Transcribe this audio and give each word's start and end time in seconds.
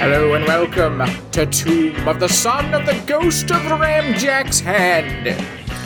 Hello 0.00 0.32
and 0.32 0.46
welcome 0.46 1.02
to 1.30 1.44
Tomb 1.44 2.08
of 2.08 2.20
the 2.20 2.28
Son 2.28 2.72
of 2.72 2.86
the 2.86 2.98
Ghost 3.06 3.50
of 3.50 3.60
Ramjack's 3.60 4.58
Hand. 4.58 5.28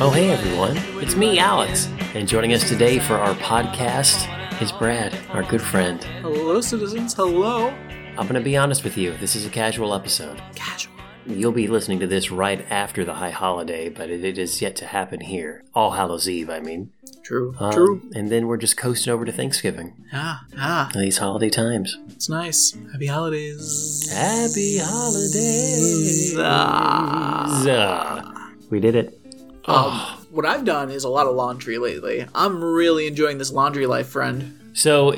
Oh, 0.00 0.08
hey 0.08 0.30
everyone, 0.30 0.76
it's 1.02 1.16
me, 1.16 1.40
Alex, 1.40 1.88
and 2.14 2.28
joining 2.28 2.52
us 2.52 2.68
today 2.68 3.00
for 3.00 3.14
our 3.14 3.34
podcast 3.34 4.30
is 4.62 4.70
Brad, 4.70 5.18
our 5.30 5.42
good 5.42 5.60
friend. 5.60 6.00
Hello, 6.22 6.60
citizens. 6.60 7.14
Hello. 7.14 7.70
I'm 8.16 8.28
gonna 8.28 8.40
be 8.40 8.56
honest 8.56 8.84
with 8.84 8.96
you, 8.96 9.16
this 9.16 9.34
is 9.34 9.46
a 9.46 9.50
casual 9.50 9.92
episode. 9.92 10.40
Casual. 10.54 10.94
You'll 11.26 11.50
be 11.50 11.66
listening 11.66 11.98
to 11.98 12.06
this 12.06 12.30
right 12.30 12.64
after 12.70 13.04
the 13.04 13.14
high 13.14 13.30
holiday, 13.30 13.88
but 13.88 14.10
it, 14.10 14.24
it 14.24 14.38
is 14.38 14.62
yet 14.62 14.76
to 14.76 14.86
happen 14.86 15.22
here. 15.22 15.64
All 15.74 15.90
Hallows 15.90 16.28
Eve, 16.28 16.50
I 16.50 16.60
mean. 16.60 16.92
True. 17.24 17.54
Um, 17.58 17.72
True. 17.72 18.02
And 18.14 18.30
then 18.30 18.46
we're 18.46 18.58
just 18.58 18.76
coasting 18.76 19.10
over 19.12 19.24
to 19.24 19.32
Thanksgiving. 19.32 19.94
Ah, 20.12 20.44
ah. 20.58 20.90
These 20.94 21.18
holiday 21.18 21.48
times. 21.48 21.98
It's 22.10 22.28
nice. 22.28 22.76
Happy 22.92 23.06
holidays. 23.06 24.10
Happy 24.12 24.78
holidays! 24.78 26.36
Ah. 26.38 27.64
Ah. 27.66 28.50
We 28.68 28.78
did 28.78 28.94
it. 28.94 29.18
Um, 29.64 29.92
what 30.30 30.44
I've 30.44 30.66
done 30.66 30.90
is 30.90 31.04
a 31.04 31.08
lot 31.08 31.26
of 31.26 31.34
laundry 31.34 31.78
lately. 31.78 32.26
I'm 32.34 32.62
really 32.62 33.06
enjoying 33.06 33.38
this 33.38 33.50
laundry 33.50 33.86
life, 33.86 34.08
friend. 34.08 34.60
So, 34.74 35.14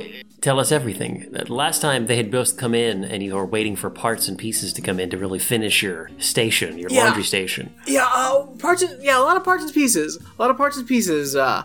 tell 0.46 0.60
us 0.60 0.70
everything. 0.70 1.26
Last 1.48 1.82
time 1.82 2.06
they 2.06 2.16
had 2.16 2.30
both 2.30 2.56
come 2.56 2.72
in 2.72 3.02
and 3.02 3.20
you 3.20 3.34
were 3.34 3.44
waiting 3.44 3.74
for 3.74 3.90
parts 3.90 4.28
and 4.28 4.38
pieces 4.38 4.72
to 4.74 4.80
come 4.80 5.00
in 5.00 5.10
to 5.10 5.18
really 5.18 5.40
finish 5.40 5.82
your 5.82 6.08
station, 6.18 6.78
your 6.78 6.88
Yeah. 6.88 7.06
laundry 7.06 7.24
station. 7.24 7.74
Yeah, 7.84 8.06
uh, 8.14 8.42
parts. 8.60 8.82
And, 8.82 9.02
yeah, 9.02 9.18
a 9.18 9.24
lot 9.24 9.36
of 9.36 9.42
parts 9.42 9.64
and 9.64 9.74
pieces. 9.74 10.16
A 10.16 10.40
lot 10.40 10.52
of 10.52 10.56
parts 10.56 10.76
and 10.76 10.86
pieces. 10.86 11.34
Uh, 11.34 11.64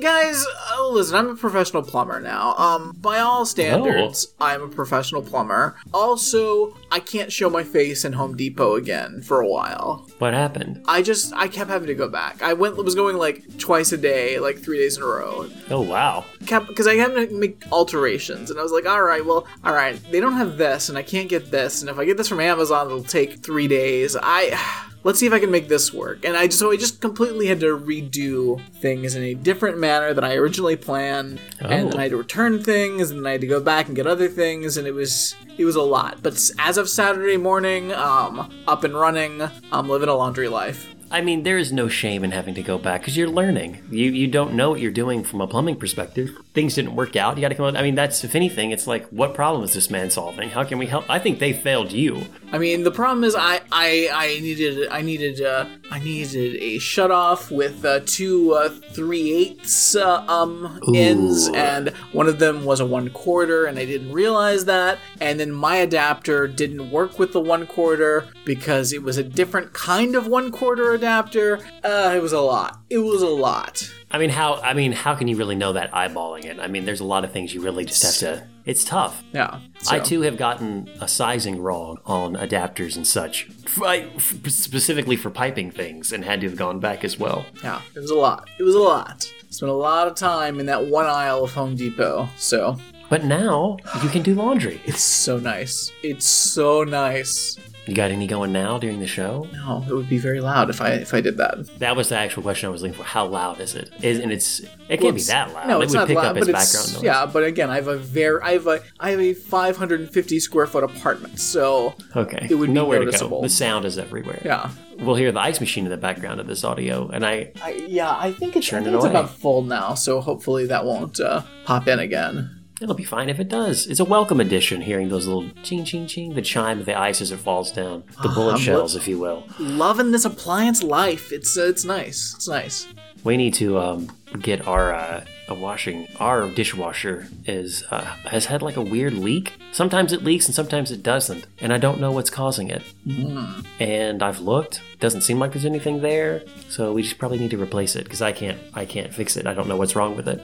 guys, 0.00 0.46
uh, 0.72 0.88
listen. 0.90 1.16
I'm 1.16 1.28
a 1.30 1.34
professional 1.34 1.82
plumber 1.82 2.20
now. 2.20 2.54
Um, 2.56 2.96
by 3.00 3.18
all 3.18 3.44
standards, 3.44 4.28
I'm 4.40 4.62
a 4.62 4.68
professional 4.68 5.22
plumber. 5.22 5.74
Also, 5.92 6.76
I 6.92 7.00
can't 7.00 7.32
show 7.32 7.50
my 7.50 7.64
face 7.64 8.04
in 8.04 8.12
Home 8.12 8.36
Depot 8.36 8.76
again 8.76 9.22
for 9.22 9.40
a 9.40 9.48
while. 9.48 10.06
What 10.20 10.34
happened? 10.34 10.82
I 10.86 11.02
just 11.02 11.32
I 11.34 11.48
kept 11.48 11.68
having 11.68 11.88
to 11.88 11.94
go 11.94 12.08
back. 12.08 12.42
I 12.42 12.52
went 12.52 12.76
was 12.76 12.94
going 12.94 13.16
like 13.16 13.58
twice 13.58 13.90
a 13.90 13.96
day, 13.96 14.38
like 14.38 14.58
three 14.60 14.78
days 14.78 14.96
in 14.98 15.02
a 15.02 15.06
row. 15.06 15.48
Oh, 15.68 15.80
wow. 15.80 16.24
Kept 16.46 16.68
because 16.68 16.86
I 16.86 16.94
had 16.94 17.14
to 17.16 17.26
make 17.32 17.60
alterations, 17.72 18.19
and 18.28 18.58
I 18.58 18.62
was 18.62 18.72
like, 18.72 18.86
all 18.86 19.02
right, 19.02 19.24
well, 19.24 19.46
all 19.64 19.72
right, 19.72 19.98
they 20.10 20.20
don't 20.20 20.34
have 20.34 20.58
this, 20.58 20.88
and 20.90 20.98
I 20.98 21.02
can't 21.02 21.28
get 21.28 21.50
this, 21.50 21.80
and 21.80 21.88
if 21.88 21.98
I 21.98 22.04
get 22.04 22.16
this 22.18 22.28
from 22.28 22.40
Amazon, 22.40 22.86
it'll 22.86 23.02
take 23.02 23.38
three 23.42 23.68
days. 23.68 24.16
I 24.20 24.58
let's 25.02 25.18
see 25.18 25.26
if 25.26 25.32
I 25.32 25.38
can 25.40 25.50
make 25.50 25.68
this 25.68 25.94
work. 25.94 26.26
And 26.26 26.36
I 26.36 26.46
just 26.46 26.58
so 26.58 26.70
I 26.72 26.76
just 26.76 27.00
completely 27.00 27.46
had 27.46 27.60
to 27.60 27.78
redo 27.78 28.60
things 28.74 29.14
in 29.14 29.22
a 29.22 29.32
different 29.34 29.78
manner 29.78 30.12
than 30.12 30.24
I 30.24 30.34
originally 30.34 30.76
planned, 30.76 31.40
Oh. 31.62 31.66
and 31.68 31.90
then 31.90 31.98
I 31.98 32.02
had 32.02 32.10
to 32.10 32.16
return 32.18 32.62
things, 32.62 33.10
and 33.10 33.20
then 33.20 33.26
I 33.26 33.32
had 33.32 33.40
to 33.40 33.46
go 33.46 33.60
back 33.60 33.86
and 33.86 33.96
get 33.96 34.06
other 34.06 34.28
things, 34.28 34.76
and 34.76 34.86
it 34.86 34.92
was 34.92 35.34
it 35.56 35.64
was 35.64 35.76
a 35.76 35.82
lot. 35.82 36.22
But 36.22 36.38
as 36.58 36.76
of 36.78 36.88
Saturday 36.88 37.36
morning, 37.36 37.92
um, 37.92 38.50
up 38.66 38.84
and 38.84 38.94
running, 38.94 39.42
I'm 39.72 39.88
living 39.88 40.08
a 40.08 40.14
laundry 40.14 40.48
life. 40.48 40.88
I 41.12 41.20
mean, 41.22 41.42
there 41.42 41.58
is 41.58 41.72
no 41.72 41.88
shame 41.88 42.22
in 42.22 42.30
having 42.30 42.54
to 42.54 42.62
go 42.62 42.78
back 42.78 43.00
because 43.00 43.16
you're 43.16 43.28
learning. 43.28 43.82
You 43.90 44.10
you 44.10 44.28
don't 44.28 44.54
know 44.54 44.70
what 44.70 44.80
you're 44.80 44.92
doing 44.92 45.24
from 45.24 45.40
a 45.40 45.46
plumbing 45.46 45.76
perspective. 45.76 46.30
Things 46.54 46.74
didn't 46.74 46.94
work 46.94 47.16
out. 47.16 47.36
You 47.36 47.40
got 47.40 47.48
to 47.48 47.54
come. 47.54 47.66
out- 47.66 47.76
I 47.76 47.82
mean, 47.82 47.94
that's 47.96 48.22
if 48.22 48.34
anything, 48.34 48.70
it's 48.70 48.86
like, 48.86 49.06
what 49.08 49.34
problem 49.34 49.64
is 49.64 49.72
this 49.74 49.90
man 49.90 50.10
solving? 50.10 50.50
How 50.50 50.62
can 50.64 50.78
we 50.78 50.86
help? 50.86 51.04
I 51.08 51.18
think 51.18 51.38
they 51.40 51.52
failed 51.52 51.90
you. 51.92 52.22
I 52.52 52.58
mean, 52.58 52.84
the 52.84 52.90
problem 52.90 53.24
is 53.24 53.34
I 53.36 53.60
I, 53.72 54.08
I 54.12 54.26
needed 54.40 54.88
I 54.90 55.02
needed 55.02 55.40
uh, 55.42 55.66
I 55.90 55.98
needed 55.98 56.56
a 56.62 56.78
shut 56.78 57.10
off 57.10 57.50
with 57.50 57.84
uh, 57.84 58.00
two 58.06 58.52
uh, 58.54 58.68
three 58.68 59.32
eighths 59.32 59.96
uh, 59.96 60.24
um 60.28 60.78
ends, 60.94 61.48
and 61.48 61.88
one 62.12 62.28
of 62.28 62.38
them 62.38 62.64
was 62.64 62.78
a 62.80 62.86
one 62.86 63.10
quarter, 63.10 63.66
and 63.66 63.78
I 63.78 63.84
didn't 63.84 64.12
realize 64.12 64.64
that. 64.66 64.98
And 65.20 65.40
then 65.40 65.50
my 65.52 65.76
adapter 65.76 66.46
didn't 66.46 66.90
work 66.90 67.18
with 67.18 67.32
the 67.32 67.40
one 67.40 67.66
quarter 67.66 68.26
because 68.44 68.92
it 68.92 69.02
was 69.02 69.16
a 69.18 69.22
different 69.24 69.72
kind 69.72 70.14
of 70.14 70.26
one 70.26 70.50
quarter 70.50 70.98
adapter. 71.00 71.60
Uh, 71.82 72.12
it 72.14 72.20
was 72.22 72.32
a 72.32 72.40
lot. 72.40 72.78
It 72.90 72.98
was 72.98 73.22
a 73.22 73.28
lot. 73.28 73.90
I 74.10 74.18
mean, 74.18 74.30
how? 74.30 74.56
I 74.56 74.74
mean, 74.74 74.92
how 74.92 75.14
can 75.14 75.28
you 75.28 75.36
really 75.36 75.54
know 75.54 75.72
that 75.72 75.90
eyeballing 75.92 76.44
it? 76.44 76.58
I 76.58 76.66
mean, 76.66 76.84
there's 76.84 77.00
a 77.00 77.04
lot 77.04 77.24
of 77.24 77.32
things 77.32 77.54
you 77.54 77.60
really 77.62 77.84
just 77.84 78.02
have 78.02 78.16
to. 78.38 78.46
It's 78.66 78.84
tough. 78.84 79.22
Yeah. 79.32 79.60
I 79.88 79.98
too 80.00 80.20
have 80.22 80.36
gotten 80.36 80.88
a 81.00 81.08
sizing 81.08 81.60
wrong 81.60 81.98
on 82.04 82.34
adapters 82.36 82.96
and 82.96 83.06
such, 83.06 83.48
f- 83.66 83.82
I- 83.82 84.10
f- 84.16 84.36
specifically 84.48 85.16
for 85.16 85.30
piping 85.30 85.70
things, 85.70 86.12
and 86.12 86.24
had 86.24 86.40
to 86.42 86.48
have 86.48 86.56
gone 86.58 86.78
back 86.80 87.02
as 87.04 87.18
well. 87.18 87.46
Yeah, 87.64 87.80
it 87.96 88.00
was 88.00 88.10
a 88.10 88.14
lot. 88.16 88.48
It 88.58 88.62
was 88.62 88.74
a 88.74 88.80
lot. 88.80 89.32
Spent 89.48 89.70
a 89.70 89.74
lot 89.74 90.06
of 90.06 90.14
time 90.14 90.60
in 90.60 90.66
that 90.66 90.86
one 90.86 91.06
aisle 91.06 91.42
of 91.44 91.52
Home 91.54 91.74
Depot. 91.74 92.28
So 92.36 92.76
But 93.08 93.24
now 93.24 93.78
you 94.02 94.08
can 94.10 94.22
do 94.22 94.34
laundry. 94.34 94.80
It's 94.84 95.00
so 95.02 95.38
nice. 95.38 95.90
It's 96.04 96.26
so 96.26 96.84
nice. 96.84 97.56
You 97.90 97.96
got 97.96 98.12
any 98.12 98.28
going 98.28 98.52
now 98.52 98.78
during 98.78 99.00
the 99.00 99.06
show? 99.08 99.48
No, 99.52 99.84
it 99.88 99.92
would 99.92 100.08
be 100.08 100.18
very 100.18 100.40
loud 100.40 100.70
if 100.70 100.80
I 100.80 100.90
if 100.92 101.12
I 101.12 101.20
did 101.20 101.36
that. 101.38 101.66
That 101.80 101.96
was 101.96 102.08
the 102.10 102.16
actual 102.16 102.42
question 102.44 102.68
I 102.68 102.70
was 102.70 102.82
looking 102.82 102.96
for. 102.96 103.02
How 103.02 103.26
loud 103.26 103.60
is 103.60 103.74
it? 103.74 103.90
Is 104.00 104.20
and 104.20 104.30
it's 104.30 104.60
it 104.60 104.68
can't 104.88 105.02
Well, 105.02 105.12
be 105.12 105.22
that 105.22 105.52
loud. 105.52 105.66
No, 105.68 105.80
it 105.80 105.84
it's 105.84 105.92
would 105.92 105.98
not 105.98 106.06
pick 106.06 106.16
loud, 106.16 106.26
up 106.26 106.34
but 106.34 106.48
it's 106.48 106.52
background 106.52 106.92
noise. 106.94 107.02
yeah. 107.02 107.26
But 107.26 107.42
again, 107.42 107.68
I 107.68 107.74
have 107.74 107.88
a 107.88 107.96
very 107.96 108.40
I 108.42 108.52
have 108.52 108.66
a 108.68 108.80
I 109.00 109.10
have 109.10 109.20
a 109.20 109.34
550 109.34 110.38
square 110.40 110.66
foot 110.66 110.84
apartment, 110.84 111.40
so 111.40 111.94
Okay. 112.14 112.46
It 112.48 112.54
would 112.54 112.68
be 112.68 112.72
nowhere 112.72 113.00
noticeable. 113.00 113.38
to 113.38 113.42
go. 113.42 113.48
The 113.48 113.48
sound 113.48 113.84
is 113.84 113.98
everywhere. 113.98 114.40
yeah. 114.44 114.70
We'll 115.00 115.16
hear 115.16 115.32
the 115.32 115.40
ice 115.40 115.60
machine 115.60 115.84
in 115.84 115.90
the 115.90 115.96
background 115.96 116.40
of 116.40 116.46
this 116.46 116.62
audio, 116.62 117.08
and 117.08 117.26
I 117.26 117.52
I, 117.62 117.70
yeah, 117.88 118.14
I 118.16 118.30
think 118.32 118.54
it's, 118.54 118.72
I 118.72 118.76
think 118.82 118.88
it 118.88 118.94
it's 118.94 119.04
about 119.04 119.30
full 119.30 119.62
now, 119.62 119.94
so 119.94 120.20
hopefully 120.20 120.66
that 120.66 120.84
won't 120.84 121.18
uh, 121.18 121.42
pop 121.64 121.88
in 121.88 121.98
again. 121.98 122.59
It'll 122.80 122.94
be 122.94 123.04
fine 123.04 123.28
if 123.28 123.38
it 123.38 123.48
does. 123.48 123.86
It's 123.86 124.00
a 124.00 124.04
welcome 124.04 124.40
addition 124.40 124.80
hearing 124.80 125.08
those 125.08 125.26
little 125.26 125.50
ching 125.62 125.84
ching 125.84 126.06
ching, 126.06 126.34
the 126.34 126.42
chime 126.42 126.80
of 126.80 126.86
the 126.86 126.98
ice 126.98 127.20
as 127.20 127.30
it 127.30 127.38
falls 127.38 127.70
down, 127.70 128.04
the 128.22 128.28
bullet 128.28 128.54
I'm 128.54 128.60
shells, 128.60 128.96
if 128.96 129.06
you 129.06 129.18
will. 129.18 129.44
Loving 129.58 130.10
this 130.10 130.24
appliance 130.24 130.82
life. 130.82 131.32
It's 131.32 131.56
uh, 131.56 131.66
it's 131.66 131.84
nice. 131.84 132.34
It's 132.34 132.48
nice. 132.48 132.86
We 133.22 133.36
need 133.36 133.54
to 133.54 133.78
um, 133.78 134.10
get 134.40 134.66
our 134.66 134.94
uh, 134.94 135.24
a 135.48 135.54
washing. 135.54 136.08
Our 136.18 136.48
dishwasher 136.50 137.28
is 137.44 137.84
uh, 137.90 138.04
has 138.30 138.46
had 138.46 138.62
like 138.62 138.76
a 138.76 138.82
weird 138.82 139.12
leak. 139.14 139.54
Sometimes 139.72 140.12
it 140.12 140.24
leaks 140.24 140.46
and 140.46 140.54
sometimes 140.54 140.90
it 140.90 141.02
doesn't, 141.02 141.46
and 141.60 141.72
I 141.72 141.78
don't 141.78 142.00
know 142.00 142.12
what's 142.12 142.30
causing 142.30 142.70
it. 142.70 142.82
Hmm. 143.04 143.60
And 143.78 144.22
I've 144.22 144.40
looked. 144.40 144.80
Doesn't 145.00 145.22
seem 145.22 145.38
like 145.38 145.52
there's 145.52 145.64
anything 145.64 146.00
there, 146.00 146.42
so 146.68 146.92
we 146.92 147.02
just 147.02 147.18
probably 147.18 147.38
need 147.38 147.50
to 147.50 147.62
replace 147.62 147.96
it 147.96 148.04
because 148.04 148.22
I 148.22 148.32
can't. 148.32 148.58
I 148.74 148.84
can't 148.86 149.12
fix 149.12 149.36
it. 149.36 149.46
I 149.46 149.54
don't 149.54 149.68
know 149.68 149.76
what's 149.76 149.96
wrong 149.96 150.16
with 150.16 150.28
it. 150.28 150.40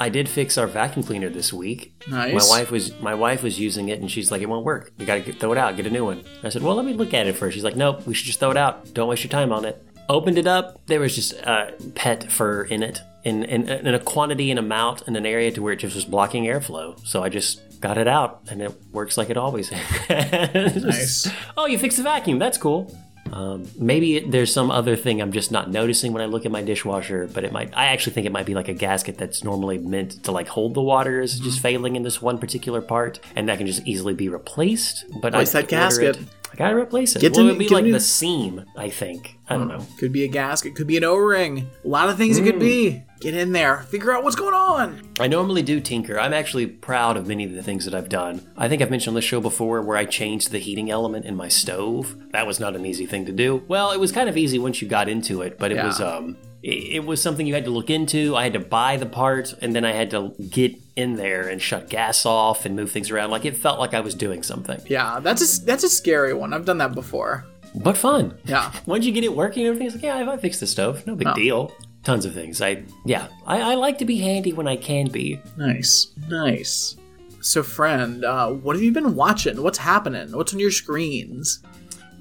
I 0.00 0.08
did 0.08 0.28
fix 0.28 0.56
our 0.58 0.66
vacuum 0.66 1.04
cleaner 1.04 1.28
this 1.28 1.52
week. 1.52 1.92
Nice. 2.08 2.32
My 2.34 2.58
wife 2.58 2.70
was 2.70 2.98
my 3.00 3.14
wife 3.14 3.42
was 3.42 3.58
using 3.58 3.88
it 3.88 4.00
and 4.00 4.10
she's 4.10 4.30
like, 4.30 4.42
it 4.42 4.48
won't 4.48 4.64
work. 4.64 4.92
You 4.98 5.06
gotta 5.06 5.20
get, 5.20 5.40
throw 5.40 5.52
it 5.52 5.58
out, 5.58 5.76
get 5.76 5.86
a 5.86 5.90
new 5.90 6.04
one. 6.04 6.24
I 6.42 6.48
said, 6.50 6.62
well, 6.62 6.74
let 6.74 6.84
me 6.84 6.92
look 6.92 7.14
at 7.14 7.26
it 7.26 7.34
first. 7.34 7.54
She's 7.54 7.64
like, 7.64 7.76
nope, 7.76 8.06
we 8.06 8.14
should 8.14 8.26
just 8.26 8.40
throw 8.40 8.50
it 8.50 8.56
out. 8.56 8.94
Don't 8.94 9.08
waste 9.08 9.24
your 9.24 9.30
time 9.30 9.52
on 9.52 9.64
it. 9.64 9.82
Opened 10.08 10.38
it 10.38 10.46
up. 10.46 10.80
There 10.86 11.00
was 11.00 11.14
just 11.14 11.34
uh, 11.46 11.72
pet 11.94 12.30
fur 12.32 12.62
in 12.62 12.82
it, 12.82 13.00
in, 13.24 13.44
in 13.44 13.68
in 13.68 13.94
a 13.94 13.98
quantity 13.98 14.50
and 14.50 14.58
amount 14.58 15.02
in 15.06 15.16
an 15.16 15.26
area 15.26 15.50
to 15.50 15.60
where 15.62 15.74
it 15.74 15.80
just 15.80 15.94
was 15.94 16.06
blocking 16.06 16.44
airflow. 16.44 16.98
So 17.06 17.22
I 17.22 17.28
just 17.28 17.78
got 17.80 17.98
it 17.98 18.08
out, 18.08 18.40
and 18.50 18.62
it 18.62 18.72
works 18.90 19.18
like 19.18 19.28
it 19.28 19.36
always. 19.36 19.68
has. 20.08 20.82
Nice. 20.82 21.30
Oh, 21.58 21.66
you 21.66 21.76
fixed 21.78 21.98
the 21.98 22.04
vacuum. 22.04 22.38
That's 22.38 22.56
cool. 22.56 22.96
Um, 23.32 23.66
maybe 23.78 24.16
it, 24.16 24.30
there's 24.30 24.52
some 24.52 24.70
other 24.70 24.96
thing 24.96 25.20
I'm 25.20 25.32
just 25.32 25.50
not 25.52 25.70
noticing 25.70 26.12
when 26.12 26.22
I 26.22 26.26
look 26.26 26.46
at 26.46 26.52
my 26.52 26.62
dishwasher, 26.62 27.28
but 27.32 27.44
it 27.44 27.52
might. 27.52 27.70
I 27.76 27.86
actually 27.86 28.12
think 28.14 28.26
it 28.26 28.32
might 28.32 28.46
be 28.46 28.54
like 28.54 28.68
a 28.68 28.74
gasket 28.74 29.18
that's 29.18 29.44
normally 29.44 29.78
meant 29.78 30.22
to 30.24 30.32
like 30.32 30.48
hold 30.48 30.74
the 30.74 30.82
water 30.82 31.20
is 31.20 31.34
Mm-hmm. 31.36 31.44
just 31.44 31.60
failing 31.60 31.96
in 31.96 32.02
this 32.02 32.20
one 32.22 32.38
particular 32.38 32.80
part, 32.80 33.20
and 33.36 33.48
that 33.48 33.58
can 33.58 33.66
just 33.66 33.86
easily 33.86 34.14
be 34.14 34.28
replaced. 34.28 35.04
But 35.20 35.34
Replace 35.34 35.54
I 35.54 35.60
that 35.62 35.68
gasket. 35.68 36.16
it. 36.16 36.22
I 36.52 36.56
gotta 36.56 36.76
replace 36.76 37.14
it. 37.16 37.20
Get 37.20 37.32
well, 37.32 37.42
to- 37.44 37.48
it 37.48 37.52
would 37.52 37.58
be 37.58 37.68
like 37.68 37.84
new- 37.84 37.92
the 37.92 38.00
seam. 38.00 38.64
I 38.76 38.88
think. 38.90 39.36
I 39.50 39.56
don't 39.56 39.68
know. 39.68 39.84
Could 39.98 40.12
be 40.12 40.24
a 40.24 40.28
gasket. 40.28 40.74
Could 40.74 40.86
be 40.86 40.96
an 40.96 41.04
O-ring. 41.04 41.68
A 41.84 41.88
lot 41.88 42.08
of 42.08 42.16
things 42.18 42.38
it 42.38 42.44
could 42.44 42.58
be. 42.60 43.02
Get 43.20 43.34
in 43.34 43.52
there. 43.52 43.78
Figure 43.90 44.12
out 44.12 44.22
what's 44.22 44.36
going 44.36 44.54
on. 44.54 45.00
I 45.18 45.26
normally 45.26 45.62
do 45.62 45.80
tinker. 45.80 46.20
I'm 46.20 46.32
actually 46.34 46.66
proud 46.66 47.16
of 47.16 47.26
many 47.26 47.44
of 47.44 47.52
the 47.52 47.62
things 47.62 47.84
that 47.86 47.94
I've 47.94 48.08
done. 48.08 48.42
I 48.56 48.68
think 48.68 48.80
I've 48.82 48.90
mentioned 48.90 49.12
on 49.12 49.14
this 49.16 49.24
show 49.24 49.40
before 49.40 49.82
where 49.82 49.96
I 49.96 50.04
changed 50.04 50.50
the 50.52 50.58
heating 50.58 50.90
element 50.90 51.24
in 51.24 51.34
my 51.34 51.48
stove. 51.48 52.14
That 52.32 52.46
was 52.46 52.60
not 52.60 52.76
an 52.76 52.84
easy 52.86 53.06
thing 53.06 53.24
to 53.26 53.32
do. 53.32 53.62
Well, 53.66 53.90
it 53.92 53.98
was 53.98 54.12
kind 54.12 54.28
of 54.28 54.36
easy 54.36 54.58
once 54.58 54.80
you 54.82 54.86
got 54.88 55.08
into 55.08 55.42
it, 55.42 55.58
but 55.58 55.72
it 55.72 55.76
Yeah. 55.76 55.86
was 55.86 56.00
um 56.00 56.36
it, 56.62 56.96
it 56.96 57.04
was 57.04 57.20
something 57.22 57.46
you 57.46 57.54
had 57.54 57.64
to 57.64 57.70
look 57.70 57.90
into. 57.90 58.34
I 58.36 58.44
had 58.44 58.52
to 58.54 58.60
buy 58.60 58.96
the 58.96 59.06
part 59.06 59.54
and 59.62 59.74
then 59.74 59.84
I 59.84 59.92
had 59.92 60.10
to 60.12 60.34
get 60.50 60.74
in 60.96 61.14
there 61.14 61.48
and 61.48 61.60
shut 61.62 61.88
gas 61.88 62.26
off 62.26 62.64
and 62.66 62.74
move 62.74 62.90
things 62.90 63.10
around. 63.10 63.30
Like 63.30 63.44
it 63.44 63.56
felt 63.56 63.78
like 63.78 63.94
I 63.94 64.00
was 64.00 64.14
doing 64.14 64.42
something. 64.42 64.80
Yeah, 64.88 65.20
that's 65.20 65.60
a 65.60 65.64
that's 65.64 65.84
a 65.84 65.88
scary 65.88 66.34
one. 66.34 66.52
I've 66.52 66.64
done 66.64 66.78
that 66.78 66.94
before. 66.94 67.46
But 67.74 67.96
fun. 67.96 68.36
Yeah. 68.46 68.72
Once 68.86 69.04
you 69.04 69.12
get 69.12 69.24
it 69.24 69.34
working, 69.36 69.66
everything's 69.66 69.94
like, 69.94 70.02
yeah, 70.04 70.30
I 70.30 70.36
fixed 70.38 70.60
the 70.60 70.66
stove. 70.66 71.06
No 71.06 71.14
big 71.14 71.28
Oh. 71.28 71.34
deal. 71.34 71.72
Tons 72.04 72.24
of 72.24 72.32
things. 72.34 72.60
I 72.62 72.84
yeah. 73.04 73.28
I, 73.46 73.72
I 73.72 73.74
like 73.74 73.98
to 73.98 74.04
be 74.04 74.16
handy 74.18 74.52
when 74.52 74.66
I 74.66 74.76
can 74.76 75.08
be. 75.08 75.40
Nice. 75.56 76.08
Nice. 76.28 76.96
So, 77.40 77.62
friend, 77.62 78.24
uh, 78.24 78.50
what 78.50 78.74
have 78.74 78.82
you 78.82 78.90
been 78.92 79.14
watching? 79.14 79.62
What's 79.62 79.78
happening? 79.78 80.32
What's 80.36 80.52
on 80.52 80.58
your 80.60 80.70
screens? 80.72 81.62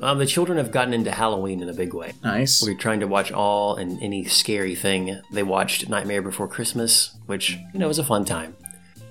Um, 0.02 0.20
the 0.20 0.26
children 0.26 0.58
have 0.58 0.72
gotten 0.72 0.94
into 0.94 1.12
Halloween 1.12 1.62
in 1.62 1.70
a 1.70 1.74
big 1.74 1.94
way. 1.94 2.14
Nice. 2.24 2.62
We're 2.62 2.76
trying 2.76 3.00
to 3.00 3.08
watch 3.08 3.32
all 3.32 3.76
and 3.76 4.02
any 4.02 4.26
scary 4.26 4.76
thing. 4.76 5.20
They 5.32 5.44
watched 5.44 5.90
Nightmare 5.90 6.22
Before 6.22 6.48
Christmas, 6.48 7.16
which, 7.26 7.58
you 7.74 7.80
know, 7.80 7.88
was 7.88 8.00
a 8.00 8.04
fun 8.04 8.26
time. 8.26 8.56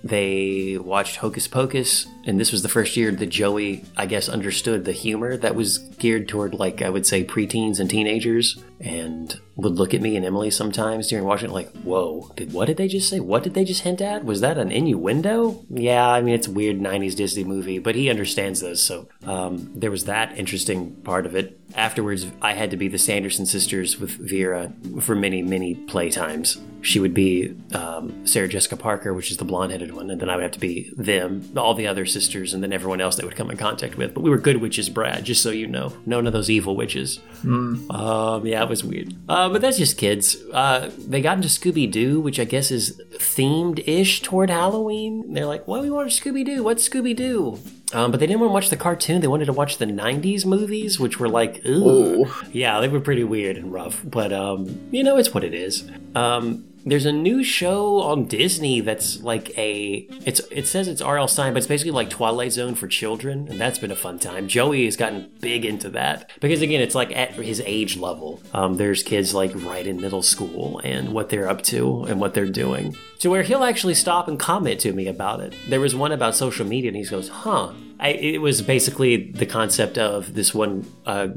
They 0.09 0.79
watched 0.79 1.17
Hocus 1.17 1.49
Pocus, 1.49 2.07
and 2.25 2.39
this 2.39 2.53
was 2.53 2.63
the 2.63 2.69
first 2.69 2.97
year 2.97 3.11
that 3.11 3.27
Joey, 3.27 3.85
I 3.97 4.07
guess, 4.07 4.29
understood 4.29 4.85
the 4.85 4.93
humor 4.93 5.37
that 5.37 5.55
was 5.55 5.79
geared 5.79 6.29
toward, 6.29 6.55
like, 6.55 6.83
I 6.83 6.91
would 6.91 7.07
say, 7.07 7.25
preteens 7.25 7.81
and 7.81 7.89
teenagers, 7.89 8.63
and 8.81 9.39
would 9.57 9.73
look 9.73 9.95
at 9.95 10.03
me 10.03 10.17
and 10.17 10.27
Emily 10.27 10.51
sometimes 10.51 11.09
during 11.09 11.25
watching 11.25 11.51
like, 11.51 11.71
whoa, 11.79 12.31
did 12.37 12.53
what 12.53 12.67
did 12.67 12.77
they 12.77 12.89
just 12.89 13.09
say? 13.09 13.21
What 13.21 13.43
did 13.43 13.55
they 13.55 13.65
just 13.65 13.83
hint 13.83 14.03
at? 14.03 14.25
Was 14.25 14.43
that 14.43 14.59
an 14.59 14.71
innuendo? 14.71 15.65
Yeah, 15.71 16.07
I 16.07 16.21
mean, 16.21 16.35
it's 16.35 16.47
a 16.47 16.53
weird 16.53 16.79
90s 16.79 17.17
Disney 17.17 17.45
movie, 17.45 17.79
but 17.79 17.95
he 17.95 18.11
understands 18.11 18.61
those, 18.61 18.83
so 18.83 19.09
um, 19.25 19.73
there 19.75 19.91
was 19.91 20.05
that 20.05 20.37
interesting 20.39 20.97
part 20.97 21.27
of 21.27 21.35
it. 21.35 21.59
Afterwards, 21.77 22.27
I 22.41 22.55
had 22.55 22.71
to 22.71 22.77
be 22.77 22.89
the 22.89 22.99
Sanderson 22.99 23.45
sisters 23.45 24.01
with 24.01 24.11
Vera 24.13 24.73
for 25.01 25.15
many, 25.15 25.43
many 25.43 25.75
playtimes. 25.75 26.59
She 26.81 27.01
would 27.01 27.13
be 27.13 27.55
um, 27.75 28.27
Sarah 28.27 28.49
Jessica 28.49 28.77
Parker, 28.77 29.13
which 29.13 29.31
is 29.31 29.37
the 29.37 29.45
blonde 29.45 29.73
headed 29.73 29.93
one, 29.93 30.09
and 30.09 30.21
then 30.21 30.31
I 30.31 30.37
would 30.37 30.43
have 30.43 30.53
to 30.53 30.61
be 30.61 30.91
them, 30.97 31.43
all 31.57 31.75
the 31.75 31.87
other 31.87 32.07
sisters, 32.07 32.55
and 32.55 32.63
then 32.63 32.73
everyone 32.73 33.01
else 33.01 33.17
that 33.17 33.27
would 33.27 33.35
come 33.37 33.51
in 33.51 33.57
contact 33.57 33.97
with. 33.97 34.15
But 34.15 34.23
we 34.23 34.31
were 34.31 34.39
good 34.39 34.59
witches, 34.59 34.89
Brad, 34.89 35.25
just 35.25 35.43
so 35.43 35.51
you 35.51 35.67
know. 35.67 35.93
None 36.07 36.27
of 36.27 36.33
those 36.33 36.49
evil 36.49 36.77
witches. 36.77 37.19
Um, 37.91 38.47
yeah, 38.47 38.63
it 38.63 38.69
was 38.69 38.85
weird. 38.85 39.15
Uh, 39.29 39.49
but 39.49 39.61
that's 39.61 39.79
just 39.79 39.99
kids. 39.99 40.37
Uh, 40.53 40.91
they 40.97 41.21
got 41.21 41.37
into 41.37 41.49
Scooby 41.49 41.91
Doo, 41.91 42.21
which 42.21 42.39
I 42.39 42.45
guess 42.45 42.71
is 42.71 43.03
themed 43.15 43.87
ish 43.87 44.23
toward 44.23 44.49
Halloween. 44.49 45.35
They're 45.35 45.47
like, 45.47 45.67
"Why 45.67 45.79
do 45.79 45.83
we 45.83 45.91
watch 45.91 46.21
Scooby 46.21 46.45
Doo? 46.45 46.63
What's 46.63 46.89
Scooby 46.89 47.15
Doo?" 47.17 47.59
Um, 47.93 48.11
but 48.11 48.19
they 48.19 48.27
didn't 48.27 48.41
want 48.41 48.51
to 48.51 48.55
watch 48.55 48.71
the 48.71 48.77
cartoon. 48.77 49.21
They 49.21 49.29
wanted 49.29 49.45
to 49.45 49.53
watch 49.53 49.79
the 49.79 49.87
'90s 49.87 50.45
movies, 50.45 50.99
which 50.99 51.21
were 51.21 51.29
like, 51.29 51.65
ooh, 51.67 52.27
yeah, 52.53 52.81
they 52.81 52.89
were 52.89 53.01
pretty 53.01 53.23
weird 53.23 53.57
and 53.57 53.73
rough. 53.73 54.03
But 54.05 54.33
um, 54.33 54.89
you 54.91 55.05
know, 55.05 55.17
it's 55.17 55.33
what 55.33 55.45
it 55.45 55.55
is. 55.55 55.89
Um, 56.15 56.65
there's 56.87 57.05
a 57.05 57.13
new 57.13 57.43
show 57.43 58.01
on 58.01 58.27
Disney 58.27 58.81
that's 58.81 59.21
like 59.21 59.57
a 59.59 60.07
it's 60.25 60.41
it 60.53 60.67
says 60.69 60.87
it's 60.87 61.03
R.L. 61.03 61.27
Stine, 61.27 61.53
but 61.53 61.59
it's 61.59 61.67
basically 61.67 61.91
like 61.91 62.09
Twilight 62.09 62.53
Zone 62.53 62.77
for 62.77 62.87
children, 62.87 63.49
and 63.49 63.61
that's 63.61 63.79
been 63.79 63.91
a 63.91 63.97
fun 63.97 64.21
time. 64.21 64.47
Joey 64.47 64.85
has 64.85 64.97
gotten 64.97 65.31
big 65.41 65.65
into 65.65 65.89
that 65.91 66.31
because 66.41 66.63
again, 66.63 66.81
it's 66.81 66.95
like 66.95 67.15
at 67.15 67.33
his 67.33 67.61
age 67.67 67.97
level. 67.97 68.41
Um, 68.55 68.77
there's 68.77 69.03
kids 69.03 69.35
like 69.35 69.53
right 69.55 69.87
in 69.87 70.01
middle 70.01 70.23
school 70.23 70.81
and 70.85 71.13
what 71.13 71.29
they're 71.29 71.49
up 71.49 71.63
to 71.63 72.05
and 72.05 72.21
what 72.21 72.35
they're 72.35 72.47
doing, 72.47 72.97
to 73.19 73.31
where 73.31 73.43
he'll 73.43 73.65
actually 73.65 73.95
stop 73.95 74.29
and 74.29 74.39
comment 74.39 74.81
to 74.81 74.93
me 74.93 75.09
about 75.09 75.41
it. 75.41 75.55
There 75.69 75.81
was 75.81 75.97
one 75.97 76.13
about 76.13 76.37
social 76.37 76.67
media, 76.67 76.91
and 76.91 76.97
he 76.97 77.05
goes, 77.05 77.29
"Huh." 77.29 77.73
I, 77.99 78.09
it 78.09 78.43
was 78.43 78.61
basically 78.61 79.31
the 79.31 79.47
concept 79.47 79.97
of 79.97 80.35
this 80.35 80.55
one 80.55 80.85
uh, 81.07 81.29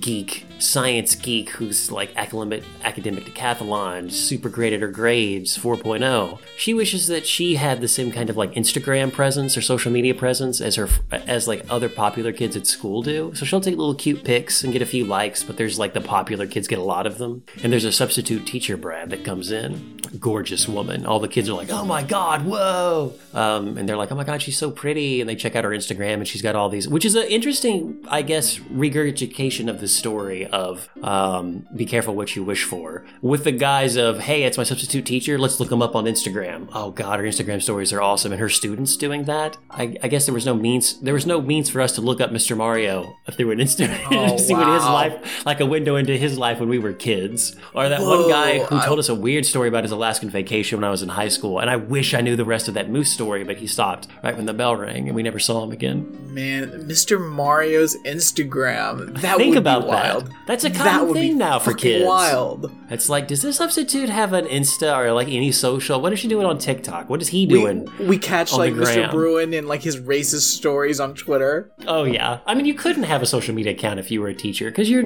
geek, 0.00 0.44
science 0.58 1.14
geek, 1.14 1.50
who's 1.50 1.92
like 1.92 2.14
academic, 2.16 2.64
academic 2.82 3.24
decathlon, 3.26 4.10
super 4.10 4.48
great 4.48 4.72
at 4.72 4.80
her 4.80 4.88
grades, 4.88 5.56
4.0. 5.56 6.38
She 6.56 6.74
wishes 6.74 7.06
that 7.06 7.26
she 7.26 7.54
had 7.54 7.80
the 7.80 7.86
same 7.86 8.10
kind 8.10 8.28
of 8.28 8.36
like 8.36 8.52
Instagram 8.54 9.12
presence 9.12 9.56
or 9.56 9.60
social 9.60 9.92
media 9.92 10.14
presence 10.14 10.60
as 10.60 10.74
her 10.76 10.88
as 11.12 11.46
like 11.46 11.64
other 11.70 11.88
popular 11.88 12.32
kids 12.32 12.56
at 12.56 12.66
school 12.66 13.02
do. 13.02 13.32
So 13.34 13.44
she'll 13.46 13.60
take 13.60 13.76
little 13.76 13.94
cute 13.94 14.24
pics 14.24 14.64
and 14.64 14.72
get 14.72 14.82
a 14.82 14.86
few 14.86 15.04
likes, 15.04 15.44
but 15.44 15.58
there's 15.58 15.78
like 15.78 15.94
the 15.94 16.00
popular 16.00 16.46
kids 16.46 16.66
get 16.66 16.80
a 16.80 16.82
lot 16.82 17.06
of 17.06 17.18
them. 17.18 17.44
And 17.62 17.72
there's 17.72 17.84
a 17.84 17.92
substitute 17.92 18.46
teacher, 18.46 18.76
Brad, 18.76 19.10
that 19.10 19.24
comes 19.24 19.52
in, 19.52 20.00
gorgeous 20.18 20.66
woman. 20.66 21.06
All 21.06 21.20
the 21.20 21.28
kids 21.28 21.48
are 21.48 21.54
like, 21.54 21.70
"Oh 21.70 21.84
my 21.84 22.02
god, 22.02 22.44
whoa!" 22.44 23.12
Um, 23.32 23.78
and 23.78 23.88
they're 23.88 23.96
like, 23.96 24.10
"Oh 24.10 24.16
my 24.16 24.24
god, 24.24 24.42
she's 24.42 24.58
so 24.58 24.72
pretty," 24.72 25.20
and 25.20 25.30
they 25.30 25.36
check 25.36 25.54
out 25.54 25.62
her 25.62 25.70
Instagram 25.70 25.99
and 26.02 26.26
she's 26.28 26.42
got 26.42 26.54
all 26.56 26.68
these, 26.68 26.88
which 26.88 27.04
is 27.04 27.14
an 27.14 27.24
interesting, 27.28 28.04
I 28.08 28.22
guess, 28.22 28.58
regurgitation 28.60 29.68
of 29.68 29.80
the 29.80 29.88
story 29.88 30.46
of 30.46 30.88
um, 31.02 31.66
be 31.76 31.84
careful 31.86 32.14
what 32.14 32.34
you 32.36 32.44
wish 32.44 32.64
for, 32.64 33.04
with 33.22 33.44
the 33.44 33.52
guise 33.52 33.96
of, 33.96 34.20
hey, 34.20 34.42
it's 34.44 34.56
my 34.58 34.64
substitute 34.64 35.06
teacher, 35.06 35.38
let's 35.38 35.60
look 35.60 35.68
them 35.70 35.82
up 35.82 35.94
on 35.94 36.04
Instagram. 36.04 36.68
Oh 36.72 36.90
God, 36.90 37.20
her 37.20 37.26
Instagram 37.26 37.62
stories 37.62 37.92
are 37.92 38.00
awesome, 38.02 38.32
and 38.32 38.40
her 38.40 38.48
students 38.48 38.96
doing 38.96 39.24
that. 39.24 39.56
I, 39.70 39.96
I 40.02 40.08
guess 40.08 40.26
there 40.26 40.34
was 40.34 40.46
no 40.46 40.54
means, 40.54 41.00
there 41.00 41.14
was 41.14 41.26
no 41.26 41.40
means 41.40 41.70
for 41.70 41.80
us 41.80 41.92
to 41.96 42.00
look 42.00 42.20
up 42.20 42.30
Mr. 42.30 42.56
Mario 42.56 43.16
through 43.32 43.50
an 43.52 43.58
Instagram 43.58 44.06
Oh, 44.10 44.36
to 44.36 44.38
see 44.42 44.54
what 44.54 44.68
his 44.68 44.84
life, 44.84 45.44
like 45.46 45.60
a 45.60 45.66
window 45.66 45.96
into 45.96 46.16
his 46.16 46.38
life 46.38 46.60
when 46.60 46.68
we 46.68 46.78
were 46.78 46.92
kids, 46.92 47.56
or 47.74 47.88
that 47.88 48.00
one 48.00 48.28
guy 48.28 48.58
who 48.60 48.76
I- 48.76 48.84
told 48.84 48.98
us 48.98 49.08
a 49.08 49.14
weird 49.14 49.46
story 49.46 49.68
about 49.68 49.84
his 49.84 49.92
Alaskan 49.92 50.30
vacation 50.30 50.78
when 50.78 50.84
I 50.84 50.90
was 50.90 51.02
in 51.02 51.10
high 51.10 51.28
school, 51.28 51.58
and 51.58 51.70
I 51.70 51.76
wish 51.76 52.14
I 52.14 52.20
knew 52.20 52.36
the 52.36 52.44
rest 52.44 52.68
of 52.68 52.74
that 52.74 52.90
moose 52.90 53.12
story, 53.12 53.44
but 53.44 53.58
he 53.58 53.66
stopped 53.66 54.06
right 54.22 54.36
when 54.36 54.46
the 54.46 54.54
bell 54.54 54.76
rang, 54.76 55.06
and 55.08 55.14
we 55.16 55.22
never 55.22 55.38
saw 55.38 55.62
him 55.64 55.72
again. 55.72 55.89
Man, 55.98 56.70
Mr. 56.88 57.20
Mario's 57.20 57.96
Instagram. 58.04 59.20
That 59.20 59.36
Think 59.36 59.50
would 59.50 59.58
about 59.58 59.82
be 59.82 59.88
wild. 59.88 60.26
that. 60.26 60.34
That's 60.46 60.64
a 60.64 60.68
That 60.68 60.76
common 61.00 61.14
be 61.14 61.20
thing 61.20 61.38
now 61.38 61.58
for 61.58 61.74
kids. 61.74 62.04
Wild. 62.04 62.70
It's 62.88 63.08
like, 63.08 63.26
does 63.28 63.42
this 63.42 63.56
substitute 63.56 64.08
have 64.08 64.32
an 64.32 64.44
Insta 64.46 64.96
or 64.96 65.12
like 65.12 65.28
any 65.28 65.50
social? 65.52 66.00
What 66.00 66.12
is 66.12 66.18
she 66.20 66.28
doing 66.28 66.46
on 66.46 66.58
TikTok? 66.58 67.08
What 67.10 67.20
is 67.20 67.28
he 67.28 67.46
doing? 67.46 67.88
we 67.98 68.16
catch 68.18 68.52
on 68.52 68.58
like 68.60 68.74
Mr. 68.74 69.10
Bruin 69.10 69.52
and 69.54 69.66
like 69.66 69.82
his 69.82 69.98
racist 70.00 70.54
stories 70.56 71.00
on 71.00 71.14
Twitter. 71.14 71.70
Oh 71.86 72.04
yeah, 72.04 72.38
I 72.46 72.54
mean, 72.54 72.64
you 72.64 72.74
couldn't 72.74 73.02
have 73.04 73.22
a 73.22 73.26
social 73.26 73.54
media 73.54 73.72
account 73.72 73.98
if 73.98 74.10
you 74.10 74.20
were 74.20 74.28
a 74.28 74.34
teacher 74.34 74.70
because 74.70 74.88
your 74.88 75.04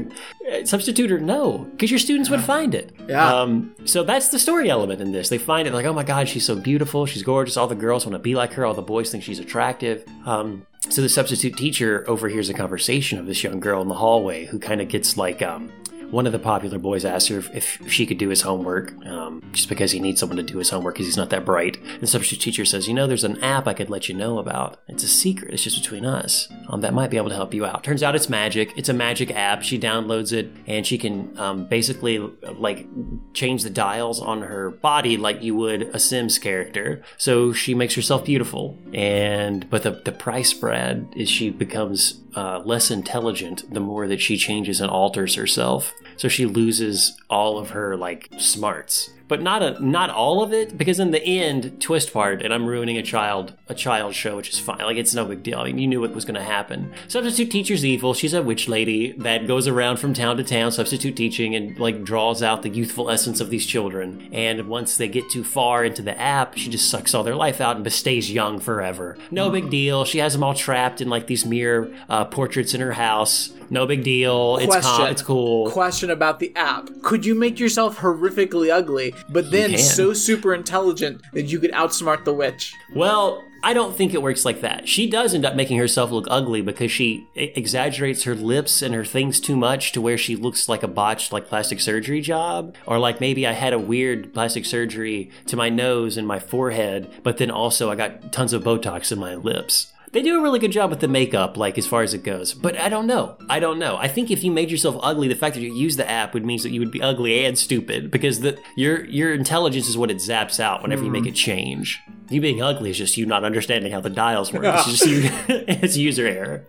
uh, 0.52 0.64
substitute 0.64 1.10
or 1.10 1.19
no, 1.20 1.58
because 1.72 1.90
your 1.90 1.98
students 2.00 2.28
would 2.30 2.42
find 2.42 2.75
it. 2.75 2.94
Yeah. 3.08 3.34
Um, 3.34 3.75
so 3.87 4.02
that's 4.02 4.28
the 4.28 4.38
story 4.38 4.69
element 4.70 5.00
in 5.00 5.12
this. 5.12 5.28
They 5.30 5.38
find 5.38 5.66
it 5.66 5.72
like, 5.75 5.87
oh 5.87 5.92
my 5.94 6.04
god, 6.04 6.28
she's 6.28 6.44
so 6.44 6.54
beautiful, 6.56 7.06
she's 7.06 7.22
gorgeous. 7.22 7.56
All 7.56 7.66
the 7.66 7.75
girls 7.75 8.04
want 8.04 8.14
to 8.14 8.19
be 8.19 8.34
like 8.34 8.52
her. 8.54 8.64
All 8.66 8.75
the 8.75 8.82
boys 8.82 9.10
think 9.10 9.25
she's 9.25 9.38
attractive. 9.38 10.04
Um, 10.26 10.66
so 10.88 11.02
the 11.02 11.08
substitute 11.08 11.56
teacher 11.56 12.04
overhears 12.06 12.48
a 12.48 12.54
conversation 12.54 13.19
of 13.19 13.26
this 13.26 13.42
young 13.42 13.60
girl 13.60 13.82
in 13.82 13.88
the 13.88 13.94
hallway 13.94 14.46
who 14.46 14.58
kind 14.58 14.81
of 14.81 14.88
gets 14.88 15.16
like 15.16 15.42
um, 15.42 15.72
one 16.14 16.26
of 16.26 16.32
the 16.32 16.38
popular 16.38 16.78
boys 16.78 17.05
asks 17.05 17.28
her 17.28 17.38
if, 17.38 17.50
if 17.55 17.93
she 17.93 18.06
could 18.06 18.19
do 18.19 18.28
his 18.28 18.43
homework, 18.43 18.94
um, 19.05 19.43
just 19.52 19.69
because 19.69 19.90
he 19.90 19.99
needs 19.99 20.20
someone 20.20 20.37
to 20.37 20.43
do 20.43 20.58
his 20.58 20.70
homework 20.70 20.94
because 20.94 21.06
he's 21.06 21.16
not 21.16 21.31
that 21.31 21.44
bright. 21.44 21.76
And 21.76 22.00
the 22.00 22.06
substitute 22.06 22.40
teacher 22.40 22.64
says, 22.64 22.87
"You 22.87 22.94
know, 22.94 23.06
there's 23.06 23.25
an 23.25 23.43
app 23.43 23.66
I 23.66 23.75
could 23.75 23.90
let 23.90 24.08
you 24.08 24.14
know 24.14 24.38
about. 24.38 24.81
It's 24.88 25.02
a 25.02 25.08
secret. 25.08 25.52
It's 25.52 25.64
just 25.64 25.81
between 25.82 26.06
us. 26.06 26.49
Um, 26.69 26.81
that 26.82 26.94
might 26.94 27.11
be 27.11 27.16
able 27.16 27.31
to 27.31 27.34
help 27.34 27.52
you 27.52 27.66
out." 27.66 27.82
Turns 27.82 28.02
out 28.02 28.14
it's 28.14 28.28
magic. 28.28 28.72
It's 28.76 28.88
a 28.88 28.94
magic 28.94 29.31
app. 29.32 29.62
She 29.62 29.78
downloads 29.78 30.32
it 30.32 30.52
and 30.66 30.87
she 30.87 30.99
can 30.99 31.37
um, 31.38 31.66
basically 31.66 32.19
like 32.19 32.87
change 33.32 33.64
the 33.64 33.70
dials 33.70 34.20
on 34.20 34.43
her 34.43 34.70
body 34.70 35.16
like 35.16 35.43
you 35.43 35.56
would 35.56 35.82
a 35.94 35.99
Sims 35.99 36.38
character. 36.38 37.02
So 37.19 37.52
she 37.52 37.75
makes 37.75 37.94
herself 37.94 38.25
beautiful. 38.25 38.78
And 38.93 39.69
but 39.69 39.82
the 39.82 39.90
the 40.05 40.12
price 40.12 40.50
spread 40.50 41.12
is 41.16 41.28
she 41.28 41.50
becomes 41.50 42.20
uh, 42.36 42.60
less 42.64 42.90
intelligent 42.90 43.72
the 43.72 43.81
more 43.81 44.06
that 44.08 44.20
she 44.20 44.36
changes 44.36 44.81
and 44.81 44.90
alters 44.90 45.34
herself. 45.34 45.92
So 46.16 46.28
she 46.28 46.46
loses 46.46 47.20
all 47.28 47.58
of 47.58 47.70
her 47.70 47.96
like 47.96 48.28
smarts, 48.38 49.10
but 49.29 49.41
not 49.41 49.62
a 49.62 49.85
not 49.85 50.11
all 50.11 50.43
of 50.43 50.53
it 50.53 50.76
because 50.76 51.00
in 51.00 51.11
the 51.11 51.23
end 51.23 51.81
twist 51.81 52.12
part, 52.12 52.43
and 52.43 52.53
I'm 52.53 52.66
ruining 52.66 52.97
a 52.99 53.02
child 53.02 53.54
a 53.69 53.75
child 53.75 54.14
show, 54.14 54.37
which 54.37 54.50
is 54.50 54.59
fine. 54.59 54.78
Like 54.78 54.97
it's 54.97 55.14
no 55.14 55.25
big 55.25 55.43
deal. 55.43 55.59
I 55.61 55.64
mean, 55.64 55.78
you 55.78 55.87
knew 55.87 56.00
what 56.00 56.14
was 56.14 56.25
going 56.25 56.35
to 56.35 56.43
happen. 56.43 56.93
Substitute 57.09 57.50
teacher's 57.50 57.85
evil. 57.85 58.14
She's 58.14 58.35
a 58.35 58.43
witch 58.43 58.69
lady 58.69 59.12
that 59.12 59.47
goes 59.47 59.66
around 59.66 59.99
from 59.99 60.14
town 60.14 60.37
to 60.37 60.45
town, 60.45 60.73
substitute 60.73 61.16
teaching, 61.16 61.54
and 61.54 61.78
like 61.78 62.04
draws 62.04 62.43
out 62.43 62.62
the 62.62 62.69
youthful 62.69 63.11
essence 63.11 63.40
of 63.40 63.50
these 63.50 63.66
children. 63.66 64.28
And 64.33 64.69
once 64.69 64.97
they 64.97 65.09
get 65.09 65.31
too 65.31 65.45
far 65.45 65.85
into 65.85 66.02
the 66.02 66.19
app, 66.21 66.57
she 66.57 66.71
just 66.71 66.90
sucks 66.90 67.14
all 67.14 67.23
their 67.23 67.37
life 67.37 67.61
out 67.61 67.76
and 67.76 67.93
stays 67.93 68.31
young 68.31 68.59
forever. 68.59 69.16
No 69.31 69.50
big 69.50 69.71
deal. 69.71 70.04
She 70.04 70.19
has 70.19 70.33
them 70.35 70.43
all 70.43 70.54
trapped 70.54 71.00
in 71.00 71.09
like 71.09 71.26
these 71.26 71.47
mirror 71.47 71.90
uh, 72.09 72.25
portraits 72.26 72.75
in 72.75 72.81
her 72.81 72.93
house. 72.93 73.52
No 73.71 73.87
big 73.87 74.04
deal. 74.04 74.59
It's 74.59 74.66
Question. 74.66 74.90
com- 74.90 75.11
it's 75.11 75.23
cool. 75.23 75.71
Question 75.71 76.11
about 76.11 76.38
the 76.38 76.54
app. 76.54 76.90
Could 77.02 77.25
you 77.25 77.35
make 77.35 77.59
yourself 77.59 77.99
horrifically 77.99 78.71
ugly, 78.71 79.13
but 79.28 79.50
then 79.50 79.76
so 79.78 80.12
super 80.12 80.54
intelligent 80.54 81.23
that 81.33 81.44
you 81.44 81.59
could 81.59 81.73
outsmart 81.73 82.25
the 82.25 82.35
witch? 82.35 82.75
Well, 82.94 83.44
I 83.64 83.73
don't 83.73 83.97
think 83.97 84.12
it 84.12 84.21
works 84.21 84.44
like 84.44 84.61
that. 84.61 84.87
She 84.87 85.09
does 85.09 85.33
end 85.35 85.47
up 85.47 85.56
making 85.56 85.78
herself 85.78 86.11
look 86.11 86.26
ugly 86.28 86.61
because 86.61 86.92
she 86.92 87.26
exaggerates 87.35 88.25
her 88.25 88.35
lips 88.35 88.83
and 88.83 88.94
her 88.94 89.06
things 89.06 89.40
too 89.40 89.56
much 89.56 89.92
to 89.92 90.02
where 90.02 90.18
she 90.18 90.37
looks 90.37 90.68
like 90.68 90.83
a 90.83 90.88
botched 90.88 91.33
like 91.33 91.49
plastic 91.49 91.80
surgery 91.80 92.21
job 92.21 92.76
or 92.85 92.99
like 92.99 93.23
maybe 93.23 93.47
I 93.47 93.52
had 93.52 93.73
a 93.73 93.78
weird 93.78 94.35
plastic 94.35 94.66
surgery 94.66 95.30
to 95.47 95.56
my 95.56 95.71
nose 95.71 96.18
and 96.18 96.28
my 96.28 96.38
forehead, 96.38 97.11
but 97.23 97.38
then 97.38 97.50
also 97.50 97.90
I 97.90 97.97
got 97.97 98.33
tons 98.33 98.52
of 98.52 98.62
botox 98.62 99.11
in 99.11 99.18
my 99.18 99.35
lips. 99.35 99.93
They 100.14 100.23
do 100.23 100.38
a 100.38 100.40
really 100.40 100.61
good 100.61 100.71
job 100.71 100.90
with 100.90 101.00
the 101.00 101.09
makeup, 101.09 101.56
like 101.56 101.76
as 101.76 101.88
far 101.88 102.02
as 102.02 102.14
it 102.14 102.23
goes. 102.23 102.54
But 102.54 102.78
I 102.78 102.88
don't 102.88 103.09
know. 103.09 103.37
I 103.50 103.59
don't 103.59 103.80
know. 103.80 103.97
I 103.97 104.06
think 104.06 104.30
if 104.30 104.44
you 104.44 104.52
made 104.52 104.71
yourself 104.71 104.97
ugly, 105.02 105.26
the 105.26 105.35
fact 105.35 105.56
that 105.56 105.61
you 105.61 105.75
use 105.75 105.97
the 105.97 106.09
app 106.09 106.35
would 106.35 106.47
mean 106.47 106.62
that 106.62 106.71
you 106.71 106.78
would 106.78 106.92
be 106.92 107.02
ugly 107.02 107.44
and 107.44 107.59
stupid 107.59 108.12
because 108.12 108.38
the 108.38 108.56
your 108.76 109.04
your 109.06 109.35
intelligence 109.35 109.88
is 109.88 109.99
what 109.99 110.12
it 110.12 110.18
zaps 110.18 110.61
out 110.61 110.83
whenever 110.83 111.02
you 111.02 111.11
make 111.11 111.26
a 111.26 111.33
change. 111.33 112.00
You 112.30 112.40
being 112.40 112.62
ugly 112.62 112.90
is 112.90 112.99
just 112.99 113.16
you 113.16 113.26
not 113.26 113.44
understanding 113.44 113.90
how 113.90 114.00
the 114.00 114.09
dials 114.09 114.52
work. 114.52 114.62
It's 114.64 114.87
just 114.87 115.06
you. 115.09 115.23
it's 115.49 115.97
user 115.97 116.28
error. 116.28 116.64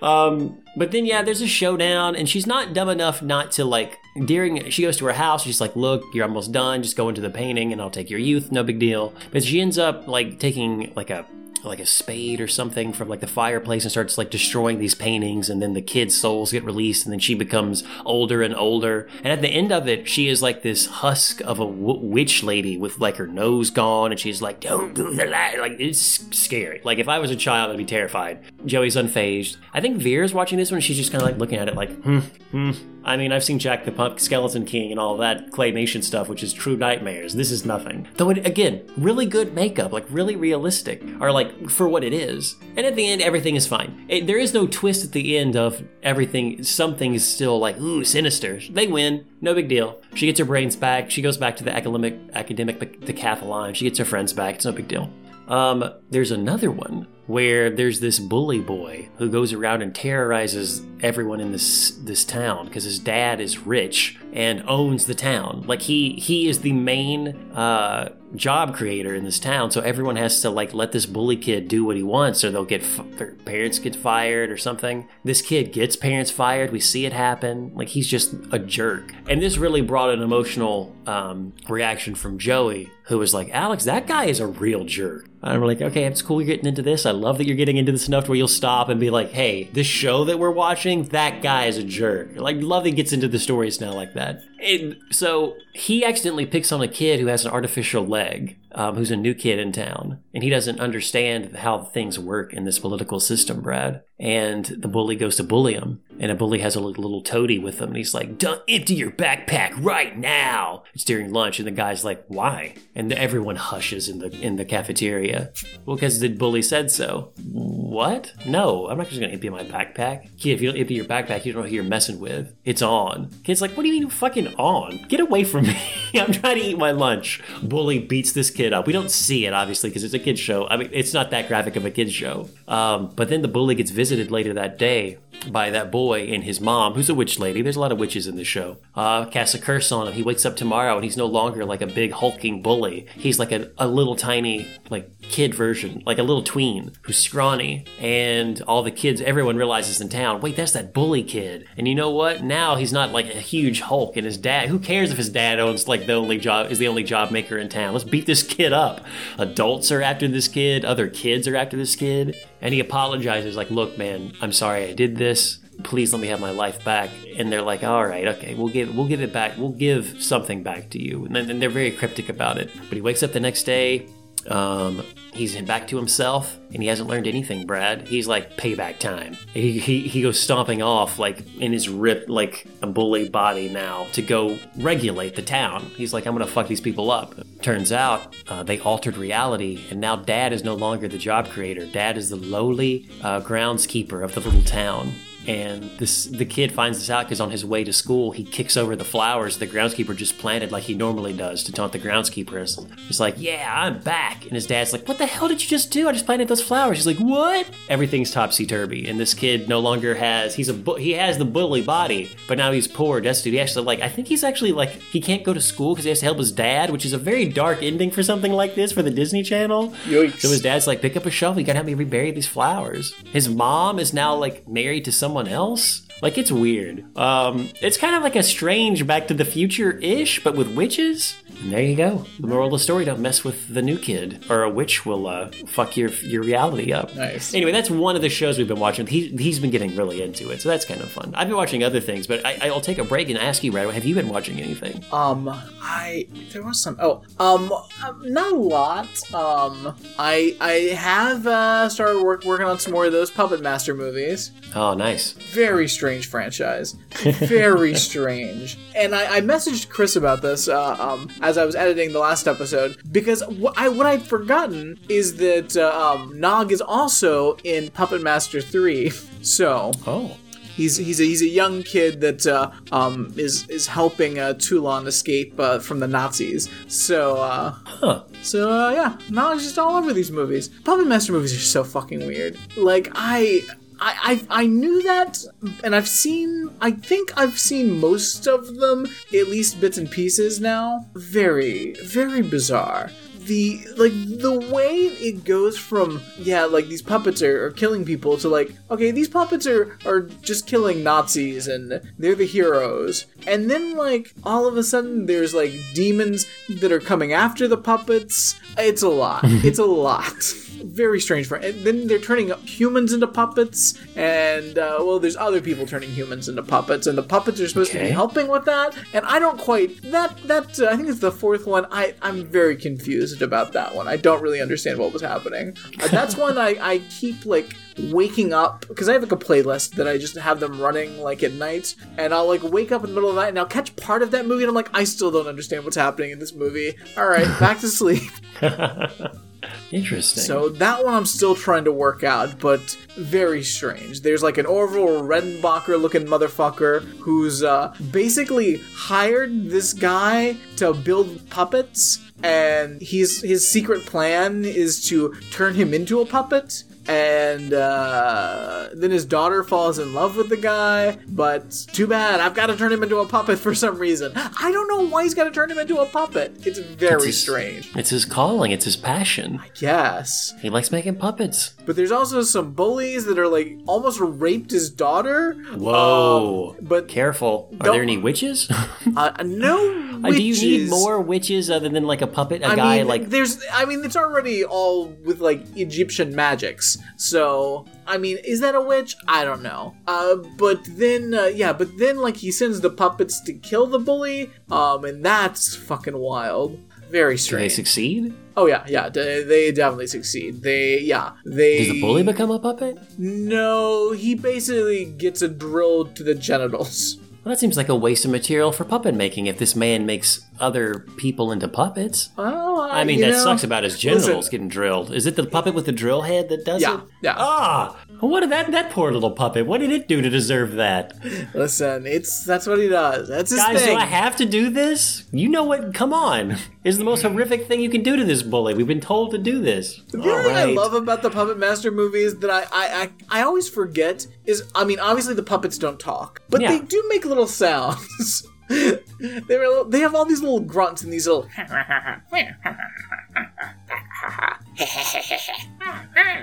Um, 0.00 0.62
but 0.76 0.92
then 0.92 1.06
yeah, 1.06 1.22
there's 1.22 1.42
a 1.42 1.48
showdown, 1.48 2.14
and 2.14 2.28
she's 2.28 2.46
not 2.46 2.72
dumb 2.72 2.88
enough 2.88 3.20
not 3.20 3.50
to 3.52 3.64
like. 3.64 3.98
During 4.24 4.70
she 4.70 4.82
goes 4.82 4.96
to 4.98 5.06
her 5.06 5.12
house, 5.12 5.42
she's 5.42 5.60
like, 5.60 5.74
"Look, 5.74 6.04
you're 6.14 6.24
almost 6.24 6.52
done. 6.52 6.84
Just 6.84 6.96
go 6.96 7.08
into 7.08 7.20
the 7.20 7.30
painting, 7.30 7.72
and 7.72 7.82
I'll 7.82 7.90
take 7.90 8.10
your 8.10 8.20
youth. 8.20 8.52
No 8.52 8.62
big 8.62 8.78
deal." 8.78 9.12
But 9.32 9.42
she 9.42 9.60
ends 9.60 9.76
up 9.76 10.06
like 10.06 10.38
taking 10.38 10.92
like 10.94 11.10
a 11.10 11.26
like 11.64 11.80
a 11.80 11.86
spade 11.86 12.40
or 12.40 12.48
something 12.48 12.92
from 12.92 13.08
like 13.08 13.20
the 13.20 13.26
fireplace 13.26 13.84
and 13.84 13.90
starts 13.90 14.16
like 14.18 14.30
destroying 14.30 14.78
these 14.78 14.94
paintings 14.94 15.48
and 15.50 15.60
then 15.60 15.74
the 15.74 15.82
kids 15.82 16.14
souls 16.14 16.52
get 16.52 16.64
released 16.64 17.04
and 17.06 17.12
then 17.12 17.18
she 17.20 17.34
becomes 17.34 17.84
older 18.04 18.42
and 18.42 18.54
older. 18.54 19.08
And 19.18 19.28
at 19.28 19.40
the 19.42 19.48
end 19.48 19.72
of 19.72 19.88
it 19.88 20.08
she 20.08 20.28
is 20.28 20.42
like 20.42 20.62
this 20.62 20.86
husk 20.86 21.40
of 21.42 21.60
a 21.60 21.64
w- 21.66 22.00
witch 22.00 22.42
lady 22.42 22.76
with 22.76 22.98
like 22.98 23.16
her 23.16 23.26
nose 23.26 23.70
gone 23.70 24.10
and 24.10 24.20
she's 24.20 24.40
like 24.42 24.60
don't 24.60 24.94
do 24.94 25.14
the 25.14 25.26
light 25.26 25.58
like 25.60 25.76
it's 25.78 26.00
scary. 26.36 26.80
Like 26.84 26.98
if 26.98 27.08
i 27.08 27.18
was 27.18 27.30
a 27.30 27.36
child 27.36 27.70
i'd 27.70 27.76
be 27.78 27.84
terrified. 27.84 28.40
Joey's 28.66 28.96
unfazed. 28.96 29.56
I 29.72 29.80
think 29.80 29.98
vera's 29.98 30.34
watching 30.34 30.58
this 30.58 30.70
one 30.70 30.80
she's 30.80 30.96
just 30.96 31.12
kind 31.12 31.22
of 31.22 31.28
like 31.28 31.38
looking 31.38 31.58
at 31.58 31.68
it 31.68 31.74
like 31.74 31.90
hmm 32.02 32.18
hmm 32.50 32.70
I 33.04 33.16
mean, 33.16 33.32
I've 33.32 33.44
seen 33.44 33.58
Jack 33.58 33.84
the 33.84 33.92
Pump, 33.92 34.20
Skeleton 34.20 34.64
King, 34.64 34.90
and 34.90 35.00
all 35.00 35.16
that 35.18 35.50
claymation 35.50 36.04
stuff, 36.04 36.28
which 36.28 36.42
is 36.42 36.52
true 36.52 36.76
nightmares. 36.76 37.34
This 37.34 37.50
is 37.50 37.64
nothing. 37.64 38.06
Though, 38.16 38.30
it, 38.30 38.46
again, 38.46 38.82
really 38.96 39.26
good 39.26 39.54
makeup, 39.54 39.92
like 39.92 40.06
really 40.10 40.36
realistic, 40.36 41.02
or 41.20 41.32
like 41.32 41.70
for 41.70 41.88
what 41.88 42.04
it 42.04 42.12
is. 42.12 42.56
And 42.76 42.86
at 42.86 42.96
the 42.96 43.08
end, 43.08 43.22
everything 43.22 43.56
is 43.56 43.66
fine. 43.66 44.04
It, 44.08 44.26
there 44.26 44.38
is 44.38 44.54
no 44.54 44.66
twist 44.66 45.04
at 45.04 45.12
the 45.12 45.38
end 45.38 45.56
of 45.56 45.82
everything. 46.02 46.62
Something 46.62 47.14
is 47.14 47.26
still 47.26 47.58
like, 47.58 47.78
ooh, 47.78 48.04
sinister. 48.04 48.60
They 48.70 48.86
win. 48.86 49.26
No 49.40 49.54
big 49.54 49.68
deal. 49.68 50.00
She 50.14 50.26
gets 50.26 50.38
her 50.38 50.44
brains 50.44 50.76
back. 50.76 51.10
She 51.10 51.22
goes 51.22 51.38
back 51.38 51.56
to 51.56 51.64
the 51.64 51.74
academic, 51.74 52.18
academic 52.34 53.00
decathlon. 53.00 53.74
She 53.74 53.86
gets 53.86 53.98
her 53.98 54.04
friends 54.04 54.32
back. 54.32 54.56
It's 54.56 54.64
no 54.64 54.72
big 54.72 54.88
deal. 54.88 55.10
Um, 55.50 55.84
there's 56.08 56.30
another 56.30 56.70
one 56.70 57.08
where 57.26 57.70
there's 57.70 58.00
this 58.00 58.18
bully 58.18 58.60
boy 58.60 59.08
who 59.18 59.28
goes 59.28 59.52
around 59.52 59.82
and 59.82 59.94
terrorizes 59.94 60.82
everyone 61.00 61.40
in 61.40 61.52
this 61.52 61.90
this 61.90 62.24
town 62.24 62.66
because 62.66 62.84
his 62.84 62.98
dad 62.98 63.40
is 63.40 63.58
rich 63.58 64.18
and 64.32 64.62
owns 64.68 65.06
the 65.06 65.14
town. 65.14 65.64
Like 65.66 65.82
he 65.82 66.14
he 66.14 66.48
is 66.48 66.60
the 66.60 66.72
main 66.72 67.28
uh, 67.52 68.14
job 68.34 68.74
creator 68.74 69.14
in 69.14 69.24
this 69.24 69.38
town, 69.38 69.70
so 69.70 69.80
everyone 69.80 70.16
has 70.16 70.40
to 70.40 70.50
like 70.50 70.74
let 70.74 70.92
this 70.92 71.06
bully 71.06 71.36
kid 71.36 71.68
do 71.68 71.84
what 71.84 71.96
he 71.96 72.02
wants, 72.02 72.44
or 72.44 72.50
they'll 72.50 72.64
get 72.64 72.84
their 73.16 73.32
parents 73.44 73.78
get 73.78 73.96
fired 73.96 74.50
or 74.50 74.56
something. 74.56 75.08
This 75.24 75.42
kid 75.42 75.72
gets 75.72 75.96
parents 75.96 76.30
fired. 76.30 76.70
We 76.70 76.80
see 76.80 77.06
it 77.06 77.12
happen. 77.12 77.72
Like 77.74 77.88
he's 77.88 78.08
just 78.08 78.34
a 78.52 78.58
jerk, 78.58 79.14
and 79.28 79.42
this 79.42 79.58
really 79.58 79.82
brought 79.82 80.10
an 80.10 80.22
emotional 80.22 80.94
um, 81.06 81.52
reaction 81.68 82.14
from 82.14 82.38
Joey, 82.38 82.90
who 83.04 83.18
was 83.18 83.34
like, 83.34 83.50
"Alex, 83.50 83.84
that 83.84 84.06
guy 84.06 84.26
is 84.26 84.40
a 84.40 84.46
real 84.46 84.84
jerk." 84.84 85.26
and 85.42 85.54
I'm 85.54 85.62
like, 85.62 85.80
"Okay, 85.80 86.04
it's 86.04 86.22
cool 86.22 86.40
you're 86.40 86.46
getting 86.46 86.66
into 86.66 86.82
this. 86.82 87.06
I 87.06 87.12
love 87.12 87.38
that 87.38 87.46
you're 87.46 87.56
getting 87.56 87.78
into 87.78 87.92
this 87.92 88.08
enough 88.08 88.24
to 88.24 88.30
where 88.30 88.36
you'll 88.36 88.48
stop 88.48 88.88
and 88.88 89.00
be 89.00 89.10
like, 89.10 89.30
hey, 89.30 89.64
this 89.72 89.86
show 89.86 90.24
that 90.24 90.38
we're 90.38 90.50
watching, 90.50 91.04
that 91.04 91.42
guy 91.42 91.66
is 91.66 91.78
a 91.78 91.82
jerk. 91.84 92.36
Like, 92.36 92.56
love 92.60 92.84
that 92.84 92.90
he 92.90 92.94
gets 92.94 93.12
into 93.12 93.28
the 93.28 93.38
stories 93.38 93.80
now 93.80 93.92
like 93.92 94.14
that. 94.14 94.42
And 94.60 94.96
so 95.10 95.56
he 95.72 96.04
accidentally 96.04 96.46
picks 96.46 96.70
on 96.70 96.82
a 96.82 96.88
kid 96.88 97.20
who 97.20 97.26
has 97.26 97.44
an 97.44 97.50
artificial 97.50 98.06
leg, 98.06 98.58
um, 98.72 98.96
who's 98.96 99.10
a 99.10 99.16
new 99.16 99.34
kid 99.34 99.58
in 99.58 99.72
town, 99.72 100.22
and 100.34 100.42
he 100.42 100.50
doesn't 100.50 100.80
understand 100.80 101.56
how 101.56 101.82
things 101.82 102.18
work 102.18 102.52
in 102.52 102.64
this 102.64 102.78
political 102.78 103.20
system, 103.20 103.62
Brad. 103.62 104.02
And 104.20 104.66
the 104.66 104.86
bully 104.86 105.16
goes 105.16 105.36
to 105.36 105.42
bully 105.42 105.72
him, 105.72 106.02
and 106.18 106.30
a 106.30 106.34
bully 106.34 106.58
has 106.58 106.76
a 106.76 106.80
little 106.80 107.22
toady 107.22 107.58
with 107.58 107.78
him, 107.80 107.88
and 107.88 107.96
he's 107.96 108.12
like, 108.12 108.36
"Don't 108.36 108.60
empty 108.68 108.94
your 108.94 109.10
backpack 109.10 109.72
right 109.82 110.16
now." 110.16 110.82
It's 110.92 111.04
during 111.04 111.32
lunch, 111.32 111.58
and 111.58 111.66
the 111.66 111.72
guy's 111.72 112.04
like, 112.04 112.22
"Why?" 112.28 112.74
And 112.94 113.10
everyone 113.14 113.56
hushes 113.56 114.10
in 114.10 114.18
the 114.18 114.30
in 114.42 114.56
the 114.56 114.66
cafeteria. 114.66 115.52
Well, 115.86 115.96
because 115.96 116.20
the 116.20 116.28
bully 116.28 116.60
said 116.60 116.90
so. 116.90 117.32
What? 117.50 118.34
No, 118.44 118.88
I'm 118.88 118.98
not 118.98 119.08
just 119.08 119.20
gonna 119.20 119.32
empty 119.32 119.48
my 119.48 119.64
backpack. 119.64 120.38
Kid, 120.38 120.52
if 120.52 120.60
you 120.60 120.70
don't 120.70 120.78
empty 120.78 120.94
your 120.94 121.06
backpack, 121.06 121.46
you 121.46 121.54
don't 121.54 121.62
know 121.62 121.68
who 121.68 121.74
you're 121.74 121.84
messing 121.84 122.20
with. 122.20 122.54
It's 122.66 122.82
on. 122.82 123.30
Kid's 123.42 123.62
like, 123.62 123.72
"What 123.72 123.84
do 123.84 123.88
you 123.88 123.98
mean 123.98 124.10
fucking 124.10 124.54
on? 124.56 125.06
Get 125.08 125.20
away 125.20 125.44
from 125.44 125.64
me! 125.64 125.76
I'm 126.14 126.32
trying 126.32 126.58
to 126.58 126.62
eat 126.62 126.76
my 126.78 126.90
lunch." 126.90 127.40
Bully 127.62 127.98
beats 127.98 128.32
this 128.32 128.50
kid 128.50 128.74
up. 128.74 128.86
We 128.86 128.92
don't 128.92 129.10
see 129.10 129.46
it 129.46 129.54
obviously 129.54 129.88
because 129.88 130.04
it's 130.04 130.12
a 130.12 130.18
kids 130.18 130.40
show. 130.40 130.68
I 130.68 130.76
mean, 130.76 130.90
it's 130.92 131.14
not 131.14 131.30
that 131.30 131.48
graphic 131.48 131.76
of 131.76 131.86
a 131.86 131.90
kids 131.90 132.12
show. 132.12 132.50
Um, 132.68 133.10
but 133.16 133.30
then 133.30 133.40
the 133.40 133.48
bully 133.48 133.74
gets 133.74 133.90
visited 133.90 134.09
later 134.10 134.52
that 134.54 134.78
day 134.78 135.18
by 135.48 135.70
that 135.70 135.90
boy 135.90 136.26
and 136.26 136.44
his 136.44 136.60
mom, 136.60 136.94
who's 136.94 137.08
a 137.08 137.14
witch 137.14 137.38
lady. 137.38 137.62
There's 137.62 137.76
a 137.76 137.80
lot 137.80 137.92
of 137.92 137.98
witches 137.98 138.26
in 138.26 138.36
the 138.36 138.44
show. 138.44 138.78
Uh, 138.94 139.24
casts 139.26 139.54
a 139.54 139.58
curse 139.58 139.90
on 139.92 140.06
him. 140.06 140.12
He 140.12 140.22
wakes 140.22 140.44
up 140.44 140.56
tomorrow 140.56 140.96
and 140.96 141.04
he's 141.04 141.16
no 141.16 141.26
longer 141.26 141.64
like 141.64 141.80
a 141.80 141.86
big 141.86 142.12
hulking 142.12 142.62
bully. 142.62 143.06
He's 143.14 143.38
like 143.38 143.52
a, 143.52 143.70
a 143.78 143.86
little 143.86 144.16
tiny 144.16 144.68
like 144.90 145.10
kid 145.22 145.54
version, 145.54 146.02
like 146.04 146.18
a 146.18 146.22
little 146.22 146.42
tween 146.42 146.92
who's 147.02 147.18
scrawny. 147.18 147.84
And 147.98 148.60
all 148.62 148.82
the 148.82 148.90
kids, 148.90 149.20
everyone 149.20 149.56
realizes 149.56 150.00
in 150.00 150.08
town, 150.08 150.40
wait, 150.40 150.56
that's 150.56 150.72
that 150.72 150.92
bully 150.92 151.22
kid. 151.22 151.66
And 151.76 151.88
you 151.88 151.94
know 151.94 152.10
what? 152.10 152.42
Now 152.42 152.76
he's 152.76 152.92
not 152.92 153.12
like 153.12 153.26
a 153.26 153.40
huge 153.40 153.80
hulk. 153.80 154.16
And 154.16 154.26
his 154.26 154.36
dad, 154.36 154.68
who 154.68 154.78
cares 154.78 155.10
if 155.10 155.16
his 155.16 155.30
dad 155.30 155.58
owns 155.60 155.88
like 155.88 156.06
the 156.06 156.14
only 156.14 156.38
job 156.38 156.70
is 156.70 156.78
the 156.78 156.88
only 156.88 157.02
job 157.02 157.30
maker 157.30 157.56
in 157.56 157.68
town? 157.68 157.92
Let's 157.92 158.04
beat 158.04 158.26
this 158.26 158.42
kid 158.42 158.72
up. 158.72 159.04
Adults 159.38 159.90
are 159.90 160.02
after 160.02 160.28
this 160.28 160.48
kid. 160.48 160.84
Other 160.84 161.08
kids 161.08 161.48
are 161.48 161.56
after 161.56 161.76
this 161.76 161.96
kid. 161.96 162.36
And 162.62 162.74
he 162.74 162.80
apologizes 162.80 163.56
like, 163.56 163.70
look, 163.70 163.96
man, 163.96 164.32
I'm 164.40 164.52
sorry 164.52 164.84
I 164.84 164.92
did 164.92 165.16
this. 165.16 165.58
Please 165.82 166.12
let 166.12 166.20
me 166.20 166.28
have 166.28 166.40
my 166.40 166.50
life 166.50 166.84
back. 166.84 167.10
And 167.36 167.50
they're 167.50 167.62
like 167.62 167.82
all 167.84 168.04
right 168.04 168.26
okay 168.28 168.54
we'll 168.54 168.68
give 168.68 168.94
we'll 168.94 169.06
give 169.06 169.22
it 169.22 169.32
back 169.32 169.56
we'll 169.56 169.70
give 169.70 170.22
something 170.22 170.62
back 170.62 170.90
to 170.90 171.02
you. 171.02 171.24
And 171.24 171.34
then 171.34 171.50
and 171.50 171.62
they're 171.62 171.70
very 171.70 171.90
cryptic 171.90 172.28
about 172.28 172.58
it. 172.58 172.70
But 172.88 172.96
he 172.96 173.00
wakes 173.00 173.22
up 173.22 173.32
the 173.32 173.40
next 173.40 173.64
day 173.64 174.06
um, 174.48 175.02
he's 175.32 175.60
back 175.62 175.88
to 175.88 175.96
himself 175.96 176.58
and 176.72 176.82
he 176.82 176.88
hasn't 176.88 177.08
learned 177.08 177.26
anything 177.26 177.66
brad. 177.66 178.08
He's 178.08 178.26
like 178.26 178.56
payback 178.56 178.98
time. 178.98 179.36
He, 179.52 179.78
he, 179.78 180.00
he 180.08 180.22
goes 180.22 180.38
stomping 180.38 180.82
off 180.82 181.18
like 181.18 181.44
in 181.58 181.72
his 181.72 181.88
ripped 181.88 182.28
like 182.28 182.66
a 182.82 182.86
bully 182.86 183.28
body 183.28 183.68
now 183.68 184.06
to 184.12 184.22
go 184.22 184.58
regulate 184.78 185.36
the 185.36 185.42
town. 185.42 185.82
He's 185.96 186.12
like 186.12 186.26
i'm 186.26 186.34
gonna 186.34 186.46
fuck 186.46 186.68
these 186.68 186.80
people 186.80 187.10
up. 187.10 187.34
Turns 187.62 187.92
out 187.92 188.34
uh, 188.48 188.62
they 188.62 188.78
altered 188.80 189.16
reality 189.16 189.84
and 189.90 190.00
now 190.00 190.16
dad 190.16 190.52
is 190.52 190.64
no 190.64 190.74
longer 190.74 191.08
the 191.08 191.18
job 191.18 191.48
creator. 191.48 191.86
Dad 191.86 192.16
is 192.16 192.30
the 192.30 192.36
lowly 192.36 193.08
uh, 193.22 193.40
groundskeeper 193.40 194.24
of 194.24 194.34
the 194.34 194.40
little 194.40 194.62
town 194.62 195.12
and 195.50 195.90
this 195.98 196.26
the 196.26 196.44
kid 196.44 196.70
finds 196.70 196.98
this 196.98 197.10
out 197.10 197.24
because 197.26 197.40
on 197.40 197.50
his 197.50 197.64
way 197.64 197.82
to 197.82 197.92
school 197.92 198.30
he 198.30 198.44
kicks 198.44 198.76
over 198.76 198.94
the 198.94 199.04
flowers 199.04 199.58
the 199.58 199.66
groundskeeper 199.66 200.14
just 200.14 200.38
planted 200.38 200.70
like 200.70 200.84
he 200.84 200.94
normally 200.94 201.32
does 201.32 201.64
to 201.64 201.72
taunt 201.72 201.92
the 201.92 201.98
groundskeepers. 201.98 202.70
He's 203.00 203.18
like 203.18 203.34
yeah 203.36 203.68
i'm 203.84 203.98
back. 203.98 204.44
And 204.44 204.52
his 204.52 204.66
dad's 204.66 204.92
like 204.92 205.08
what 205.08 205.18
the 205.18 205.26
hell 205.26 205.48
did 205.48 205.60
you 205.62 205.68
just 205.68 205.90
do? 205.90 206.08
I 206.08 206.12
just 206.12 206.26
planted 206.26 206.46
those 206.48 206.62
flowers. 206.62 206.98
He's 206.98 207.06
like 207.06 207.18
what? 207.18 207.68
Everything's 207.88 208.30
topsy-turvy. 208.30 209.08
And 209.08 209.18
this 209.18 209.34
kid 209.34 209.68
no 209.68 209.80
longer 209.80 210.14
has 210.14 210.54
he's 210.54 210.68
a 210.68 210.74
bu- 210.74 210.96
he 210.96 211.12
has 211.12 211.38
the 211.38 211.44
bully 211.44 211.82
body 211.82 212.30
but 212.46 212.56
now 212.56 212.70
he's 212.70 212.86
poor 212.86 213.20
destitute. 213.20 213.54
He 213.54 213.60
actually 213.60 213.84
like 213.84 214.00
i 214.00 214.08
think 214.08 214.28
he's 214.28 214.44
actually 214.44 214.72
like 214.72 214.90
he 214.90 215.20
can't 215.20 215.42
go 215.42 215.52
to 215.52 215.60
school 215.60 215.94
because 215.94 216.04
he 216.04 216.10
has 216.10 216.20
to 216.20 216.26
help 216.26 216.38
his 216.38 216.52
dad 216.52 216.90
which 216.90 217.04
is 217.04 217.12
a 217.12 217.18
very 217.18 217.46
dark 217.46 217.82
ending 217.82 218.10
for 218.12 218.22
something 218.22 218.52
like 218.52 218.76
this 218.76 218.92
for 218.92 219.02
the 219.02 219.10
disney 219.10 219.42
channel. 219.42 219.90
Yikes. 220.04 220.38
so 220.40 220.48
his 220.48 220.62
dad's 220.62 220.86
like 220.86 221.02
pick 221.02 221.16
up 221.16 221.26
a 221.26 221.30
shovel. 221.30 221.58
You 221.60 221.66
gotta 221.66 221.78
help 221.78 221.86
me 221.86 221.94
rebury 221.94 222.30
these 222.30 222.46
flowers. 222.46 223.12
His 223.32 223.48
mom 223.48 223.98
is 223.98 224.12
now 224.12 224.34
like 224.34 224.68
married 224.68 225.04
to 225.06 225.12
someone 225.12 225.39
else 225.48 226.02
like 226.22 226.36
it's 226.38 226.52
weird 226.52 227.04
um 227.16 227.68
it's 227.80 227.96
kind 227.96 228.14
of 228.14 228.22
like 228.22 228.36
a 228.36 228.42
strange 228.42 229.06
back 229.06 229.26
to 229.28 229.34
the 229.34 229.44
future 229.44 229.92
ish 229.98 230.42
but 230.44 230.54
with 230.54 230.68
witches 230.74 231.36
and 231.62 231.72
there 231.72 231.82
you 231.82 231.96
go 231.96 232.24
the 232.38 232.46
moral 232.46 232.66
of 232.66 232.72
the 232.72 232.78
story 232.78 233.04
don't 233.04 233.20
mess 233.20 233.42
with 233.44 233.72
the 233.72 233.82
new 233.82 233.98
kid 233.98 234.44
or 234.50 234.62
a 234.62 234.70
witch 234.70 235.04
will 235.06 235.26
uh 235.26 235.48
fuck 235.66 235.96
your 235.96 236.10
your 236.10 236.42
reality 236.42 236.92
up 236.92 237.14
Nice. 237.16 237.54
anyway 237.54 237.72
that's 237.72 237.90
one 237.90 238.16
of 238.16 238.22
the 238.22 238.28
shows 238.28 238.58
we've 238.58 238.68
been 238.68 238.80
watching 238.80 239.06
he, 239.06 239.28
he's 239.36 239.58
been 239.58 239.70
getting 239.70 239.94
really 239.96 240.22
into 240.22 240.50
it 240.50 240.60
so 240.60 240.68
that's 240.68 240.84
kind 240.84 241.00
of 241.00 241.10
fun 241.10 241.32
i've 241.36 241.48
been 241.48 241.56
watching 241.56 241.82
other 241.84 242.00
things 242.00 242.26
but 242.26 242.44
I, 242.44 242.68
i'll 242.68 242.80
take 242.80 242.98
a 242.98 243.04
break 243.04 243.28
and 243.28 243.38
ask 243.38 243.62
you 243.64 243.72
right 243.72 243.88
have 243.92 244.04
you 244.04 244.14
been 244.14 244.28
watching 244.28 244.60
anything 244.60 245.02
Um, 245.12 245.48
I 245.82 246.26
there 246.52 246.62
was 246.62 246.80
some. 246.82 246.96
Oh, 247.00 247.22
um, 247.38 247.72
um, 248.04 248.22
not 248.32 248.52
a 248.52 248.56
lot. 248.56 249.08
Um, 249.34 249.94
I 250.18 250.56
I 250.60 250.72
have 250.94 251.46
uh, 251.46 251.88
started 251.88 252.22
work 252.22 252.44
working 252.44 252.66
on 252.66 252.78
some 252.78 252.92
more 252.92 253.06
of 253.06 253.12
those 253.12 253.30
Puppet 253.30 253.60
Master 253.60 253.94
movies. 253.94 254.50
oh 254.74 254.94
nice 254.94 255.32
Very 255.32 255.88
strange 255.88 256.09
franchise. 256.18 256.92
Very 257.22 257.94
strange. 258.08 258.78
And 258.96 259.14
I, 259.14 259.36
I 259.36 259.40
messaged 259.40 259.88
Chris 259.88 260.16
about 260.16 260.42
this 260.42 260.68
uh, 260.68 260.96
um, 260.98 261.30
as 261.40 261.56
I 261.58 261.64
was 261.64 261.74
editing 261.74 262.12
the 262.12 262.18
last 262.18 262.46
episode 262.46 263.00
because 263.10 263.42
what, 263.46 263.74
I, 263.76 263.88
what 263.88 264.06
I'd 264.06 264.22
forgotten 264.22 264.98
is 265.08 265.36
that 265.36 265.76
uh, 265.76 266.14
um, 266.14 266.38
Nog 266.38 266.72
is 266.72 266.80
also 266.80 267.56
in 267.64 267.90
Puppet 267.90 268.22
Master 268.22 268.60
3. 268.60 269.12
So 269.42 269.92
oh 270.06 270.36
he's 270.80 270.96
he's 270.96 271.20
a, 271.20 271.24
he's 271.24 271.42
a 271.42 271.48
young 271.48 271.82
kid 271.82 272.20
that 272.20 272.46
uh, 272.46 272.70
um, 272.92 273.32
is 273.36 273.68
is 273.68 273.86
helping 273.86 274.38
uh, 274.38 274.54
Toulon 274.54 275.06
escape 275.06 275.58
uh, 275.58 275.78
from 275.78 276.00
the 276.00 276.08
Nazis. 276.08 276.68
So 276.88 277.36
uh, 277.36 277.70
huh 277.84 278.24
so 278.42 278.70
uh, 278.70 278.90
yeah, 278.90 279.18
Nog's 279.28 279.64
just 279.64 279.78
all 279.78 279.96
over 279.96 280.12
these 280.12 280.30
movies. 280.30 280.68
Puppet 280.84 281.06
Master 281.06 281.32
movies 281.32 281.54
are 281.54 281.58
so 281.58 281.84
fucking 281.84 282.26
weird. 282.26 282.58
Like 282.76 283.10
I. 283.14 283.62
I, 284.00 284.40
I, 284.50 284.62
I 284.62 284.66
knew 284.66 285.02
that, 285.02 285.44
and 285.84 285.94
I've 285.94 286.08
seen. 286.08 286.70
I 286.80 286.92
think 286.92 287.32
I've 287.36 287.58
seen 287.58 288.00
most 288.00 288.46
of 288.46 288.76
them, 288.76 289.06
at 289.28 289.48
least 289.48 289.80
bits 289.80 289.98
and 289.98 290.10
pieces 290.10 290.60
now. 290.60 291.06
Very, 291.14 291.94
very 292.02 292.42
bizarre 292.42 293.10
the 293.50 293.80
like 293.96 294.12
the 294.12 294.60
way 294.72 295.06
it 295.06 295.44
goes 295.44 295.76
from 295.76 296.20
yeah 296.38 296.64
like 296.64 296.86
these 296.86 297.02
puppets 297.02 297.42
are, 297.42 297.66
are 297.66 297.70
killing 297.72 298.04
people 298.04 298.36
to 298.36 298.48
like 298.48 298.72
okay 298.90 299.10
these 299.10 299.28
puppets 299.28 299.66
are 299.66 299.98
are 300.04 300.20
just 300.42 300.66
killing 300.66 301.02
nazis 301.02 301.66
and 301.66 302.00
they're 302.18 302.34
the 302.34 302.46
heroes 302.46 303.26
and 303.46 303.70
then 303.70 303.96
like 303.96 304.32
all 304.44 304.66
of 304.66 304.76
a 304.76 304.84
sudden 304.84 305.26
there's 305.26 305.54
like 305.54 305.72
demons 305.94 306.46
that 306.68 306.92
are 306.92 307.00
coming 307.00 307.32
after 307.32 307.66
the 307.66 307.76
puppets 307.76 308.54
it's 308.78 309.02
a 309.02 309.08
lot 309.08 309.40
it's 309.44 309.78
a 309.78 309.84
lot 309.84 310.54
very 310.84 311.20
strange 311.20 311.46
for 311.46 311.56
and 311.56 311.84
then 311.84 312.06
they're 312.06 312.18
turning 312.18 312.50
humans 312.64 313.12
into 313.12 313.26
puppets 313.26 313.94
and 314.16 314.78
uh, 314.78 314.96
well 315.00 315.18
there's 315.18 315.36
other 315.36 315.60
people 315.60 315.86
turning 315.86 316.10
humans 316.10 316.48
into 316.48 316.62
puppets 316.62 317.06
and 317.06 317.16
the 317.16 317.22
puppets 317.22 317.60
are 317.60 317.68
supposed 317.68 317.92
to 317.92 317.98
be 317.98 318.08
helping 318.08 318.48
with 318.48 318.64
that 318.64 318.94
and 319.12 319.24
i 319.26 319.38
don't 319.38 319.58
quite 319.58 320.00
that 320.02 320.36
that 320.44 320.78
uh, 320.80 320.86
i 320.86 320.96
think 320.96 321.08
it's 321.08 321.20
the 321.20 321.32
fourth 321.32 321.66
one 321.66 321.86
i 321.90 322.14
i'm 322.22 322.46
very 322.46 322.76
confused 322.76 323.42
about 323.42 323.72
that 323.72 323.94
one. 323.94 324.08
I 324.08 324.16
don't 324.16 324.42
really 324.42 324.60
understand 324.60 324.98
what 324.98 325.12
was 325.12 325.22
happening. 325.22 325.76
Uh, 326.00 326.08
that's 326.08 326.36
one 326.36 326.58
i 326.58 326.76
i 326.80 326.98
keep 327.10 327.46
like 327.46 327.74
waking 328.10 328.52
up 328.52 328.86
because 328.88 329.08
i 329.08 329.12
have 329.12 329.22
like 329.22 329.32
a 329.32 329.36
playlist 329.36 329.94
that 329.96 330.08
i 330.08 330.16
just 330.16 330.36
have 330.36 330.60
them 330.60 330.80
running 330.80 331.20
like 331.20 331.42
at 331.42 331.52
night 331.52 331.94
and 332.16 332.32
i'll 332.32 332.46
like 332.46 332.62
wake 332.62 332.92
up 332.92 333.02
in 333.04 333.10
the 333.10 333.14
middle 333.14 333.28
of 333.28 333.34
the 333.34 333.40
night 333.40 333.48
and 333.48 333.58
i'll 333.58 333.66
catch 333.66 333.94
part 333.96 334.22
of 334.22 334.30
that 334.30 334.46
movie 334.46 334.62
and 334.62 334.68
i'm 334.68 334.74
like 334.74 334.90
i 334.94 335.04
still 335.04 335.30
don't 335.30 335.46
understand 335.46 335.84
what's 335.84 335.96
happening 335.96 336.30
in 336.30 336.38
this 336.38 336.54
movie. 336.54 336.94
All 337.16 337.26
right 337.28 337.46
back 337.60 337.80
to 337.80 337.88
sleep 338.00 338.30
Interesting. 339.90 340.42
so 340.42 340.68
that 340.68 341.04
one 341.04 341.14
I'm 341.14 341.26
still 341.26 341.54
trying 341.54 341.84
to 341.84 341.92
work 341.92 342.22
out, 342.24 342.58
but 342.60 342.80
very 343.16 343.62
strange. 343.62 344.22
There's 344.22 344.42
like 344.42 344.58
an 344.58 344.66
Orville 344.66 345.22
Redenbacher 345.22 346.00
looking 346.00 346.26
motherfucker 346.26 347.02
who's 347.18 347.62
uh, 347.62 347.94
basically 348.10 348.76
hired 348.94 349.70
this 349.70 349.92
guy 349.92 350.56
to 350.76 350.94
build 350.94 351.48
puppets, 351.50 352.20
and 352.42 353.00
he's 353.02 353.42
his 353.42 353.68
secret 353.68 354.06
plan 354.06 354.64
is 354.64 355.04
to 355.08 355.34
turn 355.50 355.74
him 355.74 355.92
into 355.92 356.20
a 356.20 356.26
puppet. 356.26 356.84
And 357.10 357.72
uh, 357.74 358.88
then 358.94 359.10
his 359.10 359.24
daughter 359.24 359.64
falls 359.64 359.98
in 359.98 360.14
love 360.14 360.36
with 360.36 360.48
the 360.48 360.56
guy, 360.56 361.18
but 361.28 361.70
too 361.92 362.06
bad. 362.06 362.38
I've 362.38 362.54
got 362.54 362.66
to 362.66 362.76
turn 362.76 362.92
him 362.92 363.02
into 363.02 363.18
a 363.18 363.26
puppet 363.26 363.58
for 363.58 363.74
some 363.74 363.98
reason. 363.98 364.30
I 364.36 364.70
don't 364.70 364.86
know 364.88 365.08
why 365.08 365.24
he's 365.24 365.34
got 365.34 365.44
to 365.44 365.50
turn 365.50 365.70
him 365.70 365.78
into 365.78 365.98
a 365.98 366.06
puppet. 366.06 366.64
It's 366.64 366.78
very 366.78 367.14
It's 367.16 367.24
his- 367.26 367.42
strange. 367.42 367.90
It's 367.96 368.10
his 368.10 368.24
calling. 368.24 368.70
It's 368.70 368.84
his 368.84 368.96
passion. 368.96 369.58
I 369.62 369.68
guess 369.78 370.54
He 370.60 370.70
likes 370.70 370.92
making 370.92 371.16
puppets. 371.16 371.74
But 371.84 371.96
there's 371.96 372.12
also 372.12 372.42
some 372.42 372.72
bullies 372.74 373.24
that 373.24 373.38
are 373.38 373.48
like 373.48 373.76
almost 373.86 374.20
raped 374.20 374.70
his 374.70 374.88
daughter. 374.90 375.54
Whoa. 375.74 376.76
Um, 376.78 376.86
but 376.86 377.08
Careful. 377.08 377.74
Are 377.80 377.90
there 377.92 378.02
any 378.02 378.18
witches? 378.18 378.70
uh, 379.16 379.32
no 379.44 380.20
Uh, 380.22 380.30
Do 380.30 380.42
you 380.42 380.54
need 380.54 380.90
more 380.90 381.20
witches 381.20 381.70
other 381.70 381.88
than 381.88 382.04
like 382.04 382.22
a 382.22 382.26
puppet? 382.26 382.62
A 382.62 382.66
I 382.68 382.76
guy 382.76 382.98
mean, 382.98 383.08
like 383.08 383.30
there's. 383.30 383.62
I 383.72 383.84
mean, 383.84 384.04
it's 384.04 384.16
already 384.16 384.64
all 384.64 385.06
with 385.24 385.40
like 385.40 385.62
Egyptian 385.76 386.34
magics. 386.36 386.98
So, 387.16 387.86
I 388.06 388.18
mean, 388.18 388.38
is 388.44 388.60
that 388.60 388.74
a 388.74 388.80
witch? 388.80 389.16
I 389.28 389.44
don't 389.44 389.62
know. 389.62 389.94
Uh, 390.06 390.36
but 390.58 390.80
then, 390.84 391.34
uh, 391.34 391.46
yeah, 391.46 391.72
but 391.72 391.98
then 391.98 392.18
like 392.18 392.36
he 392.36 392.50
sends 392.50 392.80
the 392.80 392.90
puppets 392.90 393.40
to 393.42 393.52
kill 393.52 393.86
the 393.86 393.98
bully. 393.98 394.50
Um, 394.70 395.04
and 395.04 395.24
that's 395.24 395.74
fucking 395.74 396.16
wild. 396.16 396.80
Very 397.10 397.36
strange. 397.38 397.62
do 397.62 397.68
they 397.68 397.74
succeed? 397.74 398.34
oh 398.56 398.66
yeah, 398.66 398.84
yeah. 398.86 399.08
They, 399.08 399.42
they 399.42 399.72
definitely 399.72 400.06
succeed. 400.06 400.62
They, 400.62 401.00
yeah, 401.00 401.32
they. 401.44 401.78
Does 401.78 401.88
the 401.88 402.00
bully 402.00 402.22
become 402.22 402.50
a 402.50 402.58
puppet? 402.58 402.98
No, 403.18 404.12
he 404.12 404.34
basically 404.34 405.06
gets 405.06 405.42
a 405.42 405.48
drill 405.48 406.06
to 406.06 406.22
the 406.22 406.34
genitals. 406.34 407.18
Well, 407.42 407.54
that 407.54 407.58
seems 407.58 407.76
like 407.78 407.88
a 407.88 407.96
waste 407.96 408.24
of 408.26 408.30
material 408.30 408.70
for 408.70 408.84
puppet 408.84 409.14
making 409.14 409.46
if 409.46 409.56
this 409.58 409.74
man 409.74 410.04
makes 410.04 410.46
other 410.58 411.06
people 411.16 411.50
into 411.52 411.68
puppets. 411.68 412.28
Oh, 412.36 412.86
I 412.90 413.04
mean, 413.04 413.20
that 413.20 413.30
know, 413.30 413.42
sucks 413.44 413.64
about 413.64 413.82
his 413.82 413.98
genitals 413.98 414.26
listen. 414.28 414.50
getting 414.50 414.68
drilled. 414.68 415.10
Is 415.12 415.24
it 415.26 415.36
the 415.36 415.46
puppet 415.46 415.72
with 415.74 415.86
the 415.86 415.92
drill 415.92 416.20
head 416.22 416.50
that 416.50 416.66
does 416.66 416.82
Yeah, 416.82 416.96
it? 416.98 417.00
yeah. 417.22 417.34
Ah, 417.38 417.96
what 418.28 418.40
did 418.40 418.50
that 418.50 418.70
that 418.72 418.90
poor 418.90 419.12
little 419.12 419.30
puppet? 419.30 419.66
What 419.66 419.80
did 419.80 419.90
it 419.90 420.08
do 420.08 420.20
to 420.20 420.28
deserve 420.28 420.72
that? 420.72 421.14
Listen, 421.54 422.06
it's 422.06 422.44
that's 422.44 422.66
what 422.66 422.78
he 422.78 422.88
does. 422.88 423.28
That's 423.28 423.50
his 423.50 423.60
Guys, 423.60 423.82
thing. 423.82 423.96
do 423.96 424.02
I 424.02 424.06
have 424.06 424.36
to 424.36 424.44
do 424.44 424.70
this? 424.70 425.24
You 425.32 425.48
know 425.48 425.64
what? 425.64 425.94
Come 425.94 426.12
on. 426.12 426.56
It's 426.84 426.98
the 426.98 427.04
most 427.04 427.22
horrific 427.22 427.66
thing 427.66 427.80
you 427.80 427.90
can 427.90 428.02
do 428.02 428.16
to 428.16 428.24
this 428.24 428.42
bully. 428.42 428.74
We've 428.74 428.86
been 428.86 429.00
told 429.00 429.30
to 429.32 429.38
do 429.38 429.60
this. 429.60 430.00
the 430.12 430.20
other 430.22 430.42
thing 430.44 430.56
I 430.56 430.64
love 430.64 430.94
about 430.94 431.22
the 431.22 431.30
Puppet 431.30 431.58
Master 431.58 431.90
movies 431.90 432.36
that 432.40 432.50
I, 432.50 432.62
I 432.62 433.10
I 433.30 433.40
I 433.40 433.42
always 433.42 433.68
forget 433.68 434.26
is 434.44 434.64
I 434.74 434.84
mean 434.84 434.98
obviously 435.00 435.34
the 435.34 435.42
puppets 435.42 435.78
don't 435.78 435.98
talk, 436.00 436.42
but 436.48 436.60
Yeah. 436.60 436.72
they 436.72 436.80
do 436.80 437.02
make 437.08 437.24
little 437.24 437.46
sounds. 437.46 438.46
They're, 438.70 439.84
they 439.88 439.98
have 440.00 440.14
all 440.14 440.24
these 440.24 440.42
little 440.42 440.60
grunts 440.60 441.02
and 441.02 441.12
these 441.12 441.26
little. 441.26 441.48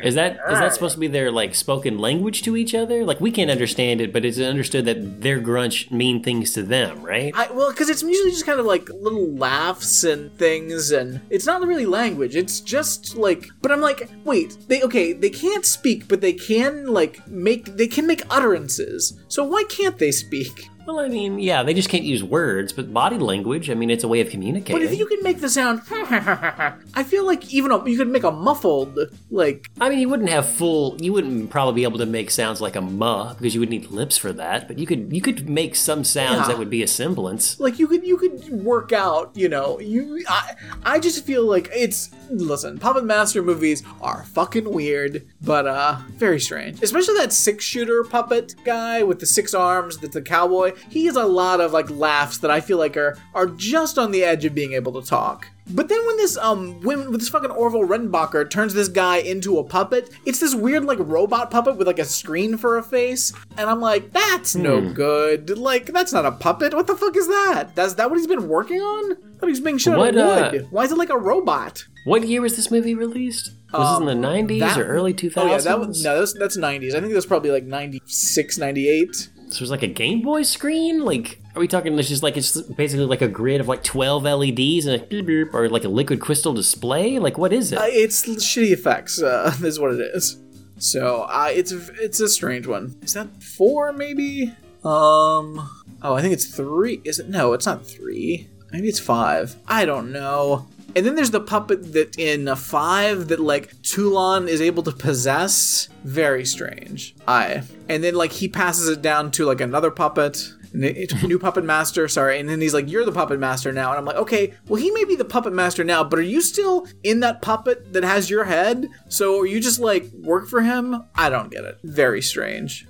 Is 0.03 0.15
that 0.15 0.39
is 0.49 0.59
that 0.59 0.73
supposed 0.73 0.93
to 0.93 0.99
be 0.99 1.07
their 1.07 1.31
like 1.31 1.55
spoken 1.55 1.97
language 1.97 2.43
to 2.43 2.55
each 2.55 2.75
other? 2.75 3.03
Like 3.03 3.19
we 3.19 3.31
can't 3.31 3.49
understand 3.49 3.99
it, 3.99 4.13
but 4.13 4.25
it's 4.25 4.39
understood 4.39 4.85
that 4.85 5.21
their 5.21 5.39
grunts 5.39 5.89
mean 5.91 6.21
things 6.23 6.53
to 6.53 6.63
them, 6.63 7.03
right? 7.03 7.33
I, 7.35 7.51
well, 7.51 7.71
because 7.71 7.89
it's 7.89 8.03
usually 8.03 8.31
just 8.31 8.45
kind 8.45 8.59
of 8.59 8.65
like 8.65 8.89
little 8.89 9.33
laughs 9.33 10.03
and 10.03 10.31
things, 10.37 10.91
and 10.91 11.21
it's 11.29 11.45
not 11.45 11.65
really 11.65 11.85
language. 11.85 12.35
It's 12.35 12.59
just 12.59 13.15
like, 13.15 13.47
but 13.61 13.71
I'm 13.71 13.81
like, 13.81 14.09
wait, 14.23 14.57
they 14.67 14.83
okay, 14.83 15.13
they 15.13 15.29
can't 15.29 15.65
speak, 15.65 16.07
but 16.07 16.21
they 16.21 16.33
can 16.33 16.87
like 16.87 17.27
make 17.27 17.65
they 17.75 17.87
can 17.87 18.05
make 18.07 18.21
utterances. 18.29 19.19
So 19.27 19.43
why 19.43 19.63
can't 19.67 19.97
they 19.97 20.11
speak? 20.11 20.69
Well, 20.87 21.01
I 21.01 21.09
mean, 21.09 21.37
yeah, 21.37 21.63
they 21.63 21.73
just 21.73 21.89
can't 21.89 22.05
use 22.05 22.23
words, 22.23 22.71
but 22.71 22.93
body 22.93 23.17
language. 23.17 23.69
I 23.69 23.73
mean, 23.73 23.89
it's 23.89 24.05
a 24.05 24.07
way 24.07 24.21
of 24.21 24.29
communicating. 24.29 24.81
But 24.81 24.89
if 24.89 24.97
you 24.97 25.05
can 25.05 25.21
make 25.21 25.41
the 25.41 25.49
sound, 25.49 25.81
I 25.91 27.03
feel 27.05 27.25
like 27.25 27.53
even 27.53 27.71
a, 27.71 27.87
you 27.89 27.97
could 27.97 28.07
make 28.07 28.23
a 28.23 28.31
muffled 28.31 28.97
like 29.29 29.69
I 29.81 29.89
mean, 29.89 29.99
you 29.99 30.07
wouldn't 30.07 30.29
have 30.29 30.47
full. 30.47 30.95
You 31.01 31.11
wouldn't 31.11 31.49
probably 31.49 31.73
be 31.73 31.83
able 31.83 31.97
to 31.99 32.05
make 32.05 32.31
sounds 32.31 32.61
like 32.61 32.77
a 32.77 32.81
muh 32.81 33.33
because 33.33 33.53
you 33.53 33.59
would 33.59 33.69
need 33.69 33.91
lips 33.91 34.17
for 34.17 34.31
that. 34.33 34.67
But 34.69 34.79
you 34.79 34.85
could 34.87 35.11
you 35.13 35.21
could 35.21 35.49
make 35.49 35.75
some 35.75 36.05
sounds 36.05 36.41
Yeah. 36.41 36.47
that 36.47 36.57
would 36.57 36.69
be 36.69 36.81
a 36.83 36.87
semblance. 36.87 37.59
like 37.59 37.79
you 37.79 37.87
could 37.87 38.05
you 38.05 38.15
could 38.17 38.49
work 38.63 38.93
out 38.93 39.31
you 39.35 39.49
know 39.49 39.79
you 39.79 40.23
i 40.29 40.55
i 40.83 40.99
just 40.99 41.25
feel 41.25 41.43
like 41.45 41.69
it's 41.73 42.09
listen 42.29 42.77
puppet 42.77 43.03
master 43.03 43.41
movies 43.41 43.83
are 44.01 44.23
fucking 44.23 44.71
weird 44.71 45.27
but 45.41 45.67
uh 45.67 45.97
very 46.15 46.39
strange 46.39 46.81
especially 46.81 47.15
that 47.15 47.33
six 47.33 47.63
shooter 47.65 48.03
puppet 48.03 48.55
guy 48.63 49.03
with 49.03 49.19
the 49.19 49.25
six 49.25 49.53
arms 49.53 49.97
that's 49.97 50.13
the 50.13 50.21
cowboy 50.21 50.71
he 50.89 51.05
has 51.05 51.15
a 51.15 51.25
lot 51.25 51.59
of 51.59 51.71
like 51.71 51.89
laughs 51.89 52.37
that 52.39 52.51
i 52.51 52.59
feel 52.59 52.77
like 52.77 52.97
are 52.97 53.17
are 53.33 53.47
just 53.47 53.97
on 53.97 54.11
the 54.11 54.23
edge 54.23 54.45
of 54.45 54.53
being 54.55 54.73
able 54.73 54.99
to 55.01 55.07
talk 55.07 55.47
but 55.69 55.89
then 55.89 56.05
when 56.05 56.17
this 56.17 56.37
um 56.37 56.81
when, 56.81 57.11
this 57.11 57.29
fucking 57.29 57.51
Orville 57.51 57.85
Redenbacher 57.87 58.49
turns 58.49 58.73
this 58.73 58.87
guy 58.87 59.17
into 59.17 59.57
a 59.57 59.63
puppet, 59.63 60.09
it's 60.25 60.39
this 60.39 60.55
weird 60.55 60.85
like 60.85 60.99
robot 60.99 61.51
puppet 61.51 61.75
with 61.77 61.87
like 61.87 61.99
a 61.99 62.05
screen 62.05 62.57
for 62.57 62.77
a 62.77 62.83
face, 62.83 63.33
and 63.57 63.69
I'm 63.69 63.81
like, 63.81 64.11
that's 64.11 64.55
no 64.55 64.93
good. 64.93 65.57
Like 65.57 65.87
that's 65.87 66.13
not 66.13 66.25
a 66.25 66.31
puppet. 66.31 66.73
What 66.73 66.87
the 66.87 66.95
fuck 66.95 67.15
is 67.17 67.27
that? 67.27 67.71
That's 67.75 67.95
that 67.95 68.09
what 68.09 68.17
he's 68.17 68.27
been 68.27 68.47
working 68.47 68.79
on? 68.79 69.13
I 69.13 69.39
thought 69.39 69.49
he's 69.49 69.59
being 69.59 69.77
shot 69.77 69.97
What, 69.97 70.17
out 70.17 70.43
uh, 70.43 70.45
of 70.45 70.51
wood. 70.53 70.67
Why 70.71 70.83
is 70.83 70.91
it 70.91 70.97
like 70.97 71.09
a 71.09 71.17
robot? 71.17 71.85
What 72.05 72.25
year 72.25 72.41
was 72.41 72.55
this 72.55 72.71
movie 72.71 72.95
released? 72.95 73.51
Was 73.73 73.99
this 73.99 74.09
in 74.09 74.21
the 74.21 74.27
'90s 74.27 74.53
Um, 74.53 74.59
That- 74.59 74.77
or 74.77 74.85
early 74.87 75.13
2000s? 75.13 75.37
Oh 75.37 75.47
yeah, 75.47 75.57
that 75.57 75.79
was 75.79 76.03
no, 76.03 76.17
that's 76.17 76.33
that's 76.33 76.57
90s. 76.57 76.95
I 76.95 77.01
think 77.01 77.13
that's 77.13 77.25
probably 77.25 77.51
like 77.51 77.65
96, 77.65 78.57
98. 78.57 79.29
So 79.49 79.59
there's 79.59 79.71
like 79.71 79.83
a 79.83 79.87
Game 79.87 80.21
Boy 80.21 80.43
screen. 80.43 81.03
Like, 81.05 81.39
are 81.55 81.59
we 81.59 81.67
talking? 81.67 81.97
It's 81.97 82.09
just 82.09 82.23
like 82.23 82.35
it's 82.37 82.59
basically 82.61 83.05
like 83.05 83.21
a 83.21 83.27
grid 83.27 83.61
of 83.61 83.67
like 83.67 83.83
12 83.83 84.23
LEDs 84.23 84.85
and 84.85 85.01
a 85.01 85.05
beep 85.05 85.25
beep, 85.25 85.53
or 85.53 85.69
like 85.69 85.83
a 85.85 85.89
liquid 85.89 86.19
crystal 86.19 86.53
display. 86.53 87.17
Like, 87.19 87.37
what 87.37 87.53
is 87.53 87.71
it? 87.71 87.77
Uh, 87.77 87.85
it's 87.85 88.25
shitty 88.25 88.71
effects. 88.71 89.21
Uh, 89.21 89.53
is 89.63 89.79
what 89.79 89.93
it 89.93 90.01
is. 90.13 90.37
So 90.79 91.23
uh, 91.23 91.49
it's 91.51 91.71
it's 91.71 92.19
a 92.19 92.29
strange 92.29 92.67
one. 92.67 92.97
Is 93.01 93.13
that 93.13 93.41
four 93.41 93.93
maybe? 93.93 94.53
Um. 94.83 95.69
Oh, 96.03 96.13
I 96.13 96.21
think 96.21 96.33
it's 96.33 96.45
three. 96.45 97.01
Is 97.03 97.19
it? 97.19 97.29
No, 97.29 97.53
it's 97.53 97.65
not 97.65 97.85
three. 97.85 98.47
Maybe 98.71 98.87
it's 98.87 98.99
five. 98.99 99.55
I 99.67 99.85
don't 99.85 100.11
know. 100.11 100.67
And 100.97 101.05
then 101.05 101.13
there's 101.13 101.29
the 101.29 101.39
puppet 101.39 101.93
that 101.93 102.17
in 102.17 102.53
five 102.55 103.27
that 103.27 103.39
like 103.39 103.79
Toulon 103.83 104.47
is 104.47 104.61
able 104.61 104.81
to 104.81 104.91
possess. 104.91 105.89
Very 106.03 106.43
strange. 106.43 107.13
I. 107.27 107.61
And 107.87 108.03
then 108.03 108.15
like 108.15 108.31
he 108.31 108.47
passes 108.47 108.89
it 108.89 109.03
down 109.03 109.29
to 109.31 109.45
like 109.45 109.61
another 109.61 109.91
puppet. 109.91 110.49
and 110.73 110.83
it- 110.83 110.97
It's 110.97 111.23
new 111.23 111.37
puppet 111.39 111.63
master, 111.63 112.07
sorry, 112.07 112.39
and 112.39 112.49
then 112.49 112.59
he's 112.61 112.73
like, 112.73 112.89
"You're 112.91 113.05
the 113.05 113.11
puppet 113.11 113.39
master 113.39 113.71
now," 113.71 113.89
and 113.91 113.97
I'm 113.99 114.05
like, 114.05 114.17
"Okay, 114.17 114.53
well, 114.67 114.81
he 114.81 114.89
may 114.91 115.05
be 115.05 115.15
the 115.15 115.23
puppet 115.25 115.53
master 115.53 115.83
now, 115.83 116.03
but 116.03 116.17
are 116.19 116.23
you 116.23 116.41
still 116.41 116.87
in 117.03 117.19
that 117.21 117.41
puppet 117.41 117.93
that 117.93 118.03
has 118.03 118.29
your 118.29 118.43
head? 118.45 118.87
So 119.07 119.39
are 119.39 119.45
you 119.45 119.59
just 119.61 119.79
like 119.79 120.09
work 120.23 120.47
for 120.49 120.61
him? 120.61 121.03
I 121.15 121.29
don't 121.29 121.51
get 121.51 121.63
it. 121.63 121.77
Very 121.83 122.21
strange. 122.23 122.85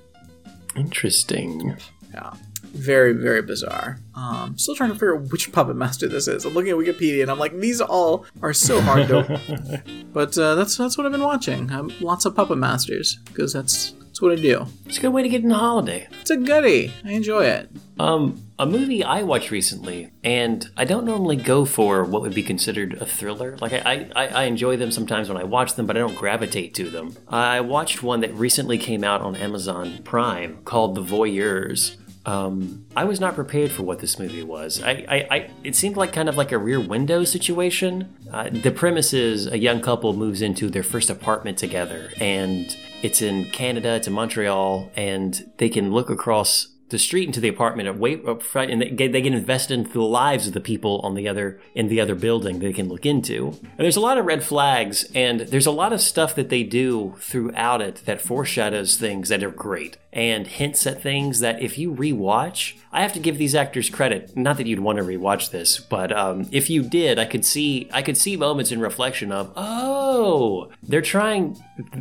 Interesting. 0.76 1.76
Yeah. 2.13 2.32
Very, 2.73 3.13
very 3.13 3.41
bizarre. 3.41 3.99
Um, 4.15 4.58
still 4.58 4.75
trying 4.75 4.89
to 4.89 4.95
figure 4.95 5.15
out 5.15 5.32
which 5.32 5.51
puppet 5.51 5.75
master 5.75 6.08
this 6.08 6.27
is. 6.27 6.45
I'm 6.45 6.53
looking 6.53 6.71
at 6.71 6.77
Wikipedia 6.77 7.21
and 7.21 7.32
I'm 7.32 7.39
like, 7.39 7.58
these 7.60 7.82
all 7.82 8.25
are 8.41 8.53
so 8.53 8.82
hard 8.82 9.08
to. 9.08 9.82
but 10.13 10.38
uh, 10.38 10.56
that's 10.56 10.77
that's 10.77 10.97
what 10.97 11.06
I've 11.06 11.12
been 11.12 11.21
watching. 11.21 11.71
Um, 11.71 11.91
lots 11.99 12.25
of 12.25 12.36
puppet 12.36 12.58
masters 12.58 13.17
because 13.25 13.53
that's 13.53 13.93
that's 14.17 14.21
what 14.23 14.32
I 14.32 14.41
do. 14.41 14.65
It's 14.88 14.97
a 14.97 15.01
good 15.01 15.13
way 15.13 15.21
to 15.21 15.30
get 15.30 15.43
in 15.43 15.49
the 15.49 15.56
holiday. 15.56 16.08
It's 16.21 16.32
a 16.32 16.38
goodie. 16.38 16.91
I 17.06 17.12
enjoy 17.12 17.45
it. 17.45 17.69
Um, 17.99 18.47
a 18.58 18.65
movie 18.65 19.03
I 19.03 19.21
watched 19.21 19.51
recently, 19.51 20.10
and 20.23 20.67
I 20.75 20.86
don't 20.86 21.06
normally 21.06 21.36
go 21.36 21.65
for 21.65 22.03
what 22.03 22.23
would 22.23 22.34
be 22.34 22.41
considered 22.41 22.95
a 22.95 23.06
thriller. 23.06 23.58
Like 23.58 23.73
I, 23.73 24.10
I, 24.15 24.27
I 24.27 24.43
enjoy 24.45 24.75
them 24.75 24.89
sometimes 24.89 25.30
when 25.30 25.38
I 25.38 25.43
watch 25.43 25.75
them, 25.75 25.86
but 25.86 25.95
I 25.95 25.99
don't 25.99 26.15
gravitate 26.15 26.73
to 26.75 26.89
them. 26.89 27.15
I 27.27 27.62
watched 27.62 28.01
one 28.01 28.21
that 28.21 28.34
recently 28.34 28.80
came 28.80 29.03
out 29.03 29.21
on 29.21 29.36
Amazon 29.36 29.99
Prime 30.03 30.63
called 30.65 30.95
The 30.95 31.03
Voyeurs. 31.03 31.97
Um, 32.28 32.86
I 32.94 33.06
was 33.06 33.22
not 33.22 33.36
prepared 33.36 33.72
for 33.72 33.84
what 33.84 34.00
this 34.00 34.20
movie 34.20 34.44
was. 34.44 34.84
I, 34.84 35.06
I, 35.08 35.28
I 35.32 35.50
it 35.63 35.78
seemed 35.78 35.96
like 35.96 36.12
kind 36.12 36.28
of 36.28 36.36
like 36.36 36.52
a 36.52 36.58
Rear 36.58 36.80
Window 36.80 37.24
situation. 37.24 38.13
Uh, 38.32 38.50
the 38.50 38.72
premise 38.72 39.13
is 39.13 39.48
a 39.48 39.58
young 39.58 39.82
couple 39.82 40.12
moves 40.12 40.42
into 40.42 40.70
their 40.70 40.84
first 40.84 41.10
apartment 41.10 41.58
together, 41.58 42.12
and 42.20 42.76
it's 43.02 43.22
in 43.22 43.46
Canada, 43.46 43.96
it's 43.96 44.08
in 44.08 44.13
Montreal, 44.13 44.92
and 44.98 45.50
they 45.56 45.70
can 45.70 45.92
look 45.92 46.10
across 46.10 46.68
the 46.89 46.97
street 46.97 47.28
into 47.28 47.41
the 47.41 47.47
apartment 47.47 47.89
and 47.89 48.00
wait 48.00 48.26
up 48.26 48.41
front 48.41 48.71
and 48.71 48.82
they 48.82 48.89
get, 48.89 49.12
they 49.12 49.21
get 49.21 49.34
invested 49.34 49.78
into 49.78 49.93
the 49.93 50.02
lives 50.02 50.47
of 50.47 50.54
the 50.54 50.62
people 50.62 51.00
on 51.04 51.15
the 51.15 51.28
other 51.28 51.60
in 51.76 51.88
the 51.89 52.00
other 52.00 52.15
building 52.15 52.60
they 52.60 52.73
can 52.73 52.88
look 52.88 53.06
into. 53.06 53.47
And 53.62 53.80
there's 53.80 53.97
a 53.97 54.02
lot 54.02 54.17
of 54.17 54.26
red 54.26 54.43
flags 54.43 55.06
and 55.13 55.41
there's 55.41 55.65
a 55.65 55.71
lot 55.71 55.93
of 55.93 56.02
stuff 56.02 56.36
that 56.36 56.50
they 56.50 56.63
do 56.63 57.15
throughout 57.19 57.82
it 57.82 58.04
that 58.06 58.21
foreshadows 58.21 58.97
things 58.97 59.30
that 59.30 59.43
are 59.43 59.52
great 59.52 59.97
and 60.13 60.47
hints 60.47 60.88
at 60.88 61.02
things 61.02 61.39
that 61.41 61.62
if 61.62 61.78
you 61.78 61.93
rewatch 61.93 62.78
i 62.97 63.01
have 63.01 63.13
to 63.13 63.19
give 63.19 63.38
these 63.38 63.55
actors 63.55 63.89
credit. 63.89 64.36
Not 64.36 64.57
that 64.57 64.67
you'd 64.67 64.79
want 64.79 64.97
to 64.97 65.03
rewatch 65.03 65.51
this 65.51 65.79
but 65.79 66.12
um, 66.12 66.47
if 66.51 66.69
you 66.69 66.81
did 66.83 67.19
i 67.19 67.25
could 67.25 67.45
see 67.45 67.89
i 67.93 68.01
could 68.01 68.17
see 68.17 68.36
moments 68.36 68.71
in 68.71 68.79
reflection 68.79 69.31
of 69.31 69.51
oh 69.55 70.69
they're 70.83 71.01
trying 71.01 71.57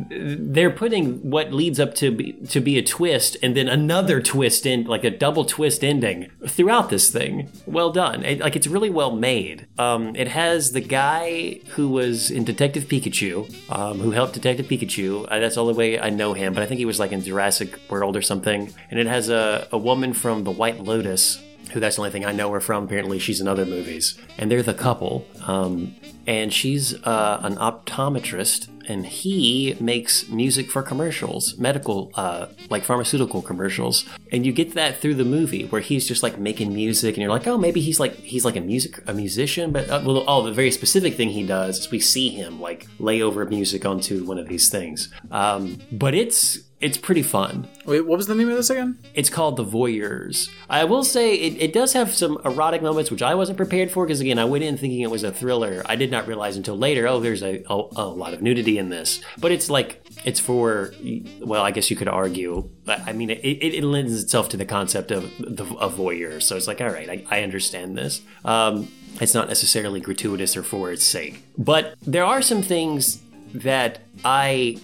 they're 0.09 0.71
putting 0.71 1.29
what 1.29 1.53
leads 1.53 1.79
up 1.79 1.93
to 1.95 2.11
be, 2.11 2.33
to 2.49 2.59
be 2.59 2.77
a 2.77 2.83
twist 2.83 3.37
and 3.43 3.55
then 3.55 3.67
another 3.67 4.21
twist 4.21 4.65
in 4.65 4.85
like 4.85 5.03
a 5.03 5.11
double 5.11 5.45
twist 5.45 5.83
ending 5.83 6.31
throughout 6.47 6.89
this 6.89 7.11
thing. 7.11 7.51
Well 7.65 7.91
done. 7.91 8.23
It, 8.23 8.39
like 8.39 8.55
it's 8.55 8.67
really 8.67 8.89
well 8.89 9.15
made. 9.15 9.67
Um, 9.77 10.15
it 10.15 10.29
has 10.29 10.71
the 10.71 10.81
guy 10.81 11.59
who 11.75 11.89
was 11.89 12.31
in 12.31 12.43
detective 12.43 12.85
pikachu 12.85 13.53
um, 13.69 13.99
who 13.99 14.11
helped 14.11 14.33
detective 14.33 14.67
pikachu. 14.67 15.27
Uh, 15.29 15.39
that's 15.39 15.55
the 15.55 15.61
only 15.61 15.73
way 15.73 15.99
i 15.99 16.09
know 16.09 16.33
him 16.33 16.53
but 16.53 16.63
i 16.63 16.65
think 16.65 16.79
he 16.79 16.85
was 16.85 16.99
like 16.99 17.11
in 17.11 17.21
jurassic 17.21 17.79
world 17.89 18.15
or 18.15 18.21
something. 18.21 18.73
And 18.89 18.99
it 18.99 19.07
has 19.07 19.29
a, 19.29 19.67
a 19.71 19.77
woman 19.77 20.13
from 20.13 20.43
the 20.43 20.51
white 20.51 20.79
lotus 20.87 21.39
who 21.71 21.79
that's 21.79 21.97
the 21.97 22.01
only 22.01 22.11
thing 22.11 22.25
I 22.25 22.31
know 22.31 22.51
her 22.51 22.59
from. 22.59 22.85
Apparently, 22.85 23.19
she's 23.19 23.41
in 23.41 23.47
other 23.47 23.65
movies, 23.65 24.17
and 24.37 24.49
they're 24.49 24.63
the 24.63 24.73
couple. 24.73 25.25
Um, 25.45 25.95
and 26.25 26.53
she's 26.53 26.93
uh, 27.03 27.39
an 27.41 27.55
optometrist, 27.55 28.67
and 28.89 29.05
he 29.05 29.77
makes 29.79 30.27
music 30.27 30.69
for 30.69 30.81
commercials, 30.81 31.57
medical, 31.57 32.11
uh, 32.15 32.47
like 32.69 32.83
pharmaceutical 32.83 33.41
commercials. 33.41 34.05
And 34.31 34.45
you 34.45 34.51
get 34.51 34.73
that 34.73 34.99
through 34.99 35.15
the 35.15 35.25
movie, 35.25 35.65
where 35.65 35.81
he's 35.81 36.07
just 36.07 36.23
like 36.23 36.37
making 36.37 36.73
music, 36.73 37.15
and 37.15 37.21
you're 37.21 37.31
like, 37.31 37.47
oh, 37.47 37.57
maybe 37.57 37.81
he's 37.81 37.99
like 37.99 38.15
he's 38.17 38.45
like 38.45 38.55
a 38.55 38.61
music 38.61 38.99
a 39.07 39.13
musician. 39.13 39.71
But 39.71 39.89
uh, 39.89 40.01
well, 40.05 40.23
oh, 40.27 40.43
the 40.43 40.51
very 40.51 40.71
specific 40.71 41.15
thing 41.15 41.29
he 41.29 41.45
does 41.45 41.79
is 41.79 41.91
we 41.91 41.99
see 41.99 42.29
him 42.29 42.59
like 42.61 42.87
lay 42.99 43.21
over 43.21 43.45
music 43.45 43.85
onto 43.85 44.25
one 44.25 44.37
of 44.37 44.47
these 44.47 44.69
things. 44.69 45.09
Um, 45.31 45.79
but 45.91 46.13
it's 46.13 46.59
it's 46.79 46.97
pretty 46.97 47.23
fun. 47.23 47.67
Wait, 47.85 48.05
what 48.05 48.17
was 48.17 48.27
the 48.27 48.35
name 48.35 48.49
of 48.49 48.55
this 48.55 48.69
again? 48.69 48.99
It's 49.15 49.31
called 49.31 49.57
The 49.57 49.65
Voyeurs. 49.65 50.49
I 50.69 50.83
will 50.83 51.03
say 51.03 51.33
it, 51.33 51.59
it 51.59 51.73
does 51.73 51.93
have 51.93 52.13
some 52.13 52.39
erotic 52.45 52.83
moments, 52.83 53.09
which 53.09 53.23
I 53.23 53.33
wasn't 53.33 53.57
prepared 53.57 53.89
for 53.89 54.05
because, 54.05 54.21
again, 54.21 54.37
I 54.37 54.45
went 54.45 54.63
in 54.63 54.77
thinking 54.77 55.01
it 55.01 55.09
was 55.09 55.23
a 55.23 55.31
thriller. 55.31 55.81
I 55.87 55.95
did 55.95 56.11
not 56.11 56.27
realize 56.27 56.55
until 56.55 56.77
later, 56.77 57.07
oh, 57.07 57.19
there's 57.19 57.41
a, 57.41 57.63
a, 57.67 57.73
a 57.95 58.05
lot 58.05 58.33
of 58.33 58.43
nudity 58.43 58.77
in 58.77 58.89
this. 58.89 59.21
But 59.39 59.51
it's 59.51 59.69
like, 59.71 60.05
it's 60.23 60.39
for, 60.39 60.93
well, 61.41 61.63
I 61.63 61.71
guess 61.71 61.89
you 61.89 61.95
could 61.95 62.07
argue. 62.07 62.69
But 62.85 63.01
I 63.07 63.13
mean, 63.13 63.31
it, 63.31 63.39
it, 63.39 63.73
it 63.73 63.83
lends 63.83 64.21
itself 64.21 64.49
to 64.49 64.57
the 64.57 64.65
concept 64.65 65.09
of 65.09 65.31
the 65.39 65.65
of 65.77 65.95
voyeur. 65.95 66.41
So 66.41 66.55
it's 66.55 66.67
like, 66.67 66.79
all 66.79 66.89
right, 66.89 67.09
I, 67.09 67.25
I 67.29 67.43
understand 67.43 67.97
this. 67.97 68.21
Um, 68.45 68.91
it's 69.19 69.33
not 69.33 69.47
necessarily 69.47 69.99
gratuitous 69.99 70.55
or 70.55 70.61
for 70.61 70.91
its 70.91 71.03
sake. 71.03 71.43
But 71.57 71.95
there 72.05 72.23
are 72.23 72.43
some 72.43 72.61
things 72.61 73.23
that 73.53 73.99
I 74.23 74.77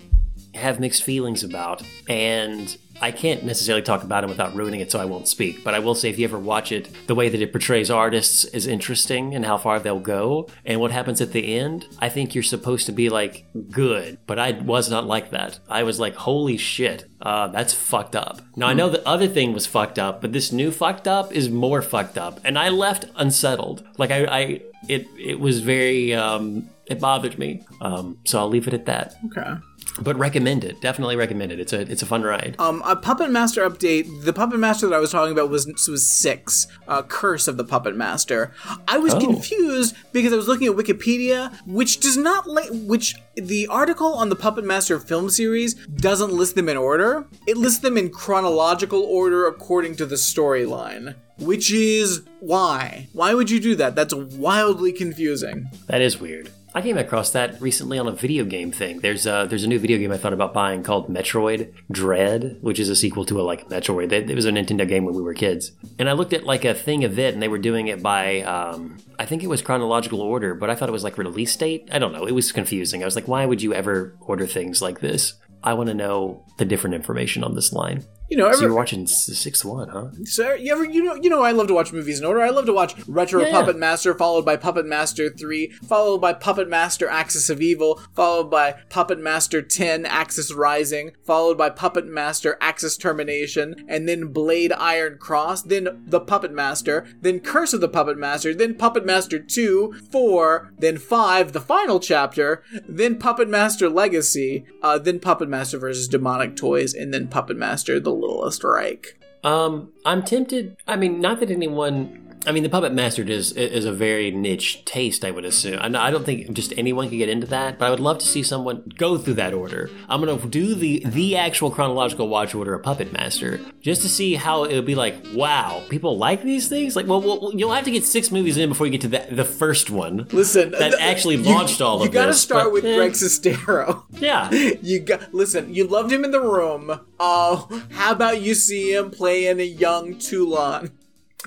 have 0.55 0.79
mixed 0.79 1.03
feelings 1.03 1.43
about, 1.43 1.83
and 2.07 2.77
I 3.01 3.11
can't 3.11 3.43
necessarily 3.43 3.81
talk 3.81 4.03
about 4.03 4.21
them 4.21 4.29
without 4.29 4.55
ruining 4.55 4.79
it, 4.79 4.91
so 4.91 4.99
I 4.99 5.05
won't 5.05 5.27
speak. 5.27 5.63
But 5.63 5.73
I 5.73 5.79
will 5.79 5.95
say, 5.95 6.09
if 6.09 6.19
you 6.19 6.25
ever 6.25 6.39
watch 6.39 6.71
it, 6.71 6.89
the 7.07 7.15
way 7.15 7.27
that 7.27 7.41
it 7.41 7.51
portrays 7.51 7.89
artists 7.89 8.45
is 8.45 8.67
interesting 8.67 9.35
and 9.35 9.45
how 9.45 9.57
far 9.57 9.79
they'll 9.79 9.99
go. 9.99 10.47
And 10.63 10.79
what 10.79 10.91
happens 10.91 11.19
at 11.19 11.31
the 11.33 11.57
end, 11.57 11.87
I 11.99 12.09
think 12.09 12.33
you're 12.33 12.43
supposed 12.43 12.85
to 12.85 12.91
be 12.91 13.09
like, 13.09 13.45
good. 13.71 14.19
But 14.25 14.39
I 14.39 14.51
was 14.51 14.89
not 14.89 15.05
like 15.05 15.31
that. 15.31 15.59
I 15.67 15.83
was 15.83 15.99
like, 15.99 16.15
holy 16.15 16.55
shit, 16.57 17.05
uh, 17.21 17.47
that's 17.47 17.73
fucked 17.73 18.15
up. 18.15 18.41
Now, 18.55 18.67
I 18.67 18.73
know 18.73 18.89
the 18.89 19.05
other 19.07 19.27
thing 19.27 19.53
was 19.53 19.65
fucked 19.65 19.99
up, 19.99 20.21
but 20.21 20.31
this 20.31 20.51
new 20.51 20.71
fucked 20.71 21.07
up 21.07 21.33
is 21.33 21.49
more 21.49 21.81
fucked 21.81 22.17
up. 22.17 22.39
And 22.45 22.57
I 22.57 22.69
left 22.69 23.05
unsettled. 23.15 23.85
Like, 23.97 24.11
I, 24.11 24.25
I 24.25 24.61
it, 24.87 25.07
it 25.17 25.39
was 25.39 25.61
very, 25.61 26.13
um, 26.13 26.69
it 26.85 26.99
bothered 26.99 27.39
me. 27.39 27.65
Um, 27.81 28.19
so 28.23 28.39
I'll 28.39 28.49
leave 28.49 28.67
it 28.67 28.73
at 28.73 28.85
that. 28.85 29.15
Okay. 29.25 29.55
But 30.01 30.17
recommend 30.17 30.63
it. 30.63 30.81
Definitely 30.81 31.15
recommend 31.15 31.51
it. 31.51 31.59
It's 31.59 31.71
a 31.71 31.81
it's 31.81 32.01
a 32.01 32.07
fun 32.07 32.23
ride. 32.23 32.55
Um, 32.57 32.81
a 32.83 32.95
Puppet 32.95 33.29
Master 33.29 33.67
update. 33.69 34.23
The 34.23 34.33
Puppet 34.33 34.59
Master 34.59 34.87
that 34.87 34.95
I 34.95 34.99
was 34.99 35.11
talking 35.11 35.31
about 35.31 35.49
was 35.51 35.67
was 35.87 36.07
six. 36.07 36.65
Uh, 36.87 37.03
Curse 37.03 37.47
of 37.47 37.57
the 37.57 37.63
Puppet 37.63 37.95
Master. 37.95 38.53
I 38.87 38.97
was 38.97 39.13
Oh. 39.13 39.19
confused 39.19 39.95
because 40.11 40.33
I 40.33 40.35
was 40.35 40.47
looking 40.47 40.67
at 40.67 40.73
Wikipedia, 40.75 41.55
which 41.67 41.99
does 41.99 42.17
not 42.17 42.47
like 42.49 42.69
which 42.71 43.13
the 43.35 43.67
article 43.67 44.13
on 44.15 44.29
the 44.29 44.35
Puppet 44.35 44.65
Master 44.65 44.99
film 44.99 45.29
series 45.29 45.75
doesn't 45.75 46.33
list 46.33 46.55
them 46.55 46.69
in 46.69 46.77
order. 46.77 47.27
It 47.45 47.57
lists 47.57 47.79
them 47.81 47.95
in 47.95 48.09
chronological 48.09 49.03
order 49.03 49.45
according 49.45 49.95
to 49.97 50.07
the 50.07 50.15
storyline. 50.15 51.15
Which 51.39 51.71
is 51.71 52.23
why? 52.39 53.09
Why 53.13 53.33
would 53.35 53.51
you 53.51 53.59
do 53.59 53.75
that? 53.75 53.95
That's 53.95 54.13
wildly 54.13 54.91
confusing. 54.91 55.67
That 55.87 56.01
is 56.01 56.19
weird. 56.19 56.51
I 56.75 56.81
came 56.81 56.97
across 56.97 57.29
that 57.31 57.61
recently 57.61 57.99
on 57.99 58.07
a 58.07 58.11
video 58.11 58.45
game 58.45 58.71
thing. 58.71 58.99
There's 58.99 59.27
a, 59.27 59.45
there's 59.47 59.63
a 59.63 59.67
new 59.67 59.77
video 59.77 59.99
game 59.99 60.11
I 60.11 60.17
thought 60.17 60.33
about 60.33 60.55
buying 60.55 60.81
called 60.81 61.07
Metroid 61.07 61.71
Dread, 61.91 62.57
which 62.61 62.79
is 62.79 62.89
a 62.89 62.95
sequel 62.95 63.25
to 63.25 63.39
a 63.39 63.43
like 63.43 63.69
Metroid. 63.69 64.11
It, 64.11 64.27
it 64.27 64.35
was 64.35 64.45
a 64.45 64.51
Nintendo 64.51 64.87
game 64.87 65.05
when 65.05 65.13
we 65.13 65.21
were 65.21 65.35
kids. 65.35 65.71
And 65.99 66.09
I 66.09 66.13
looked 66.13 66.33
at 66.33 66.45
like 66.45 66.65
a 66.65 66.73
thing 66.73 67.03
of 67.03 67.19
it, 67.19 67.35
and 67.35 67.43
they 67.43 67.47
were 67.47 67.59
doing 67.59 67.89
it 67.89 68.01
by 68.01 68.41
um, 68.41 68.97
I 69.19 69.25
think 69.25 69.43
it 69.43 69.47
was 69.47 69.61
chronological 69.61 70.19
order, 70.19 70.55
but 70.55 70.71
I 70.71 70.75
thought 70.75 70.89
it 70.89 70.93
was 70.93 71.03
like 71.03 71.19
release 71.19 71.55
date. 71.55 71.89
I 71.91 71.99
don't 71.99 72.11
know. 72.11 72.25
It 72.25 72.33
was 72.33 72.51
confusing. 72.51 73.03
I 73.03 73.05
was 73.05 73.15
like, 73.15 73.27
why 73.27 73.45
would 73.45 73.61
you 73.61 73.75
ever 73.75 74.15
order 74.21 74.47
things 74.47 74.81
like 74.81 74.99
this? 74.99 75.35
I 75.63 75.75
want 75.75 75.89
to 75.89 75.93
know 75.93 76.43
the 76.57 76.65
different 76.65 76.95
information 76.95 77.43
on 77.43 77.53
this 77.53 77.71
line. 77.71 78.03
You 78.33 78.39
know, 78.39 78.45
So 78.45 78.53
every, 78.55 78.65
you're 78.65 78.75
watching 78.75 79.03
the 79.03 79.09
sixth 79.09 79.63
one, 79.63 79.89
huh? 79.89 80.07
So 80.23 80.55
you 80.55 80.73
ever 80.73 80.83
you 80.83 81.03
know 81.03 81.13
you 81.13 81.29
know 81.29 81.43
I 81.43 81.51
love 81.51 81.67
to 81.67 81.75
watch 81.75 81.93
movies 81.93 82.19
in 82.19 82.25
order. 82.25 82.41
I 82.41 82.49
love 82.49 82.65
to 82.65 82.73
watch 82.73 82.95
Retro 83.07 83.41
Yeah, 83.41 83.49
yeah. 83.49 83.59
Puppet 83.59 83.77
Master 83.77 84.15
followed 84.15 84.43
by 84.43 84.57
Puppet 84.57 84.87
Master 84.87 85.29
3, 85.29 85.67
followed 85.87 86.17
by 86.17 86.33
Puppet 86.33 86.67
Master 86.67 87.07
Axis 87.07 87.51
of 87.51 87.61
Evil, 87.61 88.01
followed 88.15 88.49
by 88.49 88.71
Puppet 88.89 89.19
Master 89.19 89.61
10 89.61 90.07
Axis 90.07 90.51
Rising, 90.51 91.11
followed 91.23 91.59
by 91.59 91.69
Puppet 91.69 92.07
Master 92.07 92.57
Axis 92.59 92.97
Termination, 92.97 93.85
and 93.87 94.09
then 94.09 94.29
Blade 94.29 94.73
Iron 94.73 95.19
Cross, 95.19 95.63
then 95.63 96.03
The 96.07 96.19
Puppet 96.19 96.53
Master, 96.53 97.05
then 97.21 97.39
Curse 97.39 97.73
of 97.73 97.81
the 97.81 97.87
Puppet 97.87 98.17
Master, 98.17 98.55
then 98.55 98.73
Puppet 98.73 99.05
Master 99.05 99.37
2, 99.37 99.93
4, 100.11 100.73
then 100.79 100.97
5, 100.97 101.51
the 101.51 101.61
final 101.61 101.99
chapter, 101.99 102.63
then 102.87 103.19
Puppet 103.19 103.47
Master 103.47 103.89
Legacy, 103.89 104.65
uh, 104.81 104.97
then 104.97 105.19
Puppet 105.19 105.49
Master 105.49 105.77
versus 105.77 106.07
Demonic 106.07 106.55
Toys, 106.55 106.95
and 106.95 107.13
then 107.13 107.27
Puppet 107.27 107.57
Master 107.57 107.99
The 107.99 108.22
Littlest 108.23 108.63
Reich. 108.63 109.17
Um, 109.43 109.91
I'm 110.05 110.23
tempted. 110.23 110.77
I 110.87 110.95
mean, 110.95 111.19
not 111.19 111.39
that 111.41 111.51
anyone. 111.51 112.22
I 112.45 112.51
mean, 112.51 112.63
the 112.63 112.69
Puppet 112.69 112.93
Master 112.93 113.23
is 113.23 113.53
is 113.53 113.85
a 113.85 113.93
very 113.93 114.29
niche 114.31 114.83
taste, 114.85 115.23
I 115.23 115.31
would 115.31 115.45
assume. 115.45 115.79
I, 115.81 116.11
don't 116.11 116.25
think 116.25 116.51
just 116.53 116.73
anyone 116.77 117.09
could 117.09 117.17
get 117.17 117.29
into 117.29 117.47
that, 117.47 117.79
but 117.79 117.85
I 117.85 117.89
would 117.89 118.01
love 118.01 118.17
to 118.19 118.25
see 118.25 118.43
someone 118.43 118.91
go 118.97 119.17
through 119.17 119.35
that 119.35 119.53
order. 119.53 119.89
I'm 120.09 120.23
gonna 120.23 120.45
do 120.47 120.75
the 120.75 121.03
the 121.05 121.37
actual 121.37 121.71
chronological 121.71 122.27
watch 122.27 122.53
order 122.53 122.73
of 122.73 122.83
Puppet 122.83 123.13
Master 123.13 123.61
just 123.81 124.01
to 124.01 124.09
see 124.09 124.35
how 124.35 124.65
it 124.65 124.75
would 124.75 124.85
be 124.85 124.95
like. 124.95 125.15
Wow, 125.33 125.83
people 125.89 126.17
like 126.17 126.43
these 126.43 126.67
things. 126.67 126.95
Like, 126.95 127.07
well, 127.07 127.21
well 127.21 127.51
you'll 127.55 127.71
have 127.71 127.85
to 127.85 127.91
get 127.91 128.03
six 128.03 128.29
movies 128.31 128.57
in 128.57 128.69
before 128.69 128.85
you 128.85 128.91
get 128.91 129.01
to 129.01 129.07
the, 129.07 129.25
the 129.31 129.45
first 129.45 129.89
one. 129.89 130.27
Listen, 130.31 130.71
That 130.71 130.91
th- 130.91 131.01
actually 131.01 131.35
you- 131.37 131.43
launched 131.43 131.81
all 131.81 131.99
You 131.99 132.05
of 132.05 132.11
this. 132.11 132.19
You 132.19 132.21
gotta 132.25 132.33
start 132.33 132.65
but, 132.65 132.73
with 132.73 132.85
eh. 132.85 132.95
Greg 132.95 133.11
Sestero. 133.13 134.03
Yeah, 134.11 134.51
You 134.81 134.99
got 134.99 135.33
listen. 135.33 135.73
You 135.73 135.87
loved 135.87 136.11
him 136.11 136.23
in 136.23 136.31
the 136.31 136.41
room. 136.41 136.99
Oh, 137.19 137.83
how 137.91 138.11
about 138.11 138.41
you 138.41 138.53
see 138.53 138.93
him 138.93 139.11
playing 139.11 139.59
a 139.59 139.63
young 139.63 140.17
Toulon? 140.17 140.91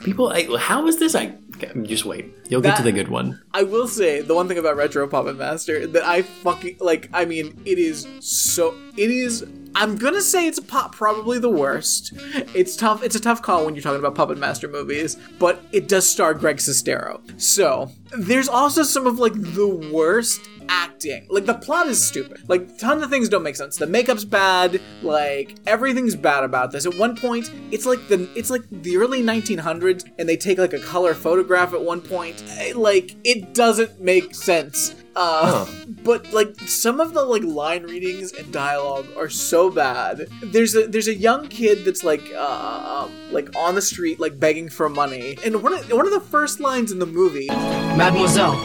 People. 0.03 0.29
I, 0.29 0.57
how 0.59 0.87
is 0.87 0.99
this? 0.99 1.15
I 1.15 1.35
just 1.83 2.05
wait. 2.05 2.35
You'll 2.49 2.61
get 2.61 2.77
to 2.77 2.83
the 2.83 2.93
good 2.93 3.09
one. 3.09 3.41
I 3.53 3.63
will 3.63 3.89
say 3.89 4.21
the 4.21 4.35
one 4.35 4.49
thing 4.49 4.59
about 4.59 4.77
Retro 4.77 5.07
Puppet 5.09 5.37
Master 5.37 5.87
that 5.87 6.05
I 6.05 6.23
fucking 6.23 6.79
like. 6.81 7.09
I 7.13 7.25
mean, 7.25 7.61
it 7.65 7.79
is 7.79 8.07
so. 8.21 8.75
It 8.97 9.11
is. 9.11 9.47
I'm 9.75 9.97
gonna 9.97 10.23
say 10.23 10.47
it's 10.47 10.61
pop 10.61 10.95
probably 10.95 11.39
the 11.39 11.51
worst. 11.51 12.13
It's 12.55 12.77
tough. 12.77 13.03
It's 13.03 13.17
a 13.17 13.21
tough 13.21 13.43
call 13.43 13.65
when 13.65 13.75
you're 13.75 13.83
talking 13.83 13.99
about 13.99 14.15
Puppet 14.15 14.39
Master 14.39 14.69
movies, 14.69 15.17
but 15.39 15.61
it 15.73 15.89
does 15.89 16.09
star 16.09 16.35
Greg 16.35 16.59
Sestero. 16.59 17.21
So 17.41 17.91
there's 18.17 18.49
also 18.49 18.83
some 18.83 19.07
of 19.07 19.19
like 19.19 19.35
the 19.35 19.69
worst 19.93 20.41
acting. 20.69 21.27
Like 21.31 21.47
the 21.47 21.55
plot 21.55 21.87
is 21.87 22.05
stupid. 22.05 22.49
Like 22.49 22.79
tons 22.79 23.03
of 23.03 23.11
things 23.11 23.29
don't 23.29 23.43
make 23.43 23.57
sense. 23.57 23.77
The 23.77 23.87
makeup's 23.87 24.25
bad. 24.25 24.81
Like 25.03 25.57
everything's 25.67 26.15
bad 26.15 26.45
about 26.45 26.73
this. 26.73 26.87
At 26.87 26.97
one 26.97 27.17
point, 27.17 27.51
it's 27.71 27.87
like 27.87 28.07
the 28.09 28.29
it's 28.35 28.51
like 28.51 28.63
the 28.71 28.97
early 28.97 29.23
1900s, 29.23 30.05
and 30.19 30.29
they 30.29 30.37
take 30.37 30.59
like 30.59 30.73
a 30.73 30.81
color 30.81 31.15
photograph 31.15 31.73
at 31.75 31.83
one 31.83 32.01
point. 32.01 32.43
Eh, 32.59 32.73
Like 32.75 33.17
it 33.25 33.55
doesn't 33.55 34.01
make 34.01 34.35
sense. 34.35 34.95
Uh, 35.19 35.67
but 36.05 36.31
like 36.33 36.55
some 36.61 37.01
of 37.01 37.15
the 37.15 37.25
like 37.25 37.43
line 37.43 37.85
readings 37.85 38.33
and 38.33 38.53
dialogue 38.53 39.07
are 39.17 39.31
so 39.31 39.71
bad. 39.71 40.29
There's 40.43 40.77
a 40.77 40.87
there's 40.87 41.09
a 41.09 41.15
young 41.15 41.49
kid 41.49 41.87
that's 41.87 42.05
like 42.05 42.31
uh 42.37 43.07
um, 43.07 43.33
like 43.33 43.49
on 43.57 43.75
the 43.75 43.83
street 43.83 44.21
like 44.21 44.39
begging 44.39 44.69
for 44.69 44.91
money, 44.91 45.39
and 45.43 45.63
one 45.63 45.73
of 45.73 45.91
one 45.91 46.07
of 46.07 46.13
the 46.13 46.21
first 46.21 46.61
lines 46.61 46.93
in 46.93 46.99
the 46.99 47.07
movie 47.07 47.49
Mademoiselle, 47.97 48.57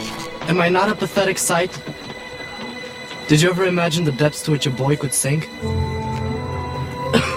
am 0.42 0.60
I 0.60 0.68
not 0.68 0.90
a 0.90 0.94
pathetic 0.94 1.38
sight? 1.38 1.72
Did 3.28 3.40
you 3.40 3.48
ever 3.48 3.64
imagine 3.64 4.04
the 4.04 4.12
depths 4.12 4.42
to 4.44 4.50
which 4.50 4.66
a 4.66 4.70
boy 4.70 4.96
could 4.96 5.14
sink? 5.14 5.48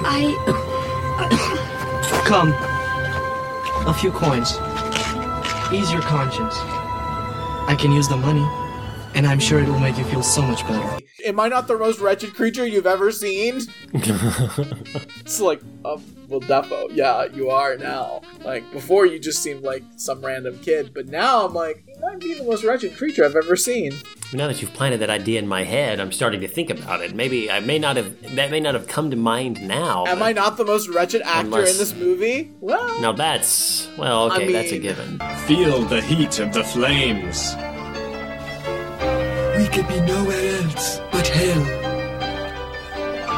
I. 0.07 0.35
Come. 2.25 2.53
A 3.87 3.93
few 3.93 4.11
coins. 4.11 4.57
Ease 5.71 5.91
your 5.93 6.01
conscience. 6.01 6.55
I 7.67 7.75
can 7.79 7.91
use 7.91 8.07
the 8.07 8.17
money, 8.17 8.45
and 9.15 9.25
I'm 9.25 9.39
sure 9.39 9.59
it 9.59 9.67
will 9.67 9.79
make 9.79 9.97
you 9.97 10.03
feel 10.03 10.21
so 10.21 10.41
much 10.41 10.67
better. 10.67 10.99
Am 11.25 11.39
I 11.39 11.47
not 11.47 11.67
the 11.67 11.77
most 11.77 11.99
wretched 11.99 12.35
creature 12.35 12.67
you've 12.67 12.85
ever 12.85 13.11
seen? 13.11 13.61
it's 13.93 15.39
like, 15.39 15.61
uh, 15.85 15.97
well, 16.27 16.41
defo, 16.41 16.87
yeah, 16.91 17.25
you 17.25 17.49
are 17.49 17.77
now. 17.77 18.21
Like, 18.43 18.69
before 18.71 19.05
you 19.05 19.17
just 19.17 19.41
seemed 19.41 19.63
like 19.63 19.83
some 19.95 20.23
random 20.23 20.59
kid, 20.59 20.93
but 20.93 21.07
now 21.07 21.45
I'm 21.45 21.53
like, 21.53 21.83
you 21.87 21.99
might 22.01 22.19
be 22.19 22.33
the 22.35 22.43
most 22.43 22.63
wretched 22.63 22.97
creature 22.97 23.23
I've 23.23 23.35
ever 23.35 23.55
seen. 23.55 23.93
Now 24.33 24.47
that 24.47 24.61
you've 24.61 24.73
planted 24.73 24.97
that 24.99 25.09
idea 25.09 25.39
in 25.39 25.47
my 25.47 25.63
head, 25.63 25.99
I'm 25.99 26.11
starting 26.11 26.41
to 26.41 26.47
think 26.47 26.69
about 26.69 27.01
it. 27.01 27.15
Maybe 27.15 27.49
I 27.49 27.61
may 27.61 27.79
not 27.79 27.95
have 27.95 28.35
that 28.35 28.51
may 28.51 28.59
not 28.59 28.73
have 28.73 28.87
come 28.87 29.09
to 29.11 29.15
mind 29.15 29.65
now. 29.65 30.05
Am 30.07 30.21
I 30.21 30.33
not 30.33 30.57
the 30.57 30.65
most 30.65 30.89
wretched 30.89 31.21
actor 31.21 31.45
Unless- 31.45 31.71
in 31.73 31.77
this 31.77 31.95
movie? 31.95 32.51
Well, 32.59 32.99
Now 33.01 33.13
that's 33.13 33.87
well, 33.97 34.31
I 34.31 34.35
okay, 34.37 34.51
that's 34.51 34.71
a 34.71 34.79
given. 34.79 35.19
Feel 35.45 35.83
the 35.83 36.01
heat 36.01 36.39
of 36.39 36.53
the 36.53 36.63
flames. 36.63 37.55
We 39.65 39.71
could 39.71 39.87
be 39.87 39.99
nowhere 40.01 40.61
else 40.61 40.99
but 41.11 41.27
hell. 41.27 41.65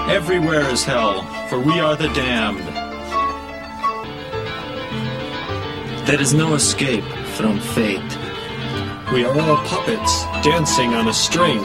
Everywhere 0.09 0.69
is 0.69 0.83
hell, 0.83 1.23
for 1.47 1.57
we 1.57 1.79
are 1.79 1.95
the 1.95 2.09
damned. 2.09 2.67
There 6.05 6.19
is 6.19 6.33
no 6.33 6.55
escape 6.55 7.05
from 7.37 7.61
fate. 7.61 8.17
We 9.13 9.23
are 9.23 9.39
all 9.39 9.55
puppets 9.67 10.23
dancing 10.43 10.95
on 10.95 11.07
a 11.07 11.13
string. 11.13 11.61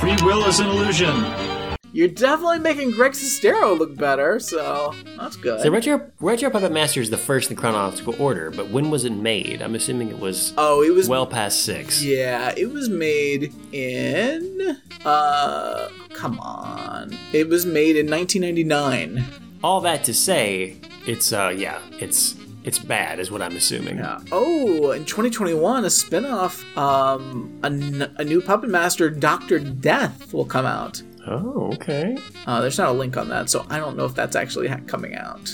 Free 0.00 0.16
will 0.26 0.44
is 0.46 0.58
an 0.58 0.66
illusion. 0.66 1.49
You're 1.92 2.08
definitely 2.08 2.60
making 2.60 2.92
Greg 2.92 3.12
Sestero 3.12 3.76
look 3.76 3.96
better, 3.96 4.38
so 4.38 4.94
that's 5.18 5.36
good. 5.36 5.60
So 5.60 5.70
Retro 5.70 6.50
Puppet 6.50 6.70
Master 6.72 7.00
is 7.00 7.10
the 7.10 7.18
first 7.18 7.50
in 7.50 7.56
chronological 7.56 8.14
order, 8.22 8.50
but 8.50 8.70
when 8.70 8.90
was 8.90 9.04
it 9.04 9.10
made? 9.12 9.60
I'm 9.60 9.74
assuming 9.74 10.08
it 10.08 10.18
was 10.18 10.54
oh, 10.56 10.82
it 10.82 10.94
was 10.94 11.08
well 11.08 11.26
past 11.26 11.64
six. 11.64 12.02
Yeah, 12.02 12.54
it 12.56 12.70
was 12.72 12.88
made 12.88 13.52
in 13.72 14.76
uh 15.04 15.88
come 16.12 16.38
on. 16.40 17.16
It 17.32 17.48
was 17.48 17.66
made 17.66 17.96
in 17.96 18.08
1999. 18.08 19.24
All 19.64 19.80
that 19.80 20.04
to 20.04 20.14
say, 20.14 20.76
it's 21.06 21.32
uh 21.32 21.52
yeah, 21.56 21.80
it's 21.98 22.36
it's 22.62 22.78
bad, 22.78 23.18
is 23.18 23.30
what 23.30 23.42
I'm 23.42 23.56
assuming. 23.56 23.96
Yeah. 23.98 24.20
Oh, 24.30 24.92
in 24.92 25.04
2021 25.06 25.84
a 25.84 25.90
spin-off 25.90 26.64
um 26.78 27.58
a, 27.62 27.66
n- 27.66 28.14
a 28.18 28.24
new 28.24 28.40
puppet 28.40 28.70
master 28.70 29.10
Dr. 29.10 29.58
Death 29.58 30.32
will 30.32 30.44
come 30.44 30.66
out. 30.66 31.02
Oh, 31.26 31.70
okay. 31.74 32.16
Uh, 32.46 32.60
there's 32.60 32.78
not 32.78 32.88
a 32.88 32.92
link 32.92 33.16
on 33.16 33.28
that, 33.28 33.50
so 33.50 33.66
I 33.68 33.78
don't 33.78 33.96
know 33.96 34.04
if 34.04 34.14
that's 34.14 34.36
actually 34.36 34.68
ha- 34.68 34.80
coming 34.86 35.14
out. 35.14 35.48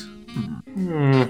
Hmm. 0.75 1.25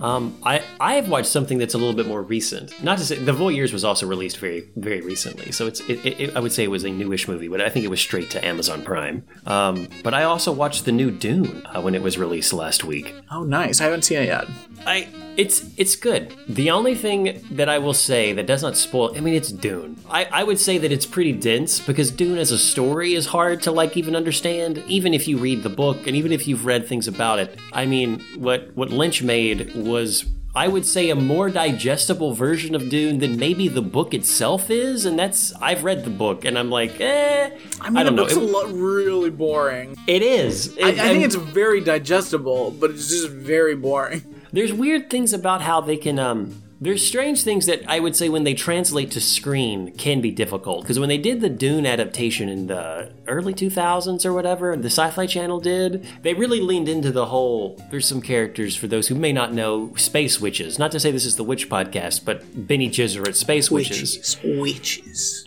Um, 0.00 0.34
I 0.44 0.62
I 0.80 0.94
have 0.94 1.10
watched 1.10 1.28
something 1.28 1.58
that's 1.58 1.74
a 1.74 1.78
little 1.78 1.92
bit 1.92 2.06
more 2.06 2.22
recent. 2.22 2.82
Not 2.82 2.96
to 2.98 3.04
say 3.04 3.16
the 3.16 3.32
Voyeurs 3.32 3.72
was 3.72 3.84
also 3.84 4.06
released 4.06 4.38
very 4.38 4.66
very 4.76 5.02
recently, 5.02 5.52
so 5.52 5.66
it's 5.66 5.80
it, 5.80 6.04
it, 6.06 6.36
I 6.36 6.40
would 6.40 6.52
say 6.52 6.64
it 6.64 6.70
was 6.70 6.84
a 6.84 6.90
newish 6.90 7.28
movie, 7.28 7.48
but 7.48 7.60
I 7.60 7.68
think 7.68 7.84
it 7.84 7.88
was 7.88 8.00
straight 8.00 8.30
to 8.30 8.42
Amazon 8.42 8.82
Prime. 8.82 9.26
Um, 9.46 9.88
but 10.02 10.14
I 10.14 10.22
also 10.22 10.52
watched 10.52 10.86
the 10.86 10.92
new 10.92 11.10
Dune 11.10 11.66
uh, 11.66 11.82
when 11.82 11.94
it 11.94 12.02
was 12.02 12.16
released 12.16 12.54
last 12.54 12.82
week. 12.82 13.14
Oh, 13.30 13.42
nice. 13.42 13.82
I 13.82 13.84
haven't 13.84 14.02
seen 14.06 14.20
it 14.22 14.26
yet. 14.26 14.46
I 14.86 15.08
it's 15.36 15.64
it's 15.76 15.96
good. 15.96 16.34
The 16.48 16.70
only 16.70 16.94
thing 16.94 17.42
that 17.52 17.68
I 17.68 17.78
will 17.78 17.94
say 17.94 18.32
that 18.32 18.46
does 18.46 18.62
not 18.62 18.76
spoil 18.76 19.16
I 19.16 19.20
mean 19.20 19.34
it's 19.34 19.52
Dune. 19.52 19.96
I, 20.08 20.24
I 20.26 20.42
would 20.44 20.58
say 20.58 20.78
that 20.78 20.90
it's 20.90 21.06
pretty 21.06 21.32
dense 21.32 21.80
because 21.80 22.10
Dune 22.10 22.38
as 22.38 22.50
a 22.50 22.58
story 22.58 23.14
is 23.14 23.26
hard 23.26 23.62
to 23.62 23.70
like 23.72 23.96
even 23.96 24.16
understand, 24.16 24.82
even 24.88 25.14
if 25.14 25.28
you 25.28 25.38
read 25.38 25.62
the 25.62 25.68
book 25.68 26.06
and 26.06 26.16
even 26.16 26.32
if 26.32 26.48
you've 26.48 26.66
read 26.66 26.86
things 26.86 27.06
about 27.08 27.38
it. 27.38 27.58
I 27.72 27.86
mean 27.86 28.20
what 28.36 28.74
what 28.76 28.90
Lynch 28.90 29.22
made 29.22 29.74
was 29.74 30.24
I 30.52 30.66
would 30.66 30.84
say 30.84 31.10
a 31.10 31.14
more 31.14 31.48
digestible 31.48 32.34
version 32.34 32.74
of 32.74 32.88
Dune 32.88 33.18
than 33.20 33.36
maybe 33.38 33.68
the 33.68 33.82
book 33.82 34.14
itself 34.14 34.68
is, 34.68 35.04
and 35.04 35.16
that's 35.16 35.54
I've 35.62 35.84
read 35.84 36.04
the 36.04 36.10
book 36.10 36.44
and 36.44 36.58
I'm 36.58 36.70
like, 36.70 37.00
eh 37.00 37.50
I 37.80 37.90
mean, 37.90 38.04
don't 38.04 38.06
the 38.06 38.10
know. 38.10 38.22
book's 38.24 38.34
a 38.34 38.40
lot 38.40 38.72
really 38.72 39.30
boring. 39.30 39.96
it 40.08 40.22
is. 40.22 40.76
I, 40.82 40.88
I 40.88 40.92
think 40.94 41.24
it's 41.24 41.36
very 41.36 41.80
digestible, 41.80 42.72
but 42.72 42.90
it's 42.90 43.08
just 43.08 43.28
very 43.28 43.76
boring. 43.76 44.24
There's 44.52 44.72
weird 44.72 45.10
things 45.10 45.32
about 45.32 45.62
how 45.62 45.80
they 45.80 45.96
can 45.96 46.18
um 46.18 46.62
there's 46.82 47.06
strange 47.06 47.42
things 47.42 47.66
that 47.66 47.82
I 47.86 48.00
would 48.00 48.16
say 48.16 48.30
when 48.30 48.44
they 48.44 48.54
translate 48.54 49.10
to 49.10 49.20
screen 49.20 49.92
can 49.98 50.22
be 50.22 50.30
difficult 50.30 50.80
because 50.80 50.98
when 50.98 51.10
they 51.10 51.18
did 51.18 51.42
the 51.42 51.50
Dune 51.50 51.84
adaptation 51.84 52.48
in 52.48 52.68
the 52.68 53.12
early 53.26 53.52
2000s 53.52 54.24
or 54.24 54.32
whatever, 54.32 54.74
the 54.76 54.86
Sci-Fi 54.86 55.26
Channel 55.26 55.60
did, 55.60 56.06
they 56.22 56.32
really 56.32 56.60
leaned 56.60 56.88
into 56.88 57.12
the 57.12 57.26
whole 57.26 57.78
there's 57.90 58.06
some 58.06 58.22
characters 58.22 58.74
for 58.76 58.86
those 58.86 59.08
who 59.08 59.14
may 59.14 59.30
not 59.30 59.52
know 59.52 59.94
space 59.96 60.40
witches. 60.40 60.78
Not 60.78 60.90
to 60.92 61.00
say 61.00 61.10
this 61.10 61.26
is 61.26 61.36
the 61.36 61.44
witch 61.44 61.68
podcast, 61.68 62.24
but 62.24 62.66
Bene 62.66 62.88
Gesserit 62.88 63.34
space 63.34 63.70
witches. 63.70 64.38
Witches. 64.42 65.46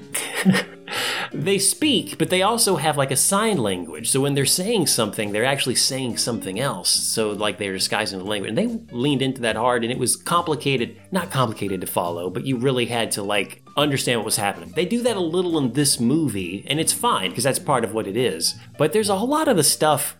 They 1.32 1.58
speak, 1.58 2.18
but 2.18 2.30
they 2.30 2.42
also 2.42 2.76
have 2.76 2.98
like 2.98 3.12
a 3.12 3.16
sign 3.16 3.58
language. 3.58 4.10
So 4.10 4.22
when 4.22 4.34
they're 4.34 4.46
saying 4.46 4.88
something, 4.88 5.32
they're 5.32 5.46
actually 5.46 5.76
saying 5.76 6.18
something 6.18 6.60
else. 6.60 6.90
So 6.90 7.32
like 7.32 7.58
they're 7.58 7.74
disguising 7.74 8.20
the 8.20 8.26
language. 8.26 8.50
And 8.50 8.58
they 8.58 8.96
leaned 8.96 9.22
into 9.22 9.42
that 9.42 9.56
hard 9.56 9.84
and 9.84 9.92
it 9.92 9.98
was 9.98 10.16
complicated, 10.16 11.00
not 11.12 11.32
complicated 11.32 11.82
to 11.82 11.88
follow, 11.88 12.30
but 12.30 12.46
you 12.46 12.58
really 12.58 12.86
had 12.86 13.12
to 13.12 13.24
like 13.24 13.64
understand 13.76 14.20
what 14.20 14.26
was 14.26 14.38
happening. 14.38 14.74
They 14.76 14.86
do 14.86 15.02
that 15.02 15.18
a 15.18 15.22
little 15.22 15.58
in 15.58 15.74
this 15.74 16.00
movie, 16.00 16.64
and 16.68 16.80
it's 16.80 16.94
fine 16.94 17.30
because 17.30 17.44
that's 17.44 17.60
part 17.60 17.84
of 17.84 17.94
what 17.94 18.08
it 18.08 18.16
is. 18.16 18.56
But 18.78 18.94
there's 18.94 19.10
a 19.10 19.18
whole 19.18 19.28
lot 19.28 19.48
of 19.48 19.58
the 19.58 19.64
stuff 19.64 20.18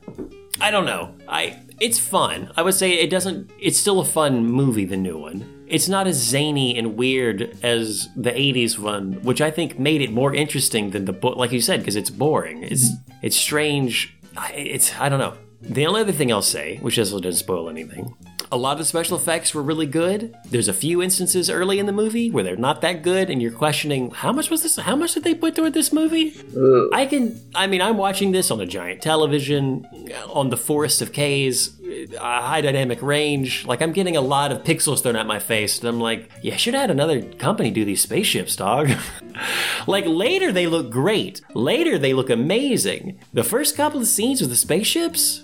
I 0.62 0.72
don't 0.72 0.86
know. 0.86 1.16
I 1.28 1.60
it's 1.80 2.00
fun. 2.00 2.52
I 2.56 2.62
would 2.62 2.76
say 2.76 2.94
it 2.94 3.10
doesn't 3.10 3.52
it's 3.60 3.80
still 3.80 4.00
a 4.00 4.06
fun 4.06 4.46
movie 4.46 4.86
the 4.86 4.98
new 4.98 5.18
one. 5.18 5.63
It's 5.74 5.90
not 5.90 6.06
as 6.08 6.18
zany 6.18 6.78
and 6.78 6.96
weird 6.96 7.58
as 7.64 8.08
the 8.16 8.32
80s 8.32 8.78
one, 8.78 9.14
which 9.24 9.42
I 9.42 9.50
think 9.52 9.80
made 9.80 10.02
it 10.02 10.12
more 10.12 10.34
interesting 10.34 10.92
than 10.92 11.06
the 11.06 11.14
book 11.14 11.36
like 11.36 11.52
you 11.52 11.62
said 11.62 11.80
because 11.80 11.96
it's 11.96 12.10
boring. 12.12 12.64
It's 12.64 12.88
it's 13.22 13.36
strange. 13.36 14.16
I- 14.38 14.54
It's 14.76 14.88
I 15.00 15.10
don't 15.10 15.20
know. 15.20 15.34
The 15.62 15.86
only 15.88 16.02
other 16.02 16.12
thing 16.12 16.30
I'll 16.32 16.42
say, 16.42 16.78
which 16.82 17.00
also 17.00 17.20
doesn't 17.20 17.40
spoil 17.40 17.70
anything, 17.70 18.16
a 18.52 18.58
lot 18.58 18.74
of 18.74 18.80
the 18.80 18.86
special 18.86 19.16
effects 19.18 19.56
were 19.56 19.64
really 19.64 19.86
good. 19.88 20.36
There's 20.52 20.68
a 20.68 20.74
few 20.86 21.02
instances 21.02 21.50
early 21.50 21.80
in 21.80 21.86
the 21.86 21.94
movie 22.04 22.30
where 22.30 22.44
they're 22.44 22.58
not 22.70 22.82
that 22.82 23.02
good, 23.02 23.30
and 23.30 23.42
you're 23.42 23.58
questioning 23.66 24.12
how 24.12 24.34
much 24.34 24.50
was 24.52 24.62
this? 24.62 24.76
How 24.76 24.96
much 24.98 25.14
did 25.14 25.24
they 25.24 25.34
put 25.34 25.56
toward 25.56 25.74
this 25.74 25.92
movie? 25.94 26.34
I 26.94 27.06
can. 27.06 27.40
I 27.56 27.66
mean, 27.68 27.82
I'm 27.82 27.98
watching 27.98 28.32
this 28.34 28.52
on 28.52 28.60
a 28.60 28.66
giant 28.66 29.02
television, 29.02 29.88
on 30.28 30.50
the 30.50 30.58
Forest 30.58 31.02
of 31.02 31.14
K's, 31.14 31.72
uh, 32.18 32.42
high 32.42 32.62
dynamic 32.62 33.02
range. 33.02 33.66
Like 33.66 33.82
I'm 33.82 33.92
getting 33.92 34.18
a 34.18 34.22
lot 34.22 34.52
of 34.52 34.64
pixels 34.64 35.02
thrown 35.02 35.16
at 35.16 35.28
my 35.28 35.40
face, 35.40 35.80
and 35.80 35.88
I'm 35.88 36.00
like, 36.00 36.30
yeah, 36.42 36.54
I 36.54 36.58
should 36.58 36.74
have 36.74 36.82
had 36.82 36.92
another 36.92 37.22
company 37.22 37.72
do 37.72 37.86
these 37.86 38.02
spaceships, 38.02 38.56
dog. 38.56 38.92
like 39.88 40.06
later 40.06 40.52
they 40.52 40.68
look 40.68 40.92
great. 40.92 41.42
Later 41.54 41.98
they 41.98 42.14
look 42.14 42.30
amazing. 42.30 43.20
The 43.34 43.44
first 43.44 43.76
couple 43.76 44.02
of 44.02 44.08
scenes 44.08 44.42
with 44.42 44.50
the 44.50 44.56
spaceships. 44.56 45.43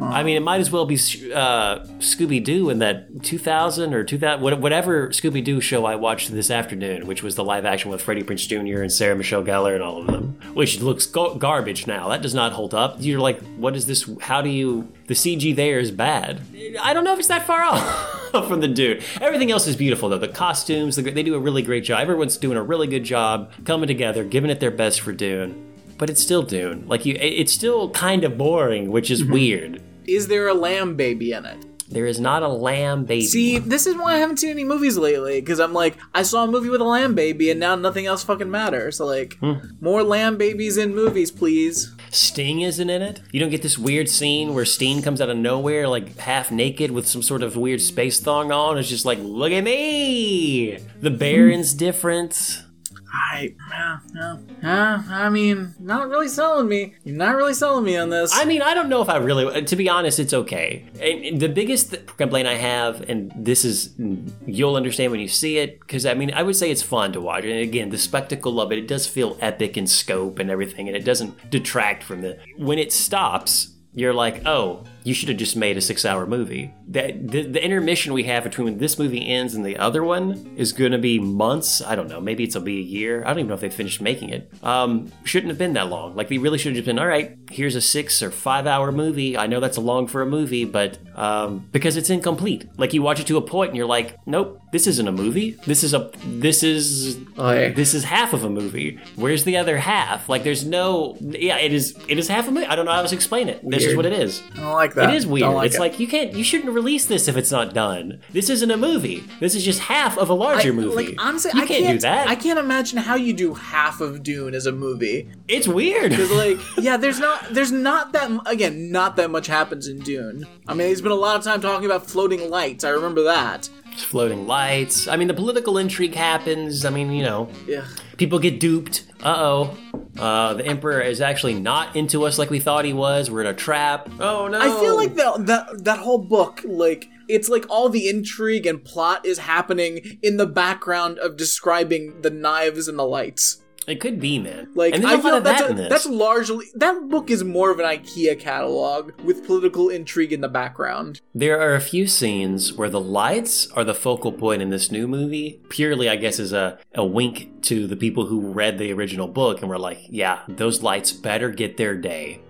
I 0.00 0.22
mean, 0.22 0.36
it 0.36 0.42
might 0.42 0.60
as 0.60 0.70
well 0.70 0.86
be 0.86 0.94
uh, 0.94 1.80
Scooby 1.98 2.42
Doo 2.42 2.70
in 2.70 2.78
that 2.78 3.22
2000 3.22 3.94
or 3.94 4.04
2000, 4.04 4.60
whatever 4.60 5.08
Scooby 5.08 5.42
Doo 5.42 5.60
show 5.60 5.84
I 5.84 5.96
watched 5.96 6.30
this 6.30 6.50
afternoon, 6.50 7.06
which 7.06 7.22
was 7.22 7.34
the 7.34 7.44
live 7.44 7.64
action 7.64 7.90
with 7.90 8.00
Freddie 8.00 8.22
Prinze 8.22 8.46
Jr. 8.46 8.82
and 8.82 8.92
Sarah 8.92 9.16
Michelle 9.16 9.44
Gellar 9.44 9.74
and 9.74 9.82
all 9.82 10.00
of 10.00 10.06
them, 10.06 10.38
which 10.54 10.80
looks 10.80 11.06
garbage 11.06 11.86
now. 11.86 12.08
That 12.08 12.22
does 12.22 12.34
not 12.34 12.52
hold 12.52 12.74
up. 12.74 12.96
You're 12.98 13.20
like, 13.20 13.40
what 13.56 13.76
is 13.76 13.86
this? 13.86 14.08
How 14.20 14.40
do 14.40 14.48
you. 14.48 14.92
The 15.06 15.14
CG 15.14 15.54
there 15.56 15.78
is 15.78 15.90
bad. 15.90 16.40
I 16.80 16.92
don't 16.92 17.04
know 17.04 17.12
if 17.12 17.18
it's 17.18 17.28
that 17.28 17.46
far 17.46 17.62
off 17.64 18.48
from 18.48 18.60
the 18.60 18.68
dude. 18.68 19.02
Everything 19.20 19.50
else 19.50 19.66
is 19.66 19.74
beautiful, 19.76 20.08
though. 20.08 20.18
The 20.18 20.28
costumes, 20.28 20.96
the, 20.96 21.02
they 21.02 21.22
do 21.22 21.34
a 21.34 21.40
really 21.40 21.62
great 21.62 21.84
job. 21.84 22.00
Everyone's 22.00 22.36
doing 22.36 22.56
a 22.56 22.62
really 22.62 22.86
good 22.86 23.04
job 23.04 23.50
coming 23.64 23.86
together, 23.86 24.22
giving 24.24 24.50
it 24.50 24.60
their 24.60 24.70
best 24.70 25.00
for 25.00 25.12
Dune. 25.12 25.67
But 25.98 26.08
it's 26.10 26.22
still 26.22 26.42
Dune. 26.42 26.86
Like 26.86 27.04
you, 27.04 27.16
it's 27.20 27.52
still 27.52 27.90
kind 27.90 28.24
of 28.24 28.38
boring, 28.38 28.90
which 28.90 29.10
is 29.10 29.24
weird. 29.24 29.82
Is 30.06 30.28
there 30.28 30.48
a 30.48 30.54
lamb 30.54 30.96
baby 30.96 31.32
in 31.32 31.44
it? 31.44 31.64
There 31.90 32.04
is 32.06 32.20
not 32.20 32.42
a 32.42 32.48
lamb 32.48 33.04
baby. 33.06 33.24
See, 33.24 33.58
this 33.58 33.86
is 33.86 33.96
why 33.96 34.12
I 34.14 34.18
haven't 34.18 34.36
seen 34.38 34.50
any 34.50 34.62
movies 34.64 34.98
lately 34.98 35.40
because 35.40 35.58
I'm 35.58 35.72
like, 35.72 35.96
I 36.14 36.22
saw 36.22 36.44
a 36.44 36.46
movie 36.46 36.68
with 36.68 36.82
a 36.82 36.84
lamb 36.84 37.14
baby, 37.14 37.50
and 37.50 37.58
now 37.58 37.76
nothing 37.76 38.04
else 38.04 38.22
fucking 38.22 38.50
matters. 38.50 38.98
So 38.98 39.06
like, 39.06 39.38
Hmm. 39.40 39.54
more 39.80 40.02
lamb 40.02 40.36
babies 40.36 40.76
in 40.76 40.94
movies, 40.94 41.30
please. 41.30 41.90
Sting 42.10 42.60
isn't 42.60 42.90
in 42.90 43.00
it. 43.00 43.22
You 43.32 43.40
don't 43.40 43.48
get 43.50 43.62
this 43.62 43.78
weird 43.78 44.10
scene 44.10 44.54
where 44.54 44.66
Sting 44.66 45.00
comes 45.02 45.20
out 45.22 45.30
of 45.30 45.38
nowhere, 45.38 45.88
like 45.88 46.18
half 46.18 46.50
naked 46.50 46.90
with 46.90 47.08
some 47.08 47.22
sort 47.22 47.42
of 47.42 47.56
weird 47.56 47.80
space 47.80 48.20
thong 48.20 48.52
on. 48.52 48.76
It's 48.76 48.88
just 48.90 49.06
like, 49.06 49.18
look 49.22 49.52
at 49.52 49.64
me. 49.64 50.78
The 51.00 51.10
Baron's 51.10 51.72
different. 51.72 52.64
I, 53.12 53.54
yeah, 53.70 54.38
yeah, 54.62 55.02
I 55.08 55.28
mean, 55.30 55.74
not 55.78 56.08
really 56.08 56.28
selling 56.28 56.68
me. 56.68 56.94
You're 57.04 57.16
not 57.16 57.36
really 57.36 57.54
selling 57.54 57.84
me 57.84 57.96
on 57.96 58.10
this. 58.10 58.30
I 58.34 58.44
mean, 58.44 58.62
I 58.62 58.74
don't 58.74 58.88
know 58.88 59.02
if 59.02 59.08
I 59.08 59.16
really. 59.16 59.46
Uh, 59.46 59.60
to 59.62 59.76
be 59.76 59.88
honest, 59.88 60.18
it's 60.18 60.34
okay. 60.34 60.84
And 61.00 61.40
the 61.40 61.48
biggest 61.48 61.90
th- 61.90 62.06
complaint 62.16 62.48
I 62.48 62.54
have, 62.54 63.08
and 63.08 63.32
this 63.36 63.64
is, 63.64 63.90
mm, 63.90 64.30
you'll 64.46 64.76
understand 64.76 65.12
when 65.12 65.20
you 65.20 65.28
see 65.28 65.58
it, 65.58 65.80
because 65.80 66.06
I 66.06 66.14
mean, 66.14 66.32
I 66.34 66.42
would 66.42 66.56
say 66.56 66.70
it's 66.70 66.82
fun 66.82 67.12
to 67.12 67.20
watch. 67.20 67.44
And 67.44 67.58
again, 67.60 67.90
the 67.90 67.98
spectacle 67.98 68.60
of 68.60 68.72
it, 68.72 68.78
it 68.78 68.88
does 68.88 69.06
feel 69.06 69.38
epic 69.40 69.76
in 69.76 69.86
scope 69.86 70.38
and 70.38 70.50
everything, 70.50 70.88
and 70.88 70.96
it 70.96 71.04
doesn't 71.04 71.50
detract 71.50 72.02
from 72.02 72.22
the. 72.22 72.38
When 72.56 72.78
it 72.78 72.92
stops, 72.92 73.74
you're 73.94 74.14
like, 74.14 74.46
oh, 74.46 74.84
you 75.04 75.14
should 75.14 75.28
have 75.28 75.38
just 75.38 75.56
made 75.56 75.76
a 75.76 75.80
six-hour 75.80 76.26
movie. 76.26 76.72
That 76.88 77.28
the, 77.28 77.42
the 77.42 77.64
intermission 77.64 78.12
we 78.12 78.24
have 78.24 78.44
between 78.44 78.64
when 78.66 78.78
this 78.78 78.98
movie 78.98 79.26
ends 79.26 79.54
and 79.54 79.64
the 79.64 79.76
other 79.76 80.02
one 80.04 80.54
is 80.56 80.72
going 80.72 80.92
to 80.92 80.98
be 80.98 81.18
months. 81.18 81.80
I 81.82 81.94
don't 81.94 82.08
know. 82.08 82.20
Maybe 82.20 82.44
it'll 82.44 82.62
be 82.62 82.78
a 82.78 82.82
year. 82.82 83.22
I 83.22 83.28
don't 83.28 83.40
even 83.40 83.48
know 83.48 83.54
if 83.54 83.60
they 83.60 83.70
finished 83.70 84.00
making 84.00 84.30
it. 84.30 84.50
Um, 84.62 85.10
shouldn't 85.24 85.50
have 85.50 85.58
been 85.58 85.74
that 85.74 85.88
long. 85.88 86.14
Like 86.14 86.28
they 86.28 86.38
really 86.38 86.58
should 86.58 86.72
have 86.72 86.76
just 86.76 86.86
been. 86.86 86.98
All 86.98 87.06
right, 87.06 87.36
here's 87.50 87.74
a 87.74 87.80
six 87.80 88.22
or 88.22 88.30
five-hour 88.30 88.92
movie. 88.92 89.36
I 89.36 89.46
know 89.46 89.60
that's 89.60 89.78
long 89.78 90.06
for 90.06 90.22
a 90.22 90.26
movie, 90.26 90.64
but 90.64 90.98
um, 91.16 91.68
because 91.72 91.96
it's 91.96 92.10
incomplete. 92.10 92.68
Like 92.76 92.92
you 92.92 93.02
watch 93.02 93.20
it 93.20 93.26
to 93.28 93.36
a 93.36 93.42
point 93.42 93.70
and 93.70 93.76
you're 93.76 93.86
like, 93.86 94.16
nope, 94.26 94.60
this 94.72 94.86
isn't 94.86 95.08
a 95.08 95.12
movie. 95.12 95.52
This 95.66 95.82
is 95.84 95.94
a. 95.94 96.10
This 96.26 96.62
is. 96.62 97.18
Oy. 97.38 97.72
This 97.74 97.94
is 97.94 98.04
half 98.04 98.32
of 98.32 98.44
a 98.44 98.50
movie. 98.50 98.98
Where's 99.16 99.44
the 99.44 99.56
other 99.56 99.78
half? 99.78 100.28
Like 100.28 100.44
there's 100.44 100.64
no. 100.64 101.16
Yeah, 101.20 101.58
it 101.58 101.72
is. 101.72 101.96
It 102.08 102.18
is 102.18 102.28
half 102.28 102.48
a 102.48 102.50
movie. 102.50 102.66
I 102.66 102.76
don't 102.76 102.84
know 102.84 102.92
how 102.92 103.02
to 103.02 103.14
explain 103.14 103.48
it. 103.48 103.60
This 103.68 103.84
is 103.84 103.96
what 103.96 104.06
it 104.06 104.12
is. 104.12 104.42
I 104.54 104.60
don't 104.60 104.87
like 104.88 104.94
that. 104.94 105.10
It 105.10 105.16
is 105.16 105.26
weird. 105.26 105.52
Like 105.54 105.66
it's 105.66 105.76
it. 105.76 105.80
like 105.80 106.00
you 106.00 106.06
can't, 106.06 106.34
you 106.34 106.42
shouldn't 106.44 106.72
release 106.72 107.06
this 107.06 107.28
if 107.28 107.36
it's 107.36 107.50
not 107.50 107.74
done. 107.74 108.20
This 108.32 108.48
isn't 108.50 108.70
a 108.70 108.76
movie. 108.76 109.24
This 109.40 109.54
is 109.54 109.64
just 109.64 109.80
half 109.80 110.16
of 110.18 110.28
a 110.30 110.34
larger 110.34 110.68
I- 110.70 110.72
movie. 110.72 111.06
Like 111.08 111.14
honestly, 111.18 111.50
you 111.54 111.62
I 111.62 111.66
can't, 111.66 111.84
can't 111.84 111.98
do 112.00 112.02
that. 112.02 112.28
I 112.28 112.34
can't 112.34 112.58
imagine 112.58 112.98
how 112.98 113.14
you 113.14 113.32
do 113.32 113.54
half 113.54 114.00
of 114.00 114.22
Dune 114.22 114.54
as 114.54 114.66
a 114.66 114.72
movie. 114.72 115.28
It's 115.48 115.68
weird. 115.68 116.10
Because 116.10 116.30
like, 116.32 116.58
yeah, 116.78 116.96
there's 116.96 117.18
not, 117.20 117.48
there's 117.52 117.72
not 117.72 118.12
that 118.12 118.30
again, 118.46 118.90
not 118.90 119.16
that 119.16 119.30
much 119.30 119.46
happens 119.46 119.88
in 119.88 120.00
Dune. 120.00 120.46
I 120.66 120.72
mean, 120.74 120.86
there's 120.88 121.02
been 121.02 121.12
a 121.12 121.16
lot 121.16 121.36
of 121.36 121.44
time 121.44 121.60
talking 121.60 121.86
about 121.86 122.06
floating 122.08 122.50
lights. 122.50 122.84
I 122.84 122.90
remember 122.90 123.22
that. 123.24 123.68
Floating 123.96 124.46
lights. 124.46 125.08
I 125.08 125.16
mean, 125.16 125.26
the 125.28 125.34
political 125.34 125.76
intrigue 125.78 126.14
happens. 126.14 126.84
I 126.84 126.90
mean, 126.90 127.10
you 127.10 127.22
know, 127.24 127.48
Yeah. 127.66 127.84
people 128.16 128.38
get 128.38 128.60
duped. 128.60 129.04
Uh 129.22 129.34
oh. 129.36 129.78
Uh, 130.18 130.54
the 130.54 130.66
emperor 130.66 131.00
is 131.00 131.20
actually 131.20 131.54
not 131.54 131.94
into 131.94 132.24
us 132.24 132.38
like 132.38 132.50
we 132.50 132.58
thought 132.58 132.84
he 132.84 132.92
was. 132.92 133.30
We're 133.30 133.42
in 133.42 133.46
a 133.46 133.54
trap. 133.54 134.08
Oh 134.18 134.48
no. 134.48 134.60
I 134.60 134.80
feel 134.80 134.96
like 134.96 135.14
that 135.14 135.46
that 135.46 135.84
that 135.84 135.98
whole 136.00 136.18
book, 136.18 136.62
like 136.64 137.08
it's 137.28 137.48
like 137.48 137.66
all 137.68 137.88
the 137.88 138.08
intrigue 138.08 138.66
and 138.66 138.84
plot 138.84 139.24
is 139.24 139.38
happening 139.38 140.18
in 140.22 140.36
the 140.36 140.46
background 140.46 141.18
of 141.18 141.36
describing 141.36 142.22
the 142.22 142.30
knives 142.30 142.88
and 142.88 142.98
the 142.98 143.04
lights. 143.04 143.62
It 143.88 144.00
could 144.00 144.20
be, 144.20 144.38
man. 144.38 144.68
Like 144.74 144.94
I 144.94 145.20
feel 145.20 145.36
of 145.36 145.44
that's 145.44 145.60
that 145.60 145.68
a- 145.68 145.70
in 145.70 145.76
this. 145.76 145.88
that's 145.88 146.06
largely 146.06 146.66
that 146.74 147.08
book 147.08 147.30
is 147.30 147.42
more 147.44 147.70
of 147.70 147.78
an 147.78 147.86
IKEA 147.86 148.38
catalog 148.38 149.18
with 149.22 149.46
political 149.46 149.88
intrigue 149.88 150.32
in 150.32 150.40
the 150.40 150.48
background. 150.48 151.20
There 151.34 151.60
are 151.60 151.74
a 151.74 151.80
few 151.80 152.06
scenes 152.06 152.72
where 152.72 152.90
the 152.90 153.00
lights 153.00 153.70
are 153.72 153.84
the 153.84 153.94
focal 153.94 154.32
point 154.32 154.62
in 154.62 154.70
this 154.70 154.90
new 154.90 155.08
movie. 155.08 155.60
Purely, 155.68 156.08
I 156.08 156.16
guess, 156.16 156.38
is 156.38 156.52
a, 156.52 156.78
a 156.94 157.04
wink 157.04 157.62
to 157.62 157.86
the 157.86 157.96
people 157.96 158.26
who 158.26 158.52
read 158.52 158.78
the 158.78 158.92
original 158.92 159.28
book 159.28 159.60
and 159.60 159.68
were 159.68 159.78
like, 159.78 160.00
yeah, 160.08 160.40
those 160.48 160.82
lights 160.82 161.12
better 161.12 161.50
get 161.50 161.76
their 161.76 161.96
day. 161.96 162.40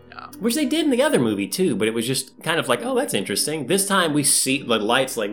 Which 0.41 0.55
they 0.57 0.67
did 0.67 0.85
in 0.85 0.91
the 0.91 1.03
other 1.03 1.19
movie 1.19 1.49
too, 1.49 1.75
but 1.75 1.89
it 1.89 1.95
was 1.95 2.07
just 2.07 2.43
kind 2.43 2.61
of 2.61 2.69
like, 2.69 2.85
oh, 2.85 2.95
that's 2.95 3.15
interesting. 3.15 3.67
This 3.67 3.87
time 3.87 4.13
we 4.13 4.23
see 4.23 4.63
the 4.63 4.79
lights 4.79 5.17
like, 5.17 5.31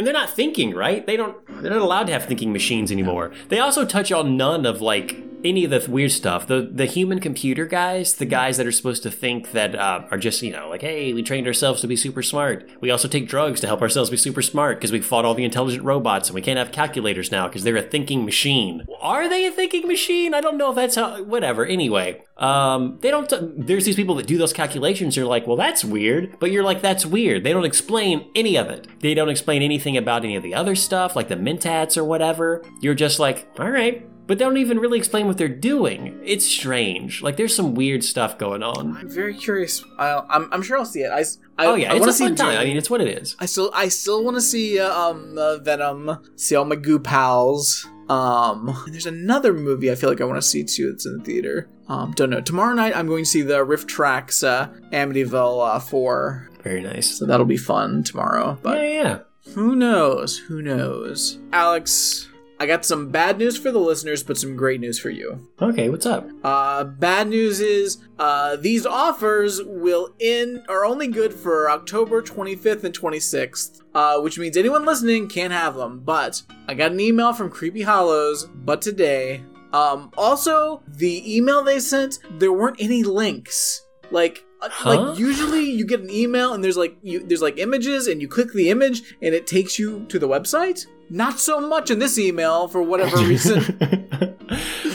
and 0.00 0.06
they're 0.06 0.14
not 0.14 0.30
thinking, 0.30 0.74
right? 0.74 1.04
They 1.04 1.14
don't, 1.14 1.36
they're 1.60 1.70
not 1.70 1.82
allowed 1.82 2.06
to 2.06 2.14
have 2.14 2.24
thinking 2.24 2.54
machines 2.54 2.90
anymore. 2.90 3.32
They 3.50 3.58
also 3.58 3.84
touch 3.84 4.10
on 4.10 4.34
none 4.34 4.64
of 4.64 4.80
like 4.80 5.14
any 5.44 5.64
of 5.64 5.70
the 5.70 5.90
weird 5.90 6.12
stuff. 6.12 6.46
The 6.46 6.68
the 6.72 6.86
human 6.86 7.20
computer 7.20 7.66
guys, 7.66 8.14
the 8.14 8.24
guys 8.24 8.56
that 8.56 8.66
are 8.66 8.72
supposed 8.72 9.02
to 9.04 9.10
think 9.10 9.52
that 9.52 9.74
uh, 9.74 10.04
are 10.10 10.18
just 10.18 10.42
you 10.42 10.52
know 10.52 10.68
like, 10.68 10.82
hey, 10.82 11.12
we 11.12 11.22
trained 11.22 11.46
ourselves 11.46 11.80
to 11.80 11.86
be 11.86 11.96
super 11.96 12.22
smart. 12.22 12.68
We 12.80 12.90
also 12.90 13.08
take 13.08 13.28
drugs 13.28 13.60
to 13.60 13.66
help 13.66 13.82
ourselves 13.82 14.10
be 14.10 14.16
super 14.16 14.42
smart 14.42 14.78
because 14.78 14.92
we 14.92 15.00
fought 15.00 15.24
all 15.24 15.34
the 15.34 15.44
intelligent 15.44 15.84
robots 15.84 16.28
and 16.28 16.34
we 16.34 16.42
can't 16.42 16.58
have 16.58 16.72
calculators 16.72 17.30
now 17.30 17.48
because 17.48 17.64
they're 17.64 17.76
a 17.76 17.82
thinking 17.82 18.24
machine. 18.24 18.86
Are 19.00 19.28
they 19.28 19.46
a 19.46 19.50
thinking 19.50 19.86
machine? 19.86 20.34
I 20.34 20.40
don't 20.40 20.58
know 20.58 20.70
if 20.70 20.76
that's 20.76 20.96
how. 20.96 21.22
Whatever. 21.22 21.66
Anyway, 21.66 22.22
um, 22.36 22.98
they 23.00 23.10
don't. 23.10 23.28
T- 23.28 23.38
there's 23.56 23.84
these 23.84 23.96
people 23.96 24.14
that 24.16 24.26
do 24.26 24.38
those 24.38 24.52
calculations. 24.52 25.16
You're 25.16 25.26
like, 25.26 25.46
well, 25.46 25.56
that's 25.56 25.84
weird. 25.84 26.38
But 26.38 26.50
you're 26.50 26.64
like, 26.64 26.82
that's 26.82 27.06
weird. 27.06 27.44
They 27.44 27.52
don't 27.52 27.64
explain 27.64 28.30
any 28.34 28.56
of 28.56 28.68
it. 28.68 28.86
They 29.00 29.14
don't 29.14 29.28
explain 29.28 29.62
anything 29.62 29.89
about 29.96 30.24
any 30.24 30.36
of 30.36 30.42
the 30.42 30.54
other 30.54 30.74
stuff, 30.74 31.16
like 31.16 31.28
the 31.28 31.36
mentats 31.36 31.96
or 31.96 32.04
whatever. 32.04 32.62
You're 32.80 32.94
just 32.94 33.18
like, 33.18 33.48
all 33.58 33.70
right. 33.70 34.06
But 34.26 34.38
they 34.38 34.44
don't 34.44 34.58
even 34.58 34.78
really 34.78 34.96
explain 34.98 35.26
what 35.26 35.38
they're 35.38 35.48
doing. 35.48 36.20
It's 36.24 36.44
strange. 36.46 37.20
Like 37.20 37.36
there's 37.36 37.54
some 37.54 37.74
weird 37.74 38.04
stuff 38.04 38.38
going 38.38 38.62
on. 38.62 38.96
I'm 38.96 39.08
very 39.08 39.34
curious. 39.34 39.82
I, 39.98 40.22
I'm, 40.30 40.48
I'm 40.52 40.62
sure 40.62 40.78
I'll 40.78 40.84
see 40.86 41.00
it. 41.00 41.10
I, 41.10 41.20
I- 41.60 41.66
Oh 41.66 41.74
yeah, 41.74 41.92
I 41.92 41.96
it's 41.96 42.04
a 42.06 42.08
fun 42.10 42.12
see 42.12 42.24
time. 42.26 42.52
Dune. 42.52 42.58
I 42.60 42.64
mean, 42.64 42.76
it's 42.76 42.88
what 42.88 43.00
it 43.00 43.08
is. 43.08 43.34
I 43.40 43.46
still 43.46 43.70
I 43.74 43.88
still 43.88 44.22
want 44.24 44.36
to 44.36 44.40
see 44.40 44.78
uh, 44.78 44.88
um 44.96 45.36
uh, 45.36 45.58
Venom, 45.58 46.18
see 46.36 46.54
all 46.54 46.64
my 46.64 46.76
goo 46.76 47.00
pals. 47.00 47.86
Um, 48.08 48.76
there's 48.88 49.06
another 49.06 49.52
movie 49.52 49.90
I 49.90 49.94
feel 49.96 50.08
like 50.10 50.20
I 50.20 50.24
want 50.24 50.40
to 50.40 50.46
see 50.46 50.62
too. 50.64 50.90
That's 50.92 51.06
in 51.06 51.18
the 51.18 51.24
theater. 51.24 51.68
Um, 51.88 52.12
don't 52.12 52.30
know. 52.30 52.40
Tomorrow 52.40 52.74
night 52.74 52.96
I'm 52.96 53.08
going 53.08 53.24
to 53.24 53.30
see 53.30 53.42
the 53.42 53.64
RiffTrax 53.66 54.44
uh, 54.46 54.68
Amityville 54.92 55.74
uh, 55.76 55.80
four, 55.80 56.48
Very 56.62 56.82
nice. 56.82 57.18
so 57.18 57.26
that'll 57.26 57.46
be 57.46 57.56
fun 57.56 58.04
tomorrow. 58.04 58.56
But 58.62 58.78
Yeah, 58.78 58.88
yeah. 59.02 59.18
Who 59.54 59.74
knows? 59.74 60.38
Who 60.38 60.62
knows? 60.62 61.38
Alex, 61.52 62.28
I 62.60 62.66
got 62.66 62.84
some 62.84 63.08
bad 63.08 63.38
news 63.38 63.56
for 63.56 63.72
the 63.72 63.78
listeners, 63.78 64.22
but 64.22 64.36
some 64.36 64.54
great 64.54 64.80
news 64.80 64.98
for 64.98 65.08
you. 65.08 65.48
Okay, 65.62 65.88
what's 65.88 66.04
up? 66.04 66.28
Uh, 66.44 66.84
bad 66.84 67.28
news 67.28 67.58
is 67.58 67.98
uh, 68.18 68.56
these 68.56 68.84
offers 68.84 69.62
will 69.64 70.14
end 70.20 70.62
are 70.68 70.84
only 70.84 71.06
good 71.08 71.32
for 71.32 71.70
October 71.70 72.20
25th 72.20 72.84
and 72.84 72.94
26th, 72.94 73.80
uh, 73.94 74.20
which 74.20 74.38
means 74.38 74.58
anyone 74.58 74.84
listening 74.84 75.26
can't 75.26 75.54
have 75.54 75.74
them. 75.74 76.00
But 76.00 76.42
I 76.68 76.74
got 76.74 76.92
an 76.92 77.00
email 77.00 77.32
from 77.32 77.48
Creepy 77.50 77.80
Hollows, 77.82 78.44
but 78.44 78.82
today. 78.82 79.42
Um, 79.72 80.10
also, 80.18 80.82
the 80.86 81.36
email 81.36 81.64
they 81.64 81.80
sent, 81.80 82.18
there 82.38 82.52
weren't 82.52 82.76
any 82.80 83.04
links. 83.04 83.86
Like, 84.10 84.44
Huh? 84.62 84.94
like 84.94 85.18
usually 85.18 85.70
you 85.70 85.86
get 85.86 86.00
an 86.00 86.10
email 86.10 86.52
and 86.52 86.62
there's 86.62 86.76
like 86.76 86.96
you 87.02 87.26
there's 87.26 87.42
like 87.42 87.58
images 87.58 88.06
and 88.06 88.20
you 88.20 88.28
click 88.28 88.52
the 88.52 88.68
image 88.68 89.16
and 89.22 89.34
it 89.34 89.46
takes 89.46 89.78
you 89.78 90.04
to 90.08 90.18
the 90.18 90.28
website. 90.28 90.86
Not 91.10 91.40
so 91.40 91.60
much 91.60 91.90
in 91.90 91.98
this 91.98 92.18
email 92.18 92.68
for 92.68 92.80
whatever 92.82 93.16
reason. 93.26 93.76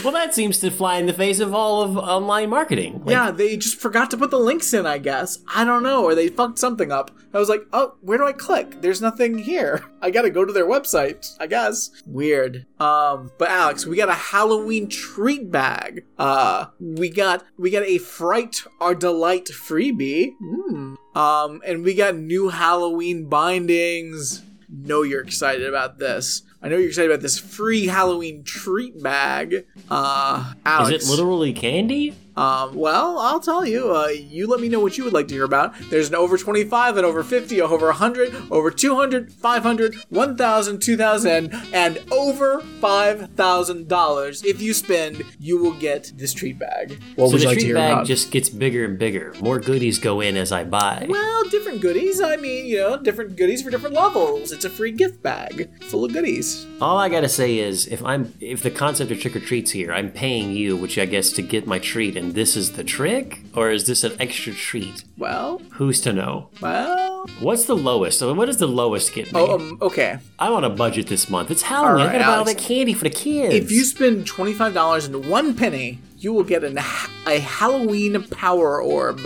well, 0.04 0.14
that 0.14 0.34
seems 0.34 0.60
to 0.60 0.72
fly 0.72 0.98
in 0.98 1.06
the 1.08 1.14
face 1.14 1.40
of 1.40 1.54
all 1.54 1.82
of 1.82 1.98
online 1.98 2.50
marketing. 2.50 3.02
Like, 3.04 3.12
yeah, 3.12 3.32
they 3.32 3.58
just 3.58 3.80
forgot 3.80 4.10
to 4.12 4.18
put 4.18 4.32
the 4.32 4.40
links 4.40 4.74
in, 4.74 4.86
I 4.86 4.98
guess. 4.98 5.40
I 5.54 5.66
don't 5.66 5.84
know, 5.84 6.06
or 6.06 6.16
they 6.16 6.30
fucked 6.30 6.58
something 6.58 6.90
up. 6.92 7.12
I 7.34 7.38
was 7.38 7.50
like, 7.50 7.64
oh, 7.74 7.96
where 8.00 8.18
do 8.18 8.26
I 8.26 8.32
click? 8.32 8.82
There's 8.82 9.02
nothing 9.02 9.38
here. 9.38 9.84
I 10.02 10.10
gotta 10.10 10.30
go 10.30 10.46
to 10.46 10.54
their 10.54 10.66
website, 10.68 11.36
I 11.38 11.48
guess. 11.48 11.92
Weird. 12.06 12.66
Um, 12.80 13.32
but 13.38 13.50
Alex, 13.50 13.86
we 13.86 13.98
got 13.98 14.08
a 14.08 14.14
Halloween 14.14 14.88
treat 14.88 15.52
bag. 15.52 16.06
Uh, 16.18 16.68
we 16.80 17.10
got 17.10 17.44
we 17.58 17.72
got 17.72 17.84
a 17.84 17.98
Fright 17.98 18.64
or 18.80 18.96
Delight 18.96 19.48
freebie. 19.48 20.32
Hmm. 20.40 20.96
Um, 21.14 21.62
and 21.66 21.84
we 21.84 21.94
got 21.94 22.16
new 22.16 22.50
Halloween 22.50 23.28
bindings. 23.28 24.44
Know 24.78 25.04
you're 25.04 25.22
excited 25.22 25.68
about 25.68 26.00
this. 26.00 26.44
I 26.62 26.68
know 26.68 26.78
you're 26.78 26.90
excited 26.90 27.10
about 27.12 27.22
this 27.22 27.40
free 27.40 27.86
Halloween 27.88 28.44
treat 28.44 29.02
bag. 29.02 29.66
Uh, 29.90 30.54
Alex. 30.66 31.04
Is 31.04 31.08
it 31.08 31.12
literally 31.12 31.54
candy? 31.54 32.16
Um, 32.38 32.76
well, 32.76 33.18
I'll 33.20 33.40
tell 33.40 33.66
you. 33.66 33.96
Uh, 33.96 34.08
you 34.08 34.48
let 34.48 34.60
me 34.60 34.70
know 34.70 34.80
what 34.80 34.98
you 34.98 35.04
would 35.04 35.14
like 35.14 35.28
to 35.30 35.34
hear 35.34 35.44
about. 35.46 35.74
There's 35.90 36.10
an 36.10 36.16
over 36.16 36.38
25, 36.38 36.98
an 36.98 37.06
over 37.06 37.24
50, 37.24 37.62
over 37.62 37.88
100, 37.88 38.36
over 38.52 38.72
200, 38.72 39.32
500, 39.32 39.96
1,000, 40.10 40.80
2,000, 40.82 41.54
and 41.74 42.00
over 42.12 42.62
$5,000. 42.82 44.46
If 44.46 44.62
you 44.62 44.74
spend, 44.74 45.24
you 45.40 45.58
will 45.62 45.74
get 45.74 46.12
this 46.16 46.34
treat 46.34 46.60
bag. 46.60 47.02
What 47.16 47.28
so 47.28 47.32
would 47.34 47.40
the 47.40 47.44
you 47.44 47.48
like 47.48 47.56
to 47.56 47.62
treat 47.62 47.66
hear 47.68 47.76
bag 47.76 47.94
about? 47.94 48.06
just 48.06 48.32
gets 48.32 48.50
bigger 48.50 48.86
and 48.86 48.98
bigger. 48.98 49.34
More 49.42 49.60
goodies 49.60 50.00
go 50.00 50.22
in 50.22 50.38
as 50.38 50.52
I 50.52 50.64
buy. 50.64 51.06
well, 51.10 51.44
different 51.50 51.82
goodies. 51.82 52.22
I 52.22 52.36
mean, 52.38 52.66
you 52.66 52.78
know, 52.78 52.98
different 52.98 53.36
goodies 53.36 53.62
for 53.62 53.70
different 53.70 53.96
levels. 53.96 54.52
It's 54.52 54.66
a 54.66 54.70
free 54.70 54.92
gift 54.92 55.22
bag 55.22 55.70
full 55.84 56.06
of 56.06 56.14
goodies. 56.14 56.66
All 56.82 56.98
I 56.98 57.10
gotta 57.10 57.30
say 57.30 57.58
is, 57.60 57.88
if 57.88 58.04
I'm 58.04 58.34
if 58.40 58.64
the 58.64 58.72
concept 58.72 59.12
of 59.12 59.20
trick 59.20 59.36
or 59.36 59.40
treats 59.40 59.72
here, 59.72 59.94
I'm 59.94 60.12
paying 60.12 60.52
you, 60.52 60.76
which 60.76 60.98
I 60.98 61.06
guess 61.06 61.32
to 61.34 61.42
get 61.42 61.68
my 61.68 61.80
treat, 61.80 62.16
and 62.18 62.25
and 62.26 62.34
this 62.36 62.56
is 62.56 62.72
the 62.74 62.84
trick? 62.84 63.42
Or 63.54 63.70
is 63.70 63.86
this 63.86 64.04
an 64.04 64.14
extra 64.20 64.54
treat? 64.54 65.04
Well, 65.18 65.62
Who's 65.74 66.02
to 66.02 66.14
know? 66.14 66.50
well. 66.62 67.28
What's 67.40 67.66
the 67.66 67.76
lowest? 67.76 68.20
So 68.20 68.34
what 68.34 68.46
does 68.46 68.58
the 68.58 68.68
lowest 68.68 69.14
get 69.14 69.26
me? 69.34 69.40
Oh, 69.40 69.56
um, 69.56 69.78
okay. 69.82 70.20
I'm 70.38 70.54
on 70.54 70.64
a 70.64 70.70
budget 70.70 71.08
this 71.08 71.28
month. 71.30 71.50
It's 71.52 71.64
Halloween. 71.64 71.96
All 71.96 72.02
I 72.02 72.06
right, 72.06 72.12
gotta 72.14 72.24
buy 72.26 72.30
all 72.32 72.36
Alex. 72.42 72.54
that 72.54 72.62
candy 72.68 72.94
for 72.94 73.04
the 73.06 73.10
kids. 73.10 73.54
If 73.56 73.72
you 73.72 73.84
spend 73.84 74.28
twenty 74.28 74.54
five 74.54 74.74
dollars 74.76 75.06
and 75.06 75.28
one 75.28 75.56
penny, 75.56 76.00
you 76.20 76.34
will 76.34 76.44
get 76.44 76.64
an, 76.64 76.78
a 76.78 77.40
Halloween 77.40 78.22
Power 78.28 78.80
Orb. 78.82 79.20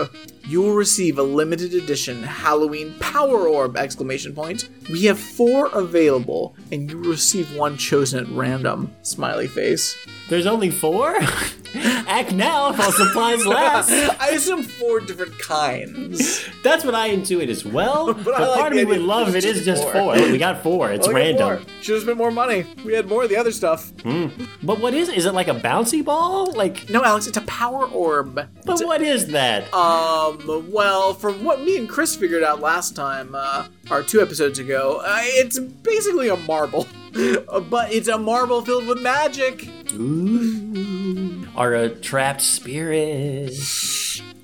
You 0.50 0.62
will 0.64 0.74
receive 0.74 1.20
a 1.20 1.24
limited 1.24 1.76
edition 1.76 2.24
Halloween 2.24 2.96
Power 3.00 3.48
Orb! 3.48 3.78
Exclamation 3.78 4.34
point. 4.34 4.68
We 4.90 5.06
have 5.06 5.20
four 5.20 5.68
available, 5.68 6.56
and 6.72 6.90
you 6.90 6.98
will 6.98 7.12
receive 7.12 7.56
one 7.56 7.78
chosen 7.78 8.26
at 8.26 8.32
random. 8.32 8.92
Smiley 9.04 9.48
face. 9.48 9.96
There's 10.28 10.48
only 10.48 10.72
four? 10.72 11.16
Act 11.76 12.32
now 12.32 12.74
while 12.74 12.92
supplies 12.92 13.46
last. 13.46 13.92
I 14.20 14.30
assume 14.30 14.64
four 14.64 15.00
different 15.02 15.38
kinds. 15.38 16.44
That's 16.64 16.84
what 16.84 16.96
I 16.96 17.10
intuit 17.10 17.48
as 17.50 17.64
well. 17.64 18.12
but 18.16 18.34
I 18.34 18.48
like 18.48 18.60
part 18.60 18.72
of 18.74 18.78
me 18.78 18.86
would 18.86 19.02
love 19.02 19.30
if 19.30 19.36
it's 19.36 19.46
just 19.46 19.66
just 19.66 19.84
four. 19.84 20.16
four. 20.16 20.16
We 20.16 20.40
got 20.40 20.64
four. 20.64 20.92
It's 20.92 21.08
random. 21.08 21.64
Should 21.82 21.94
have 21.94 22.04
spent 22.04 22.18
more 22.18 22.32
money. 22.32 22.66
We 22.84 22.94
had 22.94 23.08
more 23.08 23.22
of 23.24 23.30
the 23.30 23.38
other 23.38 23.52
stuff. 23.52 23.92
But 24.64 24.80
what 24.80 24.96
is? 24.96 25.10
Is 25.10 25.28
it 25.28 25.36
like 25.36 25.48
a 25.48 25.54
bouncy 25.54 26.04
ball? 26.04 26.52
Like, 26.54 26.90
No, 26.90 27.04
Alex, 27.04 27.28
it's 27.28 27.38
a 27.38 27.42
Power 27.42 27.86
Orb. 27.86 28.34
but 28.66 28.80
what 28.86 29.04
is 29.04 29.28
that? 29.28 29.72
Um, 29.72 30.39
well, 30.48 31.14
from 31.14 31.44
what 31.44 31.62
me 31.62 31.78
and 31.78 31.88
Chris 31.90 32.16
figured 32.16 32.44
out 32.44 32.60
last 32.62 32.96
time, 32.96 33.36
uh, 33.36 33.68
or 33.92 34.04
two 34.04 34.22
episodes 34.22 34.60
ago, 34.60 35.02
uh, 35.04 35.18
it's 35.22 35.60
basically 35.60 36.30
a 36.30 36.36
marble. 36.36 36.88
Uh, 37.50 37.60
but 37.60 37.92
it's 37.92 38.08
a 38.08 38.16
marble 38.20 38.62
filled 38.62 38.86
with 38.86 39.02
magic. 39.02 39.68
Ooh, 39.94 41.48
are 41.56 41.74
a 41.74 41.90
trapped 41.90 42.42
spirit. 42.42 43.52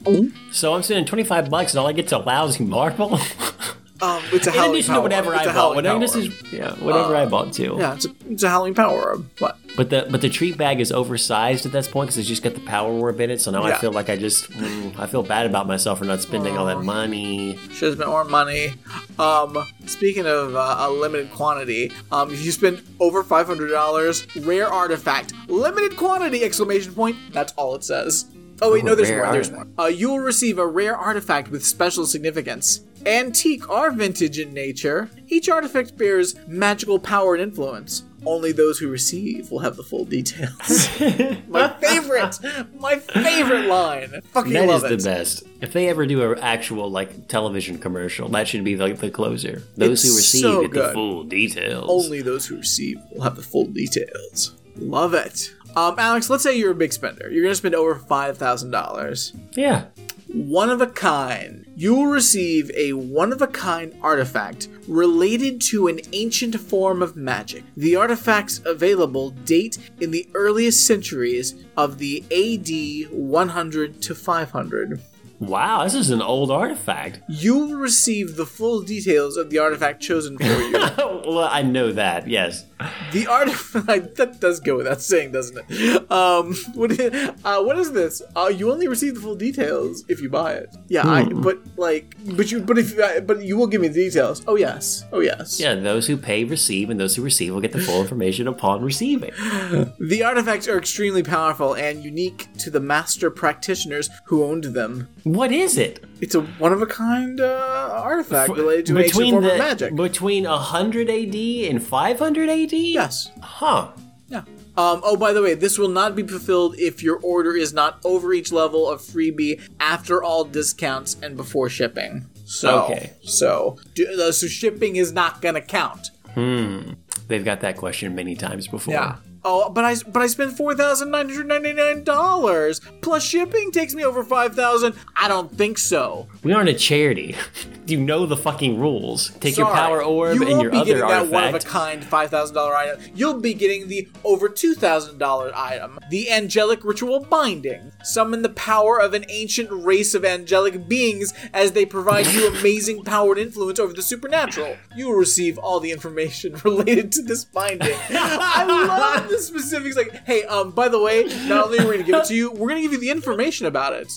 Oh. 0.04 0.32
So 0.52 0.74
I'm 0.74 0.82
spending 0.82 1.06
25 1.06 1.52
bucks 1.52 1.74
and 1.74 1.80
all 1.80 1.86
I 1.88 1.92
get's 1.92 2.12
a 2.12 2.18
lousy 2.18 2.64
marble. 2.64 3.20
Um, 4.02 4.22
it's 4.34 4.46
a 4.48 4.50
In 4.50 4.56
Halloween 4.56 4.76
addition 4.76 4.94
power 4.94 4.98
to 5.00 5.04
whatever. 5.04 5.34
It's 5.34 5.40
I 5.40 5.44
a 5.44 5.46
bought, 5.48 5.54
Halloween 5.54 5.76
whatever 5.78 6.00
power 6.00 6.08
this 6.08 6.16
is, 6.16 6.54
yeah, 6.54 6.74
whatever 6.76 7.16
I 7.16 7.26
bought 7.26 7.54
too. 7.54 7.76
Yeah, 7.80 7.94
it's 7.96 8.06
a, 8.06 8.10
it's 8.30 8.44
a 8.44 8.50
Halloween 8.50 8.76
power 8.76 9.02
orb. 9.02 9.30
What? 9.40 9.58
But 9.78 9.90
the 9.90 10.08
but 10.10 10.22
the 10.22 10.30
treat 10.30 10.58
bag 10.58 10.80
is 10.82 10.92
oversized 10.92 11.66
at 11.66 11.72
this 11.72 11.88
point 11.88 12.08
because 12.08 12.18
it's 12.18 12.28
just 12.28 12.44
got 12.44 12.54
the 12.56 12.60
power 12.62 12.92
orb 12.92 13.20
in 13.22 13.30
it. 13.30 13.40
So 13.42 13.52
now 13.52 13.66
Yeah. 13.66 13.76
I 13.76 13.78
feel 13.78 13.92
like 13.92 14.10
I 14.10 14.18
just 14.18 14.50
mm, 14.52 14.98
I 15.00 15.08
feel 15.08 15.24
bad 15.24 15.46
about 15.46 15.68
myself 15.68 16.00
for 16.00 16.06
not 16.06 16.22
spending 16.22 16.58
all 16.58 16.66
that 16.66 16.82
money. 16.84 17.58
Should 17.72 17.90
have 17.90 17.94
spent 17.96 18.10
more 18.10 18.24
money. 18.26 18.74
Um, 19.18 19.58
speaking 19.86 20.26
of 20.26 20.56
uh, 20.56 20.76
a 20.80 20.90
limited 20.90 21.32
quantity, 21.32 21.92
um, 22.12 22.32
if 22.34 22.44
you 22.46 22.52
spend 22.52 22.82
over 23.00 23.24
five 23.24 23.48
hundred 23.48 23.70
dollars, 23.70 24.26
rare 24.38 24.68
artifact, 24.68 25.34
limited 25.48 25.98
quantity! 25.98 26.44
Exclamation 26.44 26.94
point. 26.94 27.16
That's 27.32 27.54
all 27.54 27.76
it 27.76 27.84
says. 27.84 28.26
Oh 28.62 28.72
wait, 28.74 28.84
Ooh, 28.84 28.88
no, 28.88 28.96
there's 28.96 29.10
rare 29.10 29.24
more. 29.24 29.32
There's 29.34 29.52
more. 29.52 29.68
Uh, 29.78 29.86
you 29.88 30.10
will 30.10 30.20
receive 30.20 30.58
a 30.60 30.66
rare 30.68 30.96
artifact 30.96 31.50
with 31.52 31.66
special 31.66 32.06
significance. 32.06 32.82
Antique 33.06 33.70
or 33.70 33.92
vintage 33.92 34.40
in 34.40 34.54
nature, 34.54 35.10
each 35.28 35.48
artifact 35.48 35.96
bears 35.98 36.36
magical 36.48 36.98
power 36.98 37.36
and 37.36 37.44
influence. 37.44 38.04
Only 38.26 38.52
those 38.52 38.80
who 38.80 38.90
receive 38.90 39.52
will 39.52 39.60
have 39.60 39.76
the 39.76 39.84
full 39.84 40.06
details. 40.06 40.90
my 41.48 41.70
favorite, 41.80 42.40
my 42.80 42.96
favorite 42.96 43.68
line. 43.68 44.22
Fucking 44.32 44.54
That 44.54 44.64
is 44.64 44.70
love 44.70 44.82
the 44.82 44.94
it. 44.96 45.04
best. 45.04 45.44
If 45.62 45.74
they 45.74 45.88
ever 45.90 46.08
do 46.08 46.32
an 46.32 46.40
actual 46.40 46.90
like 46.90 47.28
television 47.28 47.78
commercial, 47.78 48.28
that 48.30 48.48
should 48.48 48.64
be 48.64 48.76
like 48.78 48.98
the 48.98 49.12
closer. 49.12 49.62
Those 49.78 50.02
who 50.02 50.16
receive 50.16 50.42
so 50.42 50.62
get 50.64 50.74
the 50.74 50.94
full 50.94 51.24
details. 51.26 51.86
Only 51.88 52.24
those 52.24 52.48
who 52.48 52.58
receive 52.58 52.98
will 53.12 53.22
have 53.22 53.36
the 53.36 53.44
full 53.44 53.66
details. 53.66 54.56
Love 54.78 55.14
it. 55.14 55.54
Um, 55.76 55.96
Alex, 55.98 56.30
let's 56.30 56.44
say 56.44 56.58
you're 56.58 56.72
a 56.72 56.76
big 56.76 56.94
spender. 56.94 57.30
You're 57.30 57.44
gonna 57.44 57.56
spend 57.56 57.76
over 57.76 57.96
five 57.96 58.38
thousand 58.38 58.72
dollars. 58.72 59.34
yeah. 59.56 59.86
One 60.28 60.70
of 60.70 60.82
a 60.82 60.88
kind. 60.88 61.66
You 61.78 61.94
will 61.96 62.08
receive 62.08 62.70
a 62.76 62.92
one 62.94 63.32
of 63.32 63.42
a 63.42 63.48
kind 63.48 63.96
artifact 64.02 64.68
related 64.88 65.62
to 65.70 65.88
an 65.88 66.00
ancient 66.12 66.60
form 66.60 67.02
of 67.02 67.16
magic. 67.16 67.64
The 67.78 67.96
artifacts 67.96 68.60
available 68.66 69.30
date 69.30 69.78
in 70.02 70.12
the 70.12 70.28
earliest 70.34 70.86
centuries 70.88 71.64
of 71.78 72.00
the 72.00 72.24
AD 72.32 73.12
100 73.14 74.02
to 74.02 74.16
500. 74.16 75.02
Wow, 75.40 75.84
this 75.84 75.94
is 75.94 76.10
an 76.10 76.22
old 76.22 76.50
artifact. 76.50 77.22
You 77.28 77.58
will 77.58 77.76
receive 77.76 78.36
the 78.36 78.46
full 78.46 78.82
details 78.82 79.38
of 79.38 79.50
the 79.50 79.60
artifact 79.60 80.02
chosen 80.02 80.38
for 80.38 80.46
you. 80.46 80.72
well, 81.26 81.50
I 81.52 81.62
know 81.62 81.92
that. 81.92 82.28
Yes. 82.28 82.66
The 83.12 83.28
artifact 83.28 84.16
that 84.16 84.40
does 84.40 84.60
go 84.60 84.78
without 84.78 85.02
saying, 85.02 85.32
doesn't 85.32 85.66
it? 85.70 86.12
Um, 86.12 86.54
what 86.74 86.92
is, 86.92 87.32
uh, 87.44 87.64
what 87.64 87.78
is 87.78 87.92
this? 87.94 88.22
Uh, 88.36 88.52
you 88.56 88.72
only 88.72 88.88
receive 88.88 89.16
the 89.16 89.22
full 89.22 89.36
details 89.36 90.04
if 90.08 90.22
you 90.22 90.30
buy 90.30 90.54
it. 90.54 90.76
Yeah, 90.88 91.08
I, 91.08 91.24
but 91.24 91.60
like, 91.78 92.16
but 92.36 92.52
you, 92.52 92.60
but 92.60 92.78
if, 92.78 92.98
uh, 93.00 93.22
but 93.22 93.44
you 93.44 93.58
will 93.58 93.68
give 93.68 93.82
me 93.82 93.88
the 93.88 94.06
details. 94.06 94.44
Oh 94.48 94.56
yes, 94.56 95.06
oh 95.12 95.22
yes. 95.22 95.60
Yeah, 95.60 95.76
those 95.76 96.08
who 96.08 96.18
pay 96.18 96.44
receive, 96.44 96.90
and 96.90 97.00
those 97.00 97.16
who 97.16 97.22
receive 97.22 97.54
will 97.54 97.62
get 97.62 97.72
the 97.72 97.80
full 97.80 98.02
information 98.02 98.48
upon 98.48 98.84
receiving. 98.84 99.32
The 100.00 100.24
artifacts 100.24 100.68
are 100.68 100.78
extremely 100.78 101.24
powerful 101.24 101.74
and 101.76 102.04
unique 102.04 102.48
to 102.60 102.70
the 102.70 102.80
master 102.80 103.32
practitioners 103.32 104.10
who 104.26 104.44
owned 104.44 104.66
them. 104.66 105.08
What 105.26 105.52
is 105.52 105.78
it? 105.80 106.04
It's 106.22 106.36
a 106.36 106.42
one 106.42 106.72
of 106.72 106.84
a 106.84 106.86
kind 106.86 107.42
uh, 107.42 107.90
artifact 108.04 108.52
related 108.52 108.86
to 108.86 108.98
an 108.98 109.04
ancient 109.06 109.32
form 109.32 109.44
of 109.44 109.58
magic. 109.58 109.96
between 109.96 110.44
100 110.44 111.10
AD 111.10 111.36
and 111.36 111.82
500 111.84 112.48
AD? 112.50 112.74
yes. 112.74 113.32
Huh. 113.42 113.90
Yeah. 114.28 114.42
Um, 114.78 115.02
oh, 115.04 115.18
by 115.18 115.34
the 115.34 115.42
way, 115.42 115.56
this 115.56 115.80
will 115.80 115.90
not 115.90 116.16
be 116.16 116.22
fulfilled 116.22 116.76
if 116.78 117.02
your 117.02 117.18
order 117.24 117.56
is 117.56 117.74
not 117.74 118.00
over 118.06 118.34
each 118.34 118.52
level 118.52 118.88
of 118.88 119.02
freebie 119.02 119.60
after 119.80 120.22
all 120.24 120.44
discounts 120.46 121.18
and 121.24 121.36
before 121.36 121.70
shipping. 121.70 122.28
So, 122.46 122.84
Okay. 122.84 123.14
so, 123.24 123.78
uh, 124.20 124.32
so 124.32 124.46
shipping 124.46 124.96
is 124.98 125.12
not 125.12 125.42
gonna 125.42 125.62
count. 125.62 126.12
Hmm. 126.36 126.92
They've 127.28 127.44
got 127.44 127.62
that 127.62 127.78
question 127.78 128.14
many 128.14 128.36
times 128.36 128.68
before. 128.68 128.94
Yeah. 128.94 129.16
Oh, 129.48 129.70
but 129.70 129.86
I 129.86 129.96
but 130.08 130.24
I 130.24 130.28
spent 130.28 130.58
four 130.58 130.74
thousand 130.74 131.12
nine 131.12 131.30
hundred 131.30 131.48
ninety 131.48 131.74
nine 131.74 132.04
dollars 132.04 132.82
plus 133.02 133.24
shipping 133.24 133.72
takes 133.72 133.94
me 133.94 134.04
over 134.04 134.24
five 134.24 134.56
thousand. 134.56 134.96
I 135.16 135.28
don't 135.28 135.56
think 135.56 135.78
so. 135.78 136.28
We 136.44 136.52
aren't 136.52 136.70
a 136.70 136.74
charity. 136.74 137.36
you 137.86 138.00
know 138.00 138.26
the 138.26 138.36
fucking 138.36 138.80
rules. 138.80 139.30
Take 139.40 139.56
your 139.56 139.72
power 139.72 140.04
orb 140.04 140.36
you 140.36 140.42
and 140.42 140.52
won't 140.52 140.64
your 140.64 140.72
be 140.72 140.78
other 140.78 140.86
getting 140.86 141.08
that 141.08 141.28
one 141.28 141.44
of 141.44 141.54
a 141.54 141.60
kind 141.60 142.04
five 142.04 142.32
thousand 142.32 142.56
dollar 142.56 142.76
item. 142.76 143.00
You'll 143.14 143.40
be 143.40 143.54
getting 143.54 143.88
the 143.88 144.10
over 144.24 144.50
two 144.50 144.74
thousand 144.74 145.20
dollar 145.20 145.52
item, 145.56 146.00
the 146.10 146.32
angelic 146.32 146.84
ritual 146.84 147.20
binding. 147.20 147.92
Summon 148.04 148.42
the 148.42 148.50
power 148.50 149.00
of 149.00 149.14
an 149.14 149.26
ancient 149.30 149.70
race 149.72 150.16
of 150.16 150.26
angelic 150.26 150.88
beings 150.88 151.36
as 151.54 151.74
they 151.74 151.86
provide 151.86 152.26
you 152.28 152.48
amazing 152.60 153.04
power 153.04 153.34
and 153.34 153.42
influence 153.42 153.80
over 153.80 153.94
the 153.94 154.02
supernatural. 154.02 154.76
You 154.96 155.10
will 155.10 155.18
receive 155.18 155.60
all 155.60 155.80
the 155.80 155.92
information 155.92 156.60
related 156.64 157.12
to 157.12 157.22
this 157.22 157.46
binding. 157.46 157.96
I 158.10 158.66
love 158.66 159.30
the 159.36 159.42
specifics. 159.42 159.96
Like, 159.96 160.26
hey, 160.26 160.44
um, 160.44 160.72
by 160.72 160.88
the 160.88 161.00
way, 161.00 161.24
not 161.48 161.66
only 161.66 161.80
are 161.80 161.86
we 161.88 161.94
gonna 161.94 162.04
give 162.04 162.16
it 162.16 162.26
to 162.26 162.36
you, 162.36 162.52
we're 162.52 162.70
gonna 162.70 162.82
give 162.82 162.94
you 162.94 163.00
the 163.00 163.10
information 163.10 163.66
about 163.66 163.94
it. 163.94 164.12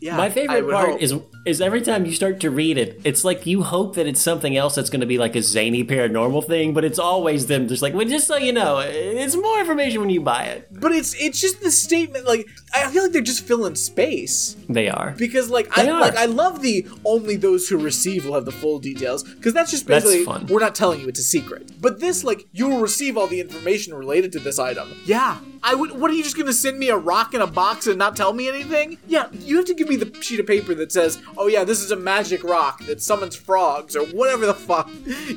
Yeah, 0.00 0.16
My 0.16 0.28
favorite 0.28 0.70
part 0.70 0.90
hope. 0.90 1.00
is 1.02 1.14
is 1.46 1.60
every 1.60 1.80
time 1.80 2.04
you 2.04 2.12
start 2.12 2.40
to 2.40 2.50
read 2.50 2.76
it, 2.76 3.00
it's 3.04 3.24
like 3.24 3.46
you 3.46 3.62
hope 3.62 3.94
that 3.94 4.06
it's 4.06 4.20
something 4.20 4.56
else 4.56 4.74
that's 4.74 4.90
going 4.90 5.00
to 5.00 5.06
be 5.06 5.16
like 5.16 5.34
a 5.36 5.40
zany 5.42 5.84
paranormal 5.84 6.44
thing, 6.46 6.74
but 6.74 6.84
it's 6.84 6.98
always 6.98 7.46
them 7.46 7.66
just 7.68 7.82
like, 7.82 7.94
well, 7.94 8.04
just 8.06 8.26
so 8.26 8.36
you 8.36 8.52
know, 8.52 8.78
it's 8.80 9.36
more 9.36 9.58
information 9.60 10.00
when 10.00 10.10
you 10.10 10.20
buy 10.20 10.44
it. 10.44 10.68
But 10.70 10.92
it's 10.92 11.14
it's 11.14 11.40
just 11.40 11.62
the 11.62 11.70
statement. 11.70 12.26
Like 12.26 12.46
I 12.74 12.90
feel 12.90 13.04
like 13.04 13.12
they're 13.12 13.22
just 13.22 13.44
filling 13.46 13.74
space 13.74 14.56
They 14.68 14.88
are. 14.88 15.14
because 15.16 15.48
like 15.50 15.76
I 15.78 15.88
are. 15.88 16.00
like 16.00 16.16
I 16.16 16.26
love 16.26 16.62
the 16.62 16.86
only 17.04 17.36
those 17.36 17.68
who 17.68 17.78
receive 17.78 18.26
will 18.26 18.34
have 18.34 18.44
the 18.44 18.52
full 18.52 18.78
details 18.78 19.22
because 19.24 19.54
that's 19.54 19.70
just 19.70 19.86
That's 19.86 20.04
basically 20.04 20.24
fun. 20.26 20.46
we're 20.46 20.60
not 20.60 20.74
telling 20.74 21.00
you 21.00 21.08
it's 21.08 21.20
a 21.20 21.24
secret. 21.24 21.72
But 21.80 22.00
this 22.00 22.22
like 22.24 22.46
you 22.52 22.68
will 22.68 22.80
receive 22.80 23.16
all 23.16 23.28
the 23.28 23.40
information 23.40 23.94
related 23.94 24.32
to 24.32 24.40
this 24.40 24.58
item. 24.58 24.88
Yeah, 25.06 25.38
I 25.62 25.74
would. 25.74 25.92
What 25.92 26.10
are 26.10 26.14
you 26.14 26.22
just 26.22 26.36
gonna 26.36 26.52
send 26.52 26.78
me 26.78 26.88
a 26.88 26.96
rock 26.96 27.34
in 27.34 27.40
a 27.40 27.46
box 27.46 27.86
and 27.86 27.98
not 27.98 28.16
tell 28.16 28.32
me 28.32 28.48
anything? 28.48 28.98
Yeah, 29.06 29.26
you 29.32 29.56
have 29.56 29.64
to 29.66 29.74
give 29.74 29.88
me 29.88 29.96
the 29.96 30.12
sheet 30.22 30.40
of 30.40 30.46
paper 30.46 30.74
that 30.74 30.92
says, 30.92 31.18
"Oh 31.36 31.46
yeah, 31.48 31.64
this 31.64 31.82
is 31.82 31.90
a 31.90 31.96
magic 31.96 32.42
rock 32.44 32.84
that 32.86 33.02
summons 33.02 33.36
frogs" 33.36 33.96
or 33.96 34.04
whatever 34.06 34.46
the 34.46 34.54
fuck. 34.54 34.88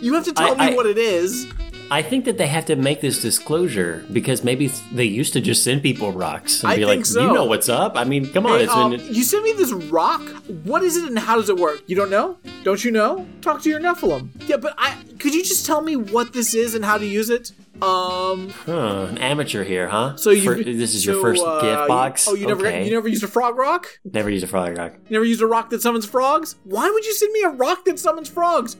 You 0.02 0.14
have 0.14 0.26
to 0.26 0.34
tell 0.34 0.54
I- 0.60 0.68
me 0.68 0.74
I- 0.74 0.76
what 0.76 0.86
it 0.86 0.98
is. 0.98 1.48
I 1.92 2.04
think 2.04 2.26
that 2.26 2.38
they 2.38 2.46
have 2.46 2.66
to 2.66 2.76
make 2.76 3.02
this 3.02 3.20
disclosure 3.20 4.06
because 4.14 4.44
maybe 4.44 4.68
they 4.92 5.06
used 5.06 5.34
to 5.34 5.42
just 5.42 5.64
send 5.64 5.82
people 5.82 6.12
rocks 6.12 6.62
and 6.62 6.72
I 6.72 6.76
be 6.76 6.84
think 6.86 6.98
like, 7.00 7.06
so. 7.08 7.22
you 7.26 7.34
know 7.34 7.46
what's 7.46 7.68
up. 7.68 7.94
I 7.98 8.04
mean, 8.04 8.28
come 8.32 8.46
on, 8.46 8.60
Hey, 8.60 8.66
it's 8.66 8.74
um, 8.74 8.92
been. 8.92 9.02
you 9.12 9.24
send 9.24 9.44
me 9.44 9.54
this 9.54 9.72
rock. 9.72 10.22
What 10.66 10.84
is 10.84 10.98
it 10.98 11.06
and 11.10 11.18
how 11.18 11.36
does 11.38 11.50
it 11.50 11.58
work? 11.58 11.82
You 11.88 11.96
don't 11.96 12.12
know? 12.12 12.38
Don't 12.64 12.84
you 12.86 12.92
know? 12.92 13.26
Talk 13.42 13.64
to 13.64 13.70
your 13.70 13.80
Nephilim. 13.80 14.30
Yeah, 14.48 14.58
but 14.58 14.76
I 14.78 14.98
could 15.18 15.34
you 15.34 15.42
just 15.44 15.66
tell 15.66 15.82
me 15.82 15.96
what 15.96 16.32
this 16.32 16.54
is 16.54 16.76
and 16.76 16.86
how 16.86 17.00
to 17.00 17.06
use 17.08 17.32
it? 17.32 17.54
Um, 17.82 18.50
Huh, 18.66 19.08
an 19.10 19.18
amateur 19.18 19.64
here, 19.64 19.88
huh? 19.88 20.16
so 20.18 20.32
you 20.32 20.42
For- 20.44 20.56
this 20.64 20.94
is 20.96 21.06
your 21.06 21.16
so, 21.16 21.22
first 21.22 21.44
uh, 21.46 21.62
gift 21.62 21.82
you- 21.82 21.88
box. 21.88 22.28
oh, 22.28 22.36
you 22.36 22.48
never 22.48 22.68
okay. 22.68 22.84
you 22.86 22.92
never 22.92 23.08
used 23.08 23.24
a 23.24 23.28
frog 23.28 23.58
rock? 23.58 23.88
never 24.04 24.30
used 24.30 24.44
a 24.44 24.48
frog 24.48 24.78
rock. 24.78 24.94
You 25.08 25.14
never 25.14 25.26
used 25.26 25.42
a 25.42 25.48
rock 25.48 25.70
that 25.70 25.82
summons 25.82 26.06
frogs? 26.06 26.56
Why 26.64 26.90
would 26.90 27.06
you 27.06 27.14
send 27.14 27.32
me 27.32 27.42
a 27.44 27.50
rock 27.50 27.86
that 27.86 27.98
summons 28.00 28.30
frogs? 28.30 28.76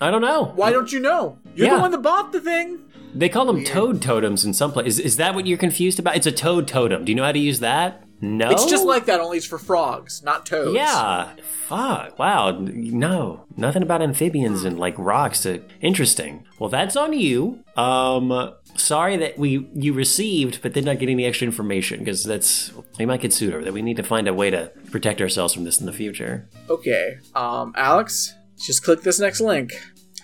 I 0.00 0.10
don't 0.10 0.22
know. 0.22 0.52
Why 0.54 0.70
don't 0.70 0.90
you 0.92 1.00
know? 1.00 1.38
You're 1.54 1.66
Yeah. 1.66 1.74
the 1.76 1.80
one 1.82 1.90
that 1.90 2.02
bought 2.02 2.32
the 2.32 2.40
thing. 2.40 2.78
They 3.14 3.28
call 3.28 3.46
them 3.46 3.64
toad 3.64 4.00
totems 4.00 4.44
in 4.44 4.54
some 4.54 4.70
places. 4.72 4.98
Is, 5.00 5.04
is 5.06 5.16
that 5.16 5.34
what 5.34 5.46
you're 5.46 5.58
confused 5.58 5.98
about? 5.98 6.14
It's 6.16 6.26
a 6.26 6.32
toad 6.32 6.68
totem. 6.68 7.04
Do 7.04 7.10
you 7.12 7.16
know 7.16 7.24
how 7.24 7.32
to 7.32 7.38
use 7.38 7.60
that? 7.60 8.04
No, 8.20 8.50
It's 8.50 8.64
just 8.66 8.84
like 8.84 9.06
that, 9.06 9.20
only 9.20 9.36
it's 9.38 9.46
for 9.46 9.58
frogs, 9.58 10.22
not 10.24 10.44
toads. 10.44 10.74
yeah. 10.74 11.34
Fuck. 11.68 12.18
Wow. 12.18 12.50
No, 12.60 13.44
nothing 13.56 13.82
about 13.82 14.02
amphibians 14.02 14.64
and 14.64 14.78
like 14.78 14.94
rocks. 14.98 15.42
To, 15.42 15.62
interesting. 15.80 16.44
Well, 16.58 16.68
that's 16.68 16.96
on 16.96 17.12
you. 17.12 17.62
Um, 17.76 18.54
sorry 18.74 19.16
that 19.18 19.38
we 19.38 19.68
you 19.74 19.92
received, 19.92 20.62
but 20.62 20.72
did 20.72 20.84
not 20.84 20.98
get 20.98 21.08
any 21.08 21.24
extra 21.26 21.44
information 21.46 22.00
because 22.00 22.24
that's 22.24 22.72
we 22.98 23.06
might 23.06 23.20
get 23.20 23.32
sued 23.32 23.54
over 23.54 23.64
that. 23.64 23.72
We 23.72 23.82
need 23.82 23.98
to 23.98 24.02
find 24.02 24.26
a 24.26 24.34
way 24.34 24.50
to 24.50 24.72
protect 24.90 25.20
ourselves 25.20 25.54
from 25.54 25.64
this 25.64 25.78
in 25.78 25.86
the 25.86 25.92
future. 25.92 26.48
Okay. 26.68 27.18
Um, 27.36 27.72
Alex, 27.76 28.34
just 28.58 28.82
click 28.82 29.02
this 29.02 29.20
next 29.20 29.40
link. 29.40 29.72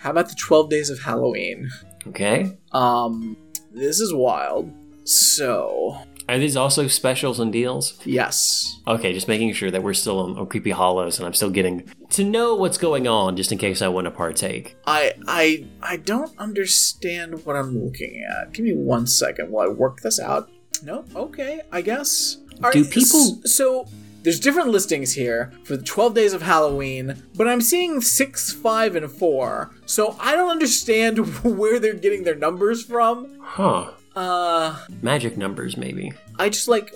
How 0.01 0.11
about 0.11 0.28
the 0.28 0.34
12 0.34 0.68
days 0.68 0.90
of 0.90 1.01
Halloween? 1.01 1.70
Okay. 2.09 2.59
Um, 2.72 3.36
this 3.72 4.01
is 4.01 4.12
wild. 4.12 4.72
So, 5.07 5.97
Are 6.29 6.39
these 6.39 6.57
also 6.57 6.87
specials 6.87 7.39
and 7.39 7.53
deals? 7.53 7.99
yes. 8.05 8.81
Okay, 8.87 9.12
just 9.12 9.29
making 9.29 9.53
sure 9.53 9.70
that 9.70 9.83
we're 9.83 9.95
still 9.95 10.20
on, 10.20 10.39
on 10.39 10.47
Creepy 10.47 10.70
Hollows 10.70 11.18
and 11.18 11.27
I'm 11.27 11.35
still 11.35 11.51
getting 11.51 11.89
to 12.11 12.25
know 12.25 12.55
what's 12.55 12.79
going 12.79 13.07
on 13.07 13.37
just 13.37 13.53
in 13.53 13.59
case 13.59 13.83
I 13.83 13.89
want 13.89 14.07
to 14.07 14.11
partake. 14.11 14.77
I 14.87 15.12
I 15.27 15.66
I 15.83 15.97
don't 15.99 16.37
understand 16.39 17.45
what 17.45 17.57
I'm 17.57 17.79
looking 17.85 18.25
at. 18.29 18.53
Give 18.53 18.64
me 18.64 18.75
one 18.75 19.07
second 19.07 19.51
while 19.51 19.68
I 19.68 19.72
work 19.72 20.01
this 20.01 20.18
out. 20.18 20.51
No, 20.83 21.05
okay, 21.14 21.61
I 21.72 21.81
guess. 21.83 22.39
All 22.62 22.70
Do 22.70 22.85
people- 22.85 23.41
so 23.45 23.87
there's 24.22 24.41
different 24.41 24.68
listings 24.70 25.12
here 25.12 25.53
for 25.64 25.77
the 25.77 25.83
12 25.83 26.14
days 26.14 26.33
of 26.33 26.41
Halloween, 26.43 27.22
but 27.37 27.47
I'm 27.47 27.61
seeing 27.61 28.01
6, 28.01 28.53
5, 28.55 28.97
and 28.97 29.12
4. 29.12 29.70
So 29.85 30.16
I 30.18 30.35
don't 30.35 30.51
understand 30.51 31.18
where 31.45 31.79
they're 31.79 31.93
getting 31.95 32.25
their 32.25 32.35
numbers 32.35 32.83
from. 32.83 33.37
Huh. 33.41 33.91
Uh 34.17 34.79
Magic 35.03 35.37
numbers, 35.37 35.77
maybe. 35.77 36.12
I 36.39 36.49
just 36.49 36.69
like 36.69 36.93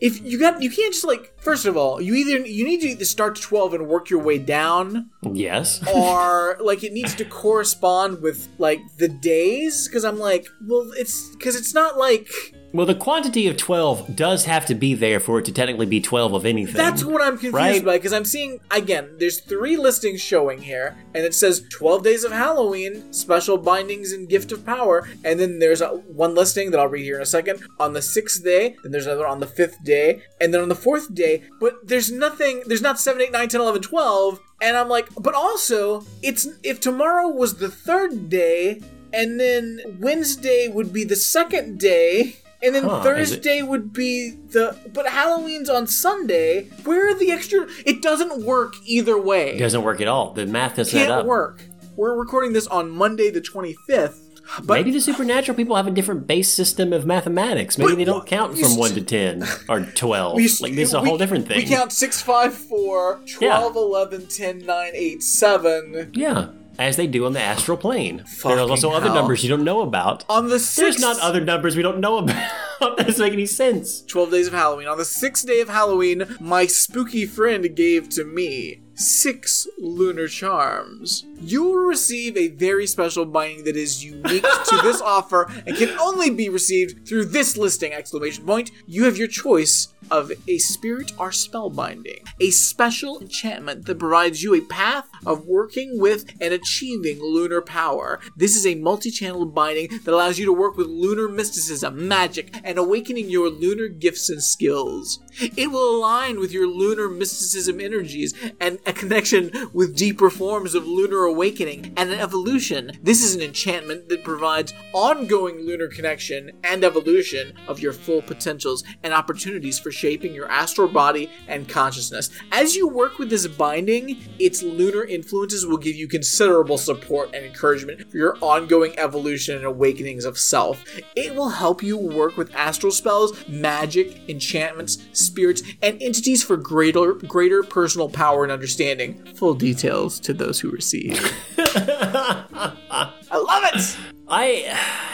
if 0.00 0.20
you 0.22 0.38
got 0.38 0.62
you 0.62 0.70
can't 0.70 0.92
just 0.92 1.04
like 1.06 1.32
first 1.40 1.64
of 1.66 1.76
all 1.76 2.00
you 2.00 2.14
either 2.14 2.38
you 2.46 2.64
need 2.64 2.80
to 2.82 2.88
either 2.88 3.04
start 3.06 3.36
to 3.36 3.42
12 3.42 3.74
and 3.74 3.86
work 3.88 4.10
your 4.10 4.20
way 4.20 4.38
down 4.38 5.10
Yes. 5.22 5.82
or 5.94 6.58
like 6.60 6.82
it 6.84 6.92
needs 6.92 7.14
to 7.16 7.24
correspond 7.24 8.20
with 8.20 8.48
like 8.58 8.80
the 8.98 9.08
days 9.08 9.88
because 9.88 10.04
i'm 10.04 10.18
like 10.18 10.46
well 10.66 10.90
it's 10.96 11.30
because 11.36 11.56
it's 11.56 11.72
not 11.72 11.96
like 11.98 12.28
Well, 12.74 12.86
the 12.86 12.94
quantity 12.94 13.46
of 13.48 13.58
12 13.58 14.16
does 14.16 14.46
have 14.46 14.64
to 14.66 14.74
be 14.74 14.94
there 14.94 15.20
for 15.20 15.38
it 15.38 15.44
to 15.44 15.52
technically 15.52 15.84
be 15.84 16.00
12 16.00 16.32
of 16.32 16.46
anything. 16.46 16.74
that's 16.74 17.04
what 17.04 17.20
i'm 17.20 17.32
confused 17.34 17.54
Right. 17.54 17.84
by 17.84 17.98
because 17.98 18.12
i'm 18.14 18.24
seeing 18.24 18.60
again 18.70 19.10
there's 19.18 19.40
three 19.40 19.76
listings 19.76 20.20
showing 20.22 20.60
here 20.62 20.96
and 21.14 21.22
it 21.24 21.34
says 21.34 21.66
12 21.70 22.02
days 22.02 22.24
of 22.24 22.32
halloween 22.32 23.12
special 23.12 23.58
bindings 23.58 24.12
and 24.12 24.28
gift 24.28 24.52
of 24.52 24.64
power 24.64 25.06
and 25.24 25.38
then 25.38 25.58
there's 25.58 25.82
a, 25.82 25.88
one 25.88 26.34
listing 26.34 26.70
that 26.70 26.80
i'll 26.80 26.88
read 26.88 27.02
here 27.04 27.16
in 27.16 27.22
a 27.22 27.26
second 27.26 27.62
on 27.78 27.92
the 27.92 28.00
sixth 28.02 28.42
day 28.42 28.74
then 28.82 28.90
there's 28.92 29.06
another 29.06 29.26
on 29.26 29.40
the 29.40 29.46
fifth 29.46 29.82
day 29.84 30.22
and 30.40 30.54
then 30.54 30.62
on 30.62 30.68
the 30.70 30.74
fourth 30.74 31.14
day 31.14 31.42
but 31.60 31.74
there's 31.86 32.10
nothing 32.10 32.62
there's 32.66 32.82
not 32.82 32.98
7 32.98 33.20
8 33.20 33.32
9 33.32 33.48
10 33.48 33.60
11 33.60 33.82
12 33.82 34.40
and 34.62 34.76
i'm 34.78 34.88
like 34.88 35.08
but 35.18 35.34
also 35.34 36.04
it's 36.22 36.48
if 36.62 36.80
tomorrow 36.80 37.28
was 37.28 37.56
the 37.56 37.70
third 37.70 38.28
day 38.30 38.80
and 39.12 39.38
then 39.38 39.78
wednesday 40.00 40.68
would 40.68 40.90
be 40.92 41.04
the 41.04 41.16
second 41.16 41.78
day 41.78 42.36
and 42.62 42.74
then 42.74 42.84
Huh, 42.84 43.02
Thursday 43.02 43.62
would 43.62 43.92
be 43.92 44.30
the 44.50 44.76
but 44.92 45.06
Halloween's 45.08 45.68
on 45.68 45.86
Sunday. 45.86 46.68
Where 46.84 47.08
are 47.10 47.14
the 47.18 47.30
extra? 47.30 47.66
It 47.86 48.02
doesn't 48.02 48.44
work 48.44 48.74
either 48.84 49.18
way. 49.20 49.56
It 49.56 49.58
doesn't 49.58 49.82
work 49.82 50.00
at 50.00 50.08
all. 50.08 50.32
The 50.32 50.46
math 50.46 50.76
doesn't 50.76 50.98
add 50.98 51.06
Can't 51.08 51.20
up. 51.20 51.26
work. 51.26 51.62
We're 51.96 52.16
recording 52.16 52.52
this 52.52 52.66
on 52.66 52.90
Monday 52.90 53.30
the 53.30 53.40
twenty 53.40 53.74
fifth. 53.86 54.20
But 54.64 54.74
Maybe 54.74 54.90
the 54.90 55.00
supernatural 55.00 55.56
people 55.56 55.76
have 55.76 55.86
a 55.86 55.90
different 55.90 56.26
base 56.26 56.52
system 56.52 56.92
of 56.92 57.06
mathematics. 57.06 57.78
Maybe 57.78 57.94
they 57.94 58.04
don't 58.04 58.26
count 58.26 58.52
from 58.58 58.70
st- 58.70 58.78
1 58.78 58.90
to 58.94 59.00
10 59.00 59.44
or 59.68 59.80
12. 59.94 60.34
we- 60.34 60.42
like, 60.60 60.74
this 60.74 60.88
is 60.88 60.94
a 60.94 61.00
we- 61.00 61.08
whole 61.08 61.16
different 61.16 61.46
thing. 61.48 61.58
We 61.58 61.64
count 61.64 61.92
6, 61.92 62.20
5, 62.22 62.52
4, 62.52 63.20
12, 63.38 63.76
11, 63.76 64.26
10, 64.26 64.58
9, 64.66 64.90
8, 64.94 65.22
7. 65.22 66.10
Yeah, 66.12 66.48
as 66.82 66.96
they 66.96 67.06
do 67.06 67.24
on 67.24 67.32
the 67.32 67.40
astral 67.40 67.76
plane. 67.76 68.18
There's 68.18 68.40
Fucking 68.40 68.58
also 68.58 68.90
other 68.92 69.08
numbers 69.08 69.42
you 69.42 69.48
don't 69.48 69.64
know 69.64 69.80
about. 69.82 70.24
On 70.28 70.48
the 70.48 70.58
sixth, 70.58 70.76
There's 70.76 71.00
not 71.00 71.18
other 71.20 71.40
numbers 71.40 71.76
we 71.76 71.82
don't 71.82 72.00
know 72.00 72.18
about. 72.18 72.50
that 72.80 72.96
doesn't 73.06 73.24
make 73.24 73.32
any 73.32 73.46
sense. 73.46 74.02
12 74.02 74.30
days 74.30 74.46
of 74.48 74.52
Halloween. 74.52 74.88
On 74.88 74.98
the 74.98 75.04
sixth 75.04 75.46
day 75.46 75.60
of 75.60 75.68
Halloween, 75.68 76.24
my 76.40 76.66
spooky 76.66 77.24
friend 77.26 77.74
gave 77.76 78.08
to 78.10 78.24
me 78.24 78.82
six 78.94 79.66
lunar 79.78 80.28
charms. 80.28 81.24
You 81.44 81.64
will 81.64 81.86
receive 81.86 82.36
a 82.36 82.48
very 82.48 82.86
special 82.86 83.26
binding 83.26 83.64
that 83.64 83.76
is 83.76 84.04
unique 84.04 84.44
to 84.44 84.80
this 84.82 85.00
offer 85.04 85.50
and 85.66 85.76
can 85.76 85.90
only 85.98 86.30
be 86.30 86.48
received 86.48 87.06
through 87.06 87.26
this 87.26 87.56
listing! 87.56 87.92
Exclamation 87.92 88.46
point. 88.46 88.70
You 88.86 89.04
have 89.04 89.16
your 89.16 89.26
choice 89.26 89.88
of 90.10 90.30
a 90.46 90.58
spirit 90.58 91.12
or 91.18 91.32
spell 91.32 91.70
binding, 91.70 92.20
a 92.40 92.50
special 92.50 93.18
enchantment 93.20 93.86
that 93.86 93.98
provides 93.98 94.42
you 94.42 94.54
a 94.54 94.60
path 94.60 95.08
of 95.24 95.46
working 95.46 95.98
with 95.98 96.26
and 96.40 96.52
achieving 96.52 97.20
lunar 97.20 97.62
power. 97.62 98.20
This 98.36 98.56
is 98.56 98.66
a 98.66 98.74
multi-channel 98.74 99.46
binding 99.46 99.88
that 100.04 100.12
allows 100.12 100.38
you 100.38 100.46
to 100.46 100.52
work 100.52 100.76
with 100.76 100.86
lunar 100.86 101.28
mysticism, 101.28 102.08
magic, 102.08 102.54
and 102.64 102.78
awakening 102.78 103.30
your 103.30 103.48
lunar 103.48 103.88
gifts 103.88 104.28
and 104.28 104.42
skills. 104.42 105.20
It 105.40 105.70
will 105.70 105.96
align 105.96 106.38
with 106.38 106.52
your 106.52 106.66
lunar 106.66 107.08
mysticism 107.08 107.80
energies 107.80 108.34
and 108.60 108.78
a 108.86 108.92
connection 108.92 109.50
with 109.72 109.96
deeper 109.96 110.30
forms 110.30 110.74
of 110.74 110.86
lunar 110.86 111.31
awakening 111.32 111.92
and 111.96 112.10
an 112.10 112.20
evolution. 112.20 112.92
This 113.02 113.22
is 113.22 113.34
an 113.34 113.40
enchantment 113.40 114.08
that 114.08 114.22
provides 114.22 114.74
ongoing 114.92 115.66
lunar 115.66 115.88
connection 115.88 116.52
and 116.64 116.84
evolution 116.84 117.54
of 117.68 117.80
your 117.80 117.92
full 117.92 118.20
potentials 118.22 118.84
and 119.02 119.14
opportunities 119.14 119.78
for 119.78 119.90
shaping 119.90 120.34
your 120.34 120.50
astral 120.50 120.88
body 120.88 121.30
and 121.48 121.68
consciousness. 121.68 122.28
As 122.52 122.76
you 122.76 122.86
work 122.86 123.18
with 123.18 123.30
this 123.30 123.46
binding, 123.46 124.18
its 124.38 124.62
lunar 124.62 125.04
influences 125.04 125.66
will 125.66 125.78
give 125.78 125.96
you 125.96 126.06
considerable 126.06 126.78
support 126.78 127.34
and 127.34 127.44
encouragement 127.44 128.10
for 128.10 128.16
your 128.16 128.36
ongoing 128.40 128.98
evolution 128.98 129.56
and 129.56 129.64
awakenings 129.64 130.24
of 130.24 130.38
self. 130.38 130.84
It 131.16 131.34
will 131.34 131.48
help 131.48 131.82
you 131.82 131.96
work 131.96 132.36
with 132.36 132.54
astral 132.54 132.92
spells, 132.92 133.48
magic, 133.48 134.28
enchantments, 134.28 134.98
spirits, 135.12 135.62
and 135.82 136.00
entities 136.02 136.42
for 136.42 136.56
greater 136.56 137.14
greater 137.14 137.62
personal 137.62 138.08
power 138.08 138.42
and 138.42 138.52
understanding. 138.52 139.24
Full 139.34 139.54
details 139.54 140.20
to 140.20 140.34
those 140.34 140.60
who 140.60 140.70
receive. 140.70 141.21
I 141.58 143.14
love 143.32 143.64
it. 143.74 143.96
I 144.28 144.44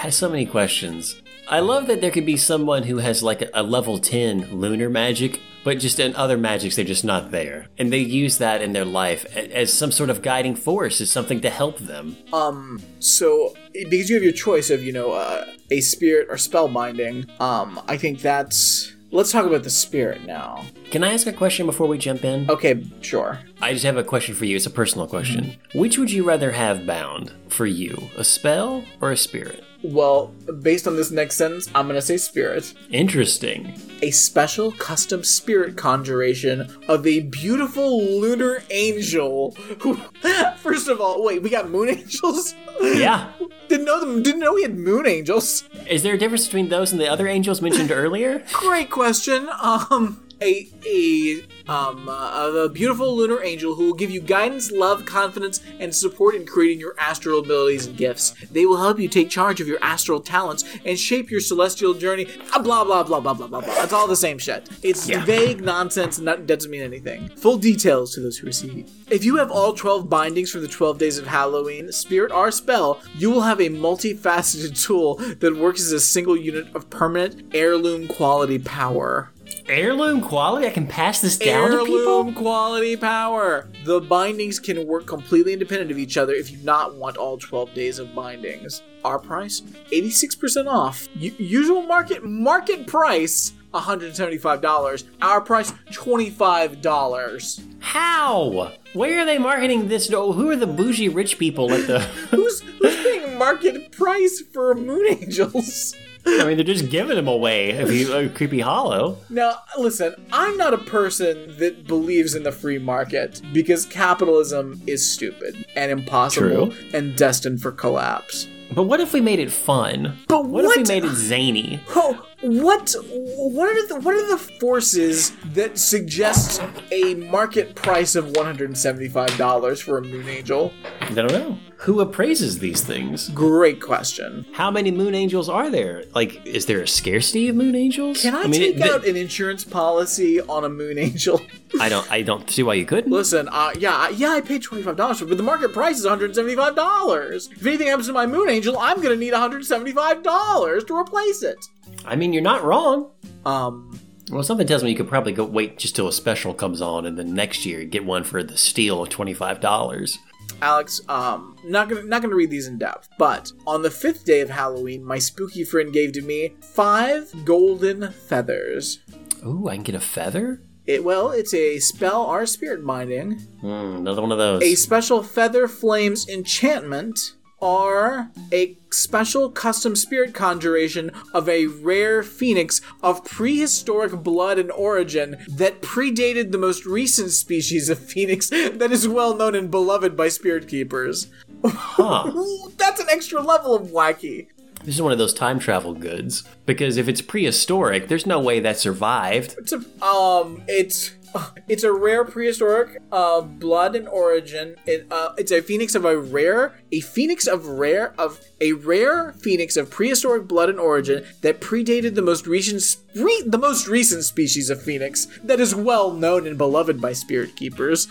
have 0.01 0.15
so 0.15 0.29
many 0.29 0.47
questions. 0.47 1.21
I 1.49 1.61
love 1.61 1.87
that 1.87 2.03
there 2.03 2.11
could 2.11 2.27
be 2.27 2.37
someone 2.37 2.83
who 2.83 2.99
has 2.99 3.23
like 3.23 3.49
a, 3.55 3.63
level 3.63 3.99
10 3.99 4.61
lunar 4.61 4.91
magic, 4.91 5.41
but 5.65 5.79
just 5.79 5.99
in 5.99 6.15
other 6.15 6.37
magics, 6.37 6.77
they're 6.77 6.85
just 6.85 7.07
not 7.07 7.31
there. 7.31 7.69
And 7.79 7.91
they 7.91 8.01
use 8.01 8.37
that 8.37 8.61
in 8.61 8.75
their 8.75 8.85
life 8.85 9.25
as 9.35 9.73
some 9.73 9.91
sort 9.91 10.11
of 10.11 10.21
guiding 10.21 10.55
force, 10.55 11.01
as 11.01 11.11
something 11.11 11.41
to 11.41 11.49
help 11.49 11.79
them. 11.79 12.19
Um, 12.35 12.83
so 12.99 13.55
because 13.73 14.11
you 14.11 14.17
have 14.17 14.23
your 14.23 14.33
choice 14.33 14.69
of 14.69 14.83
you 14.83 14.93
know 14.93 15.13
uh, 15.13 15.47
a 15.71 15.81
spirit 15.81 16.29
or 16.29 16.37
spell 16.37 16.69
binding, 16.69 17.25
um, 17.41 17.81
I 17.89 17.97
think 17.97 18.21
that's. 18.21 18.95
Let's 19.11 19.33
talk 19.33 19.47
about 19.47 19.63
the 19.63 19.71
spirit 19.71 20.27
now. 20.27 20.67
Can 20.91 21.03
I 21.03 21.15
ask 21.15 21.27
a 21.27 21.33
question 21.33 21.65
before 21.65 21.89
we 21.89 21.97
jump 21.97 22.25
in? 22.25 22.51
Okay, 22.51 22.85
sure. 23.01 23.39
I 23.61 23.73
just 23.73 23.85
have 23.87 23.97
a 23.97 24.05
question 24.05 24.35
for 24.35 24.45
you. 24.45 24.55
It's 24.57 24.67
a 24.67 24.71
personal 24.71 25.07
question. 25.07 25.57
Which 25.75 25.97
would 25.97 26.11
you 26.11 26.25
rather 26.25 26.53
have 26.53 26.87
bound 26.87 27.33
for 27.49 27.65
you, 27.65 27.97
a 28.19 28.25
spell 28.25 28.85
or 29.01 29.11
a 29.11 29.17
spirit? 29.17 29.65
Well, 29.83 30.35
based 30.61 30.89
on 30.89 30.97
this 30.97 31.11
next 31.11 31.37
sentence, 31.37 31.68
I'm 31.74 31.87
gonna 31.87 32.03
say 32.03 32.16
spirit. 32.16 32.74
Interesting. 32.91 33.81
A 34.03 34.11
special 34.11 34.72
custom 34.72 35.22
spirit 35.22 35.76
conjuration 35.76 36.68
of 36.89 37.07
a 37.07 37.20
beautiful 37.20 38.03
lunar 38.20 38.62
angel. 38.70 39.53
Who, 39.81 39.95
first 40.57 40.89
of 40.89 41.01
all, 41.01 41.22
wait, 41.24 41.43
we 41.43 41.51
got 41.51 41.70
moon 41.70 41.89
angels. 41.99 42.55
Yeah. 42.81 43.31
didn't 43.68 43.87
know 43.87 44.01
them. 44.01 44.22
Didn't 44.22 44.41
know 44.41 44.55
we 44.55 44.62
had 44.62 44.76
moon 44.76 45.07
angels. 45.07 45.64
Is 45.89 46.03
there 46.03 46.14
a 46.14 46.18
difference 46.18 46.47
between 46.47 46.68
those 46.68 46.91
and 46.93 47.01
the 47.01 47.09
other 47.09 47.29
angels 47.29 47.62
mentioned 47.62 47.91
earlier? 47.93 48.45
Great 48.53 48.91
question. 48.91 49.49
Um, 49.62 50.20
a 50.43 50.68
a 50.86 51.43
um 51.70 52.09
uh, 52.09 52.53
a 52.64 52.68
beautiful 52.68 53.14
lunar 53.16 53.43
angel 53.43 53.74
who 53.74 53.86
will 53.86 53.95
give 53.95 54.11
you 54.11 54.20
guidance, 54.20 54.70
love, 54.70 55.05
confidence, 55.05 55.61
and 55.80 55.95
support 55.95 56.34
in 56.34 56.47
creating 56.47 56.80
your 56.80 56.95
astral 56.99 57.41
abilities 57.41 57.86
and 57.86 57.97
gifts. 57.97 58.34
They 58.51 58.64
will 58.66 58.76
help 58.78 58.99
you 58.99 59.09
take 59.09 59.30
charge 59.30 59.61
of 59.61 59.66
your 59.68 59.78
astral 59.82 60.20
talents 60.20 60.64
and 60.84 60.99
shape 60.99 61.30
your 61.30 61.41
celestial 61.41 61.95
journey. 61.95 62.26
Ah, 62.53 62.61
blah 62.62 62.84
blah 62.84 63.03
blah 63.03 63.20
blah 63.20 63.34
blah 63.34 63.47
blah 63.49 63.61
blah. 63.61 63.82
It's 63.82 63.93
all 63.93 64.07
the 64.07 64.16
same 64.16 64.39
shit. 64.39 64.68
It's 64.82 65.09
Yeah. 65.09 65.24
vague 65.24 65.61
nonsense 65.62 66.18
and 66.18 66.26
that 66.28 66.47
doesn't 66.47 66.70
mean 66.70 66.82
anything. 66.82 67.28
Full 67.36 67.59
details 67.59 68.14
to 68.14 68.20
those 68.20 68.39
who 68.39 68.47
receive. 68.47 68.89
If 69.11 69.24
you 69.24 69.36
have 69.36 69.51
all 69.51 69.72
12 69.72 70.09
bindings 70.11 70.51
from 70.51 70.61
the 70.62 70.68
12 70.68 70.99
days 70.99 71.18
of 71.18 71.26
Halloween, 71.26 71.91
spirit 71.93 72.30
or 72.30 72.51
spell, 72.51 73.01
you 73.16 73.30
will 73.30 73.41
have 73.43 73.61
a 73.61 73.68
multifaceted 73.70 74.82
tool 74.84 75.16
that 75.41 75.57
works 75.57 75.80
as 75.80 75.93
a 75.93 76.01
single 76.01 76.36
unit 76.36 76.66
of 76.74 76.91
permanent 76.91 77.43
heirloom 77.55 78.07
quality 78.09 78.59
power. 78.59 79.30
Heirloom 79.68 80.20
quality? 80.20 80.66
I 80.66 80.70
can 80.70 80.86
pass 80.86 81.20
this 81.20 81.36
down 81.38 81.70
to 81.70 81.76
Heirloom 81.76 82.26
people? 82.28 82.42
quality 82.42 82.96
power. 82.96 83.68
The 83.84 84.01
bindings 84.01 84.59
can 84.59 84.86
work 84.86 85.07
completely 85.07 85.53
independent 85.53 85.90
of 85.90 85.99
each 85.99 86.16
other 86.16 86.32
if 86.32 86.51
you 86.51 86.59
not 86.59 86.94
want 86.94 87.16
all 87.16 87.38
12 87.38 87.74
days 87.74 87.99
of 87.99 88.14
bindings. 88.14 88.82
Our 89.05 89.18
price, 89.18 89.61
86% 89.92 90.66
off. 90.66 91.09
U- 91.14 91.34
usual 91.38 91.82
market 91.82 92.24
market 92.24 92.86
price 92.86 93.53
$175. 93.74 95.05
Our 95.20 95.40
price, 95.40 95.72
$25. 95.90 97.62
How? 97.80 98.72
Where 98.94 99.20
are 99.20 99.24
they 99.24 99.38
marketing 99.38 99.88
this? 99.88 100.11
Oh, 100.12 100.32
who 100.32 100.51
are 100.51 100.57
the 100.57 100.66
bougie 100.66 101.09
rich 101.09 101.38
people 101.38 101.72
at 101.72 101.86
the? 101.86 102.01
Who's, 102.30 102.61
who's 102.61 102.96
paying 102.96 103.38
market 103.38 103.92
price 103.92 104.42
for 104.53 104.74
Moon 104.74 105.07
Angels? 105.09 105.94
I 106.29 106.45
mean, 106.47 106.57
they're 106.57 106.64
just 106.64 106.91
giving 106.91 107.16
them 107.16 107.29
away. 107.29 107.70
If 107.70 107.93
you 107.93 108.12
uh, 108.12 108.29
creepy 108.29 108.61
hollow. 108.61 109.18
Now, 109.31 109.62
listen, 109.79 110.14
I'm 110.33 110.57
not 110.57 110.74
a 110.74 110.79
person 110.79 111.57
that 111.59 111.87
believes 111.87 112.35
in 112.35 112.43
the 112.43 112.53
free 112.53 112.79
market 112.79 113.41
because 113.53 113.87
capitalism 113.87 114.81
is 114.87 115.09
stupid 115.09 115.64
and 115.74 115.91
impossible 115.91 116.68
True. 116.68 116.91
and 116.93 117.16
destined 117.16 117.62
for 117.62 117.72
collapse. 117.72 118.47
But 118.72 118.83
what 118.85 119.01
if 119.01 119.12
we 119.12 119.20
made 119.20 119.39
it 119.39 119.51
fun? 119.51 120.18
But 120.29 120.47
what, 120.47 120.64
if 120.64 120.76
we 120.76 120.83
made 120.85 121.05
it 121.05 121.14
zany? 121.14 121.81
Oh, 121.91 122.26
what 122.41 122.95
what 123.36 123.68
are 123.68 123.86
the 123.89 123.97
what 124.01 124.14
are 124.14 124.28
the 124.28 124.39
forces 124.39 125.32
that 125.55 125.76
suggest 125.76 126.62
a 126.93 127.14
market 127.14 127.74
price 127.74 128.14
of 128.14 128.26
$175 128.26 129.82
for 129.82 129.99
a 129.99 130.03
moon 130.03 130.28
angel? 130.28 130.72
I 131.01 131.11
don't 131.14 131.32
know. 131.32 131.59
Who 131.82 132.01
appraises 132.01 132.59
these 132.59 132.82
things? 132.82 133.28
Great 133.30 133.80
question. 133.80 134.47
How 134.53 134.70
many 134.70 134.91
moon 134.91 135.14
angels 135.14 135.49
are 135.49 135.70
there? 135.70 136.05
Like, 136.12 136.45
is 136.45 136.66
there 136.66 136.80
a 136.80 136.89
scarcity 136.89 137.49
of 137.49 137.55
moon 137.57 137.76
angels? 137.76 138.22
Can 138.22 138.34
I, 138.34 138.45
mean, 138.49 138.53
take 138.61 138.76
it- 138.76 138.82
out 138.91 139.07
an 139.07 139.16
insurance 139.16 139.62
policy 139.62 140.41
on 140.41 140.64
a 140.64 140.68
moon 140.68 140.99
angel? 140.99 141.41
I 141.80 141.89
don't. 141.89 142.11
I 142.11 142.22
don't 142.22 142.49
see 142.51 142.62
why 142.62 142.74
you 142.74 142.86
couldn't. 142.86 143.12
Listen, 143.12 143.49
uh, 143.53 143.72
yeah, 143.78 144.09
yeah, 144.11 144.30
I 144.30 144.41
paid 144.41 144.62
twenty 144.62 144.82
five 144.82 144.97
dollars 144.97 145.18
for 145.18 145.24
it, 145.24 145.28
but 145.28 145.36
the 145.36 145.43
market 145.43 145.72
price 145.72 145.99
is 145.99 146.05
one 146.05 146.11
hundred 146.18 146.34
seventy 146.34 146.57
five 146.57 146.74
dollars. 146.74 147.49
If 147.53 147.66
anything 147.66 147.89
happens 147.89 148.07
to 148.07 148.12
my 148.12 148.26
Moon 148.26 148.49
Angel, 148.49 148.78
I'm 148.78 149.03
gonna 149.03 149.16
need 149.16 149.32
one 149.32 149.41
hundred 149.41 149.64
seventy 149.66 149.93
five 149.93 150.22
dollars 150.22 150.84
to 150.84 150.97
replace 150.97 151.43
it. 151.43 151.66
I 152.09 152.17
mean, 152.17 152.33
you're 152.33 152.43
not 152.43 152.65
wrong. 152.65 153.11
Um, 153.47 153.99
Well, 154.31 154.43
something 154.43 154.67
tells 154.67 154.83
me 154.83 154.91
you 154.91 154.97
could 154.97 155.09
probably 155.09 155.33
go 155.33 155.45
wait 155.45 155.79
just 155.79 155.95
till 155.97 156.09
a 156.09 156.13
special 156.13 156.53
comes 156.55 156.81
on, 156.83 157.07
and 157.07 157.19
then 157.19 157.33
next 157.35 157.65
year 157.65 157.85
get 157.85 158.05
one 158.05 158.25
for 158.25 158.43
the 158.43 158.57
steal 158.57 159.03
of 159.03 159.09
twenty 159.09 159.33
five 159.35 159.61
dollars. 159.61 160.19
Alex, 160.61 161.01
um, 161.09 161.57
not 161.65 161.89
gonna 161.89 162.03
not 162.03 162.21
gonna 162.23 162.35
read 162.35 162.51
these 162.51 162.67
in 162.67 162.79
depth, 162.79 163.09
but 163.19 163.53
on 163.67 163.83
the 163.83 163.91
fifth 163.91 164.25
day 164.25 164.41
of 164.41 164.51
Halloween, 164.51 165.05
my 165.05 165.19
spooky 165.19 165.63
friend 165.65 165.93
gave 165.93 166.13
to 166.13 166.23
me 166.23 166.55
five 166.61 167.33
golden 167.45 168.11
feathers. 168.13 168.99
Ooh, 169.47 169.69
I 169.69 169.75
can 169.77 169.85
get 169.85 169.95
a 169.95 170.01
feather. 170.01 170.61
It 170.85 171.05
well, 171.05 171.31
it's 171.31 171.55
a 171.55 171.79
spell 171.79 172.23
or 172.25 172.45
spirit 172.47 172.85
binding, 172.85 173.39
Hmm, 173.61 173.97
another 173.99 174.21
one 174.23 174.33
of 174.33 174.39
those. 174.39 174.63
a 174.63 174.75
special 174.75 175.23
feather 175.23 175.69
flames 175.69 176.27
enchantment, 176.29 177.35
or 177.61 178.31
a 178.53 178.77
special 178.91 179.51
custom 179.51 179.97
spirit 179.97 180.35
conjuration 180.35 181.11
of 181.35 181.49
a 181.49 181.67
rare 181.67 182.23
phoenix 182.23 182.81
of 183.03 183.25
prehistoric 183.25 184.13
blood 184.23 184.59
and 184.59 184.71
origin 184.73 185.37
that 185.49 185.83
predated 185.83 186.53
the 186.53 186.59
most 186.59 186.87
recent 186.87 187.31
species 187.31 187.89
of 187.89 187.99
phoenix 187.99 188.49
that 188.51 188.91
is 188.91 189.09
well 189.09 189.35
known 189.35 189.55
and 189.55 189.71
beloved 189.71 190.17
by 190.17 190.29
spirit 190.29 190.69
keepers. 190.69 191.29
Huh. 191.65 192.33
That's 192.77 193.01
an 193.01 193.09
extra 193.11 193.43
level 193.43 193.75
of 193.75 193.89
wacky. 193.89 194.49
This 194.85 194.95
is 194.95 195.03
one 195.03 195.13
of 195.13 195.19
those 195.19 195.35
time 195.35 195.59
travel 195.59 195.93
goods 195.93 196.45
because 196.65 196.97
if 196.97 197.09
it's 197.09 197.21
prehistoric, 197.21 198.09
there's 198.09 198.27
no 198.27 198.39
way 198.39 198.61
that 198.61 198.79
survived. 198.79 199.57
It's 199.59 199.73
a 199.73 200.05
um, 200.05 200.63
it's 200.69 201.11
it's 201.68 201.83
a 201.83 201.93
rare 201.93 202.24
prehistoric 202.24 203.01
uh, 203.12 203.41
blood 203.41 203.95
and 203.95 204.09
origin. 204.09 204.76
It, 204.87 205.07
uh, 205.11 205.35
it's 205.37 205.53
a 205.53 205.62
phoenix 205.62 205.95
of 205.95 206.05
a 206.05 206.18
rare, 206.18 206.74
a 206.93 207.01
phoenix 207.01 207.47
of 207.47 207.66
rare 207.66 208.14
of 208.18 208.41
a 208.61 208.72
rare 208.72 209.33
phoenix 209.33 209.76
of 209.76 209.91
prehistoric 209.91 210.49
blood 210.49 210.68
and 210.68 210.81
origin 210.81 211.24
that 211.43 211.61
predated 211.61 212.14
the 212.14 212.22
most 212.22 212.47
recent 212.47 212.97
re, 213.14 213.43
the 213.47 213.59
most 213.59 213.87
recent 213.87 214.24
species 214.24 214.70
of 214.70 214.83
phoenix 214.83 215.26
that 215.43 215.61
is 215.61 215.74
well 215.74 216.12
known 216.12 216.47
and 216.47 216.59
beloved 216.59 217.01
by 217.01 217.12
spirit 217.12 217.57
keepers. 217.57 218.09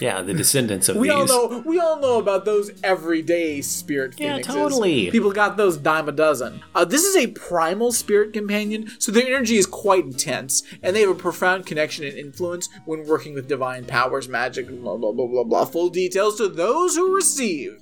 Yeah, 0.00 0.22
the 0.22 0.32
descendants 0.32 0.88
of 0.88 0.96
We 0.96 1.08
these. 1.08 1.30
all 1.30 1.48
know 1.50 1.58
we 1.66 1.78
all 1.78 2.00
know 2.00 2.18
about 2.18 2.44
those 2.44 2.70
everyday 2.82 3.60
spirit 3.60 4.14
Yeah, 4.18 4.32
phoenixes. 4.32 4.54
totally. 4.54 5.10
People 5.10 5.30
got 5.32 5.56
those 5.56 5.76
dime 5.76 6.08
a 6.08 6.12
dozen. 6.12 6.62
Uh, 6.74 6.84
this 6.84 7.04
is 7.04 7.16
a 7.16 7.26
primal 7.28 7.92
spirit 7.92 8.32
companion, 8.32 8.90
so 8.98 9.12
their 9.12 9.26
energy 9.26 9.56
is 9.56 9.66
quite 9.66 10.04
intense, 10.04 10.62
and 10.82 10.96
they 10.96 11.00
have 11.02 11.10
a 11.10 11.14
profound 11.14 11.66
connection 11.66 12.04
and 12.04 12.16
influence 12.16 12.68
when 12.86 13.06
working 13.06 13.34
with 13.34 13.46
divine 13.48 13.84
powers, 13.84 14.28
magic, 14.28 14.68
blah 14.68 14.96
blah 14.96 15.12
blah 15.12 15.26
blah 15.26 15.44
blah. 15.44 15.64
Full 15.66 15.90
details 15.90 16.36
to 16.38 16.48
those 16.48 16.96
who 16.96 17.14
receive. 17.14 17.76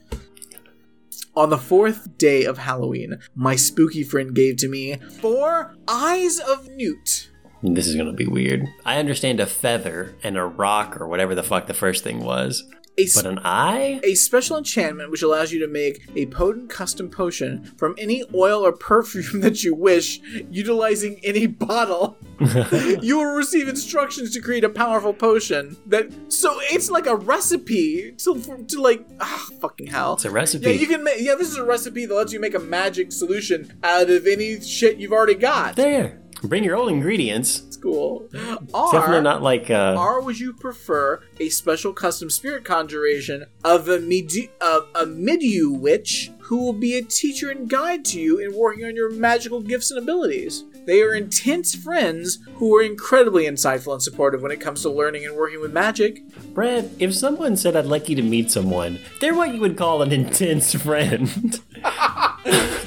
On 1.37 1.51
the 1.51 1.59
fourth 1.59 2.19
day 2.19 2.43
of 2.45 2.59
Halloween, 2.59 3.21
my 3.37 3.55
spooky 3.55 4.03
friend 4.03 4.35
gave 4.35 4.57
to 4.57 4.69
me 4.69 4.97
four 5.21 5.77
eyes 5.87 6.41
of 6.41 6.69
newt. 6.71 7.31
This 7.62 7.86
is 7.86 7.96
gonna 7.96 8.12
be 8.12 8.26
weird. 8.26 8.66
I 8.84 8.98
understand 8.98 9.40
a 9.40 9.46
feather 9.46 10.14
and 10.22 10.36
a 10.36 10.44
rock 10.44 11.00
or 11.00 11.09
whatever 11.09 11.34
the 11.34 11.42
fuck 11.42 11.66
the 11.66 11.74
first 11.74 12.04
thing 12.04 12.20
was, 12.20 12.64
A 12.96 13.02
s- 13.04 13.14
but 13.16 13.26
an 13.26 13.40
eye? 13.44 14.00
a 14.04 14.14
special 14.14 14.56
enchantment 14.56 15.11
which 15.11 15.22
allows 15.22 15.52
you 15.52 15.59
to 15.61 15.66
make 15.68 16.02
a 16.14 16.26
potent 16.26 16.70
custom 16.70 17.11
potion 17.11 17.64
from 17.76 17.94
any 17.98 18.22
oil 18.34 18.64
or 18.64 18.72
perfume 18.72 19.40
that 19.42 19.64
you 19.64 19.74
wish, 19.74 20.20
utilizing 20.50 21.20
any 21.24 21.46
bottle. 21.46 22.16
you 23.02 23.16
will 23.18 23.34
receive 23.34 23.66
instructions 23.68 24.30
to 24.32 24.40
create 24.40 24.62
a 24.62 24.68
powerful 24.68 25.12
potion 25.12 25.76
that 25.86 26.06
so 26.32 26.56
it's 26.70 26.88
like 26.88 27.06
a 27.06 27.16
recipe 27.16 28.12
to, 28.18 28.64
to 28.68 28.80
like 28.80 29.04
ah, 29.20 29.46
fucking 29.61 29.88
hell. 29.88 30.12
It's 30.14 30.24
a 30.24 30.30
recipe. 30.30 30.66
Yeah, 30.66 30.72
you 30.72 30.86
can 30.86 31.02
make. 31.02 31.16
Yeah, 31.18 31.34
this 31.34 31.48
is 31.48 31.56
a 31.56 31.64
recipe 31.64 32.06
that 32.06 32.14
lets 32.14 32.32
you 32.32 32.38
make 32.38 32.54
a 32.54 32.61
magic 32.61 33.11
solution 33.11 33.72
out 33.82 34.09
of 34.11 34.28
any 34.28 34.61
shit 34.61 34.98
you've 34.98 35.12
already 35.12 35.34
got. 35.34 35.74
There. 35.74 36.20
Bring 36.43 36.64
your 36.64 36.76
own 36.76 36.89
ingredients. 36.89 37.62
It's 37.66 37.76
cool. 37.76 38.28
Definitely 38.32 39.22
not 39.22 39.43
like 39.43 39.70
uh, 39.70 39.97
or 39.99 40.22
would 40.22 40.39
you 40.39 40.53
prefer 40.53 41.20
a 41.41 41.49
special 41.49 41.93
custom 41.93 42.30
spirit 42.30 42.64
conjuration 42.64 43.47
of 43.64 43.89
a 43.89 43.99
midi- 43.99 44.51
of 44.61 44.89
a 44.95 45.05
Midiu 45.05 45.78
witch 45.78 46.30
who 46.41 46.59
will 46.59 46.72
be 46.72 46.97
a 46.97 47.03
teacher 47.03 47.51
and 47.51 47.68
guide 47.68 48.05
to 48.07 48.20
you 48.20 48.39
in 48.39 48.57
working 48.57 48.84
on 48.84 48.95
your 48.97 49.11
magical 49.11 49.61
gifts 49.61 49.91
and 49.91 50.01
abilities? 50.01 50.64
They 50.86 51.03
are 51.03 51.14
intense 51.14 51.74
friends 51.74 52.39
who 52.55 52.74
are 52.76 52.82
incredibly 52.82 53.45
insightful 53.45 53.93
and 53.93 54.03
supportive 54.03 54.41
when 54.41 54.53
it 54.53 54.61
comes 54.61 54.80
to 54.82 54.91
learning 54.91 55.26
and 55.26 55.36
working 55.36 55.61
with 55.61 55.72
magic. 55.72 56.22
Brad, 56.55 56.91
if 56.99 57.14
someone 57.14 57.57
said 57.57 57.76
I'd 57.76 57.84
like 57.84 58.09
you 58.09 58.16
to 58.16 58.22
meet 58.22 58.51
someone, 58.51 58.99
they're 59.20 59.34
what 59.34 59.53
you 59.53 59.61
would 59.61 59.76
call 59.76 60.01
an 60.03 60.12
intense 60.20 60.72
friend. 60.74 61.61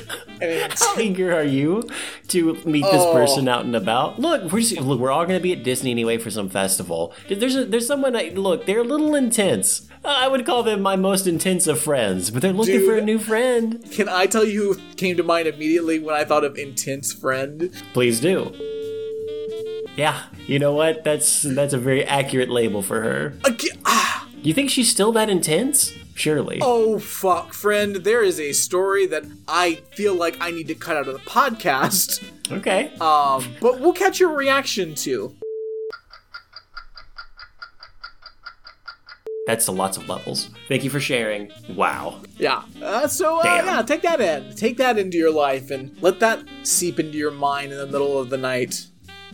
How 0.41 0.97
eager 0.99 1.33
are 1.37 1.43
you 1.43 1.83
to 2.29 2.55
meet 2.65 2.83
this 2.83 3.01
Oh. 3.01 3.13
person 3.13 3.47
out 3.47 3.65
and 3.65 3.75
about? 3.75 4.19
Look, 4.19 4.51
we're 4.51 4.61
just, 4.61 4.77
look, 4.81 4.99
we're 4.99 5.11
all 5.11 5.25
going 5.25 5.39
to 5.39 5.43
be 5.43 5.53
at 5.53 5.63
Disney 5.63 5.91
anyway 5.91 6.17
for 6.17 6.29
some 6.31 6.49
festival. 6.49 7.13
There's 7.29 7.55
a, 7.55 7.65
there's 7.65 7.87
someone. 7.87 8.15
I, 8.15 8.31
look, 8.33 8.65
they're 8.65 8.79
a 8.79 8.83
little 8.83 9.13
intense. 9.15 9.87
Uh, 10.03 10.07
I 10.09 10.27
would 10.27 10.45
call 10.45 10.63
them 10.63 10.81
my 10.81 10.95
most 10.95 11.27
intense 11.27 11.67
of 11.67 11.79
friends, 11.79 12.31
but 12.31 12.41
they're 12.41 12.53
looking 12.53 12.79
Dude. 12.79 12.87
for 12.89 12.97
a 12.97 13.01
new 13.01 13.19
friend. 13.19 13.83
can 13.91 14.09
I 14.09 14.25
tell 14.25 14.43
you 14.45 14.73
who 14.73 14.81
came 14.95 15.15
to 15.17 15.23
mind 15.23 15.47
immediately 15.47 15.99
when 15.99 16.15
I 16.15 16.23
thought 16.25 16.43
of 16.43 16.57
intense 16.57 17.13
friend? 17.13 17.71
Please 17.93 18.19
do. 18.19 18.51
Yeah, 19.95 20.23
you 20.47 20.57
know 20.57 20.71
what? 20.73 21.03
That's 21.03 21.41
that's 21.43 21.73
a 21.73 21.77
very 21.77 22.03
accurate 22.05 22.49
label 22.49 22.81
for 22.81 23.01
her. 23.01 23.33
Ah. 23.85 24.10
You 24.43 24.53
think 24.53 24.71
she's 24.71 24.89
still 24.89 25.11
that 25.11 25.29
intense? 25.29 25.93
Surely. 26.15 26.59
Oh 26.61 26.97
fuck, 26.97 27.53
friend! 27.53 27.97
There 27.97 28.23
is 28.23 28.39
a 28.39 28.53
story 28.53 29.05
that 29.05 29.23
I 29.47 29.75
feel 29.93 30.15
like 30.15 30.37
I 30.41 30.51
need 30.51 30.67
to 30.67 30.75
cut 30.75 30.97
out 30.97 31.07
of 31.07 31.13
the 31.13 31.29
podcast. 31.29 32.23
Okay. 32.51 32.91
Um, 32.99 33.45
but 33.61 33.79
we'll 33.79 33.93
catch 33.93 34.19
your 34.19 34.35
reaction 34.35 34.95
to. 34.95 35.35
That's 39.47 39.67
lots 39.67 39.97
of 39.97 40.07
levels. 40.09 40.49
Thank 40.67 40.83
you 40.83 40.89
for 40.89 40.99
sharing. 40.99 41.51
Wow. 41.75 42.21
Yeah. 42.37 42.63
Uh, 42.81 43.07
so 43.07 43.39
uh, 43.39 43.43
yeah, 43.43 43.81
take 43.83 44.01
that 44.01 44.21
in, 44.21 44.55
take 44.55 44.77
that 44.77 44.97
into 44.97 45.17
your 45.17 45.31
life, 45.31 45.71
and 45.71 45.95
let 46.01 46.19
that 46.19 46.39
seep 46.63 46.99
into 46.99 47.17
your 47.17 47.31
mind 47.31 47.71
in 47.71 47.77
the 47.77 47.87
middle 47.87 48.19
of 48.19 48.29
the 48.29 48.37
night. 48.37 48.87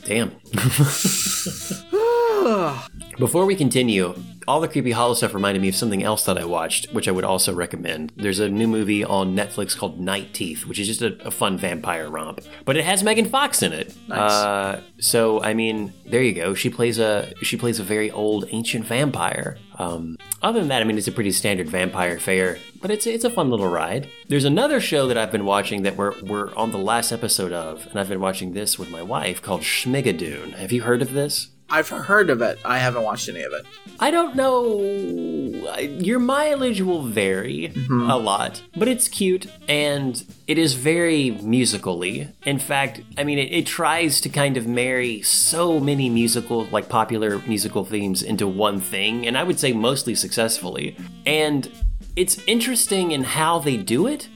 Damn. 0.04 0.36
Before 3.18 3.46
we 3.46 3.56
continue, 3.56 4.14
all 4.48 4.62
the 4.62 4.68
creepy 4.68 4.92
hollow 4.92 5.14
stuff 5.14 5.34
reminded 5.34 5.62
me 5.62 5.70
of 5.70 5.76
something 5.76 6.04
else 6.04 6.24
that 6.26 6.38
I 6.38 6.46
watched, 6.46 6.94
which 6.94 7.08
I 7.08 7.12
would 7.12 7.26
also 7.26 7.54
recommend. 7.54 8.14
There's 8.16 8.40
a 8.40 8.48
new 8.48 8.68
movie 8.68 9.04
on 9.04 9.36
Netflix 9.36 9.78
called 9.78 10.00
Night 10.00 10.34
Teeth, 10.34 10.66
which 10.66 10.80
is 10.80 10.88
just 10.88 11.02
a, 11.02 11.18
a 11.28 11.32
fun 11.32 11.58
vampire 11.58 12.10
romp, 12.10 12.42
but 12.64 12.78
it 12.78 12.86
has 12.86 13.04
Megan 13.04 13.26
Fox 13.26 13.62
in 13.62 13.74
it. 13.74 13.94
Nice. 14.08 14.32
Uh, 14.32 14.82
so 15.00 15.44
I 15.44 15.54
mean, 15.54 15.94
there 16.06 16.24
you 16.24 16.34
go. 16.34 16.54
She 16.54 16.70
plays 16.70 16.98
a 16.98 17.34
she 17.42 17.58
plays 17.58 17.80
a 17.80 17.84
very 17.84 18.10
old 18.10 18.46
ancient 18.52 18.86
vampire. 18.86 19.58
Um, 19.80 20.18
other 20.42 20.60
than 20.60 20.70
that, 20.70 20.82
I 20.82 20.86
mean, 20.86 20.98
it's 20.98 21.08
a 21.08 21.12
pretty 21.12 21.32
standard 21.32 21.70
vampire 21.70 22.18
fare, 22.20 22.58
but 22.82 22.90
it's 22.90 23.06
it's 23.06 23.26
a 23.26 23.30
fun 23.30 23.50
little 23.50 23.68
ride. 23.68 24.10
There's 24.30 24.46
another 24.46 24.80
show 24.80 25.08
that 25.08 25.18
I've 25.18 25.32
been 25.32 25.46
watching 25.46 25.84
that 25.84 25.98
we're 25.98 26.14
we're 26.24 26.56
on 26.56 26.72
the 26.72 26.78
last 26.78 27.12
episode 27.12 27.52
of, 27.52 27.86
and 27.88 28.00
I've 28.00 28.10
been 28.10 28.22
watching 28.22 28.54
this 28.54 28.80
with 28.80 28.90
my 28.90 29.02
wife 29.02 29.42
called 29.42 29.62
Schmigadoon. 29.62 30.54
Have 30.54 30.72
you 30.72 30.84
heard 30.84 31.02
of 31.02 31.14
this? 31.14 31.50
I've 31.70 31.90
heard 31.90 32.30
of 32.30 32.42
it. 32.42 32.60
I 32.64 32.78
haven't 32.78 33.04
watched 33.04 33.28
any 33.28 33.44
of 33.44 33.54
it. 33.54 33.66
I 34.00 34.12
don't 34.12 34.36
know. 34.36 34.80
Your 35.80 36.20
mileage 36.20 36.82
will 36.82 37.04
vary 37.04 37.74
mm-hmm. 37.74 38.10
a 38.10 38.18
lot, 38.18 38.62
but 38.76 38.88
it's 38.88 39.08
cute 39.08 39.48
and 39.68 40.24
it 40.48 40.58
is 40.58 40.76
very 40.76 41.32
musically. 41.32 42.30
In 42.46 42.60
fact, 42.60 43.02
I 43.18 43.24
mean, 43.24 43.38
it, 43.38 43.52
it 43.52 43.66
tries 43.66 44.22
to 44.22 44.30
kind 44.30 44.56
of 44.56 44.66
marry 44.66 45.22
so 45.22 45.80
many 45.80 46.10
musical, 46.10 46.66
like 46.66 46.88
popular 46.90 47.40
musical 47.40 47.84
themes 47.84 48.24
into 48.24 48.48
one 48.48 48.80
thing, 48.80 49.28
and 49.28 49.38
I 49.38 49.44
would 49.44 49.60
say 49.60 49.74
mostly 49.74 50.16
successfully. 50.16 50.96
And 51.26 51.70
it's 52.16 52.42
interesting 52.48 53.12
in 53.12 53.24
how 53.24 53.60
they 53.60 53.78
do 53.78 54.08
it. 54.08 54.30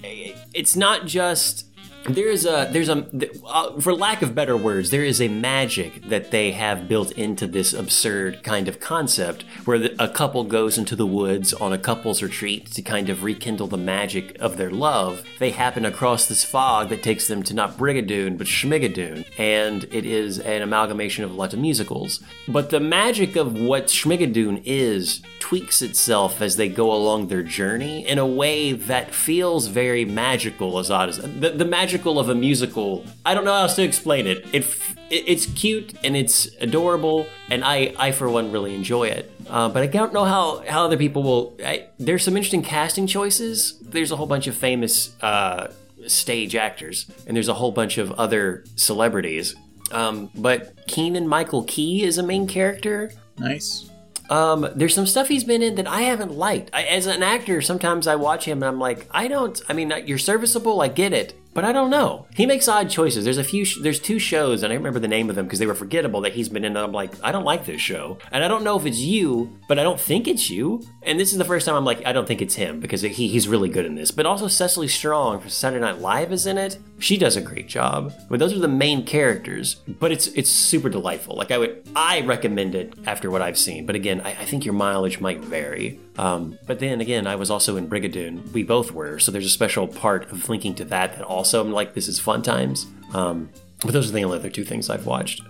It's 0.53 0.75
not 0.75 1.05
just 1.05 1.65
there's 2.09 2.45
a 2.45 2.67
there's 2.71 2.89
a 2.89 3.05
uh, 3.45 3.79
for 3.79 3.93
lack 3.93 4.21
of 4.21 4.33
better 4.33 4.57
words 4.57 4.89
there 4.89 5.03
is 5.03 5.21
a 5.21 5.27
magic 5.27 6.01
that 6.09 6.31
they 6.31 6.51
have 6.51 6.87
built 6.87 7.11
into 7.11 7.45
this 7.45 7.73
absurd 7.73 8.41
kind 8.43 8.67
of 8.67 8.79
concept 8.79 9.43
where 9.65 9.77
the, 9.77 10.03
a 10.03 10.07
couple 10.07 10.43
goes 10.43 10.77
into 10.77 10.95
the 10.95 11.05
woods 11.05 11.53
on 11.53 11.71
a 11.71 11.77
couple's 11.77 12.23
retreat 12.23 12.65
to 12.71 12.81
kind 12.81 13.09
of 13.09 13.23
rekindle 13.23 13.67
the 13.67 13.77
magic 13.77 14.35
of 14.39 14.57
their 14.57 14.71
love. 14.71 15.23
They 15.39 15.51
happen 15.51 15.85
across 15.85 16.25
this 16.25 16.43
fog 16.43 16.89
that 16.89 17.03
takes 17.03 17.27
them 17.27 17.43
to 17.43 17.53
not 17.53 17.77
brigadoon 17.77 18.37
but 18.37 18.47
schmigadoon 18.47 19.25
and 19.37 19.83
it 19.85 20.05
is 20.05 20.39
an 20.39 20.61
amalgamation 20.61 21.23
of 21.23 21.31
a 21.31 21.35
lot 21.35 21.53
of 21.53 21.59
musicals. 21.59 22.23
But 22.47 22.71
the 22.71 22.79
magic 22.79 23.35
of 23.35 23.53
what 23.53 23.87
schmigadoon 23.87 24.63
is 24.65 25.21
tweaks 25.39 25.81
itself 25.81 26.41
as 26.41 26.55
they 26.55 26.69
go 26.69 26.93
along 26.93 27.27
their 27.27 27.43
journey 27.43 28.07
in 28.07 28.17
a 28.17 28.25
way 28.25 28.71
that 28.71 29.13
feels 29.13 29.67
very 29.67 30.05
magical 30.05 30.79
as 30.79 30.89
odd 30.89 31.09
as 31.09 31.17
the, 31.17 31.49
the 31.49 31.65
magical 31.91 32.19
of 32.19 32.29
a 32.29 32.35
musical 32.35 33.03
i 33.25 33.33
don't 33.33 33.43
know 33.43 33.51
how 33.51 33.63
else 33.63 33.75
to 33.75 33.83
explain 33.83 34.25
it. 34.25 34.45
it 34.53 34.63
it 35.09 35.23
it's 35.27 35.45
cute 35.47 35.93
and 36.05 36.15
it's 36.15 36.47
adorable 36.61 37.27
and 37.49 37.65
i 37.65 37.93
i 37.99 38.11
for 38.13 38.29
one 38.29 38.49
really 38.49 38.73
enjoy 38.73 39.03
it 39.07 39.29
uh, 39.49 39.67
but 39.67 39.83
i 39.83 39.87
don't 39.87 40.13
know 40.13 40.23
how 40.23 40.63
how 40.67 40.85
other 40.85 40.95
people 40.95 41.21
will 41.21 41.57
I, 41.65 41.87
there's 41.99 42.23
some 42.23 42.37
interesting 42.37 42.63
casting 42.63 43.07
choices 43.07 43.77
there's 43.81 44.09
a 44.11 44.15
whole 44.15 44.25
bunch 44.27 44.47
of 44.47 44.55
famous 44.55 45.13
uh, 45.21 45.73
stage 46.07 46.55
actors 46.55 47.07
and 47.27 47.35
there's 47.35 47.49
a 47.49 47.55
whole 47.55 47.73
bunch 47.73 47.97
of 47.97 48.11
other 48.13 48.63
celebrities 48.77 49.53
um, 49.91 50.29
but 50.33 50.87
Keegan-Michael 50.87 51.65
Key 51.65 52.03
is 52.03 52.17
a 52.17 52.23
main 52.23 52.47
character 52.47 53.11
Nice. 53.37 53.89
um, 54.29 54.65
there's 54.77 54.95
some 54.95 55.05
stuff 55.05 55.27
he's 55.27 55.43
been 55.43 55.61
in 55.61 55.75
that 55.75 55.87
I 55.87 56.03
haven't 56.03 56.31
liked. 56.31 56.69
I, 56.71 56.83
as 56.83 57.05
an 57.07 57.21
actor, 57.23 57.59
sometimes 57.61 58.07
I 58.07 58.15
watch 58.15 58.45
him 58.45 58.59
and 58.63 58.69
I'm 58.71 58.79
like, 58.79 59.07
I 59.11 59.27
don't. 59.27 59.59
I 59.67 59.73
mean, 59.73 59.91
you're 60.05 60.17
serviceable, 60.17 60.79
I 60.79 60.87
get 60.87 61.11
it, 61.11 61.33
but 61.53 61.65
I 61.65 61.71
don't 61.71 61.89
know. 61.89 62.27
He 62.35 62.45
makes 62.45 62.67
odd 62.67 62.89
choices. 62.89 63.23
There's 63.23 63.37
a 63.37 63.43
few. 63.43 63.65
Sh- 63.65 63.79
there's 63.81 63.99
two 63.99 64.19
shows, 64.19 64.63
and 64.63 64.71
I 64.71 64.75
remember 64.75 64.99
the 64.99 65.07
name 65.07 65.29
of 65.29 65.35
them 65.35 65.45
because 65.45 65.59
they 65.59 65.65
were 65.65 65.75
forgettable 65.75 66.21
that 66.21 66.33
he's 66.33 66.49
been 66.49 66.63
in. 66.63 66.77
And 66.77 66.85
I'm 66.85 66.91
like, 66.91 67.13
I 67.23 67.31
don't 67.31 67.43
like 67.43 67.65
this 67.65 67.81
show, 67.81 68.17
and 68.31 68.43
I 68.43 68.47
don't 68.47 68.63
know 68.63 68.77
if 68.77 68.85
it's 68.85 68.99
you, 68.99 69.57
but 69.67 69.77
I 69.77 69.83
don't 69.83 69.99
think 69.99 70.27
it's 70.27 70.49
you. 70.49 70.81
And 71.03 71.19
this 71.19 71.31
is 71.31 71.37
the 71.37 71.45
first 71.45 71.65
time 71.65 71.75
I'm 71.75 71.85
like, 71.85 72.05
I 72.05 72.13
don't 72.13 72.27
think 72.27 72.41
it's 72.41 72.55
him 72.55 72.79
because 72.79 73.01
he, 73.01 73.27
he's 73.27 73.47
really 73.47 73.69
good 73.69 73.85
in 73.85 73.95
this. 73.95 74.11
But 74.11 74.25
also 74.25 74.47
Cecily 74.47 74.87
Strong 74.87 75.41
for 75.41 75.49
Saturday 75.49 75.81
Night 75.81 75.99
Live 75.99 76.31
is 76.31 76.45
in 76.45 76.57
it. 76.57 76.77
She 76.99 77.17
does 77.17 77.35
a 77.35 77.41
great 77.41 77.67
job. 77.67 78.13
But 78.29 78.39
those 78.39 78.53
are 78.53 78.59
the 78.59 78.67
main 78.67 79.05
characters. 79.05 79.75
But 79.87 80.11
it's 80.11 80.27
it's 80.27 80.49
super 80.49 80.89
delightful. 80.89 81.35
Like 81.35 81.51
I 81.51 81.57
would, 81.57 81.87
I 81.95 82.21
recommend 82.21 82.75
it 82.75 82.93
after 83.05 83.29
what 83.29 83.41
I've 83.41 83.57
seen. 83.57 83.85
But 83.85 83.95
again, 83.95 84.21
I, 84.21 84.29
I 84.29 84.45
think 84.45 84.63
your 84.63 84.73
mileage 84.73 85.19
might 85.19 85.41
vary. 85.41 85.99
Um, 86.17 86.57
but 86.67 86.79
then 86.79 87.01
again, 87.01 87.25
I 87.27 87.35
was 87.35 87.49
also 87.49 87.77
in 87.77 87.87
Brigadoon. 87.89 88.51
We 88.51 88.63
both 88.63 88.91
were. 88.91 89.19
So 89.19 89.31
there's 89.31 89.45
a 89.45 89.49
special 89.49 89.87
part 89.87 90.31
of 90.31 90.49
linking 90.49 90.75
to 90.75 90.85
that 90.85 91.15
that 91.17 91.23
also 91.23 91.61
I'm 91.61 91.71
like, 91.71 91.93
this 91.93 92.07
is 92.07 92.19
fun 92.19 92.41
times. 92.41 92.87
Um, 93.13 93.49
but 93.81 93.93
those 93.93 94.09
are 94.09 94.13
the 94.13 94.23
only 94.23 94.37
other 94.37 94.49
two 94.49 94.63
things 94.63 94.89
I've 94.89 95.05
watched. 95.05 95.41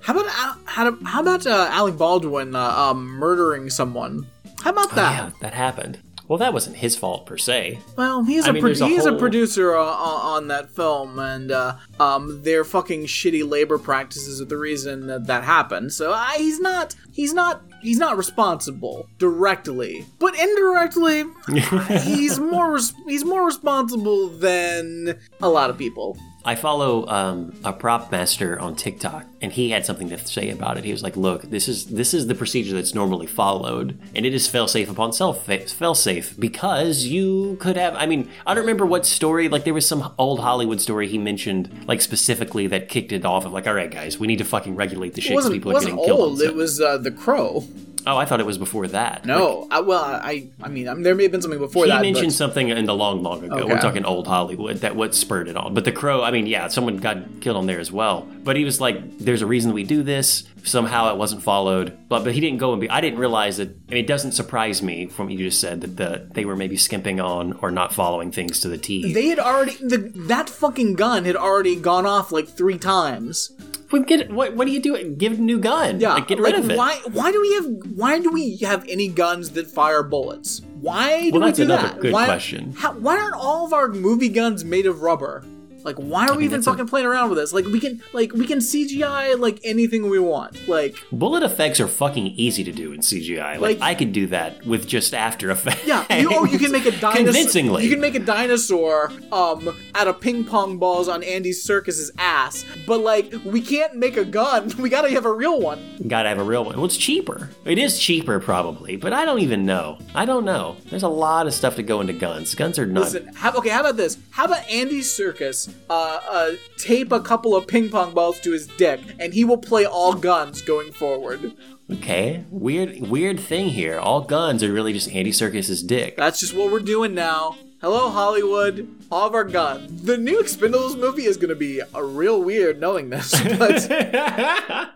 How 0.00 0.18
about 0.18 0.30
how, 0.66 0.96
how 1.04 1.20
about 1.22 1.46
uh, 1.46 1.68
Alec 1.70 1.96
Baldwin 1.96 2.54
uh, 2.54 2.60
um, 2.60 3.06
murdering 3.06 3.70
someone? 3.70 4.26
How 4.62 4.70
about 4.70 4.90
that? 4.94 5.12
Yeah, 5.12 5.30
that 5.40 5.54
happened. 5.54 5.98
Well, 6.26 6.38
that 6.38 6.52
wasn't 6.54 6.76
his 6.76 6.96
fault 6.96 7.26
per 7.26 7.36
se. 7.36 7.80
Well, 7.96 8.24
he's 8.24 8.46
I 8.46 8.50
a 8.50 8.52
mean, 8.54 8.62
pro- 8.62 8.70
a 8.70 8.88
he's 8.88 9.04
a 9.04 9.12
producer 9.12 9.76
uh, 9.76 9.84
on 9.84 10.34
on 10.34 10.48
that 10.48 10.70
film, 10.70 11.18
and 11.18 11.52
uh, 11.52 11.76
um, 12.00 12.42
their 12.42 12.64
fucking 12.64 13.04
shitty 13.04 13.48
labor 13.48 13.78
practices 13.78 14.40
are 14.40 14.46
the 14.46 14.56
reason 14.56 15.06
that 15.06 15.26
that 15.26 15.44
happened. 15.44 15.92
So 15.92 16.12
uh, 16.12 16.24
he's 16.36 16.60
not 16.60 16.94
he's 17.12 17.34
not 17.34 17.62
he's 17.82 17.98
not 17.98 18.16
responsible 18.16 19.06
directly, 19.18 20.06
but 20.18 20.38
indirectly, 20.38 21.24
he's 22.02 22.40
more 22.40 22.72
res- 22.72 22.94
he's 23.06 23.24
more 23.24 23.44
responsible 23.44 24.28
than 24.28 25.18
a 25.42 25.48
lot 25.48 25.68
of 25.70 25.76
people. 25.76 26.16
I 26.46 26.54
follow 26.56 27.06
um, 27.08 27.54
a 27.64 27.72
prop 27.72 28.12
master 28.12 28.58
on 28.60 28.76
TikTok, 28.76 29.24
and 29.40 29.50
he 29.50 29.70
had 29.70 29.86
something 29.86 30.10
to 30.10 30.18
say 30.26 30.50
about 30.50 30.76
it. 30.76 30.84
He 30.84 30.92
was 30.92 31.02
like, 31.02 31.16
"Look, 31.16 31.42
this 31.42 31.68
is 31.68 31.86
this 31.86 32.12
is 32.12 32.26
the 32.26 32.34
procedure 32.34 32.74
that's 32.74 32.94
normally 32.94 33.26
followed, 33.26 33.98
and 34.14 34.26
it 34.26 34.34
is 34.34 34.46
fail 34.46 34.68
safe 34.68 34.90
upon 34.90 35.12
self 35.14 35.46
fail 35.46 35.94
safe 35.94 36.38
because 36.38 37.06
you 37.06 37.56
could 37.60 37.76
have. 37.76 37.94
I 37.96 38.04
mean, 38.06 38.28
I 38.46 38.52
don't 38.54 38.64
remember 38.64 38.84
what 38.84 39.06
story. 39.06 39.48
Like 39.48 39.64
there 39.64 39.72
was 39.74 39.88
some 39.88 40.12
old 40.18 40.40
Hollywood 40.40 40.80
story 40.82 41.08
he 41.08 41.16
mentioned, 41.18 41.86
like 41.88 42.02
specifically 42.02 42.66
that 42.66 42.88
kicked 42.90 43.12
it 43.12 43.24
off 43.24 43.46
of 43.46 43.52
like, 43.52 43.66
all 43.66 43.74
right, 43.74 43.90
guys, 43.90 44.18
we 44.18 44.26
need 44.26 44.38
to 44.38 44.44
fucking 44.44 44.74
regulate 44.76 45.14
the 45.14 45.20
shit 45.22 45.32
It 45.32 45.34
'cause 45.36 45.44
wasn't 45.44 45.54
people 45.54 45.76
are 45.76 45.80
getting 45.80 45.96
killed. 46.04 46.20
old. 46.20 46.38
set." 46.40 46.48
It 46.48 46.54
was 46.56 46.80
uh, 46.80 46.98
the 46.98 47.10
Crow. 47.10 47.64
Oh, 48.06 48.16
I 48.16 48.24
thought 48.24 48.40
it 48.40 48.46
was 48.46 48.58
before 48.58 48.86
that. 48.88 49.24
No, 49.24 49.66
I, 49.70 49.80
well, 49.80 50.02
I 50.04 50.18
I 50.20 50.32
mean, 50.34 50.52
I 50.62 50.68
mean, 50.68 50.88
um, 50.88 51.02
there 51.02 51.14
may 51.14 51.24
have 51.24 51.32
been 51.32 51.42
something 51.42 51.58
before 51.60 51.84
He 51.84 51.90
that. 51.90 52.02
mentioned 52.02 52.28
but- 52.28 52.32
something 52.34 52.68
in 52.68 52.84
the 52.86 52.94
long, 52.94 53.22
long 53.22 53.44
ago. 53.44 53.56
Okay. 53.56 53.64
We're 53.72 53.80
talking 53.80 54.04
old 54.04 54.26
Hollywood. 54.26 54.78
That 54.78 54.96
what 54.96 55.14
spurred 55.14 55.48
it 55.48 55.56
on. 55.56 55.74
But 55.74 55.84
the 55.84 55.92
Crow, 55.92 56.22
I 56.22 56.30
mean, 56.30 56.46
yeah, 56.46 56.68
someone 56.68 56.96
got 56.98 57.40
killed 57.40 57.56
on 57.56 57.66
there 57.66 57.80
as 57.80 57.90
well. 57.92 58.28
But 58.42 58.56
he 58.56 58.64
was 58.64 58.80
like, 58.80 59.18
"There's 59.18 59.42
a 59.42 59.46
reason 59.46 59.72
we 59.72 59.84
do 59.84 60.02
this." 60.02 60.44
Somehow 60.64 61.12
it 61.12 61.18
wasn't 61.18 61.42
followed. 61.42 61.96
But 62.08 62.24
but 62.24 62.32
he 62.34 62.40
didn't 62.40 62.58
go 62.58 62.72
and 62.72 62.80
be. 62.80 62.88
I 62.88 63.00
didn't 63.00 63.18
realize 63.18 63.58
that. 63.58 63.68
I 63.88 63.94
mean, 63.94 64.04
it 64.04 64.06
doesn't 64.06 64.32
surprise 64.32 64.82
me 64.82 65.06
from 65.06 65.26
what 65.26 65.34
you 65.34 65.44
just 65.46 65.60
said 65.60 65.80
that 65.82 65.96
the 65.96 66.26
they 66.32 66.44
were 66.44 66.56
maybe 66.56 66.76
skimping 66.76 67.20
on 67.20 67.52
or 67.62 67.70
not 67.70 67.92
following 67.92 68.32
things 68.32 68.60
to 68.60 68.68
the 68.68 68.78
T. 68.78 69.12
they 69.12 69.26
had 69.26 69.38
already 69.38 69.76
the, 69.80 69.98
that 70.26 70.48
fucking 70.48 70.94
gun 70.94 71.24
had 71.24 71.36
already 71.36 71.76
gone 71.76 72.06
off 72.06 72.32
like 72.32 72.48
three 72.48 72.78
times. 72.78 73.50
Well, 73.94 74.02
get 74.02 74.32
what? 74.32 74.56
What 74.56 74.66
do 74.66 74.72
you 74.72 74.80
do? 74.82 75.10
Give 75.10 75.34
it 75.34 75.38
a 75.38 75.42
new 75.42 75.60
gun. 75.60 76.00
Yeah, 76.00 76.14
like, 76.14 76.26
get 76.26 76.40
rid 76.40 76.54
like, 76.54 76.64
of 76.64 76.70
it. 76.70 76.76
Why? 76.76 77.00
Why 77.12 77.30
do 77.30 77.40
we 77.40 77.54
have? 77.54 77.66
Why 77.94 78.18
do 78.18 78.30
we 78.30 78.56
have 78.58 78.84
any 78.88 79.06
guns 79.06 79.50
that 79.50 79.68
fire 79.68 80.02
bullets? 80.02 80.62
Why 80.80 81.30
do 81.30 81.30
Well, 81.30 81.40
we 81.42 81.46
that's 81.46 81.58
do 81.58 81.62
another 81.62 81.88
that? 81.88 82.00
good 82.00 82.12
why, 82.12 82.24
question. 82.26 82.72
How, 82.72 82.92
why 82.94 83.16
aren't 83.16 83.36
all 83.36 83.64
of 83.64 83.72
our 83.72 83.88
movie 83.88 84.28
guns 84.28 84.64
made 84.64 84.86
of 84.86 85.02
rubber? 85.02 85.44
Like, 85.84 85.96
why 85.96 86.26
are 86.26 86.32
we 86.32 86.38
mean, 86.38 86.44
even 86.46 86.60
that's 86.60 86.66
a- 86.66 86.70
fucking 86.70 86.88
playing 86.88 87.06
around 87.06 87.28
with 87.30 87.38
this? 87.38 87.52
Like, 87.52 87.66
we 87.66 87.78
can, 87.78 88.02
like, 88.12 88.32
we 88.32 88.46
can 88.46 88.58
CGI 88.58 89.38
like 89.38 89.60
anything 89.64 90.08
we 90.10 90.18
want. 90.18 90.66
Like, 90.66 90.96
Bullet 91.12 91.42
effects 91.42 91.78
are 91.80 91.86
fucking 91.88 92.26
easy 92.28 92.64
to 92.64 92.72
do 92.72 92.92
in 92.92 93.00
CGI. 93.00 93.52
Like, 93.58 93.60
Like- 93.60 93.80
I 93.82 93.94
could 93.94 94.12
do 94.12 94.26
that 94.28 94.64
with 94.66 94.86
just 94.88 95.14
After 95.14 95.50
Effects. 95.50 95.86
yeah, 95.86 96.04
you, 96.16 96.30
oh, 96.32 96.44
you 96.44 96.58
can 96.58 96.72
make 96.72 96.86
a 96.86 96.90
dinosaur. 97.00 97.24
convincingly. 97.24 97.84
you 97.84 97.90
can 97.90 98.00
make 98.00 98.14
a 98.14 98.18
dinosaur 98.20 99.12
um 99.32 99.76
out 99.94 100.08
of 100.08 100.20
ping 100.20 100.44
pong 100.44 100.78
balls 100.78 101.08
on 101.08 101.22
Andy 101.22 101.50
Serkis's 101.52 102.10
ass. 102.18 102.64
But 102.86 102.98
like, 103.00 103.32
we 103.44 103.60
can't 103.60 103.94
make 103.96 104.16
a 104.16 104.24
gun. 104.24 104.72
We 104.84 104.88
gotta 104.90 105.10
have 105.10 105.24
a 105.26 105.32
real 105.32 105.60
one. 105.60 105.78
Gotta 106.08 106.28
have 106.28 106.38
a 106.38 106.42
real 106.44 106.64
one. 106.64 106.76
Well, 106.76 106.84
it's 106.86 106.96
cheaper. 106.96 107.48
It 107.64 107.78
is 107.78 107.98
cheaper, 107.98 108.38
probably, 108.40 108.96
but 108.96 109.12
I 109.12 109.24
don't 109.24 109.40
even 109.40 109.64
know. 109.64 109.98
I 110.14 110.24
don't 110.24 110.44
know. 110.44 110.76
There's 110.90 111.02
a 111.04 111.08
lot 111.08 111.46
of 111.46 111.54
stuff 111.54 111.76
to 111.76 111.82
go 111.82 112.00
into 112.00 112.12
guns. 112.12 112.54
Guns 112.54 112.78
are 112.78 112.86
not. 112.86 113.04
Listen, 113.04 113.30
how, 113.34 113.52
okay, 113.54 113.70
how 113.70 113.80
about 113.80 113.96
this? 113.96 114.18
How 114.30 114.44
about 114.44 114.68
Andy 114.70 115.00
Serkis 115.00 115.72
uh, 115.90 116.20
uh, 116.28 116.50
tape 116.78 117.12
a 117.12 117.20
couple 117.20 117.54
of 117.54 117.66
ping 117.66 117.90
pong 117.90 118.14
balls 118.14 118.40
to 118.40 118.52
his 118.52 118.66
dick, 118.66 119.00
and 119.18 119.34
he 119.34 119.44
will 119.44 119.58
play 119.58 119.84
all 119.84 120.14
guns 120.14 120.62
going 120.62 120.92
forward. 120.92 121.54
Okay, 121.90 122.44
weird, 122.50 123.08
weird 123.08 123.38
thing 123.38 123.68
here. 123.68 123.98
All 123.98 124.22
guns 124.22 124.62
are 124.62 124.72
really 124.72 124.92
just 124.92 125.10
Andy 125.10 125.32
Serkis's 125.32 125.82
dick. 125.82 126.16
That's 126.16 126.40
just 126.40 126.54
what 126.54 126.72
we're 126.72 126.80
doing 126.80 127.14
now. 127.14 127.56
Hello, 127.82 128.08
Hollywood. 128.08 128.88
All 129.10 129.26
of 129.26 129.34
our 129.34 129.44
guns. 129.44 130.02
The 130.02 130.16
new 130.16 130.42
Expendables 130.42 130.98
movie 130.98 131.26
is 131.26 131.36
going 131.36 131.50
to 131.50 131.54
be 131.54 131.82
a 131.92 132.02
real 132.02 132.42
weird 132.42 132.80
knowing 132.80 133.10
this, 133.10 133.38
but 133.58 133.90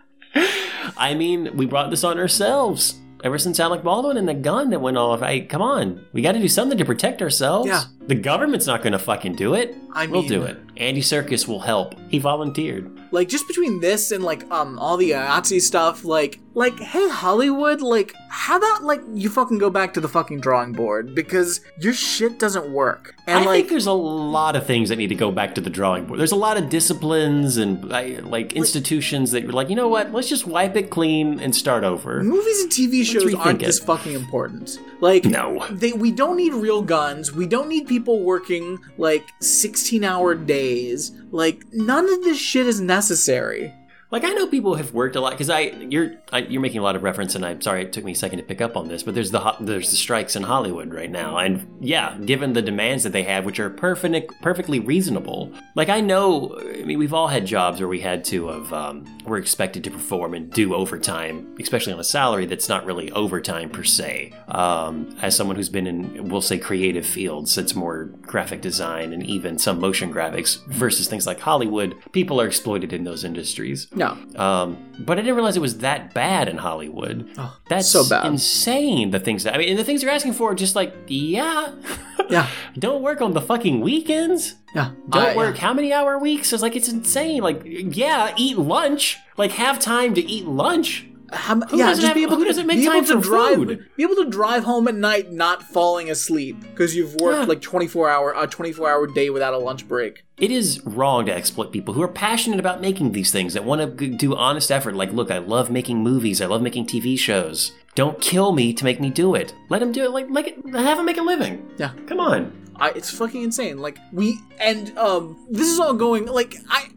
I 0.96 1.14
mean, 1.14 1.54
we 1.56 1.66
brought 1.66 1.90
this 1.90 2.04
on 2.04 2.18
ourselves. 2.18 2.98
Ever 3.22 3.38
since 3.38 3.60
Alec 3.60 3.82
Baldwin 3.82 4.16
and 4.16 4.28
the 4.28 4.34
gun 4.34 4.70
that 4.70 4.80
went 4.80 4.96
off, 4.96 5.20
I 5.22 5.40
come 5.40 5.60
on, 5.60 6.06
we 6.12 6.22
got 6.22 6.32
to 6.32 6.38
do 6.38 6.48
something 6.48 6.78
to 6.78 6.84
protect 6.84 7.20
ourselves. 7.20 7.68
Yeah. 7.68 7.82
The 8.08 8.14
government's 8.14 8.66
not 8.66 8.82
going 8.82 8.92
to 8.94 8.98
fucking 8.98 9.34
do 9.34 9.54
it. 9.54 9.76
I 9.92 10.06
we'll 10.06 10.22
do 10.22 10.42
it. 10.42 10.58
Andy 10.76 11.00
Serkis 11.02 11.46
will 11.48 11.60
help. 11.60 11.94
He 12.08 12.18
volunteered. 12.18 12.90
like 13.10 13.28
just 13.28 13.46
between 13.48 13.80
this 13.80 14.10
and 14.12 14.22
like 14.22 14.48
um 14.50 14.78
all 14.78 14.96
the 14.96 15.12
Nazi 15.12 15.60
stuff, 15.60 16.04
like 16.04 16.40
like 16.54 16.78
hey 16.78 17.08
Hollywood, 17.08 17.80
like 17.80 18.12
how 18.30 18.56
about 18.58 18.84
like 18.84 19.00
you 19.12 19.28
fucking 19.30 19.58
go 19.58 19.70
back 19.70 19.92
to 19.94 20.00
the 20.00 20.08
fucking 20.08 20.40
drawing 20.40 20.72
board 20.72 21.14
because 21.14 21.60
your 21.80 21.92
shit 21.92 22.38
doesn't 22.38 22.70
work. 22.70 23.14
And 23.26 23.40
I 23.40 23.44
like 23.44 23.56
think 23.56 23.70
there's 23.70 23.86
a 23.86 23.92
lot 23.92 24.54
of 24.56 24.66
things 24.66 24.88
that 24.90 24.96
need 24.96 25.08
to 25.08 25.14
go 25.14 25.32
back 25.32 25.54
to 25.56 25.60
the 25.60 25.70
drawing 25.70 26.04
board. 26.06 26.20
There's 26.20 26.32
a 26.32 26.36
lot 26.36 26.56
of 26.58 26.68
disciplines 26.68 27.56
and 27.56 27.92
I- 27.92 28.20
like 28.22 28.52
institutions 28.52 29.32
that 29.32 29.42
you're 29.42 29.52
like, 29.52 29.68
you 29.70 29.76
know 29.76 29.88
what? 29.88 30.12
Let's 30.12 30.28
just 30.28 30.46
wipe 30.46 30.76
it 30.76 30.90
clean 30.90 31.40
and 31.40 31.54
start 31.54 31.82
over. 31.84 32.22
movies 32.22 32.60
and 32.62 32.70
TV 32.70 33.04
shows 33.04 33.34
aren't 33.34 33.62
it. 33.62 33.66
this 33.66 33.80
fucking 33.80 34.12
important. 34.14 34.78
Like 35.00 35.24
No. 35.24 35.66
they 35.70 35.92
we 35.92 36.10
don't 36.12 36.36
need 36.36 36.52
real 36.54 36.82
guns. 36.82 37.32
We 37.32 37.46
don't 37.46 37.68
need 37.68 37.86
people 37.88 37.97
working 38.06 38.78
like 38.96 39.28
16 39.40 40.04
hour 40.04 40.34
days. 40.34 41.12
Like 41.30 41.64
none 41.72 42.08
of 42.08 42.22
this 42.22 42.38
shit 42.38 42.66
is 42.66 42.80
necessary. 42.80 43.72
Like 44.10 44.24
I 44.24 44.30
know 44.30 44.46
people 44.46 44.76
have 44.76 44.94
worked 44.94 45.16
a 45.16 45.20
lot 45.20 45.32
because 45.32 45.50
I 45.50 45.60
you're 45.60 46.14
I, 46.32 46.38
you're 46.38 46.62
making 46.62 46.78
a 46.80 46.82
lot 46.82 46.96
of 46.96 47.02
reference, 47.02 47.34
and 47.34 47.44
I'm 47.44 47.60
sorry 47.60 47.82
it 47.82 47.92
took 47.92 48.04
me 48.04 48.12
a 48.12 48.14
second 48.16 48.38
to 48.38 48.44
pick 48.44 48.62
up 48.62 48.76
on 48.76 48.88
this, 48.88 49.02
but 49.02 49.14
there's 49.14 49.30
the 49.30 49.54
there's 49.60 49.90
the 49.90 49.96
strikes 49.96 50.34
in 50.34 50.44
Hollywood 50.44 50.94
right 50.94 51.10
now, 51.10 51.36
and 51.36 51.68
yeah, 51.80 52.16
given 52.24 52.54
the 52.54 52.62
demands 52.62 53.04
that 53.04 53.12
they 53.12 53.24
have, 53.24 53.44
which 53.44 53.60
are 53.60 53.68
perfect 53.68 54.32
perfectly 54.40 54.80
reasonable. 54.80 55.52
Like 55.74 55.90
I 55.90 56.00
know, 56.00 56.58
I 56.58 56.84
mean, 56.84 56.98
we've 56.98 57.12
all 57.12 57.28
had 57.28 57.44
jobs 57.44 57.80
where 57.80 57.88
we 57.88 58.00
had 58.00 58.24
to 58.24 58.48
of 58.48 58.72
um, 58.72 59.04
we're 59.26 59.38
expected 59.38 59.84
to 59.84 59.90
perform 59.90 60.32
and 60.32 60.50
do 60.50 60.74
overtime, 60.74 61.54
especially 61.60 61.92
on 61.92 62.00
a 62.00 62.04
salary 62.04 62.46
that's 62.46 62.68
not 62.68 62.86
really 62.86 63.12
overtime 63.12 63.68
per 63.68 63.84
se. 63.84 64.32
Um, 64.48 65.14
as 65.20 65.36
someone 65.36 65.56
who's 65.56 65.68
been 65.68 65.86
in 65.86 66.28
we'll 66.30 66.40
say 66.40 66.56
creative 66.56 67.06
fields, 67.06 67.54
that's 67.54 67.74
more 67.74 68.04
graphic 68.22 68.62
design 68.62 69.12
and 69.12 69.22
even 69.26 69.58
some 69.58 69.78
motion 69.78 70.12
graphics 70.12 70.64
versus 70.66 71.08
things 71.08 71.26
like 71.26 71.40
Hollywood, 71.40 71.94
people 72.12 72.40
are 72.40 72.46
exploited 72.46 72.94
in 72.94 73.04
those 73.04 73.22
industries. 73.22 73.86
No. 73.98 74.16
Um, 74.36 74.78
but 75.00 75.18
I 75.18 75.22
didn't 75.22 75.34
realize 75.36 75.56
it 75.56 75.60
was 75.60 75.78
that 75.78 76.14
bad 76.14 76.48
in 76.48 76.56
Hollywood. 76.58 77.28
That's 77.68 77.88
so 77.88 78.08
bad. 78.08 78.26
insane. 78.26 79.10
The 79.10 79.18
things 79.20 79.42
that 79.44 79.54
I 79.54 79.58
mean, 79.58 79.68
and 79.70 79.78
the 79.78 79.84
things 79.84 80.02
you're 80.02 80.12
asking 80.12 80.34
for 80.34 80.52
are 80.52 80.54
just 80.54 80.74
like, 80.76 80.94
yeah, 81.08 81.72
Yeah. 82.30 82.46
don't 82.78 83.02
work 83.02 83.20
on 83.20 83.32
the 83.32 83.40
fucking 83.40 83.80
weekends. 83.80 84.54
Yeah. 84.74 84.90
Don't 85.08 85.22
I- 85.28 85.36
work 85.36 85.56
how 85.58 85.72
many 85.74 85.92
hour 85.92 86.18
weeks? 86.18 86.52
It's 86.52 86.62
like 86.62 86.76
it's 86.76 86.88
insane. 86.88 87.42
Like, 87.42 87.62
yeah, 87.64 88.32
eat 88.36 88.58
lunch. 88.58 89.18
Like, 89.36 89.52
have 89.52 89.78
time 89.78 90.14
to 90.14 90.20
eat 90.24 90.46
lunch. 90.46 91.06
How, 91.32 91.56
Who 91.60 91.76
yeah, 91.76 91.88
doesn't 91.88 92.04
have- 92.04 92.14
be 92.14 92.22
able 92.22 92.36
who 92.36 92.44
to 92.44 92.48
doesn't 92.48 92.66
make 92.66 92.78
be 92.78 92.84
able 92.84 92.94
time 92.94 93.04
to 93.06 93.14
for 93.20 93.20
drive, 93.20 93.54
food? 93.56 93.86
Be 93.96 94.02
able 94.02 94.16
to 94.16 94.30
drive 94.30 94.64
home 94.64 94.88
at 94.88 94.94
night, 94.94 95.30
not 95.32 95.62
falling 95.62 96.10
asleep 96.10 96.60
because 96.60 96.96
you've 96.96 97.14
worked 97.16 97.40
Yeah. 97.40 97.44
like 97.44 97.60
twenty 97.60 97.86
four 97.86 98.08
hour 98.08 98.34
a 98.36 98.46
twenty 98.46 98.72
four 98.72 98.88
hour 98.88 99.06
day 99.06 99.28
without 99.30 99.52
a 99.54 99.58
lunch 99.58 99.86
break. 99.86 100.24
It 100.38 100.50
is 100.50 100.80
wrong 100.86 101.26
to 101.26 101.34
exploit 101.34 101.72
people 101.72 101.94
who 101.94 102.02
are 102.02 102.08
passionate 102.08 102.60
about 102.60 102.80
making 102.80 103.12
these 103.12 103.30
things 103.30 103.54
that 103.54 103.64
want 103.64 103.98
to 103.98 104.06
do 104.08 104.34
honest 104.36 104.70
effort. 104.70 104.94
Like, 104.94 105.12
look, 105.12 105.30
I 105.30 105.38
love 105.38 105.70
making 105.70 105.98
movies. 105.98 106.40
I 106.40 106.46
love 106.46 106.62
making 106.62 106.86
TV 106.86 107.18
shows. 107.18 107.72
Don't 107.94 108.20
kill 108.20 108.52
me 108.52 108.72
to 108.72 108.84
make 108.84 109.00
me 109.00 109.10
do 109.10 109.34
it. 109.34 109.52
Let 109.68 109.80
them 109.80 109.90
do 109.92 110.04
it. 110.04 110.10
Like, 110.12 110.46
it. 110.46 110.56
Have 110.74 110.98
them 110.98 111.06
make 111.06 111.18
a 111.18 111.22
living. 111.22 111.68
Yeah. 111.78 111.90
Come 112.06 112.20
on. 112.20 112.52
I, 112.76 112.90
it's 112.90 113.10
fucking 113.10 113.42
insane. 113.42 113.78
Like 113.78 113.98
we 114.12 114.38
and 114.60 114.96
um, 114.96 115.36
this 115.50 115.66
is 115.66 115.80
all 115.80 115.94
going 115.94 116.26
like 116.26 116.54
I. 116.70 116.88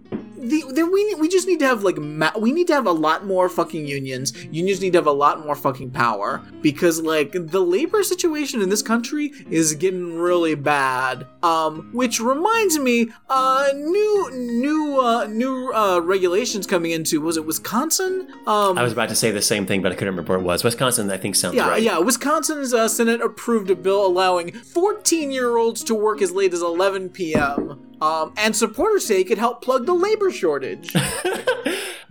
The, 0.42 0.64
the, 0.74 0.86
we 0.86 1.16
we 1.16 1.30
just 1.30 1.48
need 1.48 1.60
to 1.60 1.66
have 1.66 1.84
like 1.84 1.98
ma- 1.98 2.32
we 2.38 2.52
need 2.52 2.68
to 2.68 2.74
have 2.74 2.88
a 2.88 2.92
lot 2.92 3.26
more 3.26 3.48
fucking 3.48 3.86
unions. 3.86 4.34
Unions 4.46 4.82
need 4.82 4.94
to 4.94 4.98
have 4.98 5.08
a 5.08 5.12
lot 5.12 5.46
more 5.46 5.56
fucking 5.56 5.92
power 5.92 6.42
because 6.62 7.02
like 7.02 7.32
the 7.34 7.62
labor 7.62 8.04
situation 8.04 8.62
in 8.62 8.70
this 8.70 8.82
country 8.82 9.32
is 9.50 9.76
getting 9.76 10.18
really 10.18 10.56
bad. 10.56 11.28
Um, 11.44 11.92
which 11.94 12.20
reminds 12.20 12.80
me, 12.80 13.10
uh, 13.30 13.68
new 13.76 14.32
new 14.34 15.00
uh 15.00 15.26
new 15.28 15.72
uh 15.74 16.00
regulations 16.00 16.66
coming 16.66 16.92
into 16.92 17.22
was 17.22 17.38
it 17.38 17.46
Wisconsin? 17.46 18.28
Um, 18.48 18.78
I 18.78 18.84
was 18.84 18.94
about 18.94 19.10
to 19.10 19.16
say 19.16 19.32
the 19.32 19.42
same 19.42 19.66
thing, 19.68 19.82
but 19.82 19.92
I 19.92 19.96
couldn't 19.96 20.16
remember 20.16 20.34
what 20.34 20.44
it 20.44 20.46
was. 20.46 20.64
Wisconsin, 20.64 21.12
I 21.12 21.18
think, 21.18 21.36
sounds 21.36 21.56
yeah, 21.56 21.70
right. 21.70 21.84
yeah. 21.84 22.00
Wisconsin's 22.00 22.74
uh, 22.74 22.88
Senate 22.88 23.22
approved 23.22 23.70
a 23.70 23.76
bill 23.76 24.06
allowing 24.06 24.52
14 24.52 25.32
year 25.32 25.58
olds 25.58 25.84
to 25.84 25.94
work 25.94 26.22
as 26.22 26.32
late 26.32 26.54
as 26.54 26.62
11 26.62 27.10
p.m. 27.10 27.88
Um, 28.02 28.34
and 28.36 28.56
supporters 28.56 29.06
say 29.06 29.22
it 29.22 29.26
could 29.26 29.38
help 29.38 29.62
plug 29.62 29.86
the 29.86 29.94
labor 29.94 30.31
shortage. 30.32 30.94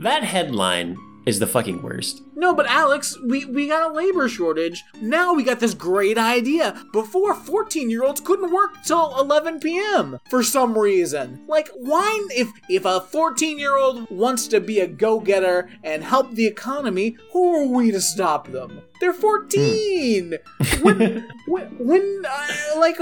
That 0.00 0.24
headline 0.24 0.96
is 1.26 1.38
the 1.38 1.46
fucking 1.46 1.82
worst. 1.82 2.22
no, 2.34 2.54
but 2.54 2.66
Alex, 2.66 3.18
we, 3.24 3.44
we 3.44 3.68
got 3.68 3.90
a 3.90 3.94
labor 3.94 4.28
shortage. 4.28 4.82
Now 5.00 5.34
we 5.34 5.42
got 5.42 5.60
this 5.60 5.74
great 5.74 6.16
idea. 6.16 6.82
Before, 6.92 7.34
14 7.34 7.90
year 7.90 8.04
olds 8.04 8.20
couldn't 8.20 8.52
work 8.52 8.82
till 8.84 9.18
11 9.20 9.60
p.m. 9.60 10.18
for 10.30 10.42
some 10.42 10.76
reason. 10.78 11.44
Like, 11.46 11.68
why, 11.76 12.26
if, 12.30 12.48
if 12.68 12.84
a 12.84 13.00
14 13.00 13.58
year 13.58 13.76
old 13.76 14.10
wants 14.10 14.46
to 14.48 14.60
be 14.60 14.80
a 14.80 14.86
go 14.86 15.20
getter 15.20 15.68
and 15.84 16.02
help 16.02 16.32
the 16.32 16.46
economy, 16.46 17.16
who 17.32 17.54
are 17.54 17.66
we 17.66 17.90
to 17.90 18.00
stop 18.00 18.48
them? 18.48 18.82
They're 19.00 19.12
14. 19.12 20.34
when, 20.82 21.28
when, 21.46 21.66
when 21.78 22.24
uh, 22.28 22.48
like, 22.78 22.98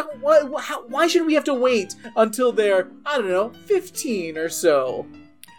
how, 0.60 0.86
why 0.86 1.06
should 1.06 1.26
we 1.26 1.34
have 1.34 1.44
to 1.44 1.54
wait 1.54 1.94
until 2.16 2.52
they're, 2.52 2.88
I 3.06 3.18
don't 3.18 3.28
know, 3.28 3.50
15 3.66 4.36
or 4.36 4.48
so? 4.48 5.06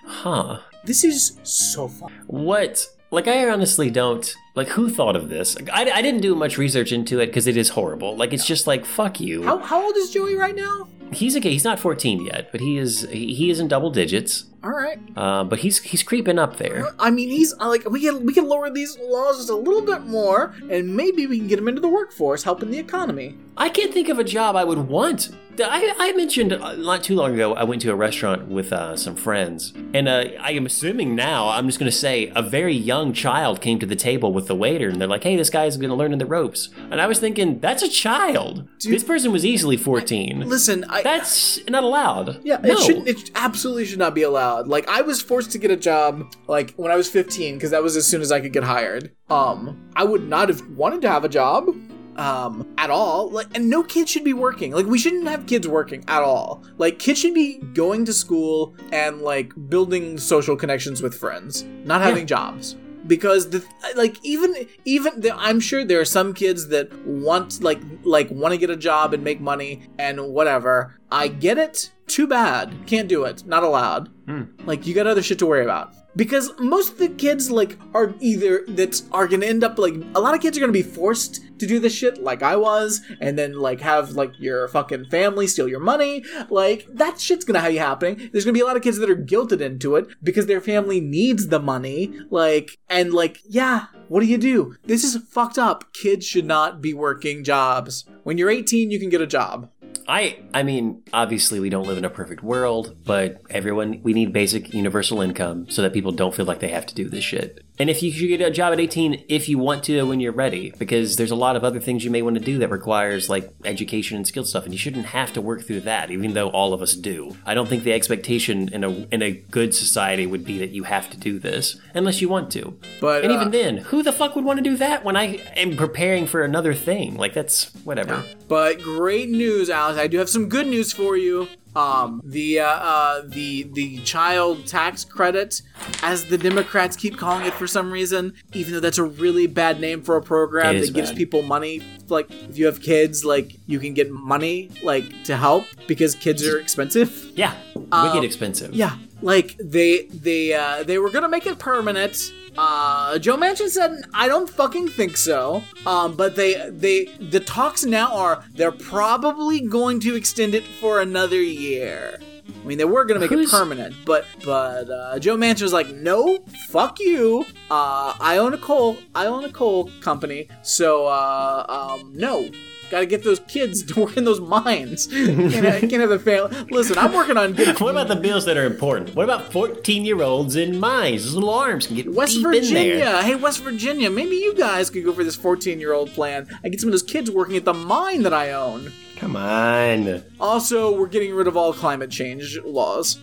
Huh. 0.05 0.59
This 0.83 1.03
is 1.03 1.37
so 1.43 1.87
fun. 1.87 2.11
What? 2.27 2.85
Like, 3.11 3.27
I 3.27 3.49
honestly 3.49 3.89
don't. 3.89 4.33
Like, 4.55 4.69
who 4.69 4.89
thought 4.89 5.15
of 5.15 5.29
this? 5.29 5.55
Like, 5.55 5.69
I, 5.71 5.89
I 5.91 6.01
didn't 6.01 6.21
do 6.21 6.35
much 6.35 6.57
research 6.57 6.91
into 6.91 7.19
it 7.19 7.27
because 7.27 7.47
it 7.47 7.57
is 7.57 7.69
horrible. 7.69 8.15
Like, 8.15 8.33
it's 8.33 8.45
just 8.45 8.67
like, 8.67 8.85
fuck 8.85 9.19
you. 9.19 9.43
How, 9.43 9.57
how 9.57 9.83
old 9.83 9.97
is 9.97 10.11
Joey 10.11 10.35
right 10.35 10.55
now? 10.55 10.87
He's 11.11 11.35
okay. 11.37 11.51
He's 11.51 11.63
not 11.63 11.79
14 11.79 12.25
yet, 12.25 12.51
but 12.51 12.61
he 12.61 12.77
is. 12.77 13.07
He, 13.09 13.49
is 13.49 13.59
in 13.59 13.67
double 13.67 13.89
digits. 13.89 14.45
All 14.63 14.71
right. 14.71 14.99
Uh, 15.15 15.43
but 15.43 15.59
he's 15.59 15.81
he's 15.81 16.03
creeping 16.03 16.37
up 16.37 16.57
there. 16.57 16.89
I 16.99 17.09
mean, 17.09 17.29
he's 17.29 17.53
uh, 17.59 17.67
like 17.67 17.89
we 17.89 18.01
can 18.01 18.25
we 18.25 18.33
can 18.33 18.47
lower 18.47 18.69
these 18.69 18.97
laws 18.99 19.37
just 19.37 19.49
a 19.49 19.55
little 19.55 19.81
bit 19.81 20.01
more, 20.01 20.53
and 20.69 20.95
maybe 20.95 21.25
we 21.27 21.39
can 21.39 21.47
get 21.47 21.59
him 21.59 21.67
into 21.67 21.81
the 21.81 21.87
workforce, 21.87 22.43
helping 22.43 22.69
the 22.71 22.79
economy. 22.79 23.37
I 23.57 23.69
can't 23.69 23.93
think 23.93 24.09
of 24.09 24.19
a 24.19 24.23
job 24.23 24.55
I 24.55 24.63
would 24.63 24.87
want. 24.87 25.31
I, 25.61 25.93
I 25.97 26.11
mentioned 26.13 26.53
uh, 26.53 26.75
not 26.75 27.03
too 27.03 27.15
long 27.15 27.33
ago, 27.33 27.53
I 27.53 27.63
went 27.63 27.81
to 27.81 27.91
a 27.91 27.95
restaurant 27.95 28.47
with 28.47 28.71
uh, 28.71 28.95
some 28.95 29.15
friends, 29.15 29.73
and 29.93 30.07
uh, 30.07 30.25
I 30.39 30.51
am 30.51 30.65
assuming 30.65 31.15
now, 31.15 31.49
I'm 31.49 31.67
just 31.67 31.79
going 31.79 31.91
to 31.91 31.97
say, 31.97 32.31
a 32.35 32.41
very 32.41 32.73
young 32.73 33.13
child 33.13 33.61
came 33.61 33.79
to 33.79 33.85
the 33.85 33.95
table 33.95 34.31
with 34.31 34.47
the 34.47 34.55
waiter, 34.55 34.89
and 34.89 34.99
they're 35.01 35.07
like, 35.07 35.23
hey, 35.23 35.35
this 35.35 35.49
guy's 35.49 35.77
going 35.77 35.89
to 35.89 35.95
learn 35.95 36.17
the 36.17 36.25
ropes. 36.25 36.69
And 36.89 37.01
I 37.01 37.07
was 37.07 37.19
thinking, 37.19 37.59
that's 37.59 37.83
a 37.83 37.89
child. 37.89 38.67
this 38.81 39.03
person 39.03 39.31
was 39.31 39.45
easily 39.45 39.77
14. 39.77 40.47
Listen, 40.47 40.85
I 40.99 41.03
That's 41.03 41.59
not 41.69 41.83
allowed. 41.83 42.41
yeah, 42.43 42.57
no. 42.63 42.73
it 42.73 42.79
should 42.79 43.07
it 43.07 43.31
absolutely 43.35 43.85
should 43.85 43.99
not 43.99 44.13
be 44.15 44.23
allowed. 44.23 44.67
Like 44.67 44.87
I 44.87 45.01
was 45.01 45.21
forced 45.21 45.51
to 45.51 45.57
get 45.57 45.71
a 45.71 45.77
job 45.77 46.33
like 46.47 46.73
when 46.75 46.91
I 46.91 46.95
was 46.95 47.09
15 47.09 47.55
because 47.55 47.71
that 47.71 47.83
was 47.83 47.95
as 47.95 48.05
soon 48.07 48.21
as 48.21 48.31
I 48.31 48.39
could 48.39 48.53
get 48.53 48.63
hired. 48.63 49.11
Um, 49.29 49.89
I 49.95 50.03
would 50.03 50.27
not 50.27 50.49
have 50.49 50.67
wanted 50.69 51.01
to 51.03 51.09
have 51.09 51.23
a 51.23 51.29
job. 51.29 51.69
Um, 52.17 52.67
at 52.77 52.89
all. 52.89 53.29
Like, 53.29 53.47
and 53.55 53.69
no 53.69 53.81
kid 53.81 54.09
should 54.09 54.25
be 54.25 54.33
working. 54.33 54.73
Like, 54.73 54.85
we 54.85 54.99
shouldn't 54.99 55.25
have 55.29 55.45
kids 55.45 55.69
working 55.69 56.03
at 56.09 56.21
all. 56.21 56.65
Like, 56.77 56.99
kids 56.99 57.19
should 57.19 57.33
be 57.33 57.59
going 57.73 58.03
to 58.03 58.11
school 58.11 58.75
and 58.91 59.21
like 59.21 59.53
building 59.69 60.17
social 60.17 60.57
connections 60.57 61.01
with 61.01 61.15
friends, 61.15 61.63
not 61.85 62.01
having 62.01 62.27
jobs. 62.27 62.75
Because 63.07 63.49
the 63.49 63.65
like 63.95 64.17
even 64.23 64.67
even 64.85 65.21
the, 65.21 65.35
I'm 65.35 65.59
sure 65.59 65.83
there 65.85 65.99
are 65.99 66.05
some 66.05 66.33
kids 66.33 66.67
that 66.69 66.93
want 67.05 67.63
like 67.63 67.79
like 68.03 68.29
want 68.29 68.53
to 68.53 68.57
get 68.57 68.69
a 68.69 68.75
job 68.75 69.13
and 69.13 69.23
make 69.23 69.39
money 69.39 69.83
and 69.97 70.33
whatever. 70.33 70.95
I 71.11 71.27
get 71.27 71.57
it. 71.57 71.91
Too 72.07 72.27
bad. 72.27 72.75
Can't 72.87 73.07
do 73.07 73.23
it. 73.23 73.45
Not 73.45 73.63
allowed. 73.63 74.09
Hmm. 74.25 74.43
Like 74.65 74.85
you 74.85 74.93
got 74.93 75.07
other 75.07 75.23
shit 75.23 75.39
to 75.39 75.45
worry 75.45 75.63
about. 75.63 75.93
Because 76.15 76.51
most 76.59 76.93
of 76.93 76.97
the 76.97 77.09
kids 77.09 77.51
like 77.51 77.77
are 77.93 78.13
either 78.19 78.65
that 78.69 79.01
are 79.11 79.27
gonna 79.27 79.45
end 79.45 79.63
up 79.63 79.77
like 79.77 79.95
a 80.15 80.19
lot 80.19 80.35
of 80.35 80.41
kids 80.41 80.57
are 80.57 80.61
gonna 80.61 80.73
be 80.73 80.81
forced 80.81 81.41
to 81.59 81.67
do 81.67 81.79
this 81.79 81.93
shit 81.93 82.21
like 82.21 82.41
I 82.41 82.55
was, 82.55 83.01
and 83.21 83.37
then 83.37 83.53
like 83.53 83.81
have 83.81 84.11
like 84.11 84.31
your 84.39 84.67
fucking 84.67 85.05
family 85.05 85.47
steal 85.47 85.67
your 85.67 85.79
money. 85.79 86.23
Like 86.49 86.87
that 86.93 87.19
shit's 87.19 87.45
gonna 87.45 87.59
have 87.59 87.73
you 87.73 87.79
happening. 87.79 88.29
There's 88.31 88.45
gonna 88.45 88.53
be 88.53 88.61
a 88.61 88.65
lot 88.65 88.77
of 88.77 88.83
kids 88.83 88.97
that 88.97 89.09
are 89.09 89.15
guilted 89.15 89.61
into 89.61 89.95
it 89.95 90.07
because 90.23 90.47
their 90.47 90.61
family 90.61 90.99
needs 90.99 91.47
the 91.47 91.59
money. 91.59 92.13
Like 92.29 92.77
and 92.89 93.13
like 93.13 93.39
yeah, 93.47 93.85
what 94.07 94.21
do 94.21 94.25
you 94.25 94.37
do? 94.37 94.75
This 94.85 95.03
is 95.03 95.17
fucked 95.29 95.57
up. 95.57 95.93
Kids 95.93 96.25
should 96.25 96.45
not 96.45 96.81
be 96.81 96.93
working 96.93 97.43
jobs. 97.43 98.05
When 98.23 98.37
you're 98.37 98.49
18, 98.49 98.91
you 98.91 98.99
can 98.99 99.09
get 99.09 99.21
a 99.21 99.27
job. 99.27 99.69
I 100.09 100.39
I 100.55 100.63
mean, 100.63 101.03
obviously 101.13 101.59
we 101.59 101.69
don't 101.69 101.85
live 101.85 101.99
in 101.99 102.03
a 102.03 102.09
perfect 102.09 102.41
world, 102.41 102.97
but 103.05 103.41
everyone 103.49 104.01
we 104.01 104.13
need 104.13 104.33
basic 104.33 104.73
universal 104.73 105.21
income 105.21 105.69
so 105.69 105.83
that 105.83 105.93
people 105.93 106.11
don't 106.11 106.33
feel 106.33 106.47
like 106.47 106.59
they 106.59 106.69
have 106.69 106.87
to 106.87 106.95
do 106.95 107.07
this 107.07 107.23
shit. 107.23 107.63
And 107.79 107.89
if 107.89 108.03
you 108.03 108.11
should 108.11 108.27
get 108.27 108.41
a 108.41 108.51
job 108.51 108.73
at 108.73 108.79
18 108.79 109.23
if 109.29 109.47
you 109.47 109.57
want 109.57 109.85
to 109.85 110.03
when 110.03 110.19
you're 110.19 110.33
ready, 110.33 110.73
because 110.77 111.15
there's 111.15 111.31
a 111.31 111.35
lot 111.35 111.55
of 111.55 111.63
other 111.63 111.79
things 111.79 112.03
you 112.03 112.11
may 112.11 112.21
want 112.21 112.37
to 112.37 112.43
do 112.43 112.57
that 112.57 112.69
requires 112.69 113.29
like 113.29 113.49
education 113.63 114.17
and 114.17 114.27
skill 114.27 114.43
stuff, 114.43 114.65
and 114.65 114.73
you 114.73 114.77
shouldn't 114.77 115.07
have 115.07 115.31
to 115.31 115.41
work 115.41 115.63
through 115.63 115.79
that, 115.81 116.11
even 116.11 116.33
though 116.33 116.49
all 116.49 116.73
of 116.73 116.81
us 116.81 116.93
do. 116.93 117.37
I 117.45 117.53
don't 117.53 117.69
think 117.69 117.83
the 117.83 117.93
expectation 117.93 118.67
in 118.73 118.83
a 118.83 118.89
in 119.13 119.21
a 119.21 119.31
good 119.31 119.73
society 119.73 120.27
would 120.27 120.43
be 120.43 120.59
that 120.59 120.71
you 120.71 120.83
have 120.83 121.09
to 121.11 121.17
do 121.17 121.39
this 121.39 121.79
unless 121.93 122.21
you 122.21 122.27
want 122.27 122.51
to. 122.51 122.77
But, 122.99 123.23
and 123.23 123.31
uh, 123.31 123.35
even 123.35 123.51
then, 123.51 123.77
who 123.77 124.03
the 124.03 124.11
fuck 124.11 124.35
would 124.35 124.43
want 124.43 124.57
to 124.57 124.63
do 124.63 124.75
that 124.75 125.05
when 125.05 125.15
I 125.15 125.37
am 125.55 125.77
preparing 125.77 126.27
for 126.27 126.43
another 126.43 126.73
thing? 126.73 127.15
Like 127.15 127.33
that's 127.33 127.73
whatever. 127.85 128.25
But 128.49 128.81
great 128.81 129.29
news, 129.29 129.69
Alex. 129.69 129.97
I 129.97 130.07
do 130.07 130.17
have 130.17 130.29
some 130.29 130.49
good 130.49 130.67
news 130.67 130.91
for 130.91 131.15
you. 131.15 131.47
Um, 131.79 132.21
the 132.25 132.59
uh, 132.59 132.65
uh, 132.65 133.21
the 133.25 133.63
the 133.63 133.99
child 133.99 134.65
tax 134.67 135.05
credit, 135.05 135.61
as 136.03 136.25
the 136.25 136.37
Democrats 136.37 136.97
keep 136.97 137.17
calling 137.17 137.45
it 137.45 137.53
for 137.53 137.67
some 137.67 137.91
reason, 137.91 138.33
even 138.53 138.73
though 138.73 138.79
that's 138.81 138.97
a 138.97 139.03
really 139.03 139.47
bad 139.47 139.79
name 139.79 140.01
for 140.01 140.17
a 140.17 140.21
program 140.21 140.75
that 140.75 140.83
is 140.83 140.89
gives 140.91 141.13
people 141.13 141.41
money. 141.41 141.81
Like 142.09 142.29
if 142.31 142.57
you 142.57 142.65
have 142.65 142.81
kids, 142.81 143.23
like 143.23 143.55
you 143.65 143.79
can 143.79 143.93
get 143.93 144.11
money 144.11 144.71
like 144.83 145.23
to 145.23 145.37
help 145.37 145.65
because 145.87 146.15
kids 146.15 146.45
are 146.45 146.59
expensive. 146.59 147.31
Yeah, 147.35 147.55
wicked 147.75 148.23
expensive. 148.23 148.73
Yeah, 148.73 148.97
like 149.21 149.55
they 149.63 150.03
they 150.07 150.53
uh, 150.53 150.83
they 150.83 150.97
were 150.97 151.09
gonna 151.09 151.29
make 151.29 151.45
it 151.45 151.59
permanent. 151.59 152.33
Uh, 152.57 153.17
Joe 153.19 153.37
Manchin 153.37 153.69
said, 153.69 154.01
"I 154.13 154.27
don't 154.27 154.49
fucking 154.49 154.89
think 154.89 155.17
so." 155.17 155.63
Um, 155.85 156.15
but 156.15 156.35
they 156.35 156.69
they 156.69 157.05
the 157.19 157.39
talks 157.39 157.83
now 157.85 158.13
are 158.15 158.43
they're 158.53 158.71
probably 158.71 159.61
going 159.61 159.99
to 160.01 160.15
extend 160.15 160.53
it 160.55 160.63
for 160.65 160.99
another 161.01 161.41
year. 161.41 162.19
I 162.61 162.65
mean, 162.67 162.77
they 162.77 162.85
were 162.85 163.05
gonna 163.05 163.19
make 163.21 163.29
Who's- 163.29 163.47
it 163.47 163.51
permanent, 163.51 163.95
but 164.05 164.25
but 164.43 164.89
uh, 164.89 165.19
Joe 165.19 165.37
Manchin 165.37 165.61
was 165.61 165.73
like, 165.73 165.89
no, 165.93 166.39
fuck 166.69 166.99
you. 166.99 167.45
Uh, 167.71 168.13
I 168.19 168.37
own 168.37 168.53
a 168.53 168.57
coal, 168.57 168.97
I 169.15 169.27
own 169.27 169.45
a 169.45 169.51
coal 169.51 169.89
company, 170.01 170.49
so 170.63 171.05
uh, 171.05 171.65
um, 172.01 172.11
no. 172.15 172.49
Got 172.89 173.01
to 173.01 173.05
get 173.05 173.23
those 173.23 173.39
kids 173.41 173.83
to 173.83 173.99
work 173.99 174.17
in 174.17 174.23
those 174.23 174.39
mines. 174.39 175.07
can't, 175.07 175.51
have, 175.51 175.81
can't 175.81 175.93
have 175.93 176.09
the 176.09 176.19
family. 176.19 176.55
Listen, 176.71 176.97
I'm 176.97 177.13
working 177.13 177.37
on 177.37 177.53
getting 177.53 177.75
What 177.75 177.91
about 177.91 178.07
the 178.07 178.15
bills 178.15 178.45
that 178.45 178.57
are 178.57 178.65
important? 178.65 179.15
What 179.15 179.23
about 179.23 179.51
14 179.51 180.05
year 180.05 180.21
olds 180.21 180.55
in 180.55 180.79
mines? 180.79 181.25
Those 181.25 181.35
little 181.35 181.53
arms 181.53 181.87
can 181.87 181.95
get 181.95 182.11
West 182.11 182.33
deep 182.33 182.45
in 182.45 182.51
there. 182.51 182.61
Virginia. 182.61 183.21
Hey, 183.21 183.35
West 183.35 183.61
Virginia, 183.63 184.09
maybe 184.09 184.35
you 184.35 184.55
guys 184.55 184.89
could 184.89 185.05
go 185.05 185.13
for 185.13 185.23
this 185.23 185.35
14 185.35 185.79
year 185.79 185.93
old 185.93 186.11
plan. 186.11 186.47
I 186.63 186.69
get 186.69 186.79
some 186.79 186.87
of 186.89 186.93
those 186.93 187.03
kids 187.03 187.29
working 187.29 187.55
at 187.55 187.65
the 187.65 187.73
mine 187.73 188.23
that 188.23 188.33
I 188.33 188.51
own. 188.51 188.91
Come 189.17 189.35
on. 189.35 190.23
Also, 190.39 190.97
we're 190.97 191.07
getting 191.07 191.33
rid 191.33 191.47
of 191.47 191.57
all 191.57 191.73
climate 191.73 192.09
change 192.09 192.57
laws. 192.63 193.19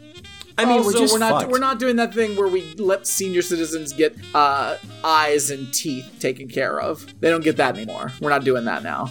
I 0.58 0.64
mean, 0.64 0.78
also, 0.78 0.86
we're 0.86 0.98
just 0.98 1.18
not 1.18 1.40
fucked. 1.40 1.52
we're 1.52 1.58
not 1.58 1.78
doing 1.78 1.96
that 1.96 2.14
thing 2.14 2.36
where 2.36 2.48
we 2.48 2.72
let 2.74 3.06
senior 3.06 3.42
citizens 3.42 3.92
get 3.92 4.16
uh, 4.34 4.76
eyes 5.04 5.50
and 5.50 5.72
teeth 5.74 6.16
taken 6.18 6.48
care 6.48 6.80
of. 6.80 7.06
They 7.20 7.30
don't 7.30 7.44
get 7.44 7.56
that 7.58 7.76
anymore. 7.76 8.12
We're 8.20 8.30
not 8.30 8.44
doing 8.44 8.64
that 8.64 8.82
now. 8.82 9.10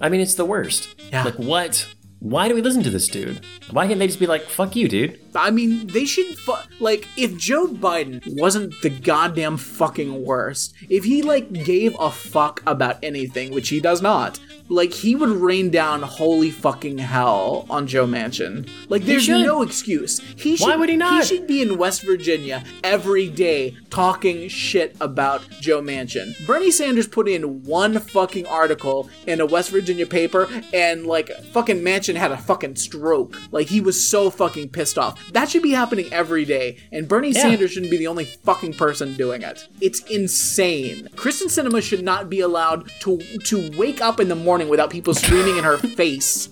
I 0.00 0.08
mean, 0.08 0.20
it's 0.20 0.34
the 0.34 0.44
worst. 0.44 0.94
Yeah. 1.10 1.24
Like, 1.24 1.34
what? 1.38 1.86
Why 2.18 2.46
do 2.46 2.54
we 2.54 2.62
listen 2.62 2.84
to 2.84 2.90
this 2.90 3.08
dude? 3.08 3.44
Why 3.72 3.88
can't 3.88 3.98
they 3.98 4.06
just 4.06 4.20
be 4.20 4.28
like, 4.28 4.42
fuck 4.42 4.76
you, 4.76 4.86
dude? 4.86 5.20
I 5.34 5.50
mean, 5.50 5.88
they 5.88 6.04
should 6.04 6.38
fu- 6.38 6.54
like 6.78 7.08
if 7.16 7.36
Joe 7.36 7.66
Biden 7.66 8.22
wasn't 8.40 8.80
the 8.80 8.90
goddamn 8.90 9.56
fucking 9.56 10.24
worst. 10.24 10.72
If 10.88 11.02
he 11.02 11.22
like 11.22 11.52
gave 11.52 11.96
a 11.98 12.12
fuck 12.12 12.62
about 12.64 13.02
anything, 13.02 13.52
which 13.52 13.70
he 13.70 13.80
does 13.80 14.02
not, 14.02 14.38
like 14.68 14.92
he 14.92 15.14
would 15.14 15.28
rain 15.28 15.70
down 15.70 16.02
holy 16.02 16.50
fucking 16.50 16.98
hell 16.98 17.66
on 17.68 17.86
Joe 17.86 18.06
Manchin. 18.06 18.68
Like 18.88 19.02
there's 19.04 19.28
no 19.28 19.62
excuse. 19.62 20.20
He 20.36 20.56
should, 20.56 20.66
Why 20.66 20.76
would 20.76 20.88
he 20.88 20.96
not? 20.96 21.22
He 21.22 21.26
should 21.36 21.46
be 21.46 21.60
in 21.62 21.76
West 21.78 22.02
Virginia 22.02 22.64
every 22.82 23.28
day 23.28 23.76
talking 23.90 24.48
shit 24.48 24.96
about 25.00 25.42
Joe 25.60 25.82
Manchin. 25.82 26.34
Bernie 26.46 26.70
Sanders 26.70 27.06
put 27.06 27.28
in 27.28 27.62
one 27.64 27.98
fucking 27.98 28.46
article 28.46 29.10
in 29.26 29.40
a 29.40 29.46
West 29.46 29.70
Virginia 29.70 30.06
paper, 30.06 30.48
and 30.72 31.06
like 31.06 31.30
fucking 31.52 31.80
Manchin 31.80 32.14
had 32.14 32.32
a 32.32 32.36
fucking 32.36 32.76
stroke. 32.76 33.36
Like 33.50 33.68
he 33.68 33.80
was 33.80 34.02
so 34.02 34.30
fucking 34.30 34.70
pissed 34.70 34.96
off. 34.98 35.20
That 35.32 35.48
should 35.50 35.62
be 35.62 35.72
happening 35.72 36.12
every 36.12 36.44
day, 36.44 36.78
and 36.90 37.06
Bernie 37.08 37.30
Yeah. 37.32 37.42
Sanders 37.42 37.72
shouldn't 37.72 37.90
be 37.90 37.98
the 37.98 38.06
only 38.06 38.24
fucking 38.24 38.74
person 38.74 39.14
doing 39.16 39.42
it. 39.42 39.68
It's 39.80 40.00
insane. 40.10 41.08
Kyrsten 41.16 41.48
Sinema 41.48 41.82
should 41.82 42.02
not 42.02 42.30
be 42.30 42.40
allowed 42.40 42.88
to 43.00 43.18
to 43.44 43.70
wake 43.76 44.00
up 44.00 44.20
in 44.20 44.28
the 44.28 44.34
morning 44.34 44.51
without 44.68 44.90
people 44.90 45.14
screaming 45.14 45.56
in 45.56 45.64
her 45.64 45.78
face. 45.96 46.48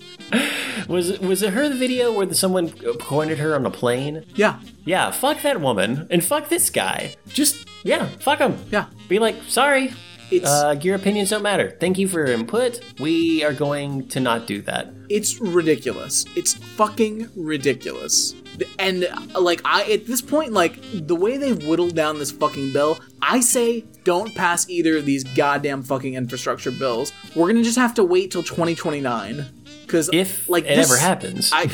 Was 0.87 1.09
it, 1.09 1.21
was 1.21 1.41
it 1.43 1.53
her 1.53 1.67
the 1.69 1.75
video 1.75 2.11
where 2.11 2.31
someone 2.33 2.69
pointed 2.99 3.37
her 3.39 3.55
on 3.55 3.65
a 3.65 3.69
plane? 3.71 4.25
Yeah, 4.35 4.59
Yeah, 4.85 5.11
fuck 5.11 5.41
that 5.41 5.59
woman 5.61 6.07
and 6.09 6.23
fuck 6.23 6.49
this 6.49 6.69
guy. 6.69 7.15
Just, 7.27 7.67
yeah, 7.83 8.07
fuck 8.19 8.39
him. 8.39 8.57
yeah. 8.71 8.85
Be 9.09 9.19
like, 9.19 9.35
sorry, 9.47 9.93
uh, 10.43 10.75
your 10.81 10.95
opinions 10.95 11.29
don't 11.29 11.41
matter. 11.43 11.75
Thank 11.79 11.97
you 11.97 12.07
for 12.07 12.19
your 12.25 12.31
input. 12.35 12.79
We 12.99 13.43
are 13.43 13.53
going 13.53 14.07
to 14.09 14.19
not 14.19 14.47
do 14.47 14.61
that. 14.63 14.93
it's 15.09 15.39
ridiculous. 15.41 16.25
It's 16.35 16.53
fucking 16.53 17.29
ridiculous. 17.35 18.33
And 18.79 19.05
uh, 19.35 19.39
like 19.41 19.61
I 19.65 19.83
at 19.91 20.05
this 20.05 20.21
point, 20.21 20.53
like 20.53 20.79
the 20.93 21.15
way 21.15 21.37
they've 21.37 21.65
whittled 21.67 21.95
down 21.95 22.19
this 22.19 22.31
fucking 22.31 22.73
bill, 22.73 22.99
I 23.21 23.39
say 23.39 23.85
don't 24.03 24.33
pass 24.35 24.69
either 24.69 24.97
of 24.97 25.05
these 25.05 25.23
goddamn 25.23 25.83
fucking 25.83 26.13
infrastructure 26.15 26.71
bills. 26.71 27.11
We're 27.35 27.47
gonna 27.47 27.63
just 27.63 27.77
have 27.77 27.93
to 27.95 28.03
wait 28.03 28.31
till 28.31 28.43
2029. 28.43 29.45
Because 29.91 30.09
If 30.13 30.47
like 30.47 30.63
it 30.63 30.75
this- 30.77 30.89
ever 30.89 30.97
happens. 30.97 31.51
I 31.51 31.69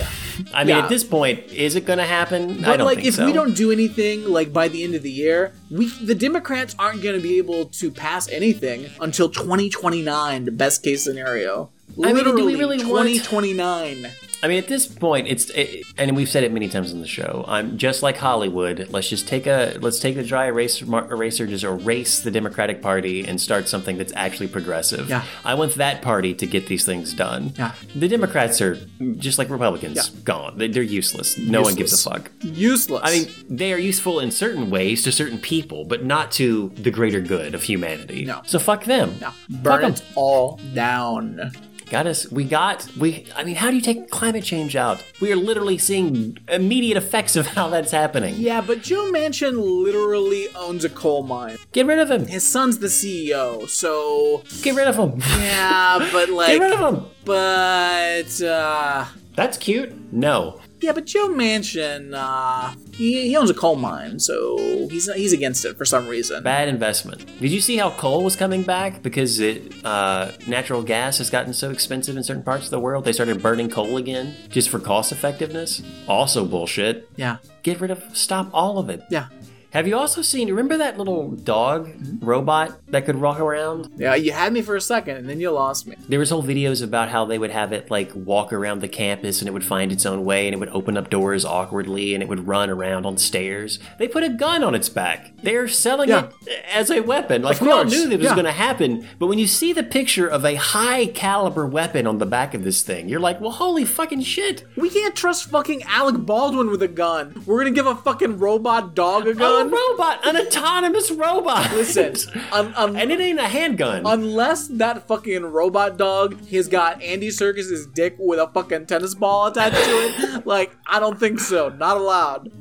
I 0.51 0.63
mean, 0.63 0.75
yeah. 0.75 0.83
at 0.83 0.89
this 0.89 1.03
point, 1.03 1.43
is 1.51 1.75
it 1.75 1.85
going 1.85 1.99
to 1.99 2.05
happen? 2.05 2.61
But 2.63 2.79
like, 2.79 3.05
if 3.05 3.13
so. 3.15 3.25
we 3.27 3.31
don't 3.31 3.55
do 3.55 3.71
anything, 3.71 4.27
like 4.27 4.51
by 4.51 4.67
the 4.69 4.83
end 4.83 4.95
of 4.95 5.03
the 5.03 5.11
year, 5.11 5.53
we 5.69 5.87
the 6.01 6.15
Democrats 6.15 6.75
aren't 6.79 7.03
going 7.03 7.15
to 7.15 7.21
be 7.21 7.37
able 7.37 7.65
to 7.65 7.91
pass 7.91 8.27
anything 8.29 8.89
until 8.99 9.29
2029, 9.29 10.45
the 10.45 10.51
best 10.51 10.81
case 10.83 11.03
scenario. 11.03 11.69
I 12.03 12.11
mean, 12.13 12.23
do 12.23 12.33
we 12.33 12.41
Literally, 12.41 12.55
really 12.55 12.77
want- 12.77 13.07
2029. 13.07 14.07
I 14.43 14.47
mean, 14.47 14.59
at 14.59 14.67
this 14.67 14.85
point, 14.85 15.27
it's 15.27 15.49
it, 15.49 15.83
and 15.97 16.15
we've 16.15 16.29
said 16.29 16.43
it 16.43 16.51
many 16.51 16.69
times 16.69 16.93
on 16.93 17.01
the 17.01 17.07
show. 17.07 17.43
I'm 17.47 17.77
just 17.77 18.03
like 18.03 18.17
Hollywood. 18.17 18.87
Let's 18.91 19.09
just 19.09 19.27
take 19.27 19.47
a 19.47 19.77
let's 19.81 19.99
take 19.99 20.15
the 20.15 20.23
dry 20.23 20.45
eraser, 20.45 20.85
eraser, 20.85 21.47
just 21.47 21.63
erase 21.63 22.19
the 22.19 22.29
Democratic 22.29 22.81
Party 22.81 23.25
and 23.27 23.41
start 23.41 23.67
something 23.67 23.97
that's 23.97 24.13
actually 24.15 24.47
progressive. 24.47 25.09
Yeah. 25.09 25.23
I 25.43 25.55
want 25.55 25.73
that 25.75 26.01
party 26.03 26.35
to 26.35 26.45
get 26.45 26.67
these 26.67 26.85
things 26.85 27.13
done. 27.13 27.53
Yeah. 27.57 27.73
The 27.95 28.07
Democrats 28.07 28.61
are 28.61 28.75
just 29.17 29.39
like 29.39 29.49
Republicans, 29.49 29.95
Yeah. 30.13 30.21
gone. 30.23 30.57
They, 30.57 30.67
they're 30.67 30.83
useless. 30.83 31.37
No 31.39 31.61
one 31.63 31.73
gives 31.75 31.93
a 32.05 32.09
fuck. 32.09 32.29
Useless. 32.41 33.01
I 33.03 33.11
mean, 33.11 33.27
they 33.49 33.73
are 33.73 33.79
useful 33.79 34.19
in 34.19 34.29
certain 34.29 34.69
ways 34.69 35.01
to 35.03 35.11
certain 35.11 35.39
people, 35.39 35.83
but 35.85 36.03
not 36.05 36.31
to 36.33 36.69
the 36.75 36.91
greater 36.91 37.21
good 37.21 37.55
of 37.55 37.63
humanity. 37.63 38.25
No. 38.25 38.41
So 38.45 38.59
fuck 38.59 38.85
them. 38.85 39.17
No, 39.19 39.31
Fuck 39.31 39.63
burn 39.63 39.83
'em. 39.83 39.91
it 39.93 40.03
all 40.15 40.59
down. 40.75 41.51
Got 41.89 42.05
us. 42.05 42.29
We 42.31 42.43
got. 42.43 42.85
We. 42.97 43.25
I 43.35 43.43
mean, 43.45 43.55
how 43.55 43.69
do 43.69 43.75
you 43.77 43.81
take 43.81 44.09
climate 44.09 44.43
change 44.43 44.75
out? 44.75 45.03
We 45.21 45.31
are 45.31 45.37
literally 45.37 45.77
seeing 45.77 46.37
immediate 46.49 46.97
effects 46.97 47.35
of 47.37 47.47
how 47.47 47.69
that's 47.69 47.91
happening. 47.91 48.35
Yeah, 48.37 48.59
but 48.61 48.81
Joe 48.81 49.09
Manchin 49.11 49.55
literally 49.85 50.47
owns 50.55 50.83
a 50.83 50.89
coal 50.89 51.23
mine. 51.23 51.57
Get 51.71 51.85
rid 51.85 51.99
of 51.99 52.11
him. 52.11 52.27
His 52.27 52.45
son's 52.45 52.79
the 52.79 52.87
CEO, 52.87 53.69
so 53.69 54.43
Get 54.63 54.75
rid 54.75 54.87
of 54.89 54.97
him. 54.97 55.19
yeah, 55.39 56.09
but 56.11 56.29
like 56.29 56.47
Get 56.57 56.59
rid 56.59 56.73
of 56.73 56.93
him. 56.93 57.05
but 57.23 58.41
uh, 58.41 59.05
That's 59.35 59.57
cute. 59.57 60.11
No. 60.11 60.59
Yeah, 60.81 60.91
but 60.93 61.05
Joe 61.05 61.29
Manchin, 61.29 62.13
uh, 62.15 62.73
he, 62.93 63.27
he 63.29 63.35
owns 63.35 63.49
a 63.49 63.53
coal 63.53 63.75
mine, 63.75 64.19
so 64.19 64.57
he's 64.89 65.11
he's 65.13 65.33
against 65.33 65.65
it 65.65 65.77
for 65.77 65.85
some 65.85 66.07
reason. 66.07 66.43
Bad 66.43 66.67
investment. 66.67 67.25
Did 67.39 67.51
you 67.51 67.61
see 67.61 67.77
how 67.77 67.91
coal 67.91 68.23
was 68.23 68.35
coming 68.35 68.63
back 68.63 69.01
because 69.01 69.39
it 69.39 69.73
uh, 69.85 70.31
natural 70.47 70.83
gas 70.83 71.17
has 71.17 71.29
gotten 71.29 71.53
so 71.53 71.71
expensive 71.71 72.15
in 72.17 72.23
certain 72.23 72.43
parts 72.43 72.65
of 72.65 72.71
the 72.71 72.79
world? 72.79 73.05
They 73.05 73.13
started 73.13 73.41
burning 73.41 73.69
coal 73.69 73.97
again 73.97 74.35
just 74.49 74.69
for 74.69 74.79
cost 74.79 75.11
effectiveness. 75.11 75.81
Also 76.07 76.45
bullshit. 76.45 77.09
Yeah, 77.15 77.37
Get 77.63 77.81
rid 77.81 77.91
of. 77.91 78.01
Stop 78.15 78.49
all 78.53 78.77
of 78.79 78.89
it. 78.89 79.01
yeah, 79.09 79.27
Have 79.71 79.87
you 79.87 79.97
also 79.97 80.21
seen? 80.21 80.47
Remember 80.49 80.77
that 80.77 80.97
little 80.97 81.31
dog 81.31 81.89
robot 82.21 82.79
that 82.87 83.05
could 83.05 83.17
walk 83.17 83.39
around? 83.39 83.91
yeah. 83.97 84.15
You 84.15 84.31
had 84.31 84.53
me 84.53 84.61
for 84.61 84.75
a 84.75 84.81
second, 84.81 85.17
and 85.17 85.29
then 85.29 85.39
you 85.39 85.51
lost 85.51 85.85
me. 85.87 85.95
There 86.07 86.19
was 86.19 86.29
whole 86.29 86.41
videos 86.43 86.83
about 86.83 87.09
how 87.09 87.25
they 87.25 87.37
would 87.37 87.51
have 87.51 87.73
it 87.73 87.91
like 87.91 88.11
walk 88.15 88.53
around 88.53 88.79
the 88.81 88.87
campus 88.87 89.41
and 89.41 89.47
it 89.47 89.51
would 89.51 89.65
find 89.65 89.91
its 89.91 90.05
own 90.05 90.23
way 90.25 90.47
and 90.47 90.53
it 90.53 90.59
would 90.59 90.69
open 90.69 90.97
up 90.97 91.09
doors 91.09 91.43
awkwardly 91.45 92.13
and 92.13 92.23
it 92.23 92.29
would 92.29 92.47
run 92.47 92.69
around 92.69 93.05
on 93.05 93.17
stairs. 93.17 93.77
They 93.99 94.07
put 94.07 94.23
a 94.23 94.29
gun 94.29 94.63
on 94.63 94.73
its 94.73 94.89
back. 94.89 95.31
They're 95.43 95.67
selling 95.67 96.09
Yeah. 96.09 96.29
it 96.45 96.63
as 96.73 96.89
a 96.89 97.01
weapon. 97.01 97.41
Like 97.41 97.61
we 97.61 97.69
all 97.71 97.83
knew 97.85 98.05
that 98.07 98.13
it 98.13 98.19
was 98.19 98.25
yeah. 98.29 98.33
going 98.35 98.45
to 98.45 98.51
happen, 98.51 99.05
but 99.19 99.27
when 99.27 99.37
you 99.37 99.47
see 99.47 99.73
the 99.73 99.83
picture 99.83 100.27
of 100.27 100.45
a 100.45 100.55
high 100.55 101.07
caliber 101.07 101.67
weapon 101.67 102.07
on 102.07 102.17
the 102.17 102.25
back 102.25 102.53
of 102.53 102.63
this 102.63 102.81
thing, 102.81 103.09
you're 103.09 103.19
like, 103.19 103.39
"Well, 103.41 103.51
holy 103.51 103.85
fucking 103.85 104.21
shit!" 104.21 104.63
We 104.75 104.89
can't 104.89 105.15
trust 105.15 105.49
fucking 105.49 105.83
Alec 105.83 106.25
Baldwin 106.25 106.69
with 106.69 106.81
a 106.81 106.87
gun. 106.87 107.43
We're 107.45 107.59
gonna 107.59 107.71
give 107.75 107.85
a 107.85 107.95
fucking 107.95 108.39
robot 108.39 108.95
dog 108.95 109.27
a 109.27 109.31
A 109.31 109.35
gun. 109.63 109.71
robot, 109.71 110.25
an 110.27 110.37
autonomous 110.37 111.11
robot. 111.11 111.71
Listen, 111.71 112.15
um, 112.51 112.73
um, 112.75 112.95
and 112.95 113.11
it 113.11 113.19
ain't 113.19 113.39
a 113.39 113.47
handgun. 113.47 114.03
Unless 114.05 114.67
that 114.69 115.07
fucking 115.07 115.43
robot 115.43 115.97
dog 115.97 116.45
has 116.47 116.67
got 116.67 117.01
Andy 117.01 117.29
Serkis's 117.29 117.87
dick 117.87 118.15
with 118.19 118.39
a 118.39 118.47
fucking 118.47 118.85
tennis 118.85 119.15
ball 119.15 119.47
attached 119.47 119.75
to 119.75 119.81
it, 119.81 120.47
like 120.47 120.75
I 120.87 120.99
don't 120.99 121.19
think 121.19 121.39
so. 121.39 121.69
Not 121.69 121.97
allowed. 121.97 122.51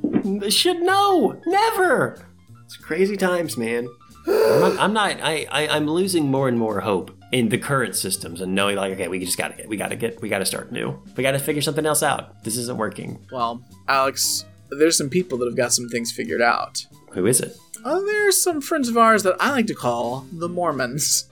should 0.53 0.81
know 0.81 1.41
never 1.47 2.27
it's 2.65 2.77
crazy 2.77 3.17
times 3.17 3.57
man 3.57 3.89
i'm 4.27 4.61
not, 4.61 4.79
I'm, 4.81 4.93
not 4.93 5.11
I, 5.23 5.47
I 5.51 5.69
i'm 5.69 5.87
losing 5.87 6.31
more 6.31 6.49
and 6.49 6.59
more 6.59 6.81
hope 6.81 7.13
in 7.33 7.49
the 7.49 7.59
current 7.59 7.95
systems 7.95 8.41
and 8.41 8.55
knowing 8.55 8.77
like 8.77 8.93
okay 8.95 9.07
we 9.09 9.21
just 9.21 9.39
gotta 9.39 9.55
get 9.57 9.69
we 9.69 9.77
gotta 9.77 9.95
get 9.95 10.21
we 10.21 10.29
gotta 10.29 10.45
start 10.45 10.73
new 10.73 11.01
we 11.17 11.23
gotta 11.23 11.39
figure 11.39 11.63
something 11.63 11.87
else 11.87 12.03
out 12.03 12.43
this 12.43 12.57
isn't 12.57 12.77
working 12.77 13.25
Well, 13.31 13.63
Alex, 13.89 14.45
there's 14.71 14.97
some 14.99 15.09
people 15.11 15.39
that 15.39 15.47
have 15.47 15.57
got 15.57 15.73
some 15.73 15.89
things 15.89 16.11
figured 16.13 16.43
out. 16.43 16.87
who 17.13 17.27
is 17.27 17.41
it 17.41 17.57
Uh, 17.85 18.01
there's 18.01 18.41
some 18.41 18.61
friends 18.61 18.89
of 18.89 18.97
ours 18.97 19.23
that 19.23 19.37
I 19.41 19.51
like 19.51 19.67
to 19.69 19.75
call 19.75 20.27
the 20.33 20.49
Mormons. 20.49 21.29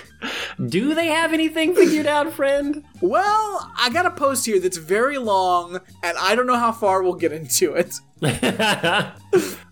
do 0.66 0.94
they 0.94 1.06
have 1.08 1.32
anything 1.32 1.74
figured 1.74 2.06
out 2.06 2.32
friend 2.32 2.82
Well, 3.00 3.70
I 3.78 3.90
got 3.92 4.06
a 4.06 4.10
post 4.10 4.46
here 4.46 4.58
that's 4.58 4.78
very 4.78 5.18
long, 5.18 5.80
and 6.02 6.16
I 6.18 6.34
don't 6.34 6.46
know 6.46 6.56
how 6.58 6.72
far 6.72 7.02
we'll 7.02 7.14
get 7.14 7.32
into 7.32 7.74
it. 7.74 7.94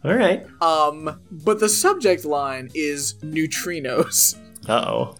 all 0.05 0.15
right 0.15 0.45
Um, 0.61 1.21
but 1.31 1.61
the 1.61 1.69
subject 1.69 2.25
line 2.27 2.69
is 2.75 3.15
neutrinos. 3.23 4.37
uh-oh 4.69 5.17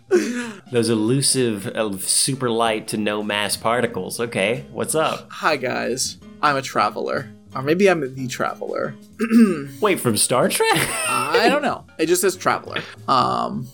those 0.71 0.91
elusive 0.91 1.67
uh, 1.69 1.97
super 1.99 2.51
light 2.51 2.87
to 2.89 2.97
no 2.99 3.23
mass 3.23 3.57
particles 3.57 4.21
okay 4.21 4.65
what's 4.73 4.95
up 4.95 5.27
Hi 5.31 5.57
guys, 5.57 6.19
I'm 6.43 6.57
a 6.57 6.63
traveler. 6.63 7.31
Or 7.55 7.63
maybe 7.63 7.89
I'm 7.89 8.15
the 8.15 8.29
traveler. 8.29 8.95
wait 9.81 10.01
from 10.01 10.17
star 10.17 10.49
trek 10.49 10.67
I 11.09 11.49
don't 11.49 11.63
know. 11.63 11.85
It 11.99 12.07
just 12.07 12.21
says 12.23 12.37
traveler. 12.37 12.83
Um, 13.09 13.69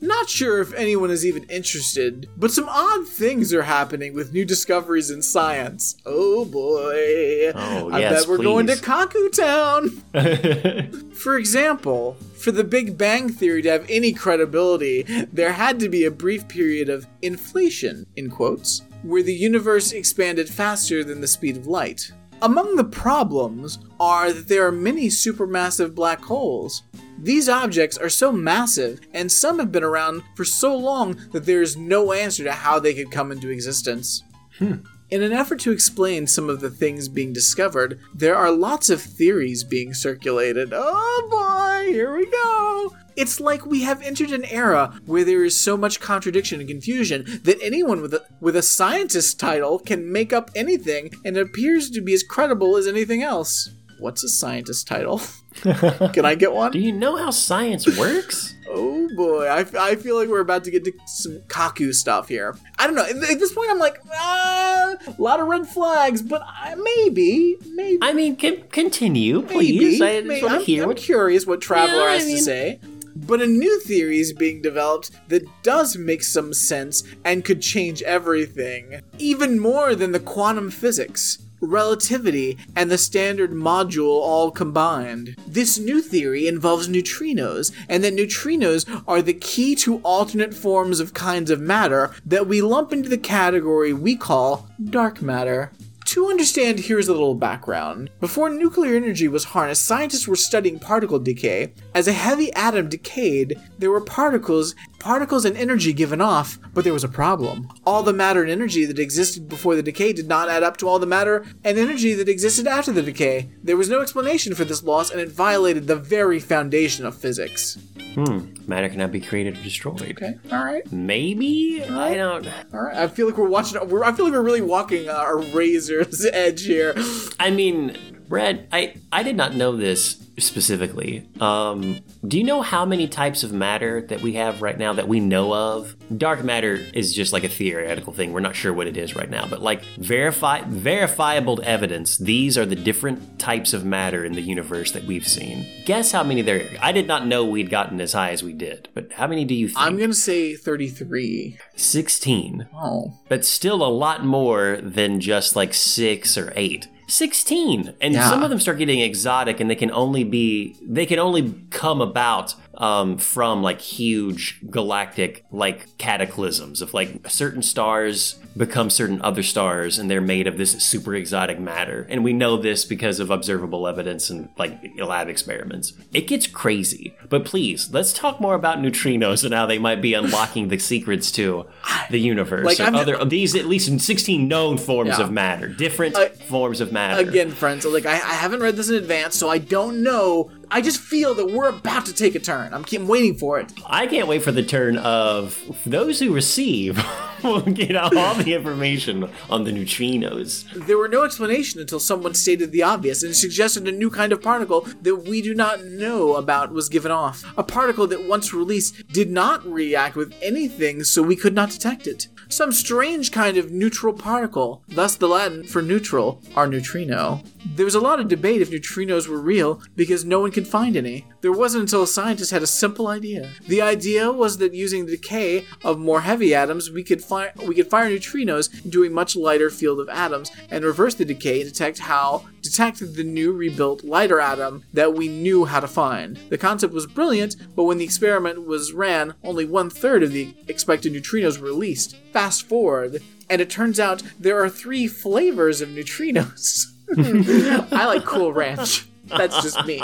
Not 0.00 0.28
sure 0.28 0.60
if 0.60 0.74
anyone 0.74 1.12
is 1.12 1.24
even 1.24 1.44
interested, 1.44 2.28
but 2.36 2.50
some 2.50 2.68
odd 2.68 3.06
things 3.06 3.54
are 3.54 3.62
happening 3.62 4.14
with 4.14 4.32
new 4.32 4.44
discoveries 4.44 5.10
in 5.10 5.22
science. 5.22 5.96
Oh 6.04 6.44
boy. 6.44 7.52
Oh, 7.54 7.90
I 7.92 8.00
yes, 8.00 8.22
bet 8.22 8.28
we're 8.28 8.42
going 8.42 8.66
to 8.66 8.72
please. 8.72 8.82
Kaku 8.82 9.30
Town. 9.32 11.10
For 11.14 11.36
example, 11.36 12.16
for 12.36 12.50
the 12.50 12.64
Big 12.64 12.98
Bang 12.98 13.28
Theory 13.28 13.62
to 13.62 13.70
have 13.70 13.86
any 13.88 14.12
credibility, 14.12 15.04
there 15.32 15.52
had 15.52 15.78
to 15.78 15.88
be 15.88 16.04
a 16.04 16.10
brief 16.10 16.48
period 16.48 16.88
of 16.88 17.06
inflation, 17.22 18.04
in 18.16 18.28
quotes, 18.28 18.82
where 19.04 19.22
the 19.22 19.32
universe 19.32 19.92
expanded 19.92 20.48
faster 20.48 21.04
than 21.04 21.20
the 21.20 21.28
speed 21.28 21.56
of 21.56 21.68
light. 21.68 22.10
Among 22.42 22.74
the 22.74 22.82
problems 22.82 23.78
are 24.00 24.32
that 24.32 24.48
there 24.48 24.66
are 24.66 24.72
many 24.72 25.06
supermassive 25.06 25.94
black 25.94 26.20
holes. 26.20 26.82
These 27.16 27.48
objects 27.48 27.96
are 27.96 28.08
so 28.08 28.32
massive, 28.32 29.00
and 29.14 29.30
some 29.30 29.60
have 29.60 29.70
been 29.70 29.84
around 29.84 30.24
for 30.34 30.44
so 30.44 30.76
long 30.76 31.20
that 31.30 31.46
there 31.46 31.62
is 31.62 31.76
no 31.76 32.12
answer 32.12 32.42
to 32.42 32.50
how 32.50 32.80
they 32.80 32.94
could 32.94 33.12
come 33.12 33.30
into 33.30 33.48
existence. 33.48 34.24
Hmm. 34.58 34.78
In 35.12 35.22
an 35.22 35.34
effort 35.34 35.60
to 35.60 35.72
explain 35.72 36.26
some 36.26 36.48
of 36.48 36.60
the 36.62 36.70
things 36.70 37.06
being 37.06 37.34
discovered, 37.34 38.00
there 38.14 38.34
are 38.34 38.50
lots 38.50 38.88
of 38.88 39.02
theories 39.02 39.62
being 39.62 39.92
circulated. 39.92 40.72
Oh 40.72 41.28
boy, 41.30 41.92
here 41.92 42.16
we 42.16 42.24
go! 42.30 42.96
It's 43.14 43.38
like 43.38 43.66
we 43.66 43.82
have 43.82 44.00
entered 44.00 44.30
an 44.30 44.46
era 44.46 44.98
where 45.04 45.22
there 45.22 45.44
is 45.44 45.60
so 45.60 45.76
much 45.76 46.00
contradiction 46.00 46.60
and 46.60 46.68
confusion 46.70 47.26
that 47.44 47.58
anyone 47.60 48.00
with 48.00 48.14
a, 48.14 48.24
with 48.40 48.56
a 48.56 48.62
scientist 48.62 49.38
title 49.38 49.78
can 49.78 50.10
make 50.10 50.32
up 50.32 50.50
anything 50.54 51.10
and 51.26 51.36
it 51.36 51.42
appears 51.42 51.90
to 51.90 52.00
be 52.00 52.14
as 52.14 52.22
credible 52.22 52.78
as 52.78 52.86
anything 52.86 53.22
else. 53.22 53.68
What's 54.02 54.24
a 54.24 54.28
scientist 54.28 54.88
title? 54.88 55.22
can 55.62 56.24
I 56.24 56.34
get 56.34 56.52
one? 56.52 56.72
Do 56.72 56.80
you 56.80 56.90
know 56.90 57.16
how 57.16 57.30
science 57.30 57.86
works? 57.96 58.54
Oh 58.74 59.06
boy, 59.14 59.44
I, 59.48 59.66
I 59.78 59.96
feel 59.96 60.16
like 60.16 60.30
we're 60.30 60.40
about 60.40 60.64
to 60.64 60.70
get 60.70 60.82
to 60.86 60.92
some 61.04 61.40
Kaku 61.40 61.92
stuff 61.92 62.26
here. 62.26 62.56
I 62.78 62.86
don't 62.86 62.96
know. 62.96 63.04
At 63.04 63.16
at 63.16 63.38
this 63.38 63.52
point, 63.52 63.70
I'm 63.70 63.78
like, 63.78 63.98
ah, 64.10 64.94
a 65.06 65.20
lot 65.20 65.40
of 65.40 65.46
red 65.46 65.66
flags, 65.66 66.22
but 66.22 66.40
I, 66.42 66.74
maybe, 66.76 67.58
maybe, 67.74 67.98
I 68.00 68.14
mean, 68.14 68.34
con- 68.34 68.62
continue, 68.70 69.42
maybe. 69.42 69.52
please. 69.52 70.00
I 70.00 70.14
just 70.14 70.26
maybe. 70.26 70.46
I'm, 70.46 70.62
hear 70.62 70.84
I'm 70.84 70.88
what 70.88 70.96
curious 70.96 71.46
what 71.46 71.60
Traveler 71.60 71.98
Yeah, 71.98 72.04
I 72.06 72.12
has 72.14 72.24
to 72.24 72.38
say. 72.38 72.80
But 73.14 73.42
a 73.42 73.46
new 73.46 73.78
theory 73.80 74.20
is 74.20 74.32
being 74.32 74.62
developed 74.62 75.10
that 75.28 75.46
does 75.62 75.98
make 75.98 76.22
some 76.22 76.54
sense 76.54 77.04
and 77.26 77.44
could 77.44 77.60
change 77.60 78.00
everything, 78.02 79.02
even 79.18 79.60
more 79.60 79.94
than 79.94 80.12
the 80.12 80.20
quantum 80.20 80.70
physics. 80.70 81.38
Relativity 81.62 82.58
and 82.74 82.90
the 82.90 82.98
standard 82.98 83.52
model 83.52 84.10
all 84.10 84.50
combined. 84.50 85.36
This 85.46 85.78
new 85.78 86.02
theory 86.02 86.48
involves 86.48 86.88
neutrinos, 86.88 87.70
and 87.88 88.02
that 88.02 88.14
neutrinos 88.14 88.84
are 89.06 89.22
the 89.22 89.32
key 89.32 89.76
to 89.76 89.98
alternate 89.98 90.54
forms 90.54 90.98
of 90.98 91.14
kinds 91.14 91.52
of 91.52 91.60
matter 91.60 92.12
that 92.26 92.48
we 92.48 92.60
lump 92.60 92.92
into 92.92 93.08
the 93.08 93.16
category 93.16 93.92
we 93.92 94.16
call 94.16 94.68
dark 94.82 95.22
matter. 95.22 95.70
To 96.12 96.28
understand, 96.28 96.78
here's 96.78 97.08
a 97.08 97.12
little 97.12 97.34
background. 97.34 98.10
Before 98.20 98.50
nuclear 98.50 98.96
energy 98.96 99.28
was 99.28 99.44
harnessed, 99.44 99.86
scientists 99.86 100.28
were 100.28 100.36
studying 100.36 100.78
particle 100.78 101.18
decay. 101.18 101.72
As 101.94 102.06
a 102.06 102.12
heavy 102.12 102.52
atom 102.52 102.90
decayed, 102.90 103.58
there 103.78 103.90
were 103.90 104.02
particles, 104.02 104.74
particles 104.98 105.46
and 105.46 105.56
energy 105.56 105.94
given 105.94 106.20
off, 106.20 106.58
but 106.74 106.84
there 106.84 106.92
was 106.92 107.02
a 107.02 107.08
problem. 107.08 107.66
All 107.86 108.02
the 108.02 108.12
matter 108.12 108.42
and 108.42 108.50
energy 108.50 108.84
that 108.84 108.98
existed 108.98 109.48
before 109.48 109.74
the 109.74 109.82
decay 109.82 110.12
did 110.12 110.28
not 110.28 110.50
add 110.50 110.62
up 110.62 110.76
to 110.78 110.86
all 110.86 110.98
the 110.98 111.06
matter 111.06 111.46
and 111.64 111.78
energy 111.78 112.12
that 112.12 112.28
existed 112.28 112.66
after 112.66 112.92
the 112.92 113.00
decay. 113.00 113.48
There 113.62 113.78
was 113.78 113.88
no 113.88 114.02
explanation 114.02 114.54
for 114.54 114.66
this 114.66 114.82
loss, 114.82 115.10
and 115.10 115.18
it 115.18 115.30
violated 115.30 115.86
the 115.86 115.96
very 115.96 116.40
foundation 116.40 117.06
of 117.06 117.16
physics. 117.16 117.78
Hmm. 118.14 118.52
Matter 118.68 118.88
cannot 118.88 119.12
be 119.12 119.20
created 119.20 119.58
or 119.58 119.62
destroyed. 119.62 120.02
Okay, 120.02 120.38
all 120.50 120.64
right. 120.64 120.90
Maybe 120.92 121.82
I 121.84 122.14
don't. 122.14 122.46
All 122.72 122.82
right, 122.82 122.96
I 122.96 123.08
feel 123.08 123.26
like 123.26 123.36
we're 123.36 123.48
watching. 123.48 123.88
We're, 123.88 124.04
I 124.04 124.12
feel 124.12 124.26
like 124.26 124.34
we're 124.34 124.42
really 124.42 124.60
walking 124.60 125.08
uh, 125.08 125.24
a 125.26 125.36
razor's 125.36 126.24
edge 126.32 126.64
here. 126.64 126.94
I 127.38 127.50
mean, 127.50 127.96
Brad, 128.32 128.66
I 128.72 128.94
I 129.12 129.22
did 129.24 129.36
not 129.36 129.54
know 129.54 129.76
this 129.76 130.18
specifically. 130.38 131.28
Um, 131.38 132.00
do 132.26 132.38
you 132.38 132.44
know 132.44 132.62
how 132.62 132.86
many 132.86 133.06
types 133.06 133.42
of 133.42 133.52
matter 133.52 134.00
that 134.08 134.22
we 134.22 134.32
have 134.32 134.62
right 134.62 134.78
now 134.78 134.94
that 134.94 135.06
we 135.06 135.20
know 135.20 135.52
of? 135.52 135.94
Dark 136.16 136.42
matter 136.42 136.80
is 136.94 137.14
just 137.14 137.34
like 137.34 137.44
a 137.44 137.50
theoretical 137.50 138.14
thing. 138.14 138.32
We're 138.32 138.40
not 138.40 138.56
sure 138.56 138.72
what 138.72 138.86
it 138.86 138.96
is 138.96 139.14
right 139.14 139.28
now, 139.28 139.46
but 139.46 139.60
like 139.60 139.82
verify 139.98 140.62
verifiable 140.66 141.60
evidence. 141.62 142.16
These 142.16 142.56
are 142.56 142.64
the 142.64 142.74
different 142.74 143.38
types 143.38 143.74
of 143.74 143.84
matter 143.84 144.24
in 144.24 144.32
the 144.32 144.40
universe 144.40 144.92
that 144.92 145.04
we've 145.04 145.28
seen. 145.28 145.66
Guess 145.84 146.12
how 146.12 146.24
many 146.24 146.40
there? 146.40 146.60
are. 146.62 146.68
I 146.80 146.92
did 146.92 147.06
not 147.06 147.26
know 147.26 147.44
we'd 147.44 147.68
gotten 147.68 148.00
as 148.00 148.14
high 148.14 148.30
as 148.30 148.42
we 148.42 148.54
did, 148.54 148.88
but 148.94 149.12
how 149.12 149.26
many 149.26 149.44
do 149.44 149.54
you 149.54 149.68
think? 149.68 149.78
I'm 149.78 149.98
gonna 149.98 150.14
say 150.14 150.54
33. 150.56 151.58
Sixteen. 151.76 152.66
Oh, 152.74 153.12
but 153.28 153.44
still 153.44 153.84
a 153.84 153.92
lot 153.92 154.24
more 154.24 154.78
than 154.82 155.20
just 155.20 155.54
like 155.54 155.74
six 155.74 156.38
or 156.38 156.50
eight. 156.56 156.88
16 157.12 157.92
and 158.00 158.14
Yeah. 158.14 158.28
some 158.30 158.42
of 158.42 158.48
them 158.50 158.58
start 158.58 158.78
getting 158.78 159.00
exotic 159.00 159.60
and 159.60 159.68
they 159.70 159.74
can 159.74 159.90
only 159.90 160.24
be 160.24 160.76
they 160.82 161.04
can 161.04 161.18
only 161.18 161.54
come 161.70 162.00
about 162.00 162.54
um, 162.78 163.18
from 163.18 163.62
like 163.62 163.80
huge 163.80 164.60
galactic 164.70 165.44
like 165.52 165.96
cataclysms 165.98 166.80
of 166.80 166.94
like 166.94 167.28
certain 167.28 167.62
stars 167.62 168.34
become 168.56 168.88
certain 168.90 169.20
other 169.22 169.42
stars 169.42 169.98
and 169.98 170.10
they're 170.10 170.20
made 170.20 170.46
of 170.46 170.56
this 170.56 170.72
super 170.82 171.14
exotic 171.14 171.58
matter 171.58 172.06
and 172.10 172.24
we 172.24 172.32
know 172.32 172.56
this 172.56 172.84
because 172.84 173.20
of 173.20 173.30
observable 173.30 173.86
evidence 173.86 174.30
and 174.30 174.48
like 174.58 174.78
lab 174.98 175.28
experiments 175.28 175.92
it 176.12 176.26
gets 176.26 176.46
crazy 176.46 177.14
but 177.28 177.44
please 177.44 177.90
let's 177.92 178.12
talk 178.12 178.40
more 178.40 178.54
about 178.54 178.78
neutrinos 178.78 179.44
and 179.44 179.52
how 179.54 179.66
they 179.66 179.78
might 179.78 180.00
be 180.02 180.14
unlocking 180.14 180.68
the 180.68 180.78
secrets 180.78 181.30
to 181.30 181.66
the 182.10 182.18
universe 182.20 182.64
Like, 182.64 182.80
I'm- 182.80 182.94
other 182.94 183.22
these 183.24 183.54
at 183.54 183.66
least 183.66 184.00
16 184.00 184.48
known 184.48 184.78
forms 184.78 185.18
Yeah. 185.18 185.24
of 185.24 185.30
matter 185.32 185.68
different 185.68 186.14
Uh, 186.16 186.28
forms 186.48 186.80
of 186.80 186.92
matter 186.92 187.26
again, 187.28 187.50
friends. 187.50 187.84
Like 187.84 188.06
I, 188.06 188.12
I 188.14 188.34
haven't 188.34 188.60
read 188.60 188.76
this 188.76 188.88
in 188.88 188.94
advance, 188.96 189.36
so 189.36 189.48
I 189.48 189.58
don't 189.58 190.02
know. 190.02 190.50
I 190.74 190.80
just 190.80 191.00
feel 191.00 191.34
that 191.34 191.50
we're 191.50 191.68
about 191.68 192.06
to 192.06 192.14
take 192.14 192.34
a 192.34 192.38
turn. 192.38 192.72
I'm, 192.72 192.82
keep 192.82 193.02
waiting 193.02 193.36
for 193.36 193.60
it. 193.60 193.70
I 193.86 194.06
can't 194.06 194.26
wait 194.26 194.42
for 194.42 194.52
the 194.52 194.62
turn 194.62 194.96
of 194.96 195.60
those 195.84 196.18
who 196.18 196.32
receive 196.32 196.98
will 197.44 197.60
get 197.60 197.94
all 197.94 198.34
the 198.34 198.54
information 198.54 199.28
on 199.50 199.64
the 199.64 199.70
neutrinos. 199.70 200.64
There 200.86 200.96
were 200.96 201.08
no 201.08 201.24
explanation 201.24 201.78
until 201.78 202.00
someone 202.00 202.32
stated 202.32 202.72
the 202.72 202.82
obvious 202.82 203.22
and 203.22 203.36
suggested 203.36 203.86
a 203.86 203.92
new 203.92 204.08
kind 204.08 204.32
of 204.32 204.40
particle 204.40 204.86
that 205.02 205.16
we 205.16 205.42
do 205.42 205.54
not 205.54 205.84
know 205.84 206.36
about 206.36 206.72
was 206.72 206.88
given 206.88 207.12
off. 207.12 207.44
A 207.58 207.62
particle 207.62 208.06
that, 208.06 208.24
once 208.24 208.54
released, 208.54 209.06
did 209.08 209.30
not 209.30 209.66
react 209.66 210.16
with 210.16 210.34
anything, 210.40 211.04
so 211.04 211.22
we 211.22 211.36
could 211.36 211.54
not 211.54 211.68
detect 211.68 212.06
it. 212.06 212.28
Some 212.48 212.72
strange 212.72 213.30
kind 213.30 213.58
of 213.58 213.70
neutral 213.70 214.14
particle, 214.14 214.82
thus 214.88 215.16
the 215.16 215.28
Latin 215.28 215.64
for 215.64 215.82
neutral, 215.82 216.40
our 216.56 216.66
neutrino. 216.66 217.42
There 217.64 217.84
was 217.84 217.94
a 217.94 218.00
lot 218.00 218.20
of 218.20 218.28
debate 218.28 218.60
if 218.60 218.70
neutrinos 218.70 219.28
were 219.28 219.40
real 219.40 219.80
because 219.94 220.24
no 220.24 220.40
one 220.40 220.50
could 220.50 220.66
find 220.66 220.96
any. 220.96 221.26
There 221.40 221.52
wasn't 221.52 221.82
until 221.82 222.06
scientists 222.06 222.50
had 222.50 222.62
a 222.62 222.66
simple 222.66 223.06
idea. 223.06 223.50
The 223.68 223.80
idea 223.80 224.30
was 224.32 224.58
that 224.58 224.74
using 224.74 225.06
the 225.06 225.12
decay 225.12 225.64
of 225.84 225.98
more 225.98 226.22
heavy 226.22 226.54
atoms, 226.54 226.90
we 226.90 227.04
could 227.04 227.22
fire 227.22 227.52
we 227.66 227.74
could 227.74 227.90
fire 227.90 228.10
neutrinos 228.10 228.84
into 228.84 229.04
a 229.04 229.10
much 229.10 229.36
lighter 229.36 229.70
field 229.70 230.00
of 230.00 230.08
atoms 230.08 230.50
and 230.70 230.84
reverse 230.84 231.14
the 231.14 231.24
decay 231.24 231.60
and 231.60 231.70
detect 231.70 232.00
how 232.00 232.46
detect 232.62 233.00
the 233.00 233.24
new 233.24 233.52
rebuilt 233.52 234.04
lighter 234.04 234.40
atom 234.40 234.84
that 234.92 235.14
we 235.14 235.28
knew 235.28 235.64
how 235.64 235.80
to 235.80 235.88
find. 235.88 236.36
The 236.48 236.58
concept 236.58 236.92
was 236.92 237.06
brilliant, 237.06 237.56
but 237.74 237.84
when 237.84 237.98
the 237.98 238.04
experiment 238.04 238.66
was 238.66 238.92
ran, 238.92 239.34
only 239.42 239.64
one 239.64 239.90
third 239.90 240.22
of 240.22 240.32
the 240.32 240.54
expected 240.68 241.12
neutrinos 241.12 241.58
were 241.58 241.66
released. 241.66 242.16
Fast 242.32 242.68
forward, 242.68 243.22
and 243.50 243.60
it 243.60 243.70
turns 243.70 244.00
out 244.00 244.22
there 244.38 244.62
are 244.62 244.70
three 244.70 245.06
flavors 245.06 245.80
of 245.80 245.88
neutrinos. 245.88 246.86
I 247.92 248.06
like 248.06 248.24
Cool 248.24 248.52
Ranch. 248.52 249.06
That's 249.26 249.62
just 249.62 249.86
me. 249.86 250.02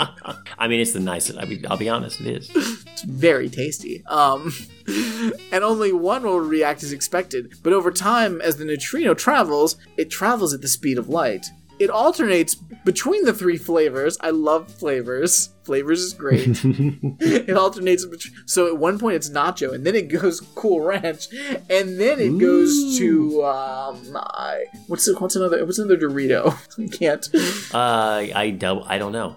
I 0.57 0.67
mean, 0.67 0.79
it's 0.79 0.93
the 0.93 0.99
nicest. 0.99 1.37
I 1.37 1.45
mean, 1.45 1.65
I'll 1.69 1.77
be 1.77 1.89
honest, 1.89 2.21
it 2.21 2.27
is. 2.27 2.49
It's 2.55 3.03
very 3.03 3.49
tasty. 3.49 4.03
Um, 4.07 4.53
and 5.51 5.63
only 5.63 5.91
one 5.91 6.23
will 6.23 6.39
react 6.39 6.83
as 6.83 6.91
expected. 6.91 7.53
But 7.61 7.73
over 7.73 7.91
time, 7.91 8.41
as 8.41 8.57
the 8.57 8.65
neutrino 8.65 9.13
travels, 9.13 9.77
it 9.97 10.09
travels 10.09 10.53
at 10.53 10.61
the 10.61 10.67
speed 10.67 10.97
of 10.97 11.09
light. 11.09 11.47
It 11.79 11.89
alternates 11.89 12.55
between 12.55 13.25
the 13.25 13.33
three 13.33 13.57
flavors. 13.57 14.17
I 14.21 14.31
love 14.31 14.71
flavors. 14.71 15.49
Flavors 15.63 16.01
is 16.01 16.13
great. 16.13 16.59
it 16.63 17.55
alternates. 17.55 18.05
between, 18.05 18.33
So 18.45 18.67
at 18.67 18.77
one 18.77 18.99
point 18.99 19.15
it's 19.15 19.29
nacho, 19.29 19.73
and 19.73 19.85
then 19.85 19.95
it 19.95 20.09
goes 20.09 20.41
Cool 20.55 20.81
Ranch, 20.81 21.27
and 21.69 21.99
then 21.99 22.19
it 22.19 22.37
goes 22.37 22.97
to 22.97 23.43
um, 23.45 24.15
I, 24.15 24.65
what's 24.87 25.09
what's 25.19 25.35
another 25.35 25.65
what's 25.65 25.79
another 25.79 25.97
Dorito? 25.97 26.57
I 26.83 26.87
can't. 26.95 27.27
Uh, 27.73 28.35
I 28.37 28.49
don't. 28.51 28.83
I 28.89 28.97
don't 28.97 29.11
know. 29.11 29.35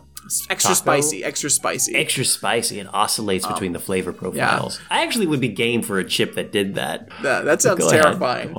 Extra 0.51 0.71
Taco? 0.75 0.83
spicy, 0.83 1.25
extra 1.25 1.51
spicy. 1.51 1.95
extra 1.95 2.25
spicy 2.25 2.79
and 2.81 2.89
oscillates 2.93 3.45
Um, 3.47 3.53
between 3.53 3.73
the 3.73 3.79
flavor 3.79 4.13
profiles. 4.13 4.81
I 4.91 5.03
actually 5.03 5.27
would 5.27 5.41
be 5.41 5.49
game 5.49 5.83
for 5.83 5.99
a 5.99 6.05
chip 6.05 6.35
that 6.35 6.53
did 6.53 6.75
that. 6.75 7.09
that, 7.23 7.45
that 7.45 7.63
sounds 7.63 7.87
terrifying. 7.91 8.55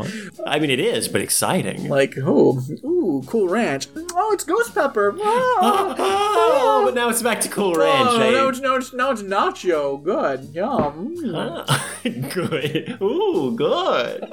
I 0.46 0.60
mean, 0.60 0.70
it 0.70 0.80
is, 0.80 1.08
but 1.08 1.22
exciting. 1.22 1.88
Like, 1.90 2.16
oh, 2.18 2.60
ooh, 2.84 3.24
cool 3.28 3.48
ranch. 3.48 3.88
Oh, 3.96 4.32
it's 4.34 4.44
ghost 4.44 4.74
pepper. 4.74 5.16
Oh, 5.18 5.96
oh, 5.98 6.82
but 6.86 6.94
now 6.96 7.10
it's 7.10 7.22
back 7.22 7.42
to 7.42 7.50
Cool 7.50 7.74
Ranch. 7.76 8.10
oh, 8.12 8.20
eh? 8.22 8.32
now, 8.32 8.48
it's, 8.50 8.60
now, 8.60 8.76
it's, 8.76 8.94
now 8.94 9.12
it's 9.12 9.22
nacho. 9.24 10.02
Good. 10.04 10.50
Yum. 10.54 11.16
Ah, 11.36 11.90
good. 12.04 12.98
Ooh, 13.02 13.56
good. 13.56 14.26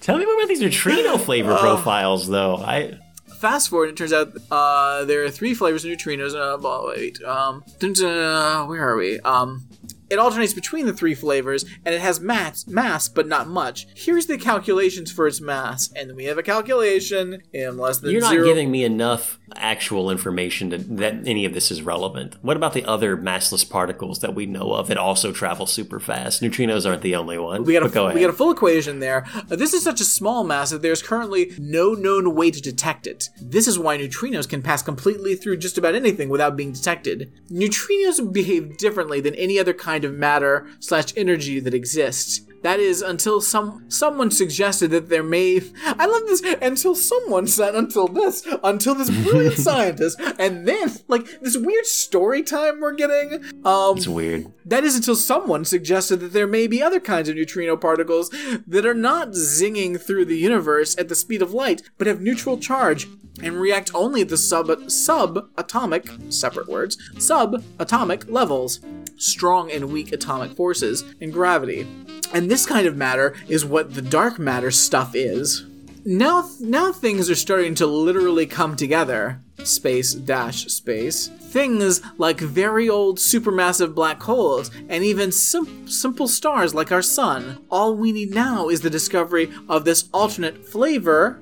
Tell 0.00 0.18
me 0.18 0.24
more 0.24 0.34
about 0.34 0.48
these 0.48 0.60
neutrino 0.60 1.16
flavor 1.18 1.56
profiles, 1.56 2.28
though. 2.28 2.56
I 2.56 2.98
Fast 3.42 3.70
forward, 3.70 3.88
it 3.88 3.96
turns 3.96 4.12
out 4.12 4.36
uh, 4.52 5.04
there 5.04 5.24
are 5.24 5.28
three 5.28 5.52
flavors 5.52 5.84
of 5.84 5.90
neutrinos. 5.90 6.32
Uh, 6.32 6.86
wait, 6.86 7.20
um, 7.24 7.64
dun, 7.80 8.68
where 8.68 8.88
are 8.88 8.96
we? 8.96 9.18
Um, 9.18 9.66
it 10.10 10.20
alternates 10.20 10.54
between 10.54 10.86
the 10.86 10.92
three 10.92 11.16
flavors, 11.16 11.64
and 11.84 11.92
it 11.92 12.00
has 12.00 12.20
mass, 12.20 12.68
mass, 12.68 13.08
but 13.08 13.26
not 13.26 13.48
much. 13.48 13.88
Here's 13.96 14.26
the 14.26 14.38
calculations 14.38 15.10
for 15.10 15.26
its 15.26 15.40
mass, 15.40 15.90
and 15.96 16.14
we 16.14 16.26
have 16.26 16.38
a 16.38 16.44
calculation 16.44 17.42
in 17.52 17.78
less 17.78 17.98
than 17.98 18.12
you're 18.12 18.20
not 18.20 18.30
zero. 18.30 18.44
giving 18.44 18.70
me 18.70 18.84
enough 18.84 19.40
actual 19.56 20.10
information 20.10 20.70
to, 20.70 20.78
that 20.78 21.26
any 21.26 21.44
of 21.44 21.54
this 21.54 21.70
is 21.70 21.82
relevant. 21.82 22.36
What 22.42 22.56
about 22.56 22.72
the 22.72 22.84
other 22.84 23.16
massless 23.16 23.68
particles 23.68 24.20
that 24.20 24.34
we 24.34 24.46
know 24.46 24.72
of 24.72 24.88
that 24.88 24.96
also 24.96 25.32
travel 25.32 25.66
super 25.66 26.00
fast? 26.00 26.42
Neutrinos 26.42 26.88
aren't 26.88 27.02
the 27.02 27.14
only 27.14 27.38
one. 27.38 27.64
We 27.64 27.72
got, 27.72 27.84
a, 27.84 27.88
go 27.88 28.12
we 28.12 28.20
got 28.20 28.30
a 28.30 28.34
full 28.34 28.50
equation 28.50 29.00
there. 29.00 29.26
Uh, 29.34 29.56
this 29.56 29.74
is 29.74 29.82
such 29.82 30.00
a 30.00 30.04
small 30.04 30.44
mass 30.44 30.70
that 30.70 30.82
there's 30.82 31.02
currently 31.02 31.52
no 31.58 31.94
known 31.94 32.34
way 32.34 32.50
to 32.50 32.60
detect 32.60 33.06
it. 33.06 33.28
This 33.40 33.66
is 33.66 33.78
why 33.78 33.98
neutrinos 33.98 34.48
can 34.48 34.62
pass 34.62 34.82
completely 34.82 35.34
through 35.34 35.58
just 35.58 35.78
about 35.78 35.94
anything 35.94 36.28
without 36.28 36.56
being 36.56 36.72
detected. 36.72 37.32
Neutrinos 37.50 38.32
behave 38.32 38.76
differently 38.78 39.20
than 39.20 39.34
any 39.34 39.58
other 39.58 39.74
kind 39.74 40.04
of 40.04 40.14
matter 40.14 40.68
slash 40.80 41.12
energy 41.16 41.60
that 41.60 41.74
exists. 41.74 42.42
That 42.62 42.80
is 42.80 43.02
until 43.02 43.40
some 43.40 43.84
someone 43.88 44.30
suggested 44.30 44.90
that 44.92 45.08
there 45.08 45.22
may 45.22 45.60
I 45.84 46.06
love 46.06 46.22
this 46.26 46.42
until 46.60 46.94
someone 46.94 47.46
said 47.46 47.74
until 47.74 48.08
this 48.08 48.46
until 48.62 48.94
this 48.94 49.10
brilliant 49.10 49.58
scientist 49.58 50.20
and 50.38 50.66
then 50.66 50.92
like 51.08 51.40
this 51.40 51.56
weird 51.56 51.86
story 51.86 52.42
time 52.42 52.80
we're 52.80 52.94
getting 52.94 53.44
um 53.64 53.96
it's 53.96 54.08
weird. 54.08 54.52
that 54.64 54.84
is 54.84 54.96
until 54.96 55.16
someone 55.16 55.64
suggested 55.64 56.20
that 56.20 56.32
there 56.32 56.46
may 56.46 56.66
be 56.66 56.82
other 56.82 57.00
kinds 57.00 57.28
of 57.28 57.36
neutrino 57.36 57.76
particles 57.76 58.30
that 58.66 58.86
are 58.86 58.94
not 58.94 59.30
zinging 59.30 60.00
through 60.00 60.24
the 60.24 60.38
universe 60.38 60.96
at 60.98 61.08
the 61.08 61.14
speed 61.14 61.42
of 61.42 61.52
light, 61.52 61.82
but 61.98 62.06
have 62.06 62.20
neutral 62.20 62.58
charge 62.58 63.06
and 63.42 63.60
react 63.60 63.90
only 63.94 64.20
at 64.22 64.28
the 64.28 64.36
sub 64.36 64.68
subatomic 64.68 66.32
separate 66.32 66.68
words 66.68 66.96
subatomic 67.14 68.30
levels, 68.30 68.80
strong 69.16 69.70
and 69.70 69.92
weak 69.92 70.12
atomic 70.12 70.52
forces 70.52 71.02
and 71.20 71.32
gravity. 71.32 71.86
And 72.34 72.50
this 72.52 72.66
kind 72.66 72.86
of 72.86 72.94
matter 72.94 73.34
is 73.48 73.64
what 73.64 73.94
the 73.94 74.02
dark 74.02 74.38
matter 74.38 74.70
stuff 74.70 75.14
is. 75.14 75.64
Now, 76.04 76.50
now 76.60 76.92
things 76.92 77.30
are 77.30 77.34
starting 77.34 77.74
to 77.76 77.86
literally 77.86 78.44
come 78.44 78.76
together. 78.76 79.40
Space 79.64 80.12
dash 80.12 80.66
space. 80.66 81.28
Things 81.28 82.02
like 82.18 82.40
very 82.40 82.90
old 82.90 83.16
supermassive 83.16 83.94
black 83.94 84.22
holes 84.22 84.70
and 84.90 85.02
even 85.02 85.32
sim- 85.32 85.88
simple 85.88 86.28
stars 86.28 86.74
like 86.74 86.92
our 86.92 87.00
sun. 87.00 87.64
All 87.70 87.96
we 87.96 88.12
need 88.12 88.34
now 88.34 88.68
is 88.68 88.82
the 88.82 88.90
discovery 88.90 89.50
of 89.66 89.86
this 89.86 90.10
alternate 90.12 90.68
flavor 90.68 91.40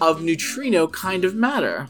of 0.00 0.20
neutrino 0.20 0.88
kind 0.88 1.24
of 1.24 1.36
matter. 1.36 1.86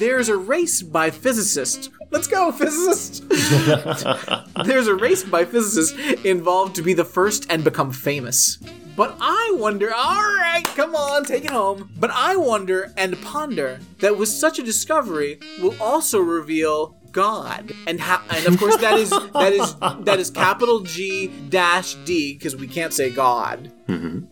There's 0.00 0.30
a 0.30 0.36
race 0.38 0.80
by 0.80 1.10
physicists. 1.10 1.90
Let's 2.10 2.26
go, 2.26 2.50
physicists! 2.52 3.20
There's 4.64 4.86
a 4.86 4.94
race 4.94 5.22
by 5.22 5.44
physicists 5.44 5.92
involved 6.24 6.74
to 6.76 6.82
be 6.82 6.94
the 6.94 7.04
first 7.04 7.46
and 7.50 7.62
become 7.62 7.92
famous. 7.92 8.56
But 8.96 9.18
I 9.20 9.54
wonder, 9.58 9.92
alright, 9.92 10.64
come 10.64 10.94
on, 10.94 11.26
take 11.26 11.44
it 11.44 11.50
home. 11.50 11.90
But 11.98 12.10
I 12.14 12.34
wonder 12.34 12.94
and 12.96 13.20
ponder 13.20 13.78
that 13.98 14.16
with 14.16 14.30
such 14.30 14.58
a 14.58 14.62
discovery 14.62 15.38
will 15.60 15.76
also 15.78 16.18
reveal 16.20 16.96
God. 17.12 17.72
And 17.86 18.00
ha- 18.00 18.24
and 18.30 18.46
of 18.46 18.58
course 18.58 18.76
that 18.78 18.98
is 18.98 19.10
that 19.10 19.52
is 19.52 19.74
that 20.04 20.18
is 20.18 20.30
capital 20.30 20.80
G 20.80 21.28
dash 21.48 21.94
D 22.04 22.34
because 22.34 22.56
we 22.56 22.66
can't 22.66 22.92
say 22.92 23.10
God. 23.10 23.72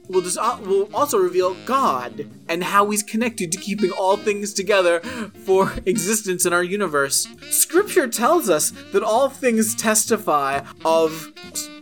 Will 0.09 0.21
this 0.21 0.37
uh, 0.37 0.59
will 0.63 0.89
also 0.95 1.19
reveal 1.19 1.55
God 1.67 2.29
and 2.49 2.63
how 2.63 2.89
he's 2.91 3.03
connected 3.03 3.51
to 3.53 3.59
keeping 3.59 3.91
all 3.91 4.17
things 4.17 4.55
together 4.55 5.01
for 5.45 5.73
existence 5.85 6.47
in 6.47 6.53
our 6.53 6.63
universe. 6.63 7.27
Scripture 7.51 8.07
tells 8.07 8.49
us 8.49 8.73
that 8.93 9.03
all 9.03 9.29
things 9.29 9.75
testify 9.75 10.61
of 10.85 11.33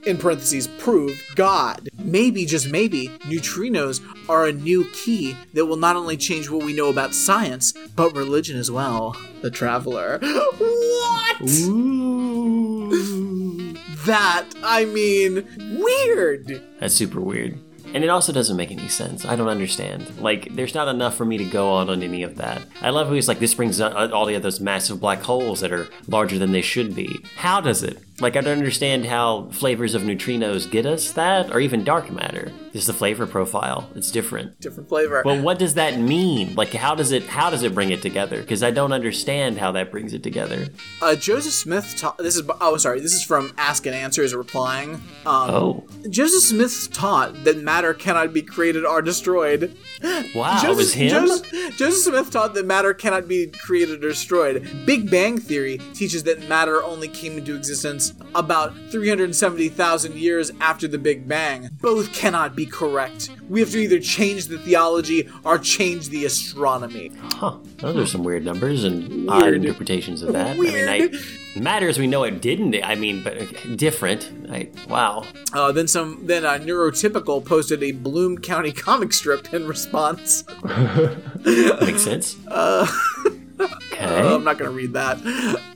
in 0.07 0.17
parentheses 0.17 0.69
prove 0.69 1.23
God. 1.35 1.89
Maybe 1.99 2.47
just 2.47 2.71
maybe 2.71 3.09
neutrinos 3.25 4.01
are 4.29 4.47
a 4.47 4.53
new 4.53 4.85
key 4.93 5.37
that 5.55 5.67
will 5.67 5.77
not 5.77 5.97
only 5.97 6.17
change 6.17 6.49
what 6.49 6.65
we 6.65 6.73
know 6.73 6.89
about 6.89 7.15
science 7.15 7.73
but 7.95 8.15
religion 8.15 8.57
as 8.57 8.71
well. 8.71 9.17
The 9.43 9.51
traveler. 9.51 10.21
What? 11.39 11.51
That 14.07 14.47
I 14.63 14.85
mean 14.87 15.47
weird. 15.83 16.63
That's 16.81 16.95
super 16.95 17.21
weird. 17.21 17.59
And 17.97 18.05
it 18.05 18.09
also 18.09 18.31
doesn't 18.31 18.59
make 18.59 18.71
any 18.71 18.89
sense. 18.89 19.25
I 19.25 19.37
don't 19.37 19.49
understand. 19.49 20.21
Like, 20.21 20.55
there's 20.55 20.75
not 20.75 20.87
enough 20.87 21.17
for 21.17 21.25
me 21.25 21.39
to 21.39 21.47
go 21.47 21.71
on 21.71 21.89
on 21.89 22.03
any 22.03 22.23
of 22.25 22.37
that. 22.37 22.61
I 22.83 22.91
love 22.91 23.07
how 23.07 23.15
he's 23.15 23.27
like, 23.27 23.39
this 23.39 23.55
brings 23.55 23.81
all 23.81 24.27
the 24.27 24.35
other 24.35 24.39
those 24.39 24.61
massive 24.61 25.01
black 25.01 25.23
holes 25.23 25.61
that 25.61 25.73
are 25.73 25.89
larger 26.07 26.39
than 26.39 26.53
they 26.53 26.61
should 26.61 26.95
be. 26.95 27.19
How 27.37 27.63
does 27.63 27.83
it? 27.83 27.99
Like, 28.21 28.37
I 28.37 28.43
don't 28.43 28.59
understand 28.59 29.07
how 29.07 29.49
flavors 29.51 29.95
of 29.95 30.03
neutrinos 30.03 30.71
get 30.71 30.85
us 30.85 31.11
that, 31.13 31.51
or 31.51 31.59
even 31.59 31.85
dark 31.85 32.11
matter. 32.13 32.53
It's 32.77 32.87
the 32.87 32.93
flavor 32.93 33.27
profile. 33.27 33.89
It's 33.95 34.11
different. 34.11 34.61
Different 34.61 34.91
flavor. 34.91 35.23
But 35.25 35.41
what 35.43 35.59
does 35.59 35.75
that 35.75 35.99
mean? 35.99 36.55
Like, 36.57 36.75
how 36.75 36.95
does 36.95 37.11
it 37.11 37.25
how 37.25 37.49
does 37.49 37.63
it 37.63 37.75
bring 37.75 37.91
it 37.91 38.03
together? 38.03 38.39
Because 38.43 38.63
I 38.63 38.71
don't 38.71 38.93
understand 38.93 39.57
how 39.57 39.73
that 39.73 39.91
brings 39.91 40.13
it 40.13 40.23
together. 40.23 40.69
Uh, 41.01 41.17
Joseph 41.17 41.55
Smith. 41.55 41.95
Ta- 41.97 42.15
this 42.19 42.37
is 42.37 42.43
oh 42.61 42.77
sorry. 42.77 43.01
This 43.01 43.15
is 43.15 43.23
from 43.23 43.55
Ask 43.57 43.87
and 43.87 43.95
Answer 43.95 44.23
is 44.23 44.35
replying. 44.35 44.97
Um, 45.25 45.47
Oh, 45.57 45.87
Joseph 46.11 46.43
Smith 46.43 46.91
taught 46.93 47.45
that 47.45 47.57
matter 47.57 47.95
cannot 47.95 48.35
be 48.35 48.43
created 48.43 48.85
or 48.85 49.01
destroyed. 49.01 49.75
Wow, 50.35 50.61
Joseph, 50.63 50.71
it 50.71 50.77
was 50.77 50.95
him. 50.95 51.11
Joseph, 51.11 51.77
Joseph 51.77 52.15
Smith 52.15 52.31
taught 52.31 52.55
that 52.55 52.67
matter 52.67 52.95
cannot 52.95 53.29
be 53.29 53.47
created 53.49 54.05
or 54.05 54.09
destroyed. 54.09 54.69
Big 54.85 55.11
Bang 55.11 55.39
Theory 55.39 55.79
teaches 55.95 56.25
that 56.25 56.49
matter 56.49 56.83
only 56.83 57.09
came 57.09 57.39
into 57.39 57.55
existence 57.55 58.15
about 58.35 58.75
370,000 58.91 60.15
years 60.15 60.53
after 60.61 60.89
the 60.89 60.99
Big 60.99 61.27
Bang. 61.29 61.71
Both 61.81 62.13
cannot 62.13 62.57
be 62.57 62.67
correct. 62.67 63.31
We 63.49 63.61
have 63.61 63.71
to 63.71 63.79
either 63.79 64.01
change 64.01 64.47
the 64.47 64.59
theology 64.59 65.29
or 65.45 65.59
change 65.59 66.09
the 66.09 66.25
astronomy. 66.25 67.13
Huh. 67.19 67.59
Those 67.79 67.97
are 67.97 68.07
some 68.07 68.25
weird 68.25 68.45
numbers 68.45 68.85
and 68.85 69.29
odd 69.31 69.55
interpretations 69.55 70.23
of 70.23 70.33
that. 70.33 70.57
I 70.57 70.59
mean, 70.59 70.89
I, 70.89 71.11
matter 71.61 71.89
as 71.89 71.99
we 71.99 72.07
know 72.07 72.25
it 72.25 72.41
didn't. 72.41 72.75
I 72.83 72.95
mean, 72.95 73.23
but 73.23 73.39
uh, 73.39 73.47
different. 73.77 74.31
I, 74.51 74.69
wow. 74.89 75.25
Uh, 75.53 75.73
then 75.73 75.89
some. 75.89 76.27
Then 76.27 76.45
uh, 76.45 76.59
Neurotypical 76.59 77.45
posted 77.45 77.83
a 77.83 77.93
Bloom 77.93 78.39
County 78.39 78.73
comic 78.73 79.13
strip 79.13 79.53
in 79.53 79.67
response. 79.67 80.45
Makes 81.45 82.03
sense. 82.03 82.37
Uh, 82.49 82.87
okay. 83.93 84.05
I'm 84.05 84.45
not 84.45 84.59
going 84.59 84.71
to 84.71 84.77
read 84.77 84.93
that. 84.93 85.19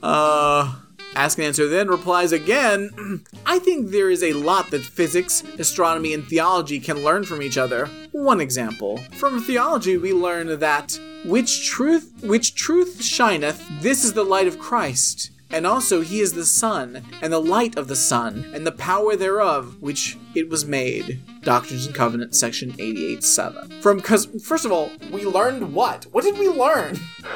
Uh, 0.03 0.75
Ask 1.15 1.37
and 1.37 1.47
Answer 1.47 1.67
then 1.67 1.89
replies 1.89 2.31
again 2.31 3.23
I 3.45 3.59
think 3.59 3.89
there 3.89 4.09
is 4.09 4.23
a 4.23 4.33
lot 4.33 4.71
that 4.71 4.81
physics, 4.81 5.43
astronomy, 5.59 6.13
and 6.13 6.25
theology 6.25 6.79
can 6.79 7.03
learn 7.03 7.25
from 7.25 7.41
each 7.41 7.57
other. 7.57 7.87
One 8.11 8.39
example. 8.39 8.97
From 9.13 9.41
theology, 9.41 9.97
we 9.97 10.13
learn 10.13 10.59
that 10.59 10.97
which 11.25 11.67
truth 11.67 12.13
which 12.21 12.55
truth 12.55 13.03
shineth, 13.03 13.61
this 13.81 14.03
is 14.05 14.13
the 14.13 14.23
light 14.23 14.47
of 14.47 14.59
Christ. 14.59 15.31
And 15.51 15.67
also 15.67 16.01
he 16.01 16.19
is 16.21 16.33
the 16.33 16.45
sun, 16.45 17.03
and 17.21 17.31
the 17.31 17.39
light 17.39 17.77
of 17.77 17.87
the 17.87 17.95
sun, 17.95 18.49
and 18.53 18.65
the 18.65 18.71
power 18.71 19.15
thereof, 19.15 19.81
which 19.81 20.17
it 20.33 20.49
was 20.49 20.65
made. 20.65 21.19
Doctrines 21.41 21.85
and 21.85 21.95
Covenants, 21.95 22.39
section 22.39 22.71
88.7. 22.73 23.81
From 23.81 23.99
cause 23.99 24.27
first 24.43 24.65
of 24.65 24.71
all, 24.71 24.89
we 25.11 25.25
learned 25.25 25.73
what? 25.73 26.05
What 26.11 26.23
did 26.23 26.37
we 26.37 26.47
learn? 26.47 26.97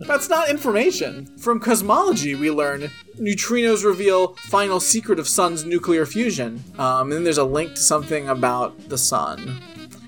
That's 0.00 0.28
not 0.28 0.48
information. 0.48 1.26
From 1.36 1.60
cosmology, 1.60 2.34
we 2.34 2.50
learn 2.50 2.90
neutrinos 3.18 3.84
reveal 3.84 4.34
final 4.36 4.80
secret 4.80 5.18
of 5.18 5.28
sun's 5.28 5.64
nuclear 5.64 6.06
fusion. 6.06 6.62
Um, 6.78 7.02
and 7.02 7.12
then 7.12 7.24
there's 7.24 7.38
a 7.38 7.44
link 7.44 7.74
to 7.74 7.80
something 7.80 8.28
about 8.28 8.88
the 8.88 8.98
sun. 8.98 9.60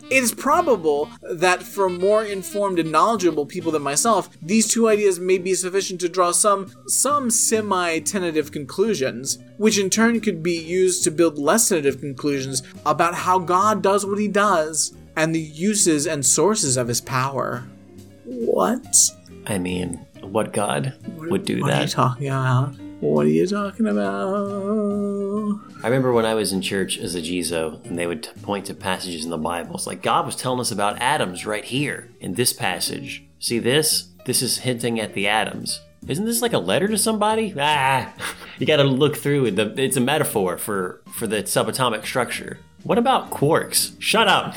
It 0.08 0.22
is 0.22 0.32
probable 0.32 1.10
that 1.22 1.62
for 1.64 1.88
more 1.88 2.24
informed 2.24 2.78
and 2.78 2.92
knowledgeable 2.92 3.44
people 3.44 3.72
than 3.72 3.82
myself, 3.82 4.28
these 4.40 4.68
two 4.68 4.88
ideas 4.88 5.18
may 5.18 5.36
be 5.38 5.54
sufficient 5.54 6.00
to 6.00 6.08
draw 6.08 6.30
some 6.30 6.70
some 6.86 7.28
semi-tentative 7.30 8.52
conclusions, 8.52 9.38
which 9.56 9.78
in 9.78 9.90
turn 9.90 10.20
could 10.20 10.42
be 10.42 10.56
used 10.56 11.02
to 11.04 11.10
build 11.10 11.38
less 11.38 11.68
tentative 11.68 12.00
conclusions 12.00 12.62
about 12.84 13.14
how 13.14 13.38
God 13.40 13.82
does 13.82 14.06
what 14.06 14.18
he 14.18 14.28
does 14.28 14.94
and 15.16 15.34
the 15.34 15.40
uses 15.40 16.06
and 16.06 16.24
sources 16.24 16.76
of 16.76 16.86
his 16.88 17.00
power. 17.00 17.66
What? 18.24 18.86
I 19.46 19.58
mean, 19.58 20.06
what 20.20 20.52
god 20.52 20.94
would 21.18 21.44
do 21.44 21.60
What 21.62 21.70
are 21.72 21.80
you 21.80 21.86
that? 21.86 21.90
talking 21.90 22.28
about? 22.28 22.74
What 23.14 23.26
are 23.26 23.30
you 23.30 23.46
talking 23.46 23.86
about? 23.86 24.34
I 25.82 25.88
remember 25.88 26.12
when 26.12 26.26
I 26.26 26.34
was 26.34 26.52
in 26.52 26.60
church 26.60 26.98
as 26.98 27.14
a 27.14 27.20
Jizo, 27.20 27.84
and 27.86 27.98
they 27.98 28.06
would 28.06 28.24
t- 28.24 28.30
point 28.42 28.66
to 28.66 28.74
passages 28.74 29.24
in 29.24 29.30
the 29.30 29.38
Bible. 29.38 29.76
It's 29.76 29.86
like 29.86 30.02
God 30.02 30.26
was 30.26 30.36
telling 30.36 30.60
us 30.60 30.70
about 30.70 31.00
atoms 31.00 31.46
right 31.46 31.64
here 31.64 32.10
in 32.20 32.34
this 32.34 32.52
passage. 32.52 33.24
See 33.38 33.58
this? 33.58 34.08
This 34.26 34.42
is 34.42 34.58
hinting 34.58 35.00
at 35.00 35.14
the 35.14 35.28
atoms. 35.28 35.80
Isn't 36.06 36.24
this 36.24 36.42
like 36.42 36.52
a 36.52 36.58
letter 36.58 36.88
to 36.88 36.98
somebody? 36.98 37.54
Ah, 37.58 38.12
you 38.58 38.66
got 38.66 38.76
to 38.76 38.84
look 38.84 39.16
through 39.16 39.46
it. 39.46 39.58
It's 39.78 39.96
a 39.96 40.00
metaphor 40.00 40.58
for 40.58 41.00
for 41.12 41.26
the 41.26 41.42
subatomic 41.44 42.04
structure. 42.04 42.58
What 42.82 42.98
about 42.98 43.30
quarks? 43.30 43.94
Shut 43.98 44.28
up. 44.28 44.54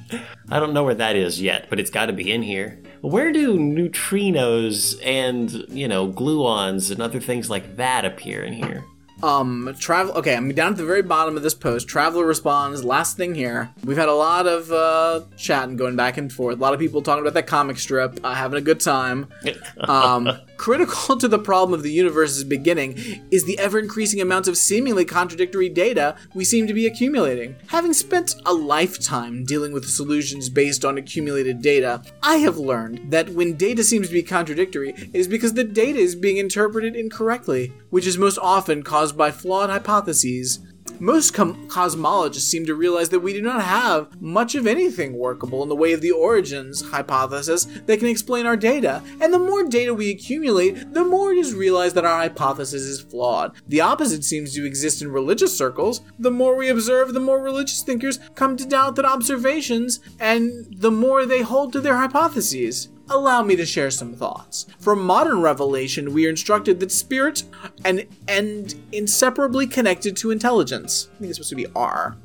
I 0.50 0.60
don't 0.60 0.72
know 0.72 0.84
where 0.84 0.94
that 0.94 1.16
is 1.16 1.42
yet, 1.42 1.68
but 1.68 1.78
it's 1.78 1.90
got 1.90 2.06
to 2.06 2.12
be 2.12 2.32
in 2.32 2.42
here. 2.42 2.80
Where 3.00 3.32
do 3.32 3.58
neutrinos 3.58 5.00
and, 5.04 5.50
you 5.68 5.88
know, 5.88 6.08
gluons 6.08 6.90
and 6.90 7.00
other 7.00 7.20
things 7.20 7.48
like 7.48 7.76
that 7.76 8.04
appear 8.04 8.42
in 8.42 8.52
here? 8.52 8.84
Um, 9.22 9.74
travel. 9.80 10.12
Okay, 10.14 10.36
I'm 10.36 10.52
down 10.52 10.72
at 10.72 10.78
the 10.78 10.84
very 10.84 11.02
bottom 11.02 11.36
of 11.36 11.42
this 11.42 11.54
post. 11.54 11.88
Traveler 11.88 12.24
responds. 12.24 12.84
Last 12.84 13.16
thing 13.16 13.34
here. 13.34 13.70
We've 13.84 13.96
had 13.96 14.08
a 14.08 14.14
lot 14.14 14.46
of 14.46 14.70
uh, 14.70 15.22
chatting 15.36 15.76
going 15.76 15.96
back 15.96 16.16
and 16.18 16.32
forth. 16.32 16.58
A 16.58 16.60
lot 16.60 16.72
of 16.72 16.78
people 16.78 17.02
talking 17.02 17.22
about 17.22 17.34
that 17.34 17.48
comic 17.48 17.78
strip, 17.78 18.20
uh, 18.22 18.34
having 18.34 18.58
a 18.58 18.62
good 18.62 18.80
time. 18.80 19.28
Um, 19.80 20.28
critical 20.58 21.16
to 21.18 21.28
the 21.28 21.38
problem 21.38 21.72
of 21.72 21.82
the 21.82 21.92
universe's 21.92 22.44
beginning 22.44 22.98
is 23.30 23.44
the 23.44 23.58
ever 23.58 23.78
increasing 23.78 24.20
amounts 24.20 24.48
of 24.48 24.58
seemingly 24.58 25.04
contradictory 25.04 25.68
data 25.68 26.16
we 26.34 26.44
seem 26.44 26.66
to 26.66 26.74
be 26.74 26.86
accumulating. 26.86 27.56
Having 27.68 27.94
spent 27.94 28.34
a 28.44 28.52
lifetime 28.52 29.44
dealing 29.44 29.72
with 29.72 29.88
solutions 29.88 30.50
based 30.50 30.84
on 30.84 30.98
accumulated 30.98 31.62
data, 31.62 32.02
I 32.22 32.36
have 32.36 32.58
learned 32.58 33.10
that 33.10 33.30
when 33.30 33.56
data 33.56 33.82
seems 33.82 34.08
to 34.08 34.12
be 34.12 34.22
contradictory, 34.22 34.90
it 34.90 35.14
is 35.14 35.28
because 35.28 35.54
the 35.54 35.64
data 35.64 35.98
is 35.98 36.14
being 36.14 36.36
interpreted 36.36 36.96
incorrectly, 36.96 37.72
which 37.90 38.06
is 38.06 38.18
most 38.18 38.38
often 38.38 38.82
caused 38.82 39.16
by 39.16 39.30
flawed 39.30 39.70
hypotheses. 39.70 40.60
Most 41.00 41.32
com- 41.32 41.68
cosmologists 41.68 42.48
seem 42.48 42.66
to 42.66 42.74
realize 42.74 43.10
that 43.10 43.20
we 43.20 43.32
do 43.32 43.40
not 43.40 43.62
have 43.62 44.20
much 44.20 44.56
of 44.56 44.66
anything 44.66 45.16
workable 45.16 45.62
in 45.62 45.68
the 45.68 45.76
way 45.76 45.92
of 45.92 46.00
the 46.00 46.10
origins 46.10 46.90
hypothesis 46.90 47.66
that 47.86 47.98
can 47.98 48.08
explain 48.08 48.46
our 48.46 48.56
data, 48.56 49.02
and 49.20 49.32
the 49.32 49.38
more 49.38 49.62
data 49.64 49.94
we 49.94 50.10
accumulate, 50.10 50.92
the 50.94 51.04
more 51.04 51.30
it 51.30 51.38
is 51.38 51.54
realized 51.54 51.94
that 51.94 52.04
our 52.04 52.18
hypothesis 52.18 52.82
is 52.82 53.00
flawed. 53.00 53.54
The 53.68 53.80
opposite 53.80 54.24
seems 54.24 54.54
to 54.54 54.66
exist 54.66 55.00
in 55.00 55.12
religious 55.12 55.56
circles. 55.56 56.00
The 56.18 56.32
more 56.32 56.56
we 56.56 56.68
observe, 56.68 57.14
the 57.14 57.20
more 57.20 57.40
religious 57.40 57.82
thinkers 57.82 58.18
come 58.34 58.56
to 58.56 58.66
doubt 58.66 58.96
that 58.96 59.04
observations, 59.04 60.00
and 60.18 60.66
the 60.70 60.90
more 60.90 61.26
they 61.26 61.42
hold 61.42 61.72
to 61.74 61.80
their 61.80 61.96
hypotheses. 61.96 62.88
Allow 63.10 63.42
me 63.42 63.56
to 63.56 63.64
share 63.64 63.90
some 63.90 64.14
thoughts. 64.14 64.66
From 64.78 65.04
modern 65.04 65.40
revelation, 65.40 66.12
we 66.12 66.26
are 66.26 66.30
instructed 66.30 66.78
that 66.80 66.92
spirit 66.92 67.42
and 67.84 68.06
and 68.26 68.74
inseparably 68.92 69.66
connected 69.66 70.16
to 70.18 70.30
intelligence. 70.30 71.08
I 71.16 71.18
think 71.18 71.30
it's 71.30 71.38
supposed 71.38 71.50
to 71.50 71.56
be 71.56 71.66
R. 71.74 72.16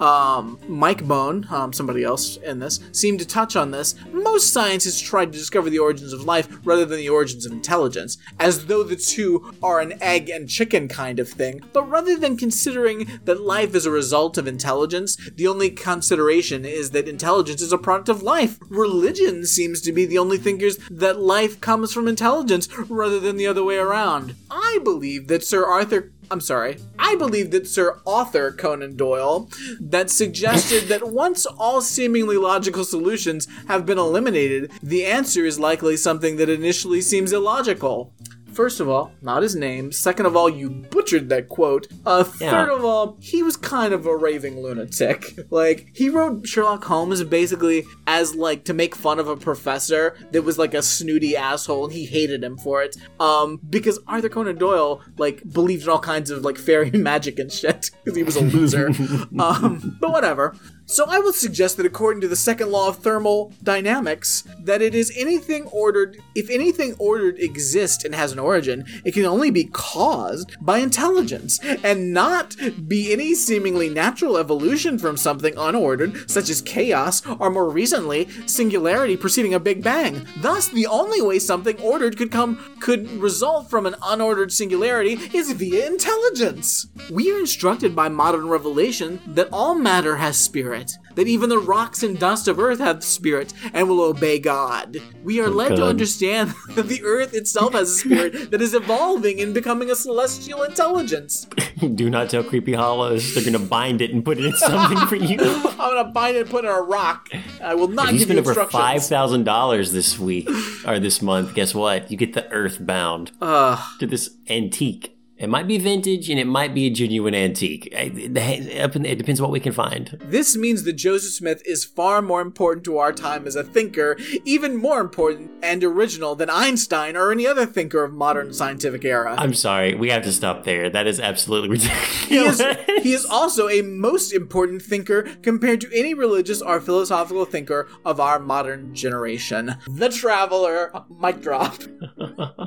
Um, 0.00 0.58
Mike 0.68 1.04
Bone, 1.04 1.46
um, 1.50 1.72
somebody 1.72 2.04
else 2.04 2.36
in 2.36 2.58
this, 2.60 2.80
seemed 2.92 3.18
to 3.18 3.26
touch 3.26 3.56
on 3.56 3.70
this. 3.70 3.94
Most 4.12 4.52
scientists 4.52 5.00
try 5.00 5.24
to 5.24 5.30
discover 5.30 5.68
the 5.70 5.78
origins 5.78 6.12
of 6.12 6.24
life 6.24 6.48
rather 6.64 6.84
than 6.84 6.98
the 6.98 7.08
origins 7.08 7.44
of 7.44 7.52
intelligence, 7.52 8.18
as 8.38 8.66
though 8.66 8.82
the 8.82 8.96
two 8.96 9.52
are 9.62 9.80
an 9.80 10.00
egg 10.00 10.30
and 10.30 10.48
chicken 10.48 10.88
kind 10.88 11.18
of 11.18 11.28
thing. 11.28 11.60
But 11.72 11.88
rather 11.90 12.16
than 12.16 12.36
considering 12.36 13.20
that 13.24 13.40
life 13.40 13.74
is 13.74 13.86
a 13.86 13.90
result 13.90 14.38
of 14.38 14.46
intelligence, 14.46 15.16
the 15.34 15.48
only 15.48 15.70
consideration 15.70 16.64
is 16.64 16.90
that 16.90 17.08
intelligence 17.08 17.60
is 17.60 17.72
a 17.72 17.78
product 17.78 18.08
of 18.08 18.22
life. 18.22 18.58
Religion 18.68 19.44
seems 19.44 19.80
to 19.80 19.92
be 19.92 20.06
the 20.06 20.18
only 20.18 20.38
thinkers 20.38 20.78
that 20.90 21.20
life 21.20 21.60
comes 21.60 21.92
from 21.92 22.08
intelligence 22.08 22.68
rather 22.88 23.18
than 23.18 23.36
the 23.36 23.46
other 23.46 23.64
way 23.64 23.76
around. 23.76 24.34
I 24.50 24.78
believe 24.84 25.28
that 25.28 25.44
Sir 25.44 25.64
Arthur 25.64 26.12
I'm 26.30 26.40
sorry. 26.40 26.76
I 26.98 27.14
believe 27.16 27.50
that 27.52 27.66
Sir 27.66 28.00
Author 28.04 28.52
Conan 28.52 28.96
Doyle 28.96 29.48
that 29.80 30.10
suggested 30.10 30.88
that 30.88 31.08
once 31.12 31.46
all 31.46 31.80
seemingly 31.80 32.36
logical 32.36 32.84
solutions 32.84 33.48
have 33.66 33.86
been 33.86 33.98
eliminated, 33.98 34.70
the 34.82 35.06
answer 35.06 35.46
is 35.46 35.58
likely 35.58 35.96
something 35.96 36.36
that 36.36 36.50
initially 36.50 37.00
seems 37.00 37.32
illogical. 37.32 38.12
First 38.58 38.80
of 38.80 38.88
all, 38.88 39.12
not 39.22 39.44
his 39.44 39.54
name. 39.54 39.92
Second 39.92 40.26
of 40.26 40.36
all, 40.36 40.48
you 40.50 40.68
butchered 40.68 41.28
that 41.28 41.48
quote. 41.48 41.86
Uh, 42.04 42.24
Yeah. 42.40 42.50
third 42.50 42.70
of 42.76 42.84
all, 42.84 43.16
he 43.20 43.40
was 43.40 43.56
kind 43.56 43.94
of 43.94 44.04
a 44.04 44.16
raving 44.16 44.60
lunatic. 44.60 45.38
Like, 45.50 45.90
he 45.94 46.08
wrote 46.10 46.44
Sherlock 46.46 46.82
Holmes 46.84 47.22
basically 47.22 47.84
as, 48.08 48.34
like, 48.34 48.64
to 48.64 48.74
make 48.74 48.96
fun 48.96 49.20
of 49.20 49.28
a 49.28 49.36
professor 49.36 50.16
that 50.32 50.42
was, 50.42 50.58
like, 50.58 50.74
a 50.74 50.82
snooty 50.82 51.36
asshole, 51.36 51.84
and 51.84 51.92
he 51.92 52.04
hated 52.06 52.42
him 52.42 52.56
for 52.58 52.82
it. 52.82 52.96
Um, 53.20 53.60
because 53.70 54.00
Arthur 54.08 54.28
Conan 54.28 54.56
Doyle, 54.58 55.02
like, 55.18 55.40
believed 55.52 55.84
in 55.84 55.88
all 55.90 56.00
kinds 56.00 56.30
of, 56.32 56.44
like, 56.44 56.58
fairy 56.58 56.90
magic 57.10 57.38
and 57.38 57.50
shit, 57.52 57.92
because 58.04 58.16
he 58.16 58.24
was 58.24 58.34
a 58.34 58.42
loser. 58.42 58.88
um, 59.38 59.96
but 60.00 60.10
whatever. 60.10 60.56
So 60.90 61.04
I 61.06 61.18
will 61.18 61.34
suggest 61.34 61.76
that 61.76 61.84
according 61.84 62.22
to 62.22 62.28
the 62.28 62.34
second 62.34 62.70
law 62.70 62.88
of 62.88 62.96
thermodynamics, 62.96 64.44
that 64.58 64.80
it 64.80 64.94
is 64.94 65.12
anything 65.14 65.64
ordered, 65.66 66.16
if 66.34 66.48
anything 66.48 66.94
ordered 66.98 67.38
exists 67.38 68.06
and 68.06 68.14
has 68.14 68.32
an 68.32 68.38
origin, 68.38 68.86
it 69.04 69.12
can 69.12 69.26
only 69.26 69.50
be 69.50 69.64
caused 69.64 70.56
by 70.62 70.78
intelligence, 70.78 71.60
and 71.84 72.14
not 72.14 72.56
be 72.88 73.12
any 73.12 73.34
seemingly 73.34 73.90
natural 73.90 74.38
evolution 74.38 74.98
from 74.98 75.18
something 75.18 75.54
unordered, 75.56 76.28
such 76.28 76.48
as 76.48 76.62
chaos, 76.62 77.24
or 77.38 77.50
more 77.50 77.68
recently, 77.68 78.26
singularity 78.46 79.16
preceding 79.16 79.52
a 79.52 79.60
big 79.60 79.84
bang. 79.84 80.26
Thus, 80.38 80.68
the 80.68 80.86
only 80.86 81.20
way 81.20 81.38
something 81.38 81.78
ordered 81.80 82.16
could 82.16 82.32
come 82.32 82.58
could 82.80 83.10
result 83.20 83.68
from 83.68 83.84
an 83.84 83.94
unordered 84.00 84.52
singularity 84.52 85.18
is 85.34 85.52
via 85.52 85.86
intelligence. 85.86 86.86
We 87.10 87.30
are 87.30 87.40
instructed 87.40 87.94
by 87.94 88.08
modern 88.08 88.48
revelation 88.48 89.20
that 89.26 89.50
all 89.52 89.74
matter 89.74 90.16
has 90.16 90.38
spirit, 90.38 90.77
that 91.14 91.26
even 91.26 91.48
the 91.48 91.58
rocks 91.58 92.02
and 92.02 92.18
dust 92.18 92.48
of 92.48 92.58
earth 92.58 92.78
have 92.78 93.02
spirit 93.02 93.52
and 93.72 93.88
will 93.88 94.00
obey 94.00 94.38
God. 94.38 94.96
We 95.22 95.40
are 95.40 95.48
led 95.48 95.76
to 95.76 95.84
understand 95.84 96.54
that 96.70 96.88
the 96.88 97.02
earth 97.02 97.34
itself 97.34 97.72
has 97.72 97.90
a 97.90 97.94
spirit 97.94 98.50
that 98.50 98.62
is 98.62 98.74
evolving 98.74 99.40
and 99.40 99.52
becoming 99.52 99.90
a 99.90 99.96
celestial 99.96 100.62
intelligence. 100.62 101.46
Do 101.94 102.10
not 102.10 102.30
tell 102.30 102.42
Creepy 102.44 102.74
Hollows. 102.74 103.34
They're 103.34 103.44
gonna 103.44 103.58
bind 103.58 104.00
it 104.00 104.12
and 104.12 104.24
put 104.24 104.38
it 104.38 104.44
in 104.44 104.54
something 104.54 104.98
for 105.06 105.16
you. 105.16 105.38
I'm 105.40 105.76
gonna 105.76 106.04
bind 106.04 106.36
it 106.36 106.42
and 106.42 106.50
put 106.50 106.64
it 106.64 106.68
in 106.68 106.74
a 106.74 106.80
rock. 106.80 107.28
I 107.62 107.74
will 107.74 107.88
not 107.88 108.06
If 108.06 108.12
you 108.12 108.26
give 108.26 108.36
you 108.36 108.42
spend 108.44 108.58
over 108.58 108.70
five 108.70 109.04
thousand 109.04 109.44
dollars 109.44 109.92
this 109.92 110.18
week 110.18 110.48
or 110.86 110.98
this 110.98 111.22
month, 111.22 111.54
guess 111.54 111.74
what? 111.74 112.10
You 112.10 112.16
get 112.16 112.34
the 112.34 112.48
Earthbound 112.50 113.32
Ugh. 113.40 113.78
to 114.00 114.06
this 114.06 114.30
antique. 114.48 115.17
It 115.38 115.48
might 115.48 115.68
be 115.68 115.78
vintage 115.78 116.28
and 116.30 116.40
it 116.40 116.46
might 116.46 116.74
be 116.74 116.86
a 116.86 116.90
genuine 116.90 117.32
antique. 117.34 117.88
It 117.92 118.36
up 118.80 118.96
in- 118.96 119.06
it 119.06 119.18
depends 119.18 119.40
what 119.40 119.52
we 119.52 119.60
can 119.60 119.72
find. 119.72 120.18
This 120.20 120.56
means 120.56 120.82
that 120.82 120.94
Joseph 120.94 121.32
Smith 121.32 121.62
is 121.64 121.84
far 121.84 122.20
more 122.20 122.40
important 122.40 122.82
to 122.86 122.98
our 122.98 123.12
time 123.12 123.46
as 123.46 123.54
a 123.54 123.62
thinker, 123.62 124.16
even 124.44 124.74
more 124.76 125.00
important 125.00 125.52
and 125.62 125.84
original 125.84 126.34
than 126.34 126.50
Einstein 126.50 127.16
or 127.16 127.30
any 127.30 127.46
other 127.46 127.66
thinker 127.66 128.02
of 128.02 128.12
modern 128.12 128.52
scientific 128.52 129.04
era. 129.04 129.36
I'm 129.38 129.54
sorry, 129.54 129.94
we 129.94 130.10
have 130.10 130.24
to 130.24 130.32
stop 130.32 130.64
there. 130.64 130.90
That 130.90 131.06
is 131.06 131.20
absolutely 131.20 131.78
he 132.26 132.36
is, 132.36 132.58
ridiculous. 132.58 133.02
he 133.04 133.12
is 133.12 133.24
also 133.24 133.68
a 133.68 133.82
most 133.82 134.32
important 134.32 134.82
thinker 134.82 135.22
compared 135.42 135.80
to 135.82 135.88
any 135.96 136.14
religious 136.14 136.60
or 136.60 136.80
philosophical 136.80 137.44
thinker 137.44 137.86
of 138.04 138.18
our 138.18 138.40
modern 138.40 138.92
generation. 138.92 139.76
The 139.88 140.08
Traveler, 140.08 140.90
mic 141.20 141.40
drop. 141.42 141.76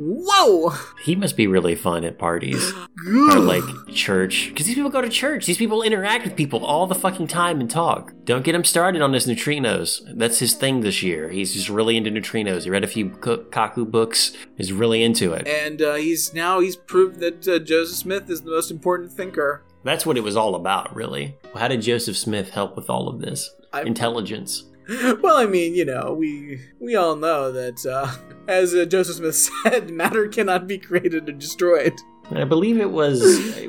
Whoa! 0.00 0.72
He 1.02 1.16
must 1.16 1.36
be 1.36 1.48
really 1.48 1.74
fun 1.74 1.87
at 2.04 2.18
parties 2.18 2.72
or 3.08 3.38
like 3.38 3.62
church 3.92 4.48
because 4.48 4.66
these 4.66 4.74
people 4.74 4.90
go 4.90 5.00
to 5.00 5.08
church. 5.08 5.46
These 5.46 5.58
people 5.58 5.82
interact 5.82 6.24
with 6.24 6.36
people 6.36 6.64
all 6.64 6.86
the 6.86 6.94
fucking 6.94 7.26
time 7.28 7.60
and 7.60 7.70
talk. 7.70 8.12
Don't 8.24 8.44
get 8.44 8.54
him 8.54 8.64
started 8.64 9.02
on 9.02 9.12
his 9.12 9.26
neutrinos. 9.26 10.00
That's 10.16 10.38
his 10.38 10.54
thing 10.54 10.80
this 10.80 11.02
year. 11.02 11.30
He's 11.30 11.54
just 11.54 11.68
really 11.68 11.96
into 11.96 12.10
neutrinos. 12.10 12.64
He 12.64 12.70
read 12.70 12.84
a 12.84 12.88
few 12.88 13.10
Kaku 13.10 13.90
books. 13.90 14.32
Is 14.56 14.72
really 14.72 15.02
into 15.02 15.32
it. 15.32 15.46
And 15.46 15.80
uh, 15.80 15.94
he's 15.94 16.34
now 16.34 16.60
he's 16.60 16.76
proved 16.76 17.20
that 17.20 17.46
uh, 17.46 17.58
Joseph 17.60 17.96
Smith 17.96 18.28
is 18.28 18.42
the 18.42 18.50
most 18.50 18.70
important 18.70 19.12
thinker. 19.12 19.64
That's 19.84 20.04
what 20.04 20.16
it 20.16 20.24
was 20.24 20.36
all 20.36 20.54
about, 20.54 20.94
really. 20.94 21.36
How 21.54 21.68
did 21.68 21.82
Joseph 21.82 22.16
Smith 22.16 22.50
help 22.50 22.76
with 22.76 22.90
all 22.90 23.08
of 23.08 23.20
this? 23.20 23.48
I- 23.72 23.82
Intelligence. 23.82 24.64
Well, 25.20 25.36
I 25.36 25.46
mean, 25.46 25.74
you 25.74 25.84
know, 25.84 26.14
we 26.14 26.60
we 26.80 26.96
all 26.96 27.14
know 27.14 27.52
that, 27.52 27.84
uh, 27.84 28.10
as 28.48 28.74
uh, 28.74 28.86
Joseph 28.86 29.16
Smith 29.16 29.34
said, 29.62 29.90
matter 29.90 30.28
cannot 30.28 30.66
be 30.66 30.78
created 30.78 31.28
or 31.28 31.32
destroyed. 31.32 31.94
I 32.30 32.44
believe 32.44 32.78
it 32.78 32.90
was 32.90 33.20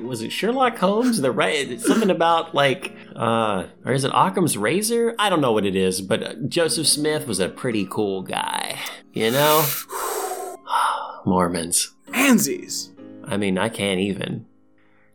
was 0.02 0.22
it 0.22 0.32
Sherlock 0.32 0.78
Holmes? 0.78 1.22
The 1.22 1.32
right 1.32 1.80
something 1.80 2.10
about 2.10 2.54
like 2.54 2.94
uh 3.16 3.68
or 3.86 3.94
is 3.94 4.04
it 4.04 4.12
Occam's 4.14 4.58
razor? 4.58 5.16
I 5.18 5.30
don't 5.30 5.42
know 5.42 5.54
what 5.54 5.66
it 5.66 5.76
is, 5.76 6.02
but 6.02 6.24
uh, 6.24 6.34
Joseph 6.48 6.88
Smith 6.88 7.28
was 7.28 7.40
a 7.40 7.48
pretty 7.50 7.86
cool 7.86 8.22
guy. 8.22 8.78
You 9.14 9.32
know? 9.32 9.66
Mormons. 11.26 11.96
Mansies. 12.08 12.90
I 13.26 13.38
mean, 13.38 13.58
I 13.58 13.70
can't 13.70 14.00
even. 14.00 14.46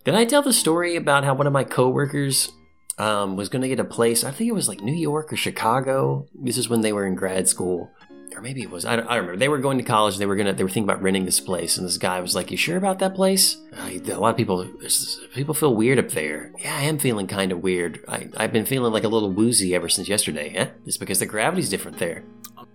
Did 0.04 0.14
I 0.14 0.24
tell 0.24 0.42
the 0.42 0.52
story 0.52 0.96
about 0.96 1.24
how 1.24 1.34
one 1.34 1.46
of 1.46 1.52
my 1.52 1.64
coworkers 1.64 2.52
um, 2.98 3.36
was 3.36 3.48
going 3.48 3.62
to 3.62 3.68
get 3.68 3.80
a 3.80 3.84
place? 3.84 4.24
I 4.24 4.30
think 4.30 4.48
it 4.48 4.54
was 4.54 4.68
like 4.68 4.80
New 4.80 4.94
York 4.94 5.32
or 5.32 5.36
Chicago. 5.36 6.26
This 6.34 6.58
is 6.58 6.68
when 6.68 6.80
they 6.82 6.92
were 6.92 7.06
in 7.06 7.14
grad 7.14 7.48
school. 7.48 7.90
or 8.34 8.40
maybe 8.42 8.62
it 8.62 8.70
was 8.70 8.84
I 8.84 8.96
don't, 8.96 9.06
I 9.06 9.14
don't 9.14 9.24
remember. 9.24 9.38
They 9.38 9.48
were 9.48 9.58
going 9.58 9.78
to 9.78 9.84
college. 9.84 10.16
They 10.18 10.26
were 10.26 10.36
gonna 10.36 10.52
they 10.52 10.64
were 10.64 10.68
thinking 10.68 10.90
about 10.90 11.02
renting 11.02 11.24
this 11.24 11.40
place, 11.40 11.76
and 11.76 11.86
this 11.86 11.98
guy 11.98 12.20
was 12.20 12.34
like, 12.34 12.50
"You 12.50 12.56
sure 12.56 12.76
about 12.76 12.98
that 12.98 13.14
place? 13.14 13.58
Uh, 13.72 13.90
a 13.92 14.18
lot 14.18 14.30
of 14.30 14.36
people 14.36 14.68
people 15.34 15.54
feel 15.54 15.74
weird 15.74 15.98
up 15.98 16.10
there. 16.10 16.52
Yeah, 16.58 16.76
I 16.76 16.82
am 16.82 16.98
feeling 16.98 17.26
kind 17.26 17.52
of 17.52 17.62
weird. 17.62 18.00
I, 18.08 18.28
I've 18.36 18.52
been 18.52 18.66
feeling 18.66 18.92
like 18.92 19.04
a 19.04 19.08
little 19.08 19.30
woozy 19.30 19.74
ever 19.74 19.88
since 19.88 20.08
yesterday. 20.08 20.72
It's 20.86 20.96
because 20.96 21.18
the 21.20 21.26
gravity's 21.26 21.68
different 21.68 21.98
there. 21.98 22.24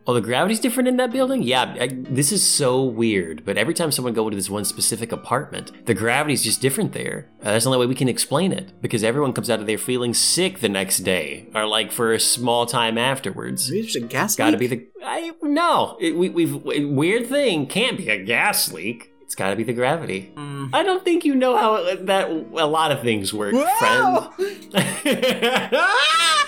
Oh, 0.09 0.13
the 0.15 0.21
gravity's 0.21 0.59
different 0.59 0.87
in 0.89 0.97
that 0.97 1.11
building? 1.11 1.43
Yeah, 1.43 1.75
I, 1.79 1.87
this 1.91 2.31
is 2.31 2.43
so 2.43 2.83
weird. 2.83 3.45
But 3.45 3.57
every 3.59 3.75
time 3.75 3.91
someone 3.91 4.15
go 4.15 4.27
to 4.27 4.35
this 4.35 4.49
one 4.49 4.65
specific 4.65 5.11
apartment, 5.11 5.85
the 5.85 5.93
gravity's 5.93 6.43
just 6.43 6.61
different 6.61 6.93
there. 6.93 7.29
Uh, 7.43 7.51
that's 7.51 7.65
the 7.65 7.69
only 7.69 7.79
way 7.79 7.85
we 7.85 7.93
can 7.93 8.09
explain 8.09 8.51
it. 8.51 8.81
Because 8.81 9.03
everyone 9.03 9.33
comes 9.33 9.51
out 9.51 9.59
of 9.59 9.67
there 9.67 9.77
feeling 9.77 10.15
sick 10.15 10.61
the 10.61 10.67
next 10.69 11.01
day, 11.01 11.45
or 11.53 11.67
like 11.67 11.91
for 11.91 12.11
a 12.11 12.19
small 12.19 12.65
time 12.65 12.97
afterwards. 12.97 13.69
Maybe 13.69 13.83
there's 13.83 13.97
a 13.97 13.99
gas 13.99 14.35
Got 14.35 14.45
to 14.49 14.57
leak? 14.57 14.59
be 14.71 14.75
the 14.77 14.87
I 15.05 15.31
no. 15.43 15.95
It, 16.01 16.15
we, 16.15 16.29
we've 16.29 16.55
weird 16.55 17.27
thing 17.27 17.67
can't 17.67 17.95
be 17.95 18.09
a 18.09 18.17
gas 18.23 18.71
leak. 18.73 19.13
It's 19.21 19.35
got 19.35 19.51
to 19.51 19.55
be 19.55 19.63
the 19.63 19.73
gravity. 19.73 20.33
I 20.73 20.81
don't 20.81 21.05
think 21.05 21.23
you 21.23 21.35
know 21.35 21.55
how 21.55 21.83
that 22.05 22.31
a 22.31 22.65
lot 22.65 22.91
of 22.91 23.01
things 23.03 23.31
work, 23.31 23.53
Wow! 23.53 24.33
friend. 24.35 24.69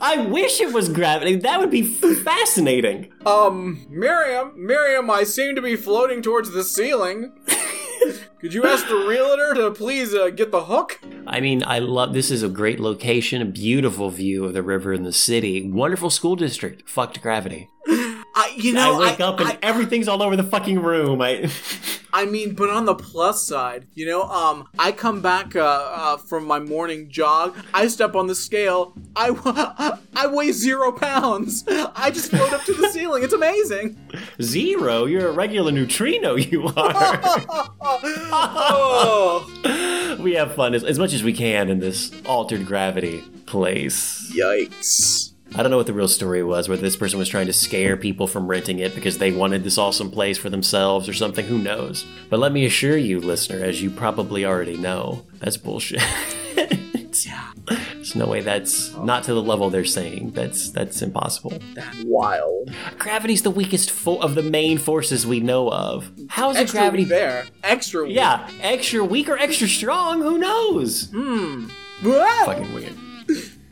I 0.00 0.18
wish 0.18 0.60
it 0.60 0.72
was 0.72 0.88
gravity. 0.88 1.36
That 1.36 1.60
would 1.60 1.70
be 1.70 1.82
fascinating. 1.82 3.12
Um, 3.24 3.86
Miriam, 3.88 4.52
Miriam, 4.56 5.10
I 5.10 5.24
seem 5.24 5.54
to 5.54 5.62
be 5.62 5.76
floating 5.76 6.22
towards 6.22 6.50
the 6.50 6.64
ceiling. 6.64 7.32
Could 8.40 8.54
you 8.54 8.64
ask 8.64 8.86
the 8.86 8.96
realtor 8.96 9.54
to 9.54 9.70
please 9.72 10.14
uh, 10.14 10.30
get 10.30 10.50
the 10.50 10.64
hook? 10.64 11.00
I 11.26 11.40
mean, 11.40 11.64
I 11.66 11.78
love 11.80 12.12
this 12.12 12.30
is 12.30 12.42
a 12.42 12.48
great 12.48 12.78
location, 12.78 13.42
a 13.42 13.46
beautiful 13.46 14.10
view 14.10 14.44
of 14.44 14.52
the 14.52 14.62
river 14.62 14.92
and 14.92 15.04
the 15.04 15.12
city, 15.12 15.68
wonderful 15.70 16.10
school 16.10 16.36
district. 16.36 16.88
Fucked 16.88 17.20
gravity. 17.22 17.68
I, 18.56 18.60
you 18.60 18.72
know, 18.72 19.00
I 19.02 19.10
wake 19.10 19.20
up 19.20 19.40
and 19.40 19.48
I, 19.48 19.58
everything's 19.62 20.08
all 20.08 20.22
over 20.22 20.36
the 20.36 20.42
fucking 20.44 20.80
room. 20.80 21.20
I 21.20 21.50
I 22.12 22.24
mean, 22.24 22.54
but 22.54 22.70
on 22.70 22.86
the 22.86 22.94
plus 22.94 23.42
side, 23.42 23.86
you 23.94 24.06
know, 24.06 24.22
um, 24.22 24.68
I 24.78 24.90
come 24.92 25.20
back 25.20 25.54
uh, 25.54 25.60
uh, 25.60 26.16
from 26.16 26.46
my 26.46 26.58
morning 26.58 27.10
jog. 27.10 27.54
I 27.74 27.88
step 27.88 28.14
on 28.14 28.26
the 28.26 28.34
scale. 28.34 28.94
I, 29.14 29.98
I 30.16 30.26
weigh 30.26 30.52
zero 30.52 30.92
pounds. 30.92 31.64
I 31.68 32.10
just 32.10 32.30
float 32.30 32.54
up 32.54 32.64
to 32.64 32.72
the 32.72 32.88
ceiling. 32.88 33.22
It's 33.22 33.34
amazing. 33.34 33.98
zero. 34.40 35.04
You're 35.04 35.28
a 35.28 35.32
regular 35.32 35.72
neutrino. 35.72 36.36
You 36.36 36.68
are. 36.68 37.20
Oh, 38.38 40.16
we 40.20 40.34
have 40.34 40.54
fun 40.54 40.74
as, 40.74 40.84
as 40.84 40.98
much 40.98 41.12
as 41.12 41.22
we 41.22 41.32
can 41.32 41.68
in 41.68 41.80
this 41.80 42.12
altered 42.24 42.64
gravity 42.64 43.20
place. 43.46 44.32
yikes! 44.34 45.32
I 45.54 45.62
don't 45.62 45.70
know 45.70 45.76
what 45.76 45.86
the 45.86 45.92
real 45.92 46.08
story 46.08 46.42
was, 46.42 46.68
whether 46.68 46.82
this 46.82 46.96
person 46.96 47.18
was 47.18 47.28
trying 47.28 47.46
to 47.46 47.52
scare 47.52 47.96
people 47.96 48.26
from 48.26 48.46
renting 48.48 48.78
it 48.80 48.94
because 48.94 49.18
they 49.18 49.30
wanted 49.32 49.62
this 49.64 49.78
awesome 49.78 50.10
place 50.10 50.36
for 50.36 50.50
themselves 50.50 51.08
or 51.08 51.12
something, 51.14 51.46
who 51.46 51.58
knows. 51.58 52.04
But 52.28 52.40
let 52.40 52.52
me 52.52 52.66
assure 52.66 52.96
you, 52.96 53.20
listener, 53.20 53.64
as 53.64 53.80
you 53.80 53.90
probably 53.90 54.44
already 54.44 54.76
know, 54.76 55.24
that's 55.38 55.56
bullshit. 55.56 56.02
Yeah, 57.24 57.50
There's 57.94 58.14
no 58.14 58.26
way 58.26 58.42
that's 58.42 58.94
not 58.96 59.24
to 59.24 59.32
the 59.32 59.40
level 59.42 59.70
they're 59.70 59.86
saying. 59.86 60.32
That's 60.32 60.70
that's 60.70 61.00
impossible. 61.00 61.54
wild. 62.04 62.70
Gravity's 62.98 63.40
the 63.40 63.50
weakest 63.50 63.90
fo- 63.90 64.18
of 64.18 64.34
the 64.34 64.42
main 64.42 64.76
forces 64.76 65.26
we 65.26 65.40
know 65.40 65.72
of. 65.72 66.10
How 66.28 66.50
is 66.50 66.58
Extra 66.58 66.80
gravity 66.80 67.04
there. 67.04 67.46
Extra. 67.64 68.04
weak. 68.04 68.16
Yeah, 68.16 68.46
extra 68.60 69.02
weak 69.02 69.30
or 69.30 69.38
extra 69.38 69.66
strong, 69.66 70.20
who 70.20 70.36
knows? 70.36 71.06
Hmm. 71.10 71.68
Fucking 72.02 72.74
weird. 72.74 72.92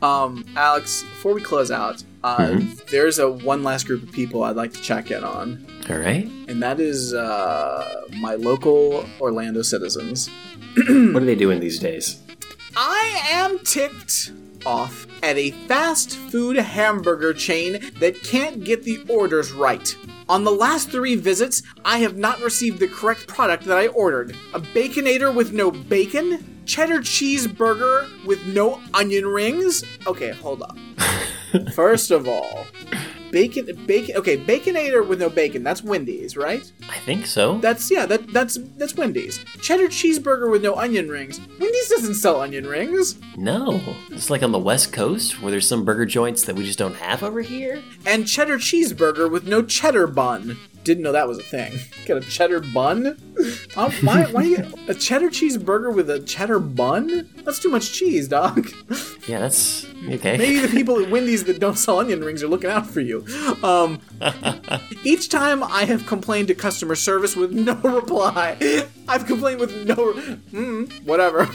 Um, 0.05 0.45
Alex, 0.55 1.01
before 1.03 1.33
we 1.33 1.41
close 1.41 1.71
out, 1.71 2.03
uh, 2.23 2.59
there's 2.91 3.17
a 3.17 3.27
one 3.29 3.63
last 3.63 3.87
group 3.87 4.03
of 4.03 4.11
people 4.11 4.43
I'd 4.43 4.55
like 4.55 4.71
to 4.73 4.81
check 4.81 5.09
in 5.09 5.23
on, 5.23 5.65
All 5.89 5.97
right. 5.97 6.25
and 6.47 6.61
that 6.61 6.79
is 6.79 7.13
uh, 7.13 8.01
my 8.19 8.35
local 8.35 9.05
Orlando 9.19 9.63
citizens. 9.63 10.29
What 10.87 11.23
are 11.23 11.25
they 11.25 11.35
doing 11.35 11.59
these 11.59 11.79
days? 11.79 12.21
I 12.75 13.21
am 13.31 13.57
ticked 13.59 14.31
off 14.65 15.07
at 15.23 15.37
a 15.37 15.51
fast 15.67 16.15
food 16.17 16.57
hamburger 16.57 17.33
chain 17.33 17.79
that 17.99 18.21
can't 18.23 18.63
get 18.63 18.83
the 18.83 18.99
orders 19.09 19.51
right. 19.51 19.95
On 20.27 20.43
the 20.43 20.51
last 20.51 20.89
three 20.89 21.15
visits, 21.15 21.61
I 21.83 21.99
have 21.99 22.17
not 22.17 22.41
received 22.41 22.79
the 22.79 22.87
correct 22.87 23.27
product 23.27 23.63
that 23.65 23.77
I 23.77 23.87
ordered. 23.87 24.35
A 24.53 24.59
baconator 24.59 25.33
with 25.33 25.53
no 25.53 25.71
bacon, 25.71 26.54
cheddar 26.65 26.99
cheeseburger 26.99 28.25
with 28.25 28.45
no 28.47 28.81
onion 28.93 29.25
rings. 29.25 29.83
Okay, 30.07 30.31
hold 30.31 30.61
up. 30.63 30.77
First 31.73 32.11
of 32.11 32.27
all, 32.27 32.65
bacon, 33.31 33.67
bacon. 33.85 34.17
Okay, 34.17 34.37
baconator 34.37 35.07
with 35.07 35.19
no 35.19 35.29
bacon. 35.29 35.63
That's 35.63 35.83
Wendy's, 35.83 36.35
right? 36.35 36.69
I 36.89 36.97
think 36.99 37.25
so. 37.25 37.59
That's 37.59 37.89
yeah. 37.89 38.05
That 38.05 38.31
that's 38.33 38.57
that's 38.77 38.95
Wendy's. 38.95 39.39
Cheddar 39.61 39.87
cheeseburger 39.87 40.51
with 40.51 40.63
no 40.63 40.75
onion 40.75 41.07
rings. 41.09 41.39
Wendy's 41.59 41.89
doesn't 41.89 42.15
sell 42.15 42.41
onion 42.41 42.65
rings. 42.67 43.17
no. 43.37 43.81
It's 44.09 44.29
like 44.29 44.43
on 44.43 44.51
the 44.51 44.59
West 44.59 44.91
Coast 44.91 45.41
where 45.41 45.51
there's 45.51 45.67
some 45.67 45.85
burger 45.85 46.05
joints 46.05 46.43
that 46.43 46.55
we 46.55 46.63
just 46.65 46.79
don't 46.79 46.95
have 46.95 47.23
over 47.23 47.41
here. 47.41 47.81
and 48.05 48.27
cheddar 48.27 48.57
cheeseburger 48.57 49.29
with 49.31 49.47
no 49.47 49.61
cheddar 49.61 50.07
bun. 50.07 50.57
Didn't 50.85 51.03
know 51.03 51.11
that 51.11 51.27
was 51.27 51.39
a 51.39 51.43
thing. 51.43 51.73
Get 52.05 52.15
a 52.15 52.21
cheddar 52.21 52.59
bun? 52.61 53.17
Um, 53.75 53.91
why, 54.03 54.23
why 54.31 54.43
do 54.43 54.49
you 54.49 54.57
get 54.57 54.73
a 54.89 54.93
cheddar 54.95 55.29
cheeseburger 55.29 55.93
with 55.93 56.09
a 56.09 56.19
cheddar 56.19 56.59
bun? 56.59 57.27
That's 57.43 57.59
too 57.59 57.69
much 57.69 57.91
cheese, 57.91 58.27
dog. 58.27 58.69
Yeah, 59.27 59.39
that's 59.39 59.87
okay. 60.07 60.37
Maybe 60.37 60.59
the 60.59 60.67
people 60.67 60.99
at 61.03 61.09
Wendy's 61.09 61.45
that 61.45 61.59
don't 61.59 61.79
sell 61.79 61.97
onion 61.99 62.23
rings 62.23 62.43
are 62.43 62.47
looking 62.47 62.69
out 62.69 62.85
for 62.85 62.99
you. 63.01 63.25
Um, 63.63 63.99
each 65.03 65.29
time 65.29 65.63
I 65.63 65.85
have 65.85 66.05
complained 66.05 66.49
to 66.49 66.53
customer 66.53 66.93
service 66.93 67.35
with 67.35 67.51
no 67.51 67.73
reply. 67.73 68.55
I've 69.07 69.25
complained 69.25 69.61
with 69.61 69.75
no, 69.87 69.95
mm, 69.95 71.05
whatever. 71.05 71.47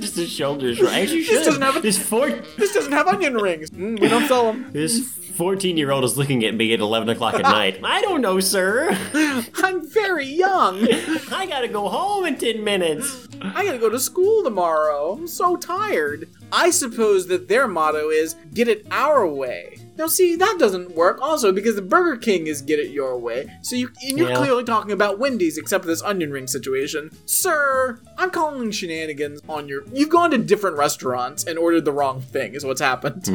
just 0.00 0.16
the 0.16 0.26
shoulders, 0.26 0.80
right? 0.80 1.04
As 1.04 1.12
you 1.12 1.22
should. 1.22 1.44
doesn't 1.44 1.60
have 1.60 1.76
a- 1.76 1.80
this 1.80 1.98
four, 1.98 2.30
This 2.56 2.72
doesn't 2.72 2.92
have 2.92 3.08
onion 3.08 3.34
rings. 3.34 3.68
Mm, 3.70 4.00
we 4.00 4.08
don't 4.08 4.26
sell 4.26 4.50
them. 4.54 4.70
this 4.72 5.12
fourteen-year-old 5.36 6.04
is 6.04 6.16
looking 6.18 6.44
at 6.44 6.54
me 6.54 6.72
at 6.72 6.80
eleven 6.80 7.08
o'clock 7.08 7.34
at 7.34 7.42
night. 7.42 7.80
I 7.84 8.00
don't 8.02 8.20
know, 8.20 8.40
sir. 8.40 8.88
I'm 9.56 9.88
very 9.88 10.26
young. 10.26 10.86
I 11.32 11.46
gotta 11.46 11.68
go 11.68 11.88
home 11.88 12.24
in 12.26 12.36
ten 12.38 12.64
minutes. 12.64 13.28
I 13.42 13.64
gotta 13.64 13.78
go 13.78 13.88
to 13.90 14.00
school 14.00 14.42
tomorrow. 14.42 15.12
I'm 15.12 15.28
so 15.28 15.56
tired. 15.56 16.28
I 16.52 16.70
suppose 16.70 17.26
that 17.28 17.48
their 17.48 17.68
motto 17.68 18.08
is 18.10 18.34
get 18.54 18.68
it 18.68 18.86
our 18.90 19.26
way. 19.26 19.78
Now, 19.98 20.06
see, 20.08 20.36
that 20.36 20.56
doesn't 20.58 20.94
work 20.94 21.20
also 21.22 21.52
because 21.52 21.74
the 21.74 21.80
Burger 21.82 22.18
King 22.18 22.48
is 22.48 22.60
get 22.60 22.78
it 22.78 22.90
your 22.90 23.18
way. 23.18 23.50
So 23.62 23.76
you, 23.76 23.90
and 24.06 24.18
you're 24.18 24.28
Yeah. 24.28 24.36
clearly 24.36 24.62
talking 24.62 24.92
about 24.92 25.18
Wendy's, 25.18 25.56
except 25.56 25.84
for 25.84 25.88
this 25.88 26.02
onion 26.02 26.30
ring 26.30 26.46
situation. 26.46 27.10
Sir, 27.24 27.98
I'm 28.18 28.30
calling 28.30 28.70
shenanigans 28.72 29.40
on 29.48 29.68
your. 29.68 29.84
You've 29.92 30.10
gone 30.10 30.30
to 30.32 30.38
different 30.38 30.76
restaurants 30.76 31.44
and 31.44 31.58
ordered 31.58 31.86
the 31.86 31.92
wrong 31.92 32.20
thing, 32.20 32.54
is 32.54 32.64
what's 32.64 32.80
happened. 32.80 33.26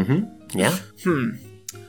Yeah. 0.54 0.78
Hmm. 1.04 1.32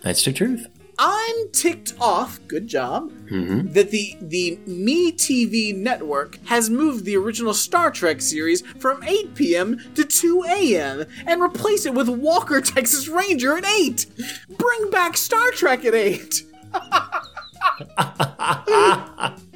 That's 0.02 0.24
the 0.24 0.32
truth. 0.32 0.66
I'm 0.98 1.50
ticked 1.52 1.94
off. 2.00 2.38
Good 2.46 2.68
job. 2.68 3.10
Mm-hmm. 3.30 3.72
That 3.72 3.90
the 3.90 4.16
the 4.20 4.58
MeTV 4.68 5.74
network 5.76 6.38
has 6.46 6.70
moved 6.70 7.04
the 7.04 7.16
original 7.16 7.54
Star 7.54 7.90
Trek 7.90 8.20
series 8.20 8.60
from 8.78 9.02
8 9.02 9.34
p.m. 9.34 9.80
to 9.94 10.04
2 10.04 10.44
a.m. 10.48 11.04
and 11.26 11.42
replace 11.42 11.86
it 11.86 11.94
with 11.94 12.08
Walker 12.08 12.60
Texas 12.60 13.08
Ranger 13.08 13.56
at 13.56 13.64
8. 13.64 14.06
Bring 14.58 14.90
back 14.90 15.16
Star 15.16 15.50
Trek 15.52 15.84
at 15.84 15.94
8. 15.94 16.42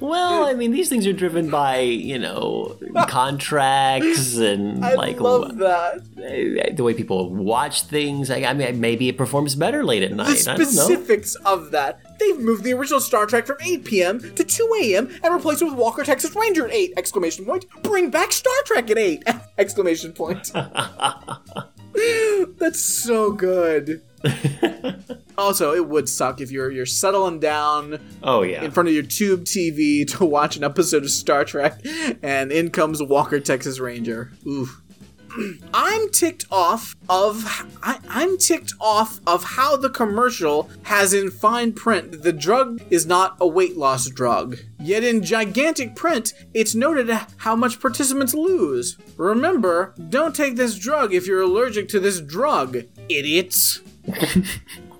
Well, 0.00 0.44
I 0.44 0.54
mean, 0.54 0.70
these 0.70 0.88
things 0.88 1.08
are 1.08 1.12
driven 1.12 1.50
by 1.50 1.80
you 1.80 2.18
know 2.20 2.76
contracts 3.08 4.36
and 4.36 4.84
I 4.90 4.94
like 4.94 5.18
love 5.20 5.58
that. 5.58 5.98
uh, 6.16 6.72
the 6.74 6.84
way 6.84 6.94
people 6.94 7.30
watch 7.34 7.82
things. 7.82 8.30
I, 8.30 8.42
I 8.42 8.52
mean, 8.54 8.80
maybe 8.80 9.08
it 9.08 9.18
performs 9.18 9.54
better 9.56 9.82
late 9.84 10.02
at 10.04 10.10
The 10.10 10.16
night. 10.16 10.46
I 10.48 10.54
don't 10.56 10.60
know. 10.60 10.64
specifics 10.84 11.34
of 11.44 11.72
that. 11.72 12.00
They've 12.20 12.38
moved 12.38 12.62
the 12.64 12.72
original 12.74 13.00
Star 13.00 13.26
Trek 13.26 13.46
from 13.46 13.56
8 13.60 13.84
p.m. 13.84 14.20
to 14.34 14.44
2 14.44 14.78
a.m. 14.82 15.08
and 15.22 15.34
replaced 15.34 15.62
it 15.62 15.66
with 15.66 15.74
Walker 15.74 16.02
Texas 16.04 16.34
Ranger 16.36 16.66
at 16.66 16.72
8! 16.74 16.94
Exclamation 16.96 17.44
point. 17.44 17.64
Bring 17.82 18.10
back 18.10 18.32
Star 18.32 18.52
Trek 18.66 18.90
at 18.90 18.98
8! 18.98 19.22
Exclamation 19.58 20.12
point. 20.12 20.50
That's 22.58 22.80
so 22.80 23.32
good. 23.32 24.02
also, 25.38 25.74
it 25.74 25.86
would 25.88 26.08
suck 26.08 26.40
if 26.40 26.50
you're 26.50 26.70
you're 26.70 26.86
settling 26.86 27.40
down 27.40 28.00
Oh 28.22 28.42
yeah. 28.42 28.64
in 28.64 28.70
front 28.70 28.88
of 28.88 28.94
your 28.94 29.04
tube 29.04 29.44
TV 29.44 30.06
to 30.18 30.24
watch 30.24 30.56
an 30.56 30.64
episode 30.64 31.04
of 31.04 31.10
Star 31.10 31.44
Trek, 31.44 31.80
and 32.22 32.50
in 32.52 32.70
comes 32.70 33.02
Walker 33.02 33.40
Texas 33.40 33.78
Ranger. 33.78 34.32
Oof. 34.46 34.82
I'm 35.74 36.10
ticked 36.10 36.46
off 36.50 36.96
of 37.08 37.44
I, 37.82 37.98
I'm 38.08 38.38
ticked 38.38 38.72
off 38.80 39.20
of 39.26 39.44
how 39.44 39.76
the 39.76 39.90
commercial 39.90 40.70
has 40.84 41.12
in 41.12 41.30
fine 41.30 41.74
print 41.74 42.12
that 42.12 42.22
the 42.22 42.32
drug 42.32 42.80
is 42.90 43.04
not 43.04 43.36
a 43.38 43.46
weight 43.46 43.76
loss 43.76 44.08
drug. 44.08 44.56
Yet 44.80 45.04
in 45.04 45.22
gigantic 45.22 45.94
print, 45.94 46.32
it's 46.54 46.74
noted 46.74 47.10
how 47.36 47.54
much 47.54 47.78
participants 47.78 48.32
lose. 48.32 48.96
Remember, 49.18 49.94
don't 50.08 50.34
take 50.34 50.56
this 50.56 50.76
drug 50.78 51.12
if 51.12 51.26
you're 51.26 51.42
allergic 51.42 51.88
to 51.90 52.00
this 52.00 52.20
drug, 52.20 52.78
idiots. 53.10 53.80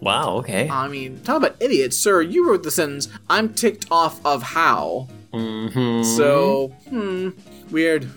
Wow. 0.00 0.36
Okay. 0.38 0.68
I 0.68 0.86
mean, 0.88 1.20
talk 1.22 1.38
about 1.38 1.56
idiots, 1.60 1.96
sir. 1.96 2.22
You 2.22 2.48
wrote 2.48 2.62
the 2.62 2.70
sentence, 2.70 3.08
I'm 3.28 3.52
ticked 3.52 3.86
off 3.90 4.24
of 4.24 4.42
how. 4.42 5.08
hmm 5.32 6.02
So, 6.02 6.68
hmm, 6.88 7.30
weird. 7.70 8.08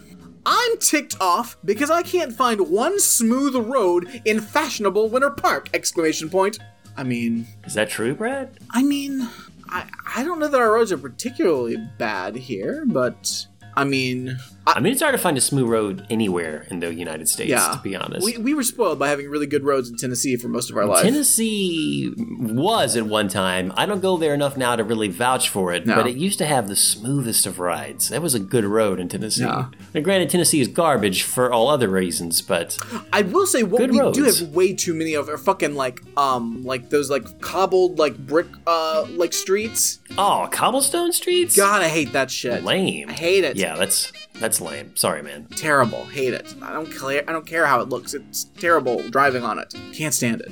I'm 0.46 0.78
ticked 0.78 1.16
off 1.20 1.58
because 1.66 1.90
I 1.92 2.02
can't 2.04 2.34
find 2.34 2.70
one 2.70 3.00
smooth 3.00 3.56
road 3.56 4.22
in 4.26 4.40
fashionable 4.42 5.10
Winter 5.10 5.30
Park! 5.30 5.70
Exclamation 5.74 6.30
point. 6.30 6.58
I 6.98 7.04
mean, 7.04 7.48
Is 7.66 7.74
that 7.76 7.90
true, 7.90 8.14
Brad? 8.16 8.50
I 8.72 8.84
mean, 8.84 9.28
I 9.70 9.86
I 10.16 10.24
don't 10.24 10.40
know 10.40 10.48
that 10.48 10.60
our 10.60 10.74
roads 10.74 10.92
are 10.92 10.98
particularly 10.98 11.78
bad 11.98 12.36
here, 12.36 12.84
but 12.86 13.46
I 13.76 13.86
mean, 13.86 14.38
I 14.76 14.80
mean, 14.80 14.94
it's 14.94 15.02
hard 15.02 15.14
to 15.14 15.18
find 15.18 15.38
a 15.38 15.42
smooth 15.42 15.70
road 15.70 16.06
anywhere 16.10 16.66
in 16.70 16.80
the 16.80 16.94
United 16.94 17.28
States. 17.30 17.50
yeah. 17.50 17.72
To 17.74 17.80
be 17.82 17.96
honest. 17.96 18.26
we, 18.26 18.38
we 18.38 18.54
were 18.54 18.64
spoiled 18.64 19.00
by 19.00 19.10
having 19.10 19.30
really 19.30 19.48
good 19.48 19.64
roads 19.64 19.90
in 19.90 19.98
Tennessee 19.98 20.36
for 20.38 20.48
most 20.48 20.70
of 20.70 20.78
our 20.78 20.86
life. 20.86 21.04
Tennessee 21.04 22.14
was 22.18 22.96
at 22.96 23.06
one 23.06 23.28
time. 23.28 23.72
I 23.76 23.86
don't 23.86 24.02
go 24.02 24.18
there 24.18 24.34
enough 24.34 24.58
now 24.58 24.76
to 24.76 24.84
really 24.84 25.08
vouch 25.08 25.50
for 25.50 25.74
it, 25.74 25.86
No. 25.86 25.96
but 25.96 26.08
it 26.08 26.16
used 26.16 26.38
to 26.40 26.46
have 26.46 26.68
the 26.68 26.76
smoothest 26.76 27.46
of 27.46 27.60
rides. 27.60 28.10
That 28.10 28.22
was 28.22 28.34
a 28.36 28.40
good 28.40 28.66
road 28.66 29.00
in 29.00 29.08
Tennessee. 29.10 29.44
Now, 29.44 29.72
granted, 30.02 30.30
Tennessee 30.30 30.62
is 30.62 30.68
garbage 30.68 31.24
for 31.24 31.52
all 31.52 31.68
other 31.70 31.90
reasons, 31.90 32.42
but 32.42 32.78
I 33.14 33.22
will 33.24 33.46
say 33.46 33.64
what 33.64 33.90
we 33.90 33.98
do 34.12 34.24
have 34.24 34.42
way 34.54 34.74
too 34.74 34.94
many 34.94 35.14
of 35.14 35.30
are 35.30 35.38
fucking 35.38 35.76
like 35.76 36.00
um 36.18 36.64
like 36.64 36.90
those 36.90 37.10
like 37.10 37.42
cobbled 37.42 38.00
like 38.00 38.18
brick 38.18 38.48
uh 38.68 39.06
like 39.12 39.34
streets. 39.34 40.00
oh, 40.18 40.48
cobblestone 40.52 41.12
streets. 41.12 41.56
God, 41.56 41.82
I 41.82 41.88
hate 41.88 42.14
that 42.14 42.32
shit. 42.32 42.64
lame. 42.64 43.10
I 43.10 43.14
hate 43.14 43.44
it. 43.44 43.56
Yeah, 43.58 43.76
that's 43.76 44.12
that's 44.42 44.60
lame. 44.60 44.96
Sorry, 44.96 45.22
man. 45.22 45.48
terrible. 45.56 46.04
Hate 46.06 46.34
it. 46.34 46.54
I 46.62 46.74
don't 46.74 46.92
care. 46.92 47.24
I 47.28 47.32
don't 47.32 47.46
care 47.46 47.68
how 47.68 47.80
it 47.80 47.90
looks. 47.90 48.14
It's 48.14 48.46
terrible 48.58 49.08
driving 49.10 49.44
on 49.44 49.60
it. 49.60 49.74
Can't 49.94 50.14
stand 50.14 50.42
it. 50.42 50.52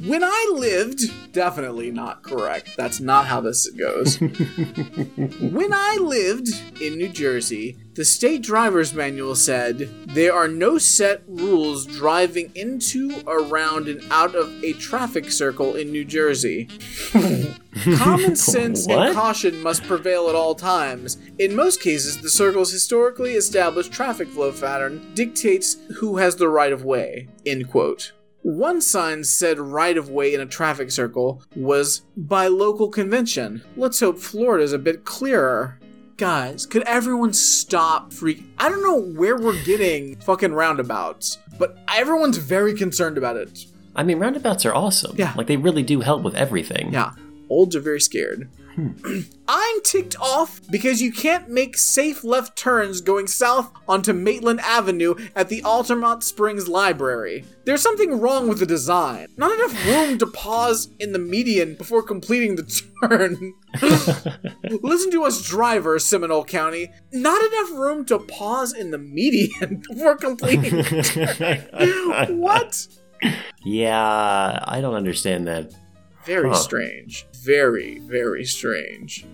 When 0.00 0.24
I 0.24 0.50
lived, 0.54 1.32
definitely 1.32 1.90
not 1.90 2.22
correct. 2.22 2.76
That's 2.76 3.00
not 3.00 3.26
how 3.26 3.40
this 3.40 3.68
goes. 3.70 4.18
when 4.20 5.72
I 5.72 5.98
lived 6.00 6.48
in 6.80 6.96
New 6.96 7.08
Jersey, 7.08 7.76
the 7.94 8.04
state 8.04 8.42
driver's 8.42 8.94
manual 8.94 9.34
said 9.34 9.78
there 10.08 10.32
are 10.32 10.48
no 10.48 10.78
set 10.78 11.22
rules 11.26 11.84
driving 11.84 12.50
into, 12.54 13.22
around, 13.26 13.86
and 13.88 14.02
out 14.10 14.34
of 14.34 14.50
a 14.64 14.72
traffic 14.74 15.30
circle 15.30 15.76
in 15.76 15.92
New 15.92 16.04
Jersey. 16.04 16.68
Common 17.96 18.36
sense 18.36 18.86
and 18.86 19.14
caution 19.14 19.62
must 19.62 19.82
prevail 19.84 20.28
at 20.28 20.34
all 20.34 20.54
times. 20.54 21.18
In 21.38 21.54
most 21.54 21.82
cases, 21.82 22.20
the 22.20 22.30
circle's 22.30 22.72
historically 22.72 23.32
established 23.32 23.92
traffic 23.92 24.28
flow 24.28 24.52
pattern 24.52 25.12
dictates 25.14 25.76
who 25.98 26.16
has 26.16 26.36
the 26.36 26.48
right 26.48 26.72
of 26.72 26.84
way. 26.84 27.28
End 27.44 27.70
quote. 27.70 28.12
One 28.42 28.80
sign 28.80 29.22
said 29.22 29.58
right 29.60 29.96
of 29.96 30.08
way 30.10 30.34
in 30.34 30.40
a 30.40 30.46
traffic 30.46 30.90
circle 30.90 31.42
was 31.54 32.02
by 32.16 32.48
local 32.48 32.88
convention. 32.88 33.62
Let's 33.76 34.00
hope 34.00 34.18
Florida's 34.18 34.72
a 34.72 34.78
bit 34.78 35.04
clearer. 35.04 35.78
Guys, 36.16 36.66
could 36.66 36.82
everyone 36.82 37.32
stop 37.32 38.12
freak? 38.12 38.42
I 38.58 38.68
don't 38.68 38.82
know 38.82 39.00
where 39.18 39.36
we're 39.38 39.62
getting 39.64 40.16
fucking 40.20 40.52
roundabouts, 40.52 41.38
but 41.58 41.78
everyone's 41.88 42.36
very 42.36 42.74
concerned 42.74 43.16
about 43.16 43.36
it. 43.36 43.64
I 43.94 44.02
mean, 44.02 44.18
roundabouts 44.18 44.66
are 44.66 44.74
awesome. 44.74 45.14
Yeah. 45.16 45.34
like 45.36 45.46
they 45.46 45.56
really 45.56 45.82
do 45.82 46.00
help 46.00 46.22
with 46.22 46.34
everything. 46.34 46.92
Yeah, 46.92 47.12
olds 47.48 47.76
are 47.76 47.80
very 47.80 48.00
scared. 48.00 48.50
Hmm. 48.74 49.20
I'm 49.48 49.82
ticked 49.82 50.16
off 50.18 50.60
because 50.70 51.02
you 51.02 51.12
can't 51.12 51.50
make 51.50 51.76
safe 51.76 52.24
left 52.24 52.56
turns 52.56 53.02
going 53.02 53.26
south 53.26 53.70
onto 53.86 54.14
Maitland 54.14 54.60
Avenue 54.60 55.14
at 55.36 55.50
the 55.50 55.60
Altamonte 55.60 56.22
Springs 56.22 56.68
Library. 56.68 57.44
There's 57.64 57.82
something 57.82 58.18
wrong 58.18 58.48
with 58.48 58.60
the 58.60 58.66
design. 58.66 59.28
Not 59.36 59.52
enough 59.52 59.86
room 59.86 60.18
to 60.18 60.26
pause 60.26 60.88
in 60.98 61.12
the 61.12 61.18
median 61.18 61.74
before 61.74 62.02
completing 62.02 62.56
the 62.56 62.62
turn. 63.02 63.52
Listen 64.82 65.10
to 65.10 65.24
us 65.24 65.46
drivers, 65.46 66.06
Seminole 66.06 66.44
County. 66.44 66.90
Not 67.12 67.42
enough 67.44 67.72
room 67.72 68.06
to 68.06 68.18
pause 68.20 68.72
in 68.72 68.90
the 68.90 68.98
median 68.98 69.82
before 69.88 70.16
completing 70.16 70.76
the 70.76 71.66
turn. 72.18 72.38
what? 72.40 72.86
Yeah, 73.64 74.64
I 74.64 74.80
don't 74.80 74.94
understand 74.94 75.46
that. 75.46 75.72
Very 76.24 76.48
Huh. 76.50 76.54
strange. 76.54 77.26
Very, 77.42 77.98
very 78.00 78.44
strange. 78.44 79.26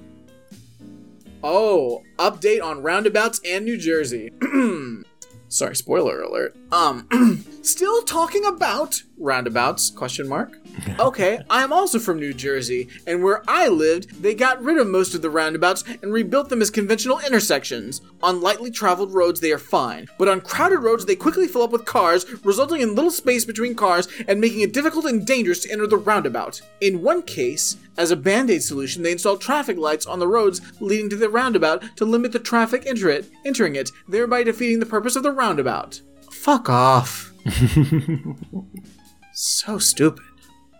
Oh, 1.45 2.03
update 2.19 2.63
on 2.63 2.83
roundabouts 2.83 3.41
and 3.45 3.65
New 3.65 3.77
Jersey. 3.77 4.33
Sorry, 5.49 5.77
spoiler 5.77 6.21
alert. 6.21 6.57
Um, 6.71 7.45
still 7.63 8.03
talking 8.03 8.45
about 8.45 9.03
roundabouts? 9.17 9.91
Question 9.91 10.29
mark. 10.29 10.59
Okay, 11.01 11.41
I 11.51 11.65
am 11.65 11.73
also 11.73 11.99
from 11.99 12.21
New 12.21 12.33
Jersey, 12.33 12.89
and 13.07 13.23
where 13.23 13.43
I 13.49 13.67
lived, 13.67 14.23
they 14.23 14.35
got 14.35 14.63
rid 14.63 14.79
of 14.79 14.87
most 14.87 15.13
of 15.15 15.23
the 15.23 15.31
roundabouts 15.31 15.83
and 16.03 16.13
rebuilt 16.13 16.49
them 16.49 16.63
as 16.63 16.71
conventional 16.71 17.19
intersections. 17.19 18.01
On 18.23 18.41
lightly 18.41 18.71
traveled 18.71 19.13
roads, 19.13 19.41
they 19.41 19.51
are 19.51 19.59
fine, 19.59 20.07
but 20.19 20.29
on 20.29 20.41
crowded 20.41 20.79
roads, 20.79 21.05
they 21.05 21.17
quickly 21.17 21.49
fill 21.49 21.63
up 21.63 21.73
with 21.73 21.85
cars, 21.85 22.27
resulting 22.45 22.81
in 22.81 22.95
little 22.95 23.11
space 23.11 23.45
between 23.45 23.75
cars 23.75 24.07
and 24.29 24.41
making 24.41 24.61
it 24.61 24.73
difficult 24.73 25.05
and 25.05 25.27
dangerous 25.27 25.61
to 25.61 25.71
enter 25.73 25.87
the 25.87 25.97
roundabout. 25.97 26.61
In 26.81 27.03
one 27.03 27.23
case, 27.23 27.77
as 27.97 28.13
a 28.13 28.17
band 28.17 28.51
aid 28.51 28.63
solution, 28.63 29.03
they 29.03 29.13
installed 29.13 29.41
traffic 29.41 29.77
lights 29.77 30.07
on 30.07 30.21
the 30.21 30.29
roads 30.29 30.61
leading 30.81 31.11
to 31.11 31.17
the 31.17 31.29
roundabout 31.29 31.97
to 31.97 32.05
limit 32.05 32.31
the 32.31 32.39
traffic 32.39 32.87
enter 32.87 33.09
it, 33.09 33.29
entering 33.45 33.75
it, 33.75 33.91
thereby 34.07 34.45
defeating 34.45 34.79
the 34.79 34.87
purpose 34.87 35.17
of 35.17 35.25
the 35.25 35.33
roundabout. 35.33 36.03
Fuck 36.43 36.69
off. 36.69 37.33
so 39.33 39.79
stupid. 39.79 40.25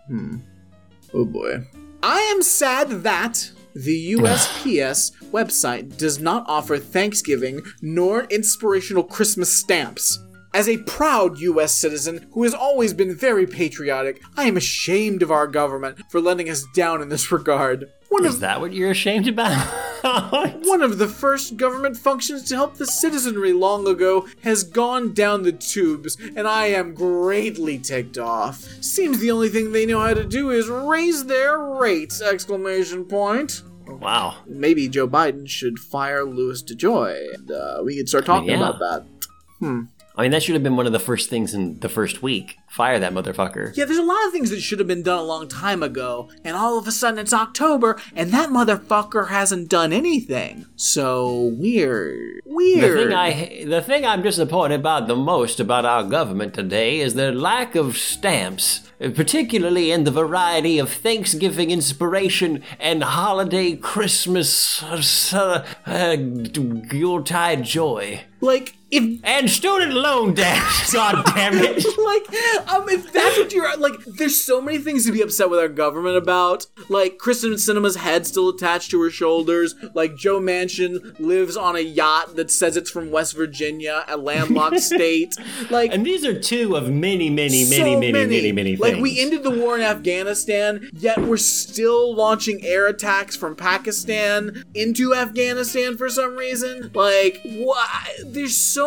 Hmm. 0.07 0.37
Oh 1.13 1.25
boy. 1.25 1.65
I 2.01 2.19
am 2.33 2.41
sad 2.41 3.03
that 3.03 3.51
the 3.75 4.13
USPS 4.13 5.11
website 5.31 5.97
does 5.97 6.19
not 6.19 6.45
offer 6.47 6.77
Thanksgiving 6.77 7.61
nor 7.81 8.23
inspirational 8.25 9.03
Christmas 9.03 9.51
stamps. 9.53 10.19
As 10.51 10.67
a 10.67 10.77
proud 10.77 11.37
US 11.39 11.75
citizen 11.75 12.27
who 12.33 12.43
has 12.43 12.55
always 12.55 12.93
been 12.93 13.15
very 13.15 13.45
patriotic, 13.45 14.21
I 14.35 14.45
am 14.45 14.57
ashamed 14.57 15.21
of 15.21 15.31
our 15.31 15.45
government 15.45 15.99
for 16.09 16.19
letting 16.19 16.49
us 16.49 16.65
down 16.73 17.03
in 17.03 17.09
this 17.09 17.31
regard. 17.31 17.85
One 18.09 18.25
Is 18.25 18.35
of 18.35 18.39
that 18.41 18.59
what 18.59 18.73
you're 18.73 18.89
ashamed 18.89 19.27
about? 19.27 19.63
one 20.65 20.81
of 20.81 20.97
the 20.97 21.07
first 21.07 21.55
government 21.57 21.97
functions 21.97 22.43
to 22.45 22.55
help 22.55 22.75
the 22.75 22.87
citizenry 22.87 23.53
long 23.53 23.87
ago 23.87 24.27
has 24.41 24.63
gone 24.63 25.13
down 25.13 25.43
the 25.43 25.51
tubes, 25.51 26.17
and 26.35 26.47
I 26.47 26.67
am 26.67 26.95
greatly 26.95 27.77
ticked 27.77 28.17
off. 28.17 28.61
Seems 28.83 29.19
the 29.19 29.29
only 29.29 29.49
thing 29.49 29.71
they 29.71 29.85
know 29.85 29.99
how 29.99 30.15
to 30.15 30.25
do 30.25 30.49
is 30.49 30.67
raise 30.67 31.25
their 31.25 31.59
rates! 31.59 32.21
Exclamation 32.23 33.05
point. 33.05 33.61
wow. 33.85 34.37
Maybe 34.47 34.87
Joe 34.87 35.07
Biden 35.07 35.47
should 35.47 35.77
fire 35.77 36.25
Louis 36.25 36.63
DeJoy, 36.63 37.35
and 37.35 37.51
uh, 37.51 37.81
we 37.85 37.95
could 37.97 38.09
start 38.09 38.25
talking 38.25 38.49
yeah. 38.49 38.55
about 38.67 38.79
that. 38.79 39.05
I 40.19 40.23
mean, 40.23 40.31
that 40.31 40.43
should 40.43 40.55
have 40.55 40.63
been 40.63 40.75
one 40.75 40.85
of 40.85 40.91
the 40.91 40.99
first 40.99 41.29
things 41.29 41.53
in 41.53 41.79
the 41.79 41.87
first 41.87 42.21
week. 42.21 42.59
Fire 42.67 42.99
that 42.99 43.13
motherfucker. 43.13 43.71
Yeah, 43.77 43.85
there's 43.85 43.97
a 43.97 44.03
lot 44.03 44.25
of 44.27 44.33
things 44.33 44.49
that 44.49 44.59
should 44.59 44.79
have 44.79 44.87
been 44.87 45.01
done 45.01 45.17
a 45.17 45.23
long 45.23 45.47
time 45.47 45.81
ago, 45.81 46.29
and 46.43 46.57
all 46.57 46.77
of 46.77 46.85
a 46.89 46.91
sudden 46.91 47.19
it's 47.19 47.31
October, 47.31 47.97
and 48.13 48.29
that 48.31 48.49
motherfucker 48.49 49.29
hasn't 49.29 49.69
done 49.69 49.93
anything. 49.93 50.65
So 50.75 51.53
weird. 51.57 52.41
Weird. 52.43 52.91
The 52.91 53.03
thing 53.05 53.13
I 53.13 53.63
the 53.63 53.81
thing 53.81 54.05
I'm 54.05 54.21
disappointed 54.21 54.81
about 54.81 55.07
the 55.07 55.15
most 55.15 55.57
about 55.57 55.85
our 55.85 56.03
government 56.03 56.53
today 56.53 56.99
is 56.99 57.13
the 57.13 57.31
lack 57.31 57.75
of 57.75 57.97
stamps, 57.97 58.91
particularly 58.99 59.89
in 59.89 60.03
the 60.03 60.11
variety 60.11 60.79
of 60.79 60.91
Thanksgiving 60.91 61.71
inspiration 61.71 62.61
and 62.77 63.03
holiday 63.03 63.77
Christmas 63.77 64.83
uh, 64.83 65.65
uh, 65.85 66.17
Yuletide 66.91 67.63
joy 67.63 68.25
like, 68.41 68.75
if 68.91 69.19
and 69.23 69.49
student 69.49 69.93
loan 69.93 70.33
debt. 70.33 70.61
God 70.93 71.23
damn 71.35 71.53
it! 71.55 71.85
like 71.97 72.69
um 72.71 72.89
if 72.89 73.11
that's 73.11 73.37
what 73.37 73.53
you're 73.53 73.77
like 73.77 74.03
there's 74.05 74.41
so 74.41 74.61
many 74.61 74.77
things 74.79 75.05
to 75.05 75.11
be 75.11 75.21
upset 75.21 75.49
with 75.49 75.59
our 75.59 75.67
government 75.67 76.17
about 76.17 76.65
like 76.89 77.17
Kyrsten 77.17 77.53
Sinema's 77.53 77.97
head 77.97 78.25
still 78.25 78.49
attached 78.49 78.91
to 78.91 79.01
her 79.01 79.09
shoulders 79.09 79.75
like 79.93 80.15
joe 80.15 80.39
manchin 80.39 81.17
lives 81.19 81.55
on 81.55 81.75
a 81.75 81.79
yacht 81.79 82.35
that 82.35 82.49
says 82.49 82.77
it's 82.77 82.89
from 82.89 83.11
west 83.11 83.35
virginia 83.35 84.03
a 84.07 84.17
landlocked 84.17 84.79
state 84.79 85.35
like 85.69 85.93
And 85.93 86.05
these 86.05 86.25
are 86.25 86.39
two 86.39 86.75
of 86.75 86.89
many, 86.89 87.29
many, 87.29 87.63
so 87.63 87.77
many, 87.77 87.95
many, 87.95 88.11
many, 88.11 88.51
many 88.51 88.75
things. 88.75 88.79
Like 88.79 89.01
we 89.01 89.19
ended 89.19 89.43
the 89.43 89.51
war 89.51 89.75
in 89.75 89.81
Afghanistan, 89.81 90.89
yet 90.93 91.19
we're 91.19 91.37
still 91.37 92.15
launching 92.15 92.63
air 92.63 92.87
attacks 92.87 93.35
from 93.35 93.55
Pakistan 93.55 94.63
into 94.73 95.13
Afghanistan 95.13 95.97
for 95.97 96.09
some 96.09 96.35
reason. 96.35 96.91
Like, 96.93 97.41
why? 97.43 98.07
There's 98.25 98.55
so 98.55 98.78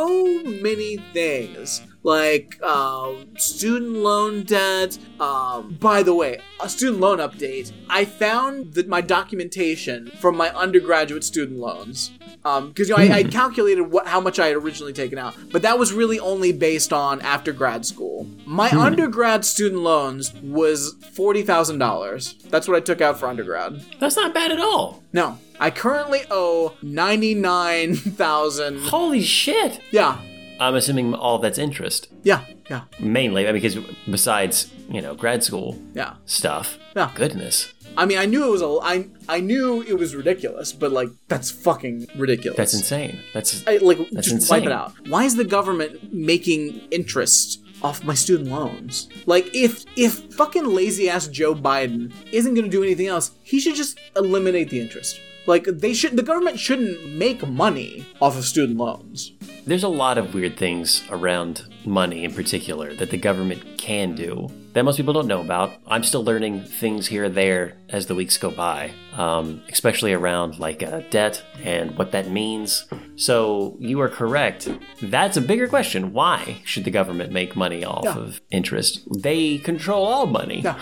many 0.63 0.97
things 1.13 1.83
like 2.03 2.61
um, 2.63 3.29
student 3.37 3.93
loan 3.93 4.43
debt. 4.43 4.99
Um, 5.21 5.77
by 5.81 6.03
the 6.03 6.15
way, 6.15 6.41
a 6.61 6.69
student 6.69 7.01
loan 7.01 7.19
update. 7.19 7.73
I 7.89 8.05
found 8.05 8.75
that 8.75 8.89
my 8.89 9.01
documentation 9.01 10.11
from 10.21 10.37
my 10.37 10.51
undergraduate 10.51 11.25
student 11.25 11.59
loans. 11.59 12.11
Because 12.43 12.89
you 12.89 12.97
know, 12.97 13.03
I, 13.03 13.19
I 13.19 13.23
calculated 13.23 13.83
what 13.83 14.09
how 14.09 14.21
much 14.21 14.41
I 14.41 14.49
had 14.49 14.57
originally 14.57 14.93
taken 14.93 15.17
out, 15.17 15.37
but 15.53 15.63
that 15.63 15.79
was 15.79 15.93
really 15.93 16.19
only 16.19 16.53
based 16.53 16.93
on 16.93 17.21
after 17.21 17.53
grad 17.53 17.87
school. 17.87 18.27
My 18.47 18.69
undergrad 18.71 19.45
student 19.45 19.83
loans 19.83 20.35
was 20.43 20.97
forty 21.13 21.43
thousand 21.43 21.79
dollars. 21.79 22.35
That's 22.51 22.67
what 22.67 22.77
I 22.77 22.81
took 22.81 23.01
out 23.01 23.21
for 23.21 23.27
undergrad. 23.27 23.85
That's 24.01 24.17
not 24.17 24.35
bad 24.35 24.51
at 24.51 24.59
all. 24.59 25.05
No, 25.13 25.39
I 25.61 25.71
currently 25.71 26.23
owe 26.33 26.75
ninety 26.83 27.35
nine 27.35 27.95
thousand. 27.95 28.81
Holy 28.81 29.23
shit! 29.23 29.81
Yeah, 29.93 30.19
I'm 30.63 30.75
assuming 30.75 31.15
all 31.15 31.39
that's 31.39 31.59
interest. 31.59 32.09
yeah, 32.23 32.45
yeah, 32.71 32.83
Mainly, 33.01 33.49
I 33.49 33.53
mean, 33.53 33.61
because 33.61 33.77
besides, 34.09 34.73
you 34.89 35.01
know, 35.01 35.15
grad 35.15 35.43
school 35.43 35.79
yeah. 35.95 36.15
stuff. 36.25 36.79
Yeah. 36.95 37.11
Goodness. 37.15 37.73
I 37.97 38.07
mean, 38.07 38.19
I 38.19 38.27
knew 38.27 38.47
it 38.47 38.51
was 38.51 38.63
a. 38.63 38.79
I 38.83 39.09
I 39.29 39.41
knew 39.41 39.83
it 39.83 39.99
was 39.99 40.15
ridiculous, 40.15 40.73
but 40.73 40.93
like 40.93 41.09
that's 41.29 41.51
fucking 41.51 42.07
ridiculous. 42.17 42.57
That's 42.57 42.75
insane. 42.75 43.21
That's 43.35 43.67
I, 43.67 43.77
like 43.79 43.99
That's 44.11 44.31
just 44.31 44.51
wipe 44.51 44.65
it 44.65 44.73
out. 44.73 44.95
Why 45.09 45.25
is 45.25 45.37
the 45.37 45.45
government 45.45 46.13
making 46.13 46.81
interest 46.91 47.61
off 47.83 48.05
my 48.05 48.15
student 48.15 48.51
loans? 48.51 49.09
Like 49.27 49.55
if 49.55 49.85
if 49.97 50.35
fucking 50.35 50.65
lazy 50.65 51.11
ass 51.11 51.27
Joe 51.29 51.55
Biden 51.55 52.13
isn't 52.33 52.55
going 52.55 52.65
to 52.65 52.71
do 52.71 52.83
anything 52.83 53.09
else, 53.09 53.33
he 53.43 53.61
should 53.61 53.75
just 53.75 53.99
eliminate 54.17 54.71
the 54.71 54.81
interest. 54.81 55.21
Like 55.47 55.65
they 55.65 55.93
should 55.95 56.17
the 56.17 56.23
government 56.23 56.59
shouldn't 56.59 57.09
make 57.15 57.47
money 57.47 58.07
off 58.21 58.37
of 58.37 58.45
student 58.45 58.79
loans. 58.79 59.33
There's 59.67 59.83
a 59.85 59.89
lot 59.89 60.19
of 60.19 60.35
weird 60.35 60.57
things 60.57 61.05
around 61.11 61.63
money 61.85 62.25
in 62.25 62.33
particular 62.35 62.95
that 62.95 63.11
the 63.11 63.17
government 63.17 63.63
can 63.79 64.15
do 64.15 64.49
that 64.73 64.85
most 64.85 64.97
people 64.97 65.13
don't 65.13 65.27
know 65.27 65.41
about. 65.41 65.75
I'm 65.87 66.03
still 66.03 66.25
learning 66.25 66.63
things 66.65 67.07
here 67.07 67.25
or 67.25 67.29
there 67.29 67.77
as 67.91 68.07
the 68.07 68.15
weeks 68.15 68.39
go 68.39 68.51
by, 68.51 68.93
um, 69.15 69.63
especially 69.69 70.13
around 70.15 70.59
like 70.59 70.83
uh, 70.83 71.03
debt 71.11 71.45
and 71.63 71.97
what 71.99 72.13
that 72.13 72.31
means. 72.31 72.87
So 73.17 73.77
you 73.81 74.01
are 74.01 74.09
correct. 74.09 74.69
That's 75.03 75.37
a 75.37 75.41
bigger 75.43 75.69
question. 75.69 76.13
Why 76.13 76.63
should 76.65 76.85
the 76.85 76.91
government 76.91 77.33
make 77.33 77.55
money 77.55 77.85
off 77.85 78.05
Yeah. 78.05 78.17
of 78.17 78.41
interest? 78.51 79.01
They 79.23 79.59
control 79.59 80.07
all 80.07 80.27
money. 80.27 80.63
Yeah. 80.63 80.79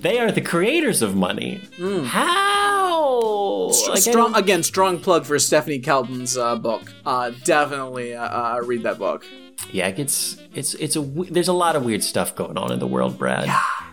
They 0.00 0.18
are 0.18 0.30
the 0.32 0.40
creators 0.40 1.02
of 1.02 1.14
money. 1.14 1.62
How? 2.04 3.70
Like, 3.88 3.98
strong 4.02 4.34
again, 4.34 4.62
strong 4.62 4.98
plug 4.98 5.24
for 5.24 5.38
Stephanie 5.38 5.78
Kelton's 5.78 6.36
uh, 6.36 6.56
book. 6.56 6.92
Uh, 7.04 7.32
definitely 7.44 8.14
uh, 8.14 8.24
uh, 8.24 8.60
read 8.64 8.82
that 8.84 8.98
book. 8.98 9.24
Yeah, 9.72 9.88
it 9.88 9.96
gets 9.96 10.36
it's 10.54 10.74
it's 10.74 10.96
a 10.96 11.00
there's 11.00 11.48
a 11.48 11.52
lot 11.52 11.76
of 11.76 11.84
weird 11.84 12.02
stuff 12.02 12.34
going 12.34 12.58
on 12.58 12.72
in 12.72 12.78
the 12.78 12.86
world, 12.86 13.18
Brad. 13.18 13.48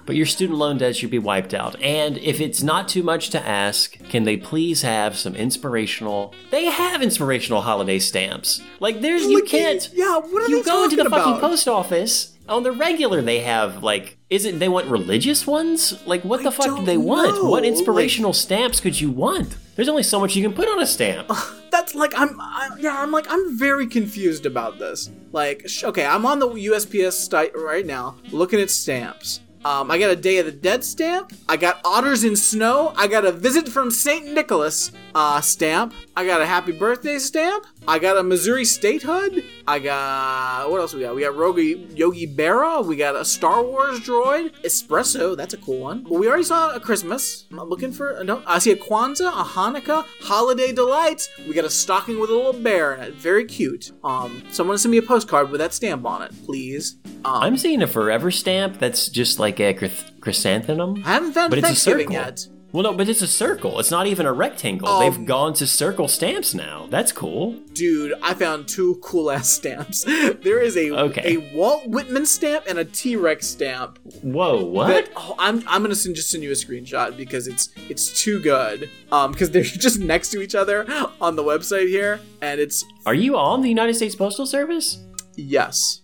But 0.06 0.16
your 0.16 0.26
student 0.26 0.60
loan 0.60 0.78
debt 0.78 0.96
should 0.96 1.12
be 1.12 1.20
wiped 1.20 1.54
out. 1.54 1.80
And 1.82 2.18
if 2.18 2.42
it's 2.42 2.62
not 2.62 2.88
too 2.88 3.04
much 3.04 3.30
to 3.32 3.48
ask, 3.48 3.98
can 4.10 4.24
they 4.24 4.38
please 4.38 4.82
have 4.82 5.18
some 5.18 5.36
inspirational? 5.36 6.34
They 6.52 6.66
have 6.66 7.02
inspirational 7.02 7.62
holiday 7.62 8.00
stamps. 8.00 8.62
Like 8.80 9.02
there's 9.02 9.24
you 9.26 9.44
can't. 9.44 9.90
yeah, 9.94 10.18
what 10.18 10.44
are 10.44 10.50
you 10.50 10.64
go 10.64 10.84
into 10.84 10.98
the 10.98 11.10
fucking 11.10 11.40
post 11.40 11.68
office 11.68 12.34
on 12.48 12.64
the 12.64 12.72
regular. 12.72 13.22
They 13.22 13.40
have 13.40 13.84
like, 13.84 14.18
is 14.30 14.46
it 14.46 14.60
they 14.60 14.70
want 14.70 14.88
religious 14.88 15.48
ones? 15.48 16.06
Like 16.06 16.24
what 16.24 16.44
the 16.44 16.52
fuck 16.52 16.78
do 16.78 16.86
they 16.86 16.98
want? 16.98 17.36
know. 17.36 17.50
What 17.50 17.64
Like- 17.64 17.72
inspirational 17.72 18.34
stamps 18.34 18.80
could 18.80 19.00
you 19.00 19.12
want? 19.12 19.56
There's 19.76 19.90
only 19.90 20.04
so 20.04 20.20
much 20.20 20.36
you 20.36 20.44
can 20.44 20.54
put 20.54 20.68
on 20.68 20.80
a 20.82 20.86
stamp. 20.86 21.32
That's 21.72 21.96
like 21.96 22.14
I'm, 22.16 22.40
I, 22.40 22.70
yeah, 22.80 23.02
I'm 23.02 23.12
like 23.12 23.26
I'm 23.30 23.58
very 23.58 23.88
confused 23.88 24.46
about 24.46 24.78
this. 24.78 25.10
Like, 25.32 25.68
sh- 25.68 25.84
okay, 25.86 26.06
I'm 26.06 26.26
on 26.26 26.38
the 26.40 26.48
USPS 26.48 27.14
site 27.14 27.58
right 27.58 27.86
now, 27.86 28.18
looking 28.32 28.60
at 28.60 28.70
stamps. 28.70 29.40
Um, 29.66 29.90
I 29.90 29.98
got 29.98 30.12
a 30.12 30.16
Day 30.16 30.40
of 30.40 30.46
the 30.46 30.52
Dead 30.52 30.84
stamp. 30.84 31.32
I 31.48 31.56
got 31.56 31.80
Otters 31.86 32.24
in 32.24 32.36
Snow. 32.36 32.94
I 32.98 33.08
got 33.08 33.24
a 33.26 33.32
Visit 33.32 33.70
from 33.70 33.92
Saint 33.92 34.34
Nicholas 34.34 34.92
uh, 35.16 35.40
stamp. 35.40 35.94
I 36.16 36.26
got 36.26 36.42
a 36.42 36.46
Happy 36.46 36.74
Birthday 36.74 37.18
stamp. 37.18 37.66
I 37.86 38.00
got 38.00 38.18
a 38.18 38.24
Missouri 38.24 38.64
Statehood. 38.64 39.44
I 39.68 39.80
got 39.80 40.72
what 40.72 40.80
else 40.80 40.94
we 40.94 41.02
got? 41.02 41.16
We 41.16 41.22
got 41.22 41.34
Rogi, 41.34 41.98
Yogi 41.98 42.34
Berra. 42.34 42.86
We 42.86 42.96
got 42.96 43.16
a 43.16 43.26
Star 43.26 43.62
Wars 43.62 44.00
droid. 44.00 44.54
Espresso. 44.64 45.36
That's 45.36 45.54
a 45.54 45.58
cool 45.58 45.80
one. 45.80 46.06
Well, 46.06 46.20
we 46.20 46.28
already 46.28 46.44
saw 46.44 46.74
a 46.74 46.80
Christmas. 46.80 47.46
I'm 47.52 47.70
looking 47.70 47.92
for 47.92 48.24
no. 48.24 48.42
I 48.48 48.60
see 48.60 48.72
a 48.72 48.78
Kwanzaa, 48.78 49.28
a 49.28 49.44
Hanukkah, 49.44 50.06
Holiday 50.22 50.72
Delights. 50.72 51.30
We 51.46 51.54
got 51.54 51.66
a 51.66 51.70
stocking 51.70 52.20
with 52.20 52.30
a 52.30 52.34
little 52.34 52.54
bear 52.54 52.94
in 52.94 53.02
it. 53.02 53.16
Very 53.16 53.44
cute. 53.44 53.92
Um, 54.04 54.44
someone 54.52 54.78
send 54.78 54.92
me 54.92 54.98
a 54.98 55.02
postcard 55.02 55.50
with 55.50 55.60
that 55.60 55.74
stamp 55.74 56.06
on 56.06 56.22
it, 56.22 56.32
please. 56.46 56.98
Um, 57.26 57.44
I'm 57.44 57.58
seeing 57.58 57.82
a 57.82 57.88
forever 57.88 58.32
stamp 58.32 58.80
that's 58.80 59.10
just 59.10 59.40
like 59.40 59.60
a 59.60 59.74
chrysanthemum. 60.22 61.04
I 61.06 61.14
haven't 61.14 61.34
found 61.34 61.50
but 61.50 61.60
it's 61.60 61.66
a 61.66 61.68
Thanksgiving 61.68 62.12
yet. 62.12 62.48
Well, 62.74 62.82
no, 62.84 62.94
but 62.94 63.08
it's 63.08 63.22
a 63.22 63.28
circle. 63.28 63.80
It's 63.80 63.92
not 63.92 64.08
even 64.08 64.26
a 64.26 64.34
rectangle. 64.34 64.88
Um, 64.88 65.00
They've 65.04 65.26
gone 65.28 65.54
to 65.54 65.68
circle 65.68 66.08
stamps 66.08 66.56
now. 66.56 66.88
That's 66.90 67.12
cool. 67.12 67.54
Dude, 67.74 68.14
I 68.24 68.34
found 68.34 68.68
two 68.68 68.96
cool 69.04 69.30
ass 69.30 69.48
stamps. 69.50 70.04
There 70.44 70.60
is 70.60 70.76
a 70.76 70.90
Okay. 70.92 71.36
a 71.36 71.56
Walt 71.56 71.88
Whitman 71.88 72.26
stamp 72.26 72.66
and 72.68 72.80
a 72.80 72.86
T 72.86 73.16
Rex 73.16 73.46
stamp. 73.48 74.00
Whoa, 74.24 74.64
what? 74.66 74.88
That, 74.88 75.10
oh, 75.16 75.36
I'm 75.38 75.64
I'm 75.68 75.84
gonna 75.84 75.94
send, 75.94 76.16
just 76.16 76.32
send 76.32 76.44
you 76.44 76.50
a 76.50 76.56
screenshot 76.56 77.16
because 77.16 77.48
it's 77.48 77.70
it's 77.90 78.22
too 78.24 78.42
good. 78.42 78.90
Um, 79.12 79.32
because 79.34 79.52
they're 79.52 79.62
just 79.88 80.00
next 80.00 80.30
to 80.32 80.42
each 80.42 80.56
other 80.56 80.86
on 81.22 81.36
the 81.36 81.44
website 81.44 81.88
here, 81.90 82.20
and 82.42 82.60
it's 82.60 82.84
Are 83.06 83.14
you 83.14 83.38
on 83.38 83.62
the 83.62 83.70
United 83.70 83.94
States 83.94 84.16
Postal 84.16 84.46
Service? 84.48 84.98
yes. 85.36 86.00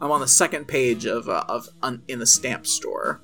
I'm 0.00 0.10
on 0.10 0.20
the 0.20 0.26
second 0.26 0.66
page 0.66 1.04
of 1.06 1.28
uh, 1.28 1.44
of 1.48 1.68
un, 1.82 2.02
in 2.08 2.18
the 2.18 2.26
stamp 2.26 2.66
store. 2.66 3.20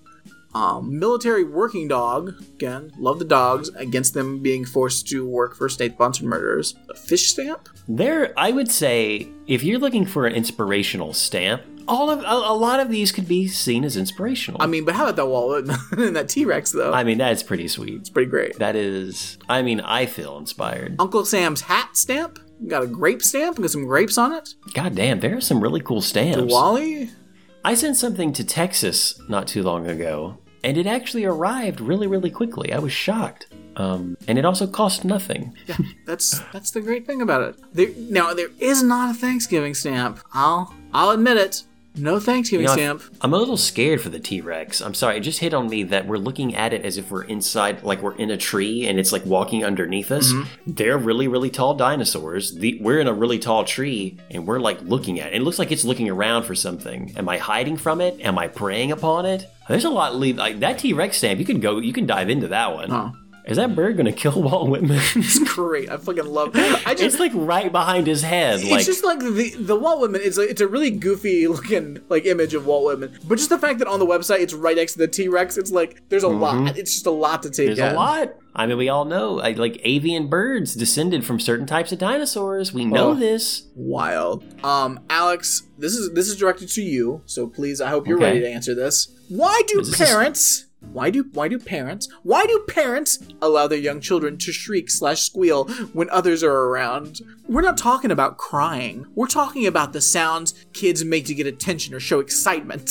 Um, 0.59 0.99
military 0.99 1.45
working 1.45 1.87
dog 1.87 2.35
again. 2.55 2.91
Love 2.99 3.21
the 3.21 3.25
dogs. 3.25 3.69
Against 3.77 4.15
them 4.15 4.43
being 4.43 4.65
forced 4.65 5.07
to 5.09 5.25
work 5.25 5.55
for 5.55 5.69
state-sponsored 5.69 6.27
murders. 6.27 6.75
A 6.91 6.95
fish 6.95 7.31
stamp. 7.31 7.69
There, 7.87 8.35
I 8.37 8.51
would 8.51 8.69
say, 8.69 9.29
if 9.47 9.63
you're 9.63 9.79
looking 9.79 10.05
for 10.05 10.27
an 10.27 10.35
inspirational 10.35 11.13
stamp, 11.13 11.63
all 11.87 12.11
of 12.11 12.19
a, 12.25 12.27
a 12.27 12.55
lot 12.55 12.81
of 12.81 12.91
these 12.91 13.13
could 13.13 13.29
be 13.29 13.47
seen 13.47 13.85
as 13.85 13.97
inspirational. 13.97 14.61
I 14.61 14.67
mean, 14.67 14.85
but 14.85 14.97
how 14.97 15.05
about 15.05 15.15
that 15.15 15.27
Whitman 15.27 15.77
and 16.09 16.17
that 16.17 16.29
T 16.29 16.45
Rex 16.45 16.73
though? 16.73 16.93
I 16.93 17.05
mean, 17.05 17.19
that's 17.19 17.45
pretty 17.45 17.69
sweet. 17.69 17.95
It's 17.95 18.11
pretty 18.11 18.29
great. 18.29 18.59
That 18.59 18.75
is, 18.75 19.39
I 19.49 19.63
mean, 19.63 19.81
I 19.81 20.07
feel 20.07 20.39
inspired. 20.39 20.97
Uncle 20.99 21.25
Sam's 21.25 21.61
hat 21.61 21.97
stamp. 21.97 22.41
Got 22.67 22.83
a 22.83 22.89
grape 22.89 23.23
stamp. 23.23 23.59
Got 23.59 23.71
some 23.71 23.87
grapes 23.87 24.19
on 24.19 24.33
it. 24.33 24.55
God 24.75 24.97
damn, 24.97 25.21
there 25.21 25.37
are 25.37 25.41
some 25.41 25.61
really 25.61 25.81
cool 25.81 26.01
stamps. 26.01 26.53
Wally. 26.53 27.11
I 27.65 27.75
sent 27.75 27.97
something 27.97 28.33
to 28.33 28.45
Texas 28.45 29.21
not 29.29 29.47
too 29.47 29.63
long 29.63 29.87
ago, 29.87 30.39
and 30.65 30.77
it 30.77 30.87
actually 30.87 31.25
arrived 31.25 31.81
really, 31.81 32.07
really 32.07 32.31
quickly. 32.31 32.73
I 32.73 32.79
was 32.79 32.93
shocked. 32.93 33.47
Um, 33.77 34.17
and 34.27 34.39
it 34.39 34.45
also 34.45 34.67
cost 34.67 35.05
nothing. 35.05 35.55
Yeah, 35.67 35.77
that's 36.05 36.41
that's 36.53 36.73
the 36.73 36.81
great 36.81 37.07
thing 37.07 37.23
about 37.23 37.43
it. 37.43 37.57
There, 37.73 37.89
now 37.97 38.35
there 38.35 38.49
is 38.59 38.83
not 38.83 39.15
a 39.15 39.15
Thanksgiving 39.15 39.75
stamp. 39.75 40.21
I'll 40.35 40.75
I'll 40.93 41.11
admit 41.11 41.37
it. 41.37 41.63
No 41.95 42.21
Thanksgiving 42.21 42.65
You 42.65 42.69
know, 42.69 42.75
stamp. 42.75 43.03
I'm 43.21 43.35
a 43.35 43.37
little 43.37 43.57
scared 43.57 44.01
for 44.01 44.09
the 44.09 44.21
T 44.21 44.41
Rex. 44.41 44.81
I'm 44.81 44.95
sorry, 44.95 45.17
it 45.17 45.21
just 45.21 45.41
hit 45.41 45.53
on 45.53 45.69
me 45.69 45.83
that 45.85 46.07
we're 46.07 46.19
looking 46.19 46.55
at 46.55 46.73
it 46.73 46.85
as 46.85 46.97
if 46.97 47.11
we're 47.11 47.25
inside, 47.25 47.83
like 47.83 48.03
we're 48.03 48.15
in 48.17 48.31
a 48.31 48.37
tree 48.37 48.87
and 48.87 49.01
it's 49.01 49.13
like 49.13 49.25
walking 49.27 49.65
underneath 49.65 50.13
us. 50.13 50.33
Mm-hmm. 50.33 50.73
They're 50.75 50.99
really, 50.99 51.27
really 51.27 51.51
tall 51.51 51.75
dinosaurs. 51.75 52.55
The, 52.55 52.79
we're 52.81 53.01
in 53.01 53.09
a 53.09 53.13
really 53.13 53.39
tall 53.39 53.65
tree 53.65 54.17
and 54.31 54.47
we're 54.47 54.61
like 54.61 54.81
looking 54.83 55.19
at 55.19 55.33
it. 55.33 55.37
It 55.37 55.43
looks 55.43 55.59
like 55.59 55.73
it's 55.73 55.85
looking 55.85 56.09
around 56.09 56.45
for 56.45 56.55
something. 56.55 57.15
Am 57.17 57.29
I 57.29 57.39
hiding 57.39 57.77
from 57.77 58.01
it? 58.01 58.21
Am 58.21 58.39
I 58.39 58.47
preying 58.47 58.93
upon 58.93 59.27
it? 59.27 59.51
There's 59.69 59.85
a 59.85 59.91
lot. 59.91 60.17
Leave 60.17 60.37
like 60.37 60.61
that 60.61 60.79
T 60.79 60.93
Rex 60.93 61.17
stamp. 61.19 61.39
You 61.39 61.45
can 61.47 61.61
go. 61.61 61.79
You 61.79 61.93
can 61.93 62.07
dive 62.07 62.31
into 62.31 62.49
that 62.49 62.75
one. 62.75 62.91
Oh. 62.93 63.13
Is 63.47 63.57
that 63.57 63.75
bird 63.75 63.97
gonna 63.97 64.13
kill 64.13 64.43
Walt 64.43 64.69
Whitman? 64.69 65.01
It's 65.17 65.39
great. 65.55 65.89
I 65.91 65.97
fucking 65.97 66.27
love. 66.27 66.51
I 66.55 66.91
just. 66.91 67.03
it's 67.03 67.19
like 67.19 67.33
right 67.35 67.73
behind 67.73 68.07
his 68.07 68.21
head. 68.21 68.61
it's 68.61 68.71
like 68.71 68.85
just 68.85 69.05
like 69.05 69.21
the 69.21 69.55
the 69.59 69.75
Walt 69.75 70.01
Whitman. 70.03 70.21
It's 70.23 70.37
like 70.37 70.51
it's 70.51 70.61
a 70.61 70.69
really 70.69 70.91
goofy 70.91 71.47
looking 71.49 71.99
like 72.11 72.27
image 72.27 72.53
of 72.53 72.67
Walt 72.67 72.85
Whitman, 72.85 73.19
but 73.27 73.37
just 73.37 73.49
the 73.49 73.59
fact 73.59 73.79
that 73.79 73.89
on 73.89 74.01
the 74.01 74.07
website 74.07 74.41
it's 74.41 74.53
right 74.53 74.77
next 74.77 74.93
to 74.95 74.99
the 74.99 75.09
T 75.09 75.29
Rex. 75.29 75.57
It's 75.57 75.71
like 75.71 76.03
there's 76.11 76.25
a 76.25 76.29
lot. 76.29 76.77
It's 76.77 76.93
just 76.93 77.07
a 77.07 77.11
lot 77.11 77.43
to 77.45 77.51
take. 77.51 77.69
Mm-hmm. 77.71 77.77
There's 77.77 77.91
in. 77.91 77.95
a 77.95 77.99
lot. 77.99 78.35
I 78.55 78.67
mean, 78.67 78.77
we 78.77 78.89
all 78.91 79.05
know, 79.07 79.35
like 79.35 79.81
avian 79.85 80.27
birds 80.29 80.75
descended 80.75 81.25
from 81.25 81.41
certain 81.41 81.65
types 81.65 81.91
of 81.93 81.99
dinosaurs. 82.01 82.75
We 82.75 82.85
know 82.85 83.11
Oh. 83.11 83.15
this. 83.15 83.63
Wild. 83.77 84.45
Um, 84.65 85.01
Alex, 85.09 85.63
this 85.79 85.95
is 85.95 86.11
this 86.13 86.29
is 86.29 86.37
directed 86.37 86.69
to 86.71 86.83
you, 86.83 87.23
so 87.25 87.47
please, 87.47 87.81
I 87.81 87.89
hope 87.89 88.07
you're 88.07 88.19
Okay. 88.19 88.27
ready 88.27 88.41
to 88.41 88.49
answer 88.51 88.75
this. 88.75 89.15
Why 89.29 89.61
do 89.67 89.85
parents 89.93 90.65
Why 90.81 91.11
do 91.11 91.25
why 91.33 91.49
do 91.49 91.59
parents 91.59 92.09
why 92.23 92.47
do 92.47 92.65
parents 92.67 93.19
allow 93.43 93.67
their 93.67 93.79
young 93.79 94.01
children 94.01 94.39
to 94.39 94.53
shriek 94.53 94.89
slash 94.89 95.21
squeal 95.21 95.65
when 95.93 96.09
others 96.09 96.43
are 96.43 96.51
around? 96.51 97.21
We're 97.47 97.61
not 97.61 97.77
talking 97.77 98.11
about 98.11 98.39
crying. 98.39 99.05
We're 99.15 99.27
talking 99.27 99.67
about 99.67 99.93
the 99.93 100.01
sounds 100.01 100.55
kids 100.73 101.05
make 101.05 101.27
to 101.27 101.35
get 101.35 101.47
attention 101.47 101.93
or 101.93 102.01
show 102.01 102.21
excitement. 102.21 102.91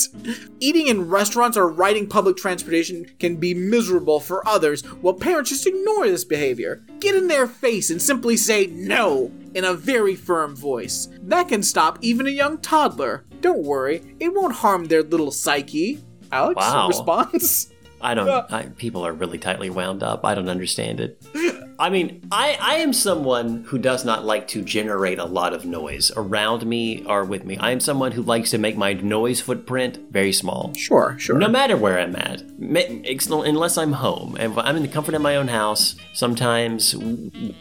Eating 0.59 0.87
in 0.87 1.09
restaurants 1.09 1.57
or 1.57 1.67
riding 1.69 2.07
public 2.07 2.37
transportation 2.37 3.05
can 3.19 3.37
be 3.37 3.55
miserable 3.55 4.19
for 4.19 4.47
others, 4.47 4.83
while 5.01 5.15
parents 5.15 5.49
just 5.49 5.65
ignore 5.65 6.07
this 6.07 6.23
behavior. 6.23 6.83
Get 6.99 7.15
in 7.15 7.27
their 7.27 7.47
face 7.47 7.89
and 7.89 8.01
simply 8.01 8.37
say 8.37 8.67
no 8.67 9.31
in 9.55 9.63
a 9.63 9.73
very 9.73 10.15
firm 10.15 10.55
voice. 10.55 11.07
That 11.19 11.47
can 11.47 11.63
stop 11.63 11.97
even 12.01 12.27
a 12.27 12.31
young 12.31 12.59
toddler. 12.59 13.25
Don't 13.41 13.63
worry, 13.63 14.15
it 14.19 14.33
won't 14.33 14.55
harm 14.55 14.85
their 14.85 15.03
little 15.03 15.31
psyche. 15.31 16.03
Alex, 16.31 16.55
Wow. 16.57 16.87
response? 16.87 17.71
I 18.01 18.13
don't. 18.13 18.29
I, 18.53 18.63
people 18.77 19.05
are 19.05 19.11
really 19.13 19.37
tightly 19.39 19.69
wound 19.69 20.03
up. 20.03 20.23
I 20.25 20.35
don't 20.35 20.49
understand 20.49 20.99
it. 20.99 21.21
I 21.79 21.89
mean, 21.89 22.27
I, 22.31 22.57
I 22.59 22.75
am 22.75 22.91
someone 22.91 23.63
who 23.65 23.77
does 23.77 24.03
not 24.03 24.25
like 24.25 24.47
to 24.49 24.63
generate 24.63 25.19
a 25.19 25.25
lot 25.25 25.53
of 25.53 25.65
noise 25.65 26.11
around 26.15 26.65
me 26.65 27.03
or 27.05 27.23
with 27.23 27.45
me. 27.45 27.57
I 27.57 27.71
am 27.71 27.79
someone 27.79 28.13
who 28.13 28.23
likes 28.23 28.49
to 28.51 28.57
make 28.57 28.77
my 28.77 28.93
noise 28.93 29.41
footprint 29.41 29.99
very 30.09 30.33
small. 30.33 30.73
Sure, 30.75 31.15
sure. 31.19 31.37
No 31.37 31.47
matter 31.47 31.77
where 31.77 31.99
I'm 31.99 32.15
at, 32.15 32.41
unless 32.59 33.77
I'm 33.77 33.93
home 33.93 34.35
and 34.39 34.57
I'm 34.59 34.75
in 34.75 34.81
the 34.81 34.87
comfort 34.87 35.13
of 35.13 35.21
my 35.21 35.35
own 35.35 35.47
house. 35.47 35.95
Sometimes 36.13 36.95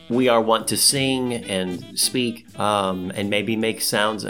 we 0.08 0.28
are 0.28 0.40
want 0.40 0.68
to 0.68 0.76
sing 0.76 1.34
and 1.34 1.98
speak, 1.98 2.46
um, 2.58 3.12
and 3.14 3.28
maybe 3.28 3.56
make 3.56 3.82
sounds, 3.82 4.24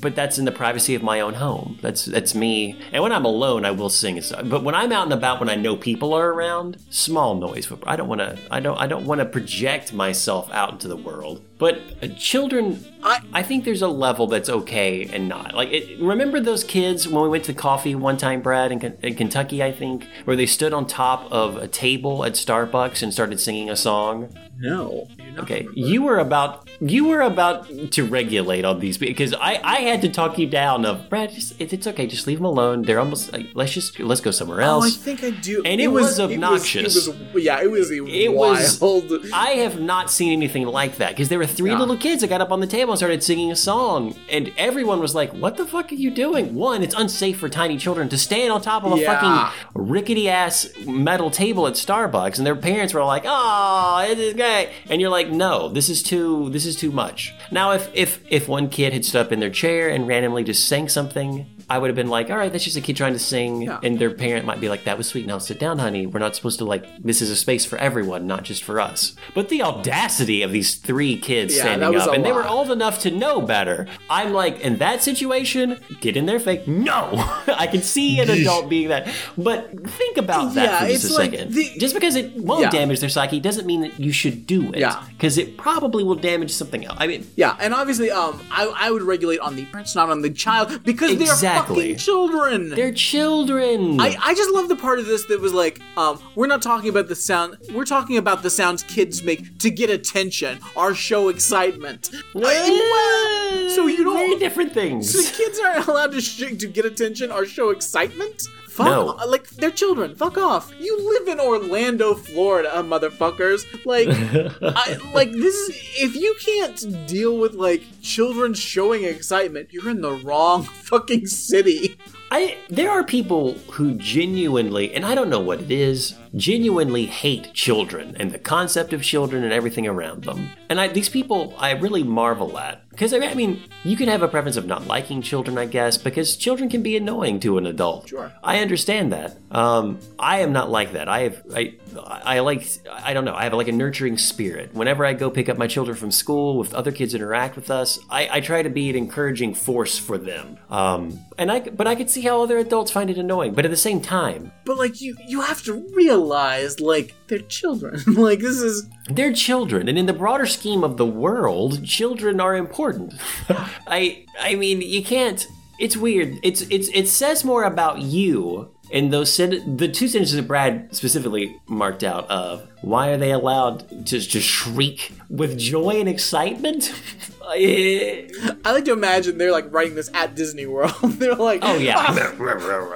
but 0.00 0.16
that's 0.16 0.38
in 0.38 0.44
the 0.44 0.52
privacy 0.52 0.94
of 0.94 1.02
my 1.02 1.20
own 1.20 1.34
home. 1.34 1.78
That's 1.80 2.04
that's 2.04 2.34
me. 2.34 2.76
And 2.92 3.02
when 3.02 3.12
I'm 3.12 3.24
alone, 3.24 3.64
I 3.64 3.70
will 3.70 3.90
sing. 3.90 4.20
But 4.44 4.64
when 4.64 4.74
I'm 4.74 4.90
out 4.90 5.04
and 5.04 5.12
about, 5.12 5.38
when 5.38 5.48
I 5.48 5.54
know 5.54 5.76
people 5.76 6.12
are 6.14 6.30
around, 6.30 6.78
small 6.90 7.36
noise. 7.36 7.66
footprint. 7.66 7.92
I 7.92 7.96
don't 7.96 8.08
want 8.08 8.20
to. 8.20 8.38
I 8.50 8.60
don't. 8.60 8.76
I 8.78 8.86
don't 8.86 9.04
want 9.04 9.20
to 9.20 9.27
project 9.28 9.92
myself 9.92 10.50
out 10.52 10.72
into 10.72 10.88
the 10.88 10.96
world. 10.96 11.42
But 11.58 11.80
uh, 12.02 12.08
children, 12.16 12.84
I- 13.02 13.20
I 13.32 13.42
think 13.42 13.64
there's 13.64 13.82
a 13.82 13.88
level 13.88 14.26
that's 14.28 14.48
okay 14.48 15.08
and 15.12 15.28
not. 15.28 15.54
Like, 15.54 15.70
it, 15.72 16.00
remember 16.00 16.38
those 16.40 16.62
kids 16.64 17.08
when 17.08 17.22
we 17.22 17.28
went 17.28 17.44
to 17.44 17.54
coffee 17.54 17.94
one 17.96 18.16
time, 18.16 18.40
Brad, 18.42 18.70
in, 18.70 18.80
in 19.02 19.14
Kentucky, 19.16 19.62
I 19.62 19.72
think, 19.72 20.06
where 20.24 20.36
they 20.36 20.46
stood 20.46 20.72
on 20.72 20.86
top 20.86 21.30
of 21.32 21.56
a 21.56 21.66
table 21.68 22.24
at 22.24 22.32
Starbucks 22.34 23.02
and 23.02 23.12
started 23.12 23.40
singing 23.40 23.68
a 23.70 23.76
song? 23.76 24.34
no. 24.60 25.06
Okay, 25.38 25.68
you 25.72 26.02
were 26.02 26.18
about 26.18 26.68
you 26.80 27.04
were 27.06 27.20
about 27.20 27.68
to 27.92 28.04
regulate 28.04 28.64
on 28.64 28.80
these 28.80 28.98
because 28.98 29.32
I 29.34 29.60
I 29.62 29.76
had 29.82 30.02
to 30.02 30.08
talk 30.08 30.36
you 30.36 30.48
down 30.48 30.84
of 30.84 31.08
Brad. 31.08 31.30
Just, 31.30 31.60
it, 31.60 31.72
it's 31.72 31.86
okay, 31.86 32.08
just 32.08 32.26
leave 32.26 32.38
them 32.38 32.44
alone. 32.46 32.82
They're 32.82 32.98
almost 32.98 33.32
like, 33.32 33.46
let's 33.54 33.72
just 33.72 34.00
let's 34.00 34.20
go 34.20 34.32
somewhere 34.32 34.62
else. 34.62 34.84
Oh, 34.84 34.88
I 34.88 34.90
think 34.90 35.22
I 35.22 35.30
do. 35.30 35.62
And 35.64 35.80
it 35.80 35.86
was 35.86 36.18
obnoxious. 36.18 37.06
It 37.06 37.14
was, 37.32 37.44
yeah, 37.44 37.62
it 37.62 37.70
was 37.70 37.92
a 37.92 38.04
It 38.04 38.32
was- 38.32 38.80
wild. 38.80 39.12
I 39.32 39.50
have 39.62 39.80
not 39.80 40.10
seen 40.10 40.32
anything 40.32 40.66
like 40.66 40.96
that 40.96 41.10
because 41.10 41.28
there 41.28 41.38
were 41.38 41.46
three 41.48 41.70
Yeah. 41.70 41.78
little 41.78 41.96
kids 41.96 42.20
that 42.20 42.28
got 42.28 42.40
up 42.40 42.52
on 42.52 42.60
the 42.60 42.66
table 42.66 42.92
and 42.92 42.98
started 42.98 43.22
singing 43.22 43.50
a 43.50 43.56
song, 43.56 44.14
and 44.30 44.52
everyone 44.56 45.00
was 45.00 45.14
like, 45.14 45.32
"What 45.32 45.56
the 45.56 45.64
fuck 45.64 45.90
are 45.90 45.94
you 45.96 46.10
doing?" 46.10 46.54
One, 46.54 46.82
it's 46.82 46.94
unsafe 46.94 47.38
for 47.38 47.48
tiny 47.48 47.76
children 47.76 48.08
to 48.10 48.18
stand 48.18 48.52
on 48.52 48.60
top 48.60 48.84
of 48.84 48.92
a 48.92 48.96
Yeah. 49.00 49.14
fucking 49.14 49.52
rickety 49.74 50.28
ass 50.28 50.68
metal 50.86 51.30
table 51.30 51.66
at 51.66 51.74
Starbucks, 51.74 52.38
and 52.38 52.46
their 52.46 52.56
parents 52.56 52.94
were 52.94 53.04
like, 53.04 53.24
"Oh, 53.26 54.04
it 54.08 54.18
is 54.18 54.34
great," 54.34 54.68
and 54.90 55.00
you're 55.00 55.10
like, 55.10 55.30
"No, 55.30 55.68
this 55.68 55.88
is 55.88 56.02
too 56.02 56.48
this 56.50 56.66
is 56.66 56.76
too 56.76 56.90
much." 56.90 57.34
Now, 57.50 57.72
if 57.72 57.88
if 57.94 58.20
if 58.30 58.48
one 58.48 58.68
kid 58.68 58.92
had 58.92 59.04
stood 59.04 59.20
up 59.22 59.32
in 59.32 59.40
their 59.40 59.50
chair 59.50 59.88
and 59.88 60.06
randomly 60.06 60.44
just 60.44 60.66
sang 60.68 60.88
something. 60.88 61.46
I 61.70 61.78
would 61.78 61.88
have 61.88 61.96
been 61.96 62.08
like, 62.08 62.30
all 62.30 62.36
right, 62.38 62.50
that's 62.50 62.64
just 62.64 62.76
a 62.76 62.80
kid 62.80 62.96
trying 62.96 63.12
to 63.12 63.18
sing. 63.18 63.62
Yeah. 63.62 63.78
And 63.82 63.98
their 63.98 64.10
parent 64.10 64.46
might 64.46 64.60
be 64.60 64.68
like, 64.68 64.84
that 64.84 64.96
was 64.96 65.06
sweet. 65.06 65.26
Now 65.26 65.38
sit 65.38 65.58
down, 65.60 65.78
honey. 65.78 66.06
We're 66.06 66.18
not 66.20 66.34
supposed 66.34 66.58
to, 66.60 66.64
like, 66.64 66.84
this 67.02 67.20
is 67.20 67.30
a 67.30 67.36
space 67.36 67.64
for 67.64 67.76
everyone, 67.78 68.26
not 68.26 68.42
just 68.44 68.64
for 68.64 68.80
us. 68.80 69.14
But 69.34 69.48
the 69.50 69.62
audacity 69.62 70.42
of 70.42 70.50
these 70.52 70.76
three 70.76 71.18
kids 71.18 71.54
Yeah, 71.56 71.62
standing 71.62 71.94
up, 71.96 72.08
a 72.08 72.10
and 72.12 72.24
they 72.24 72.32
were 72.32 72.46
old 72.46 72.70
enough 72.70 73.00
to 73.00 73.10
know 73.10 73.40
better. 73.40 73.86
I'm 74.08 74.32
like, 74.32 74.60
in 74.60 74.78
that 74.78 75.02
situation, 75.02 75.78
get 76.00 76.16
in 76.16 76.26
their 76.26 76.40
face. 76.40 76.66
No! 76.66 77.10
I 77.48 77.66
can 77.66 77.82
see 77.82 78.18
an 78.20 78.30
adult 78.30 78.68
being 78.68 78.88
that. 78.88 79.08
But 79.36 79.70
think 79.90 80.16
about 80.16 80.54
that 80.54 80.64
Yeah, 80.64 80.80
for 80.80 80.86
just 80.92 81.10
a 81.10 81.14
like 81.14 81.30
second. 81.32 81.52
the- 81.52 81.72
just 81.78 81.94
because 81.94 82.16
it 82.16 82.34
won't 82.36 82.62
Yeah. 82.62 82.70
damage 82.70 83.00
their 83.00 83.08
psyche 83.08 83.40
doesn't 83.40 83.66
mean 83.66 83.82
that 83.82 83.98
you 84.00 84.12
should 84.12 84.46
do 84.46 84.68
it. 84.72 84.78
Yeah. 84.78 85.02
Because 85.10 85.36
it 85.38 85.56
probably 85.56 86.02
will 86.04 86.14
damage 86.14 86.50
something 86.52 86.84
else. 86.84 86.96
I 87.00 87.06
mean, 87.06 87.26
Yeah, 87.36 87.56
and 87.60 87.74
obviously, 87.74 88.10
um, 88.10 88.40
I, 88.50 88.72
I 88.74 88.90
would 88.90 89.02
regulate 89.02 89.40
on 89.40 89.56
the 89.56 89.64
parents, 89.66 89.94
not 89.94 90.10
on 90.10 90.22
the 90.22 90.30
child, 90.30 90.82
because 90.84 91.16
they're 91.18 91.26
Exactly. 91.58 91.82
fucking 91.94 91.96
children. 91.98 92.70
they're 92.70 92.92
children. 92.92 94.00
I, 94.00 94.16
I 94.20 94.34
just 94.34 94.50
love 94.52 94.68
the 94.68 94.76
part 94.76 94.98
of 94.98 95.06
this 95.06 95.24
that 95.26 95.40
was 95.40 95.52
like, 95.52 95.80
um, 95.96 96.20
we're 96.34 96.46
not 96.46 96.62
talking 96.62 96.88
about 96.88 97.08
the 97.08 97.14
sound, 97.14 97.56
we're 97.72 97.84
talking 97.84 98.16
about 98.16 98.42
the 98.42 98.50
sounds 98.50 98.82
kids 98.84 99.22
make 99.22 99.58
to 99.58 99.70
get 99.70 99.90
attention 99.90 100.58
or 100.76 100.94
show 100.94 101.28
excitement. 101.28 102.10
I- 102.34 103.72
so 103.74 103.86
you 103.86 104.04
don't. 104.04 104.16
Very 104.16 104.36
different 104.38 104.72
things. 104.72 105.12
So 105.12 105.36
kids 105.36 105.58
aren't 105.60 105.86
allowed 105.88 106.12
to 106.12 106.20
sh- 106.20 106.56
to 106.58 106.66
get 106.66 106.84
attention 106.84 107.30
or 107.30 107.46
show 107.46 107.70
excitement. 107.70 108.42
Fuck, 108.78 108.86
No. 108.86 109.16
o- 109.20 109.28
like 109.28 109.48
they're 109.50 109.70
children. 109.70 110.14
Fuck 110.14 110.38
off. 110.38 110.72
You 110.80 110.96
live 111.12 111.28
in 111.28 111.40
Orlando, 111.40 112.14
Florida, 112.14 112.70
motherfuckers. 112.86 113.66
Like, 113.84 114.08
I, 114.62 114.96
like 115.12 115.32
this 115.32 115.54
is 115.54 115.70
if 115.98 116.14
you 116.16 116.34
can't 116.40 117.06
deal 117.06 117.36
with 117.38 117.54
like 117.54 117.82
children 118.02 118.54
showing 118.54 119.04
excitement, 119.04 119.72
you're 119.72 119.90
in 119.90 120.00
the 120.00 120.12
wrong 120.12 120.62
fucking 120.90 121.26
city. 121.26 121.96
I 122.30 122.56
there 122.68 122.90
are 122.90 123.02
people 123.04 123.54
who 123.72 123.94
genuinely, 123.94 124.94
and 124.94 125.04
I 125.04 125.14
don't 125.14 125.30
know 125.30 125.40
what 125.40 125.60
it 125.60 125.70
is, 125.70 126.14
genuinely 126.36 127.06
hate 127.06 127.52
children 127.54 128.16
and 128.20 128.30
the 128.30 128.38
concept 128.38 128.92
of 128.92 129.02
children 129.02 129.44
and 129.44 129.52
everything 129.52 129.86
around 129.86 130.24
them. 130.24 130.50
And 130.68 130.78
I, 130.80 130.88
these 130.88 131.08
people, 131.08 131.54
I 131.58 131.70
really 131.72 132.02
marvel 132.02 132.58
at 132.58 132.82
because 132.98 133.14
I 133.14 133.32
mean, 133.34 133.62
you 133.84 133.96
can 133.96 134.08
have 134.08 134.22
a 134.22 134.28
preference 134.28 134.56
of 134.56 134.66
not 134.66 134.88
liking 134.88 135.22
children, 135.22 135.56
I 135.56 135.66
guess, 135.66 135.96
because 135.96 136.36
children 136.36 136.68
can 136.68 136.82
be 136.82 136.96
annoying 136.96 137.38
to 137.40 137.56
an 137.56 137.64
adult. 137.64 138.08
Sure. 138.08 138.32
I 138.42 138.58
understand 138.58 139.12
that. 139.12 139.36
Um, 139.52 140.00
I 140.18 140.40
am 140.40 140.52
not 140.52 140.68
like 140.68 140.94
that. 140.94 141.08
I 141.08 141.20
have, 141.20 141.42
I, 141.54 141.76
I 142.04 142.40
like, 142.40 142.66
I 142.92 143.14
don't 143.14 143.24
know. 143.24 143.36
I 143.36 143.44
have 143.44 143.52
like 143.52 143.68
a 143.68 143.72
nurturing 143.72 144.18
spirit. 144.18 144.74
Whenever 144.74 145.06
I 145.06 145.12
go 145.12 145.30
pick 145.30 145.48
up 145.48 145.56
my 145.56 145.68
children 145.68 145.96
from 145.96 146.10
school, 146.10 146.58
with 146.58 146.74
other 146.74 146.90
kids 146.90 147.14
interact 147.14 147.54
with 147.54 147.70
us, 147.70 148.00
I, 148.10 148.28
I 148.32 148.40
try 148.40 148.62
to 148.64 148.68
be 148.68 148.90
an 148.90 148.96
encouraging 148.96 149.54
force 149.54 149.96
for 149.96 150.18
them. 150.18 150.58
Um, 150.68 151.20
and 151.38 151.52
I, 151.52 151.60
but 151.60 151.86
I 151.86 151.94
could 151.94 152.10
see 152.10 152.22
how 152.22 152.42
other 152.42 152.58
adults 152.58 152.90
find 152.90 153.10
it 153.10 153.16
annoying. 153.16 153.54
But 153.54 153.64
at 153.64 153.70
the 153.70 153.76
same 153.76 154.00
time, 154.00 154.50
But 154.64 154.76
like 154.76 155.00
you, 155.00 155.16
you 155.24 155.42
have 155.42 155.62
to 155.62 155.86
realize 155.94 156.80
like 156.80 157.14
they're 157.28 157.38
children. 157.38 158.02
like 158.06 158.40
this 158.40 158.60
is 158.60 158.88
They're 159.08 159.32
children, 159.32 159.88
and 159.88 159.98
in 159.98 160.06
the 160.06 160.12
broader 160.12 160.46
scheme 160.46 160.84
of 160.84 160.96
the 160.96 161.06
world, 161.06 161.84
children 161.84 162.40
are 162.40 162.56
important. 162.56 163.14
I 163.86 164.24
I 164.40 164.54
mean, 164.54 164.80
you 164.80 165.02
can't. 165.04 165.46
It's 165.78 165.96
weird. 165.96 166.38
It's 166.42 166.62
it's 166.62 166.88
it 166.88 167.08
says 167.08 167.44
more 167.44 167.64
about 167.64 167.98
you 168.00 168.70
and 168.90 169.12
those 169.12 169.32
sen- 169.32 169.76
the 169.76 169.88
two 169.88 170.08
sentences 170.08 170.36
that 170.36 170.48
Brad 170.48 170.94
specifically 170.94 171.56
marked 171.66 172.02
out 172.02 172.28
of 172.30 172.66
why 172.82 173.08
are 173.08 173.16
they 173.16 173.32
allowed 173.32 174.06
to 174.06 174.20
to 174.20 174.40
shriek 174.40 175.12
with 175.28 175.58
joy 175.58 176.00
and 176.00 176.08
excitement? 176.08 176.92
Oh, 177.48 177.52
I- 177.54 178.28
I 178.64 178.72
like 178.72 178.84
to 178.84 178.92
imagine 178.92 179.38
they're 179.38 179.52
like 179.52 179.72
writing 179.72 179.94
this 179.94 180.10
at 180.12 180.34
Disney 180.34 180.66
World. 180.66 180.92
they're 181.02 181.34
like, 181.34 181.60
oh 181.62 181.76
yeah. 181.76 181.94
Ah, 181.96 182.12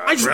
I 0.07 0.15
just, 0.15 0.27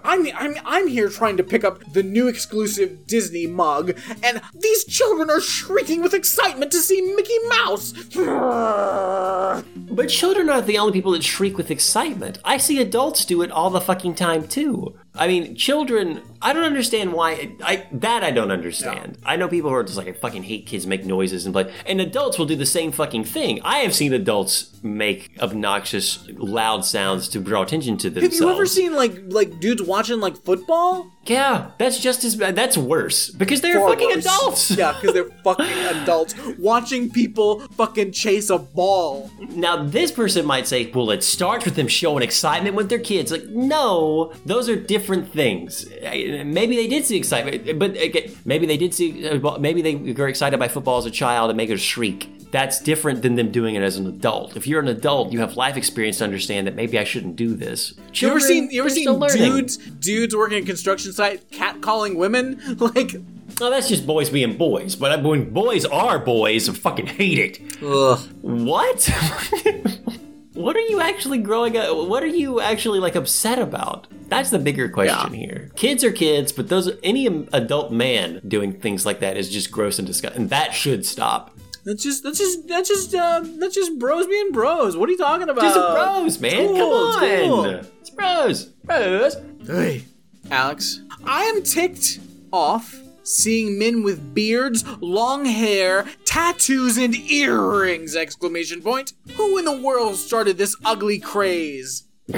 I'm, 0.04 0.26
I'm, 0.36 0.54
I'm 0.66 0.86
here 0.88 1.08
trying 1.08 1.38
to 1.38 1.42
pick 1.44 1.64
up 1.64 1.80
the 1.92 2.02
new 2.02 2.28
exclusive 2.28 3.06
Disney 3.06 3.46
mug, 3.46 3.98
and 4.22 4.42
these 4.54 4.84
children 4.84 5.30
are 5.30 5.40
shrieking 5.40 6.02
with 6.02 6.12
excitement 6.12 6.70
to 6.72 6.78
see 6.78 7.00
Mickey 7.00 7.38
Mouse. 7.48 7.92
But 9.92 10.08
children 10.08 10.48
aren't 10.48 10.66
the 10.66 10.78
only 10.78 10.92
people 10.92 11.12
that 11.12 11.22
shriek 11.22 11.56
with 11.58 11.70
excitement. 11.70 12.38
I 12.44 12.56
see 12.56 12.80
adults 12.80 13.24
do 13.26 13.42
it 13.42 13.50
all 13.50 13.68
the 13.70 13.80
fucking 13.80 14.14
time 14.14 14.48
too. 14.48 14.98
I 15.14 15.28
mean, 15.28 15.54
children. 15.56 16.22
I 16.40 16.54
don't 16.54 16.64
understand 16.64 17.12
why. 17.12 17.54
I 17.62 17.86
that 17.92 18.24
I 18.24 18.30
don't 18.30 18.50
understand. 18.50 19.18
I 19.24 19.36
know 19.36 19.46
people 19.46 19.68
who 19.68 19.76
are 19.76 19.84
just 19.84 19.98
like 19.98 20.08
I 20.08 20.12
fucking 20.12 20.44
hate 20.44 20.66
kids 20.66 20.86
make 20.86 21.04
noises 21.04 21.44
and 21.44 21.54
play, 21.54 21.70
and 21.84 22.00
adults 22.00 22.38
will 22.38 22.46
do 22.46 22.56
the 22.56 22.64
same 22.64 22.92
fucking 22.92 23.24
thing. 23.24 23.60
I 23.62 23.78
have 23.80 23.94
seen 23.94 24.14
adults 24.14 24.70
make 24.82 25.30
obnoxious, 25.38 26.26
loud 26.30 26.84
sounds 26.86 27.28
to 27.28 27.40
draw 27.40 27.62
attention 27.62 27.98
to 27.98 28.10
themselves. 28.10 28.38
Have 28.38 28.48
you 28.48 28.54
ever 28.54 28.66
seen 28.66 28.94
like 28.96 29.20
like 29.26 29.60
dudes 29.60 29.82
watching 29.82 30.20
like 30.20 30.42
football? 30.44 31.10
Yeah, 31.24 31.70
that's 31.78 31.98
just 32.00 32.24
as 32.24 32.34
bad. 32.34 32.56
That's 32.56 32.76
worse 32.76 33.30
because 33.30 33.60
they're 33.60 33.78
Far 33.78 33.90
fucking 33.90 34.08
worse. 34.08 34.26
adults. 34.26 34.70
Yeah, 34.72 34.92
because 34.92 35.14
they're 35.14 35.30
fucking 35.44 35.66
adults 36.02 36.34
watching 36.58 37.10
people 37.10 37.60
fucking 37.76 38.10
chase 38.10 38.50
a 38.50 38.58
ball. 38.58 39.30
Now, 39.50 39.84
this 39.84 40.10
person 40.10 40.44
might 40.44 40.66
say, 40.66 40.90
well, 40.90 41.10
it 41.12 41.22
starts 41.22 41.64
with 41.64 41.76
them 41.76 41.86
showing 41.86 42.24
excitement 42.24 42.74
with 42.74 42.88
their 42.88 42.98
kids. 42.98 43.30
Like, 43.30 43.46
no, 43.46 44.32
those 44.44 44.68
are 44.68 44.74
different 44.76 45.32
things. 45.32 45.86
Maybe 46.02 46.74
they 46.74 46.88
did 46.88 47.04
see 47.04 47.16
excitement, 47.18 47.78
but 47.78 47.96
again, 47.96 48.34
maybe 48.44 48.66
they 48.66 48.76
did 48.76 48.92
see, 48.92 49.28
uh, 49.28 49.58
maybe 49.58 49.80
they 49.80 49.94
were 49.94 50.26
excited 50.28 50.58
by 50.58 50.66
football 50.66 50.98
as 50.98 51.06
a 51.06 51.10
child 51.10 51.50
and 51.50 51.56
make 51.56 51.70
a 51.70 51.76
shriek. 51.76 52.28
That's 52.52 52.80
different 52.80 53.22
than 53.22 53.34
them 53.36 53.50
doing 53.50 53.76
it 53.76 53.82
as 53.82 53.96
an 53.96 54.06
adult. 54.06 54.58
If 54.58 54.66
you're 54.66 54.80
an 54.80 54.88
adult, 54.88 55.32
you 55.32 55.40
have 55.40 55.56
life 55.56 55.78
experience 55.78 56.18
to 56.18 56.24
understand 56.24 56.66
that 56.66 56.74
maybe 56.76 56.98
I 56.98 57.04
shouldn't 57.04 57.34
do 57.34 57.54
this. 57.54 57.94
You 58.12 58.28
ever 58.28 58.40
seen 58.40 58.70
you 58.70 58.80
ever 58.82 58.90
seen 58.90 59.18
dudes 59.18 59.78
dudes 59.78 60.36
working 60.36 60.62
a 60.62 60.66
construction 60.66 61.12
site 61.12 61.50
catcalling 61.50 62.16
women? 62.16 62.60
Like 62.82 63.14
Oh, 63.60 63.70
that's 63.70 63.88
just 63.88 64.06
boys 64.06 64.28
being 64.28 64.56
boys. 64.56 64.96
But 64.96 65.22
when 65.22 65.50
boys 65.50 65.84
are 65.84 66.18
boys, 66.18 66.68
I 66.68 66.72
fucking 66.72 67.06
hate 67.06 67.38
it. 67.38 67.82
ugh. 67.82 68.18
What? 68.40 69.04
what 70.54 70.76
are 70.76 70.80
you 70.80 71.00
actually 71.00 71.38
growing 71.38 71.76
up? 71.76 72.08
What 72.08 72.22
are 72.22 72.26
you 72.26 72.60
actually 72.60 72.98
like 72.98 73.14
upset 73.14 73.58
about? 73.58 74.08
That's 74.28 74.50
the 74.50 74.58
bigger 74.58 74.88
question 74.88 75.34
here. 75.34 75.70
Kids 75.76 76.02
are 76.02 76.12
kids, 76.12 76.52
but 76.52 76.68
those 76.68 76.90
any 77.02 77.26
adult 77.26 77.92
man 77.92 78.40
doing 78.46 78.72
things 78.72 79.06
like 79.06 79.20
that 79.20 79.36
is 79.36 79.50
just 79.50 79.70
gross 79.70 79.98
and 79.98 80.06
disgusting. 80.06 80.42
And 80.42 80.50
that 80.50 80.74
should 80.74 81.06
stop. 81.06 81.56
That's 81.84 82.02
just 82.02 82.22
that's 82.22 82.38
just 82.38 82.68
that's 82.68 82.88
just 82.88 83.14
uh, 83.14 83.42
that's 83.58 83.74
just 83.74 83.98
bros 83.98 84.26
being 84.26 84.52
bros. 84.52 84.96
What 84.96 85.08
are 85.08 85.12
you 85.12 85.18
talking 85.18 85.48
about? 85.48 85.62
Just 85.62 85.74
bros, 85.74 86.40
man. 86.40 86.68
cool, 86.68 86.76
Come 86.76 87.08
it's 87.08 87.16
on. 87.16 87.48
cool. 87.48 87.64
It's 88.00 88.10
bros. 88.10 88.64
Bros. 88.84 89.36
Hey, 89.66 90.04
Alex, 90.50 91.00
I 91.26 91.44
am 91.44 91.62
ticked 91.62 92.20
off 92.52 92.94
seeing 93.24 93.78
men 93.78 94.02
with 94.02 94.34
beards, 94.34 94.84
long 95.00 95.44
hair, 95.44 96.06
tattoos, 96.24 96.98
and 96.98 97.14
earrings! 97.14 98.14
Exclamation 98.16 98.80
point. 98.82 99.12
Who 99.36 99.58
in 99.58 99.64
the 99.64 99.80
world 99.80 100.16
started 100.16 100.58
this 100.58 100.76
ugly 100.84 101.18
craze? 101.18 102.04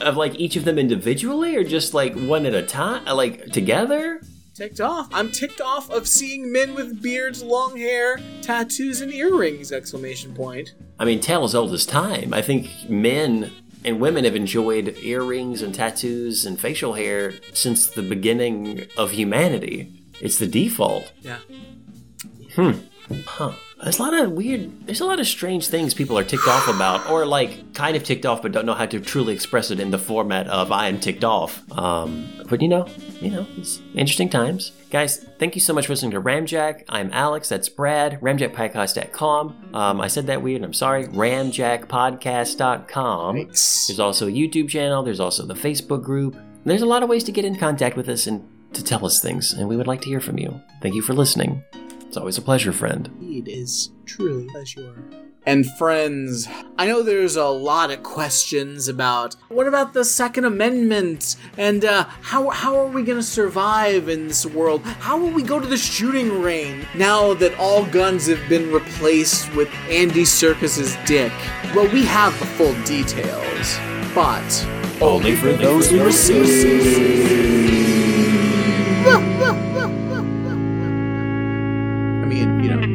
Of 0.00 0.16
like 0.18 0.34
each 0.34 0.56
of 0.56 0.64
them 0.64 0.78
individually, 0.78 1.56
or 1.56 1.64
just 1.64 1.94
like 1.94 2.14
one 2.14 2.44
at 2.46 2.54
a 2.54 2.62
time, 2.62 3.04
like 3.06 3.46
together? 3.52 4.20
Ticked 4.54 4.80
off. 4.80 5.08
I'm 5.12 5.32
ticked 5.32 5.60
off 5.60 5.90
of 5.90 6.06
seeing 6.06 6.52
men 6.52 6.74
with 6.74 7.02
beards, 7.02 7.42
long 7.42 7.76
hair, 7.76 8.20
tattoos, 8.40 9.00
and 9.00 9.12
earrings! 9.12 9.72
Exclamation 9.72 10.32
point. 10.32 10.74
I 10.96 11.04
mean, 11.04 11.18
tale 11.20 11.42
as 11.42 11.56
old 11.56 11.72
as 11.72 11.84
time. 11.84 12.32
I 12.32 12.40
think 12.40 12.70
men 12.88 13.50
and 13.84 13.98
women 13.98 14.24
have 14.24 14.36
enjoyed 14.36 14.96
earrings 15.02 15.60
and 15.60 15.74
tattoos 15.74 16.46
and 16.46 16.60
facial 16.60 16.92
hair 16.92 17.34
since 17.52 17.88
the 17.88 18.02
beginning 18.02 18.86
of 18.96 19.10
humanity. 19.10 19.92
It's 20.20 20.38
the 20.38 20.46
default. 20.46 21.12
Yeah. 21.20 21.38
Hmm. 22.54 22.72
Huh. 23.26 23.54
There's 23.84 23.98
a 23.98 24.02
lot 24.02 24.14
of 24.14 24.32
weird, 24.32 24.86
there's 24.86 25.02
a 25.02 25.04
lot 25.04 25.20
of 25.20 25.26
strange 25.26 25.68
things 25.68 25.92
people 25.92 26.18
are 26.18 26.24
ticked 26.24 26.48
off 26.48 26.68
about, 26.68 27.10
or 27.10 27.26
like 27.26 27.74
kind 27.74 27.94
of 27.96 28.02
ticked 28.02 28.24
off 28.24 28.40
but 28.40 28.50
don't 28.50 28.64
know 28.64 28.72
how 28.72 28.86
to 28.86 28.98
truly 28.98 29.34
express 29.34 29.70
it 29.70 29.78
in 29.78 29.90
the 29.90 29.98
format 29.98 30.48
of 30.48 30.72
I 30.72 30.88
am 30.88 30.98
ticked 30.98 31.22
off. 31.22 31.62
Um, 31.70 32.26
but 32.48 32.62
you 32.62 32.68
know, 32.68 32.88
you 33.20 33.30
know, 33.30 33.46
it's 33.58 33.82
interesting 33.94 34.30
times. 34.30 34.72
Guys, 34.88 35.18
thank 35.38 35.54
you 35.54 35.60
so 35.60 35.74
much 35.74 35.86
for 35.86 35.92
listening 35.92 36.12
to 36.12 36.20
Ramjack. 36.22 36.84
I'm 36.88 37.10
Alex, 37.12 37.50
that's 37.50 37.68
Brad, 37.68 38.18
ramjackpodcast.com. 38.22 39.72
Um, 39.74 40.00
I 40.00 40.08
said 40.08 40.28
that 40.28 40.40
weird, 40.40 40.62
I'm 40.62 40.72
sorry. 40.72 41.04
Ramjackpodcast.com. 41.04 43.36
Thanks. 43.36 43.86
There's 43.86 44.00
also 44.00 44.28
a 44.28 44.32
YouTube 44.32 44.70
channel, 44.70 45.02
there's 45.02 45.20
also 45.20 45.44
the 45.44 45.52
Facebook 45.52 46.02
group. 46.02 46.38
There's 46.64 46.80
a 46.80 46.86
lot 46.86 47.02
of 47.02 47.10
ways 47.10 47.24
to 47.24 47.32
get 47.32 47.44
in 47.44 47.56
contact 47.56 47.98
with 47.98 48.08
us 48.08 48.26
and 48.26 48.48
to 48.72 48.82
tell 48.82 49.04
us 49.04 49.20
things, 49.20 49.52
and 49.52 49.68
we 49.68 49.76
would 49.76 49.86
like 49.86 50.00
to 50.00 50.08
hear 50.08 50.20
from 50.20 50.38
you. 50.38 50.58
Thank 50.80 50.94
you 50.94 51.02
for 51.02 51.12
listening. 51.12 51.62
It's 52.14 52.18
always 52.20 52.38
a 52.38 52.42
pleasure, 52.42 52.72
friend. 52.72 53.10
It 53.22 53.48
is 53.48 53.90
truly 54.06 54.46
you 54.76 54.86
are. 54.86 54.94
And 55.46 55.68
friends, 55.68 56.46
I 56.78 56.86
know 56.86 57.02
there's 57.02 57.34
a 57.34 57.46
lot 57.46 57.90
of 57.90 58.04
questions 58.04 58.86
about 58.86 59.34
what 59.48 59.66
about 59.66 59.94
the 59.94 60.04
Second 60.04 60.44
Amendment 60.44 61.34
and 61.58 61.84
uh, 61.84 62.04
how 62.22 62.50
how 62.50 62.78
are 62.78 62.86
we 62.86 63.02
gonna 63.02 63.20
survive 63.20 64.08
in 64.08 64.28
this 64.28 64.46
world? 64.46 64.82
How 64.82 65.18
will 65.18 65.32
we 65.32 65.42
go 65.42 65.58
to 65.58 65.66
the 65.66 65.76
shooting 65.76 66.40
range 66.40 66.86
now 66.94 67.34
that 67.34 67.58
all 67.58 67.84
guns 67.84 68.28
have 68.28 68.48
been 68.48 68.70
replaced 68.70 69.52
with 69.56 69.68
Andy 69.90 70.22
Serkis's 70.22 70.96
dick? 71.06 71.32
Well, 71.74 71.92
we 71.92 72.04
have 72.04 72.38
the 72.38 72.46
full 72.46 72.80
details, 72.84 73.76
but 74.14 74.68
Only 75.02 75.34
for 75.34 75.52
those 75.54 75.90
who 75.90 76.00
I 76.00 76.10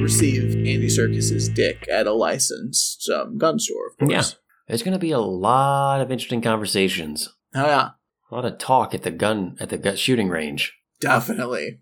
receive 0.10 0.56
Andy 0.56 0.88
Serkis's 0.88 1.48
dick 1.50 1.88
at 1.88 2.08
a 2.08 2.14
licensed 2.14 3.08
um, 3.10 3.38
gun 3.38 3.60
store, 3.60 3.90
of 3.90 3.98
course. 4.00 4.12
Yeah. 4.12 4.24
There's 4.68 4.82
going 4.82 4.94
to 4.94 5.00
be 5.00 5.12
a 5.12 5.20
lot 5.20 6.02
of 6.02 6.12
interesting 6.12 6.42
conversations. 6.42 7.30
Oh 7.54 7.64
yeah, 7.68 7.90
A 8.32 8.36
lot 8.36 8.44
of 8.44 8.58
talk 8.58 8.96
at 8.96 9.04
the 9.04 9.12
gun 9.12 9.56
at 9.60 9.70
the 9.70 9.78
gun 9.78 9.96
shooting 9.98 10.28
range. 10.30 10.74
definitely. 11.00 11.82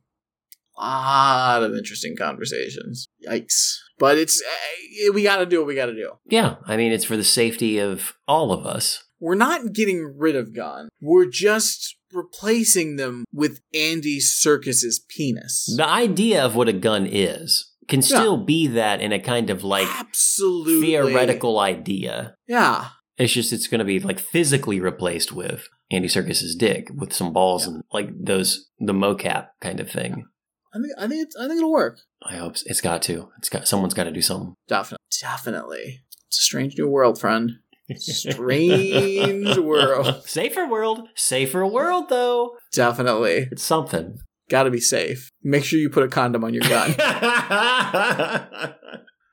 A 0.77 0.81
lot 0.83 1.63
of 1.63 1.73
interesting 1.73 2.17
conversations. 2.17 3.07
Yikes! 3.25 3.77
But 3.97 4.17
it's 4.17 4.41
eh, 4.43 5.09
we 5.13 5.23
got 5.23 5.37
to 5.37 5.45
do 5.45 5.59
what 5.59 5.67
we 5.67 5.75
got 5.75 5.85
to 5.85 5.93
do. 5.95 6.11
Yeah, 6.25 6.55
I 6.65 6.75
mean 6.75 6.91
it's 6.91 7.05
for 7.05 7.15
the 7.15 7.23
safety 7.23 7.79
of 7.79 8.13
all 8.27 8.51
of 8.51 8.65
us. 8.65 9.05
We're 9.21 9.35
not 9.35 9.71
getting 9.71 10.15
rid 10.17 10.35
of 10.35 10.53
gun. 10.53 10.89
We're 10.99 11.29
just 11.29 11.95
replacing 12.11 12.97
them 12.97 13.23
with 13.33 13.61
Andy 13.73 14.19
Serkis's 14.19 14.99
penis. 14.99 15.73
The 15.77 15.87
idea 15.87 16.43
of 16.43 16.55
what 16.57 16.67
a 16.67 16.73
gun 16.73 17.07
is 17.09 17.71
can 17.87 18.01
still 18.01 18.37
be 18.37 18.67
that 18.67 19.01
in 19.01 19.11
a 19.11 19.19
kind 19.19 19.49
of 19.49 19.63
like 19.63 19.87
Absolutely 19.87 20.81
theoretical 20.81 21.59
idea. 21.59 22.35
Yeah. 22.47 22.89
It's 23.17 23.33
just 23.33 23.51
it's 23.53 23.67
going 23.67 23.79
to 23.79 23.85
be 23.85 23.99
like 23.99 24.19
physically 24.19 24.79
replaced 24.79 25.31
with 25.31 25.67
Andy 25.89 26.07
Serkis's 26.07 26.55
dick 26.55 26.89
with 26.93 27.13
some 27.13 27.33
balls 27.33 27.65
and 27.65 27.83
like 27.91 28.09
those 28.19 28.69
the 28.79 28.93
mocap 28.93 29.47
kind 29.61 29.79
of 29.79 29.89
thing. 29.89 30.25
I 30.73 30.79
think 30.79 30.93
I 30.97 31.07
think 31.07 31.23
it's, 31.23 31.35
I 31.35 31.47
think 31.47 31.57
it'll 31.57 31.71
work. 31.71 31.99
I 32.23 32.35
hope 32.35 32.53
s- 32.53 32.63
it's 32.67 32.81
got 32.81 33.01
to. 33.03 33.29
It's 33.39 33.49
got 33.49 33.67
someone's 33.67 33.93
got 33.95 34.03
to 34.03 34.11
do 34.11 34.21
something. 34.21 34.53
Definitely. 34.67 35.03
Definitely. 35.19 36.01
It's 36.27 36.39
a 36.39 36.43
strange 36.43 36.77
new 36.77 36.89
world, 36.89 37.19
friend. 37.19 37.53
Strange 37.95 39.57
world. 39.57 40.23
Safer 40.27 40.67
world, 40.67 41.07
safer 41.15 41.65
world 41.65 42.09
though. 42.09 42.51
Definitely. 42.73 43.47
It's 43.51 43.63
something. 43.63 44.17
Gotta 44.49 44.71
be 44.71 44.79
safe. 44.79 45.31
Make 45.43 45.63
sure 45.63 45.79
you 45.79 45.89
put 45.89 46.03
a 46.03 46.07
condom 46.07 46.43
on 46.43 46.53
your 46.53 46.63
gun. 46.63 46.95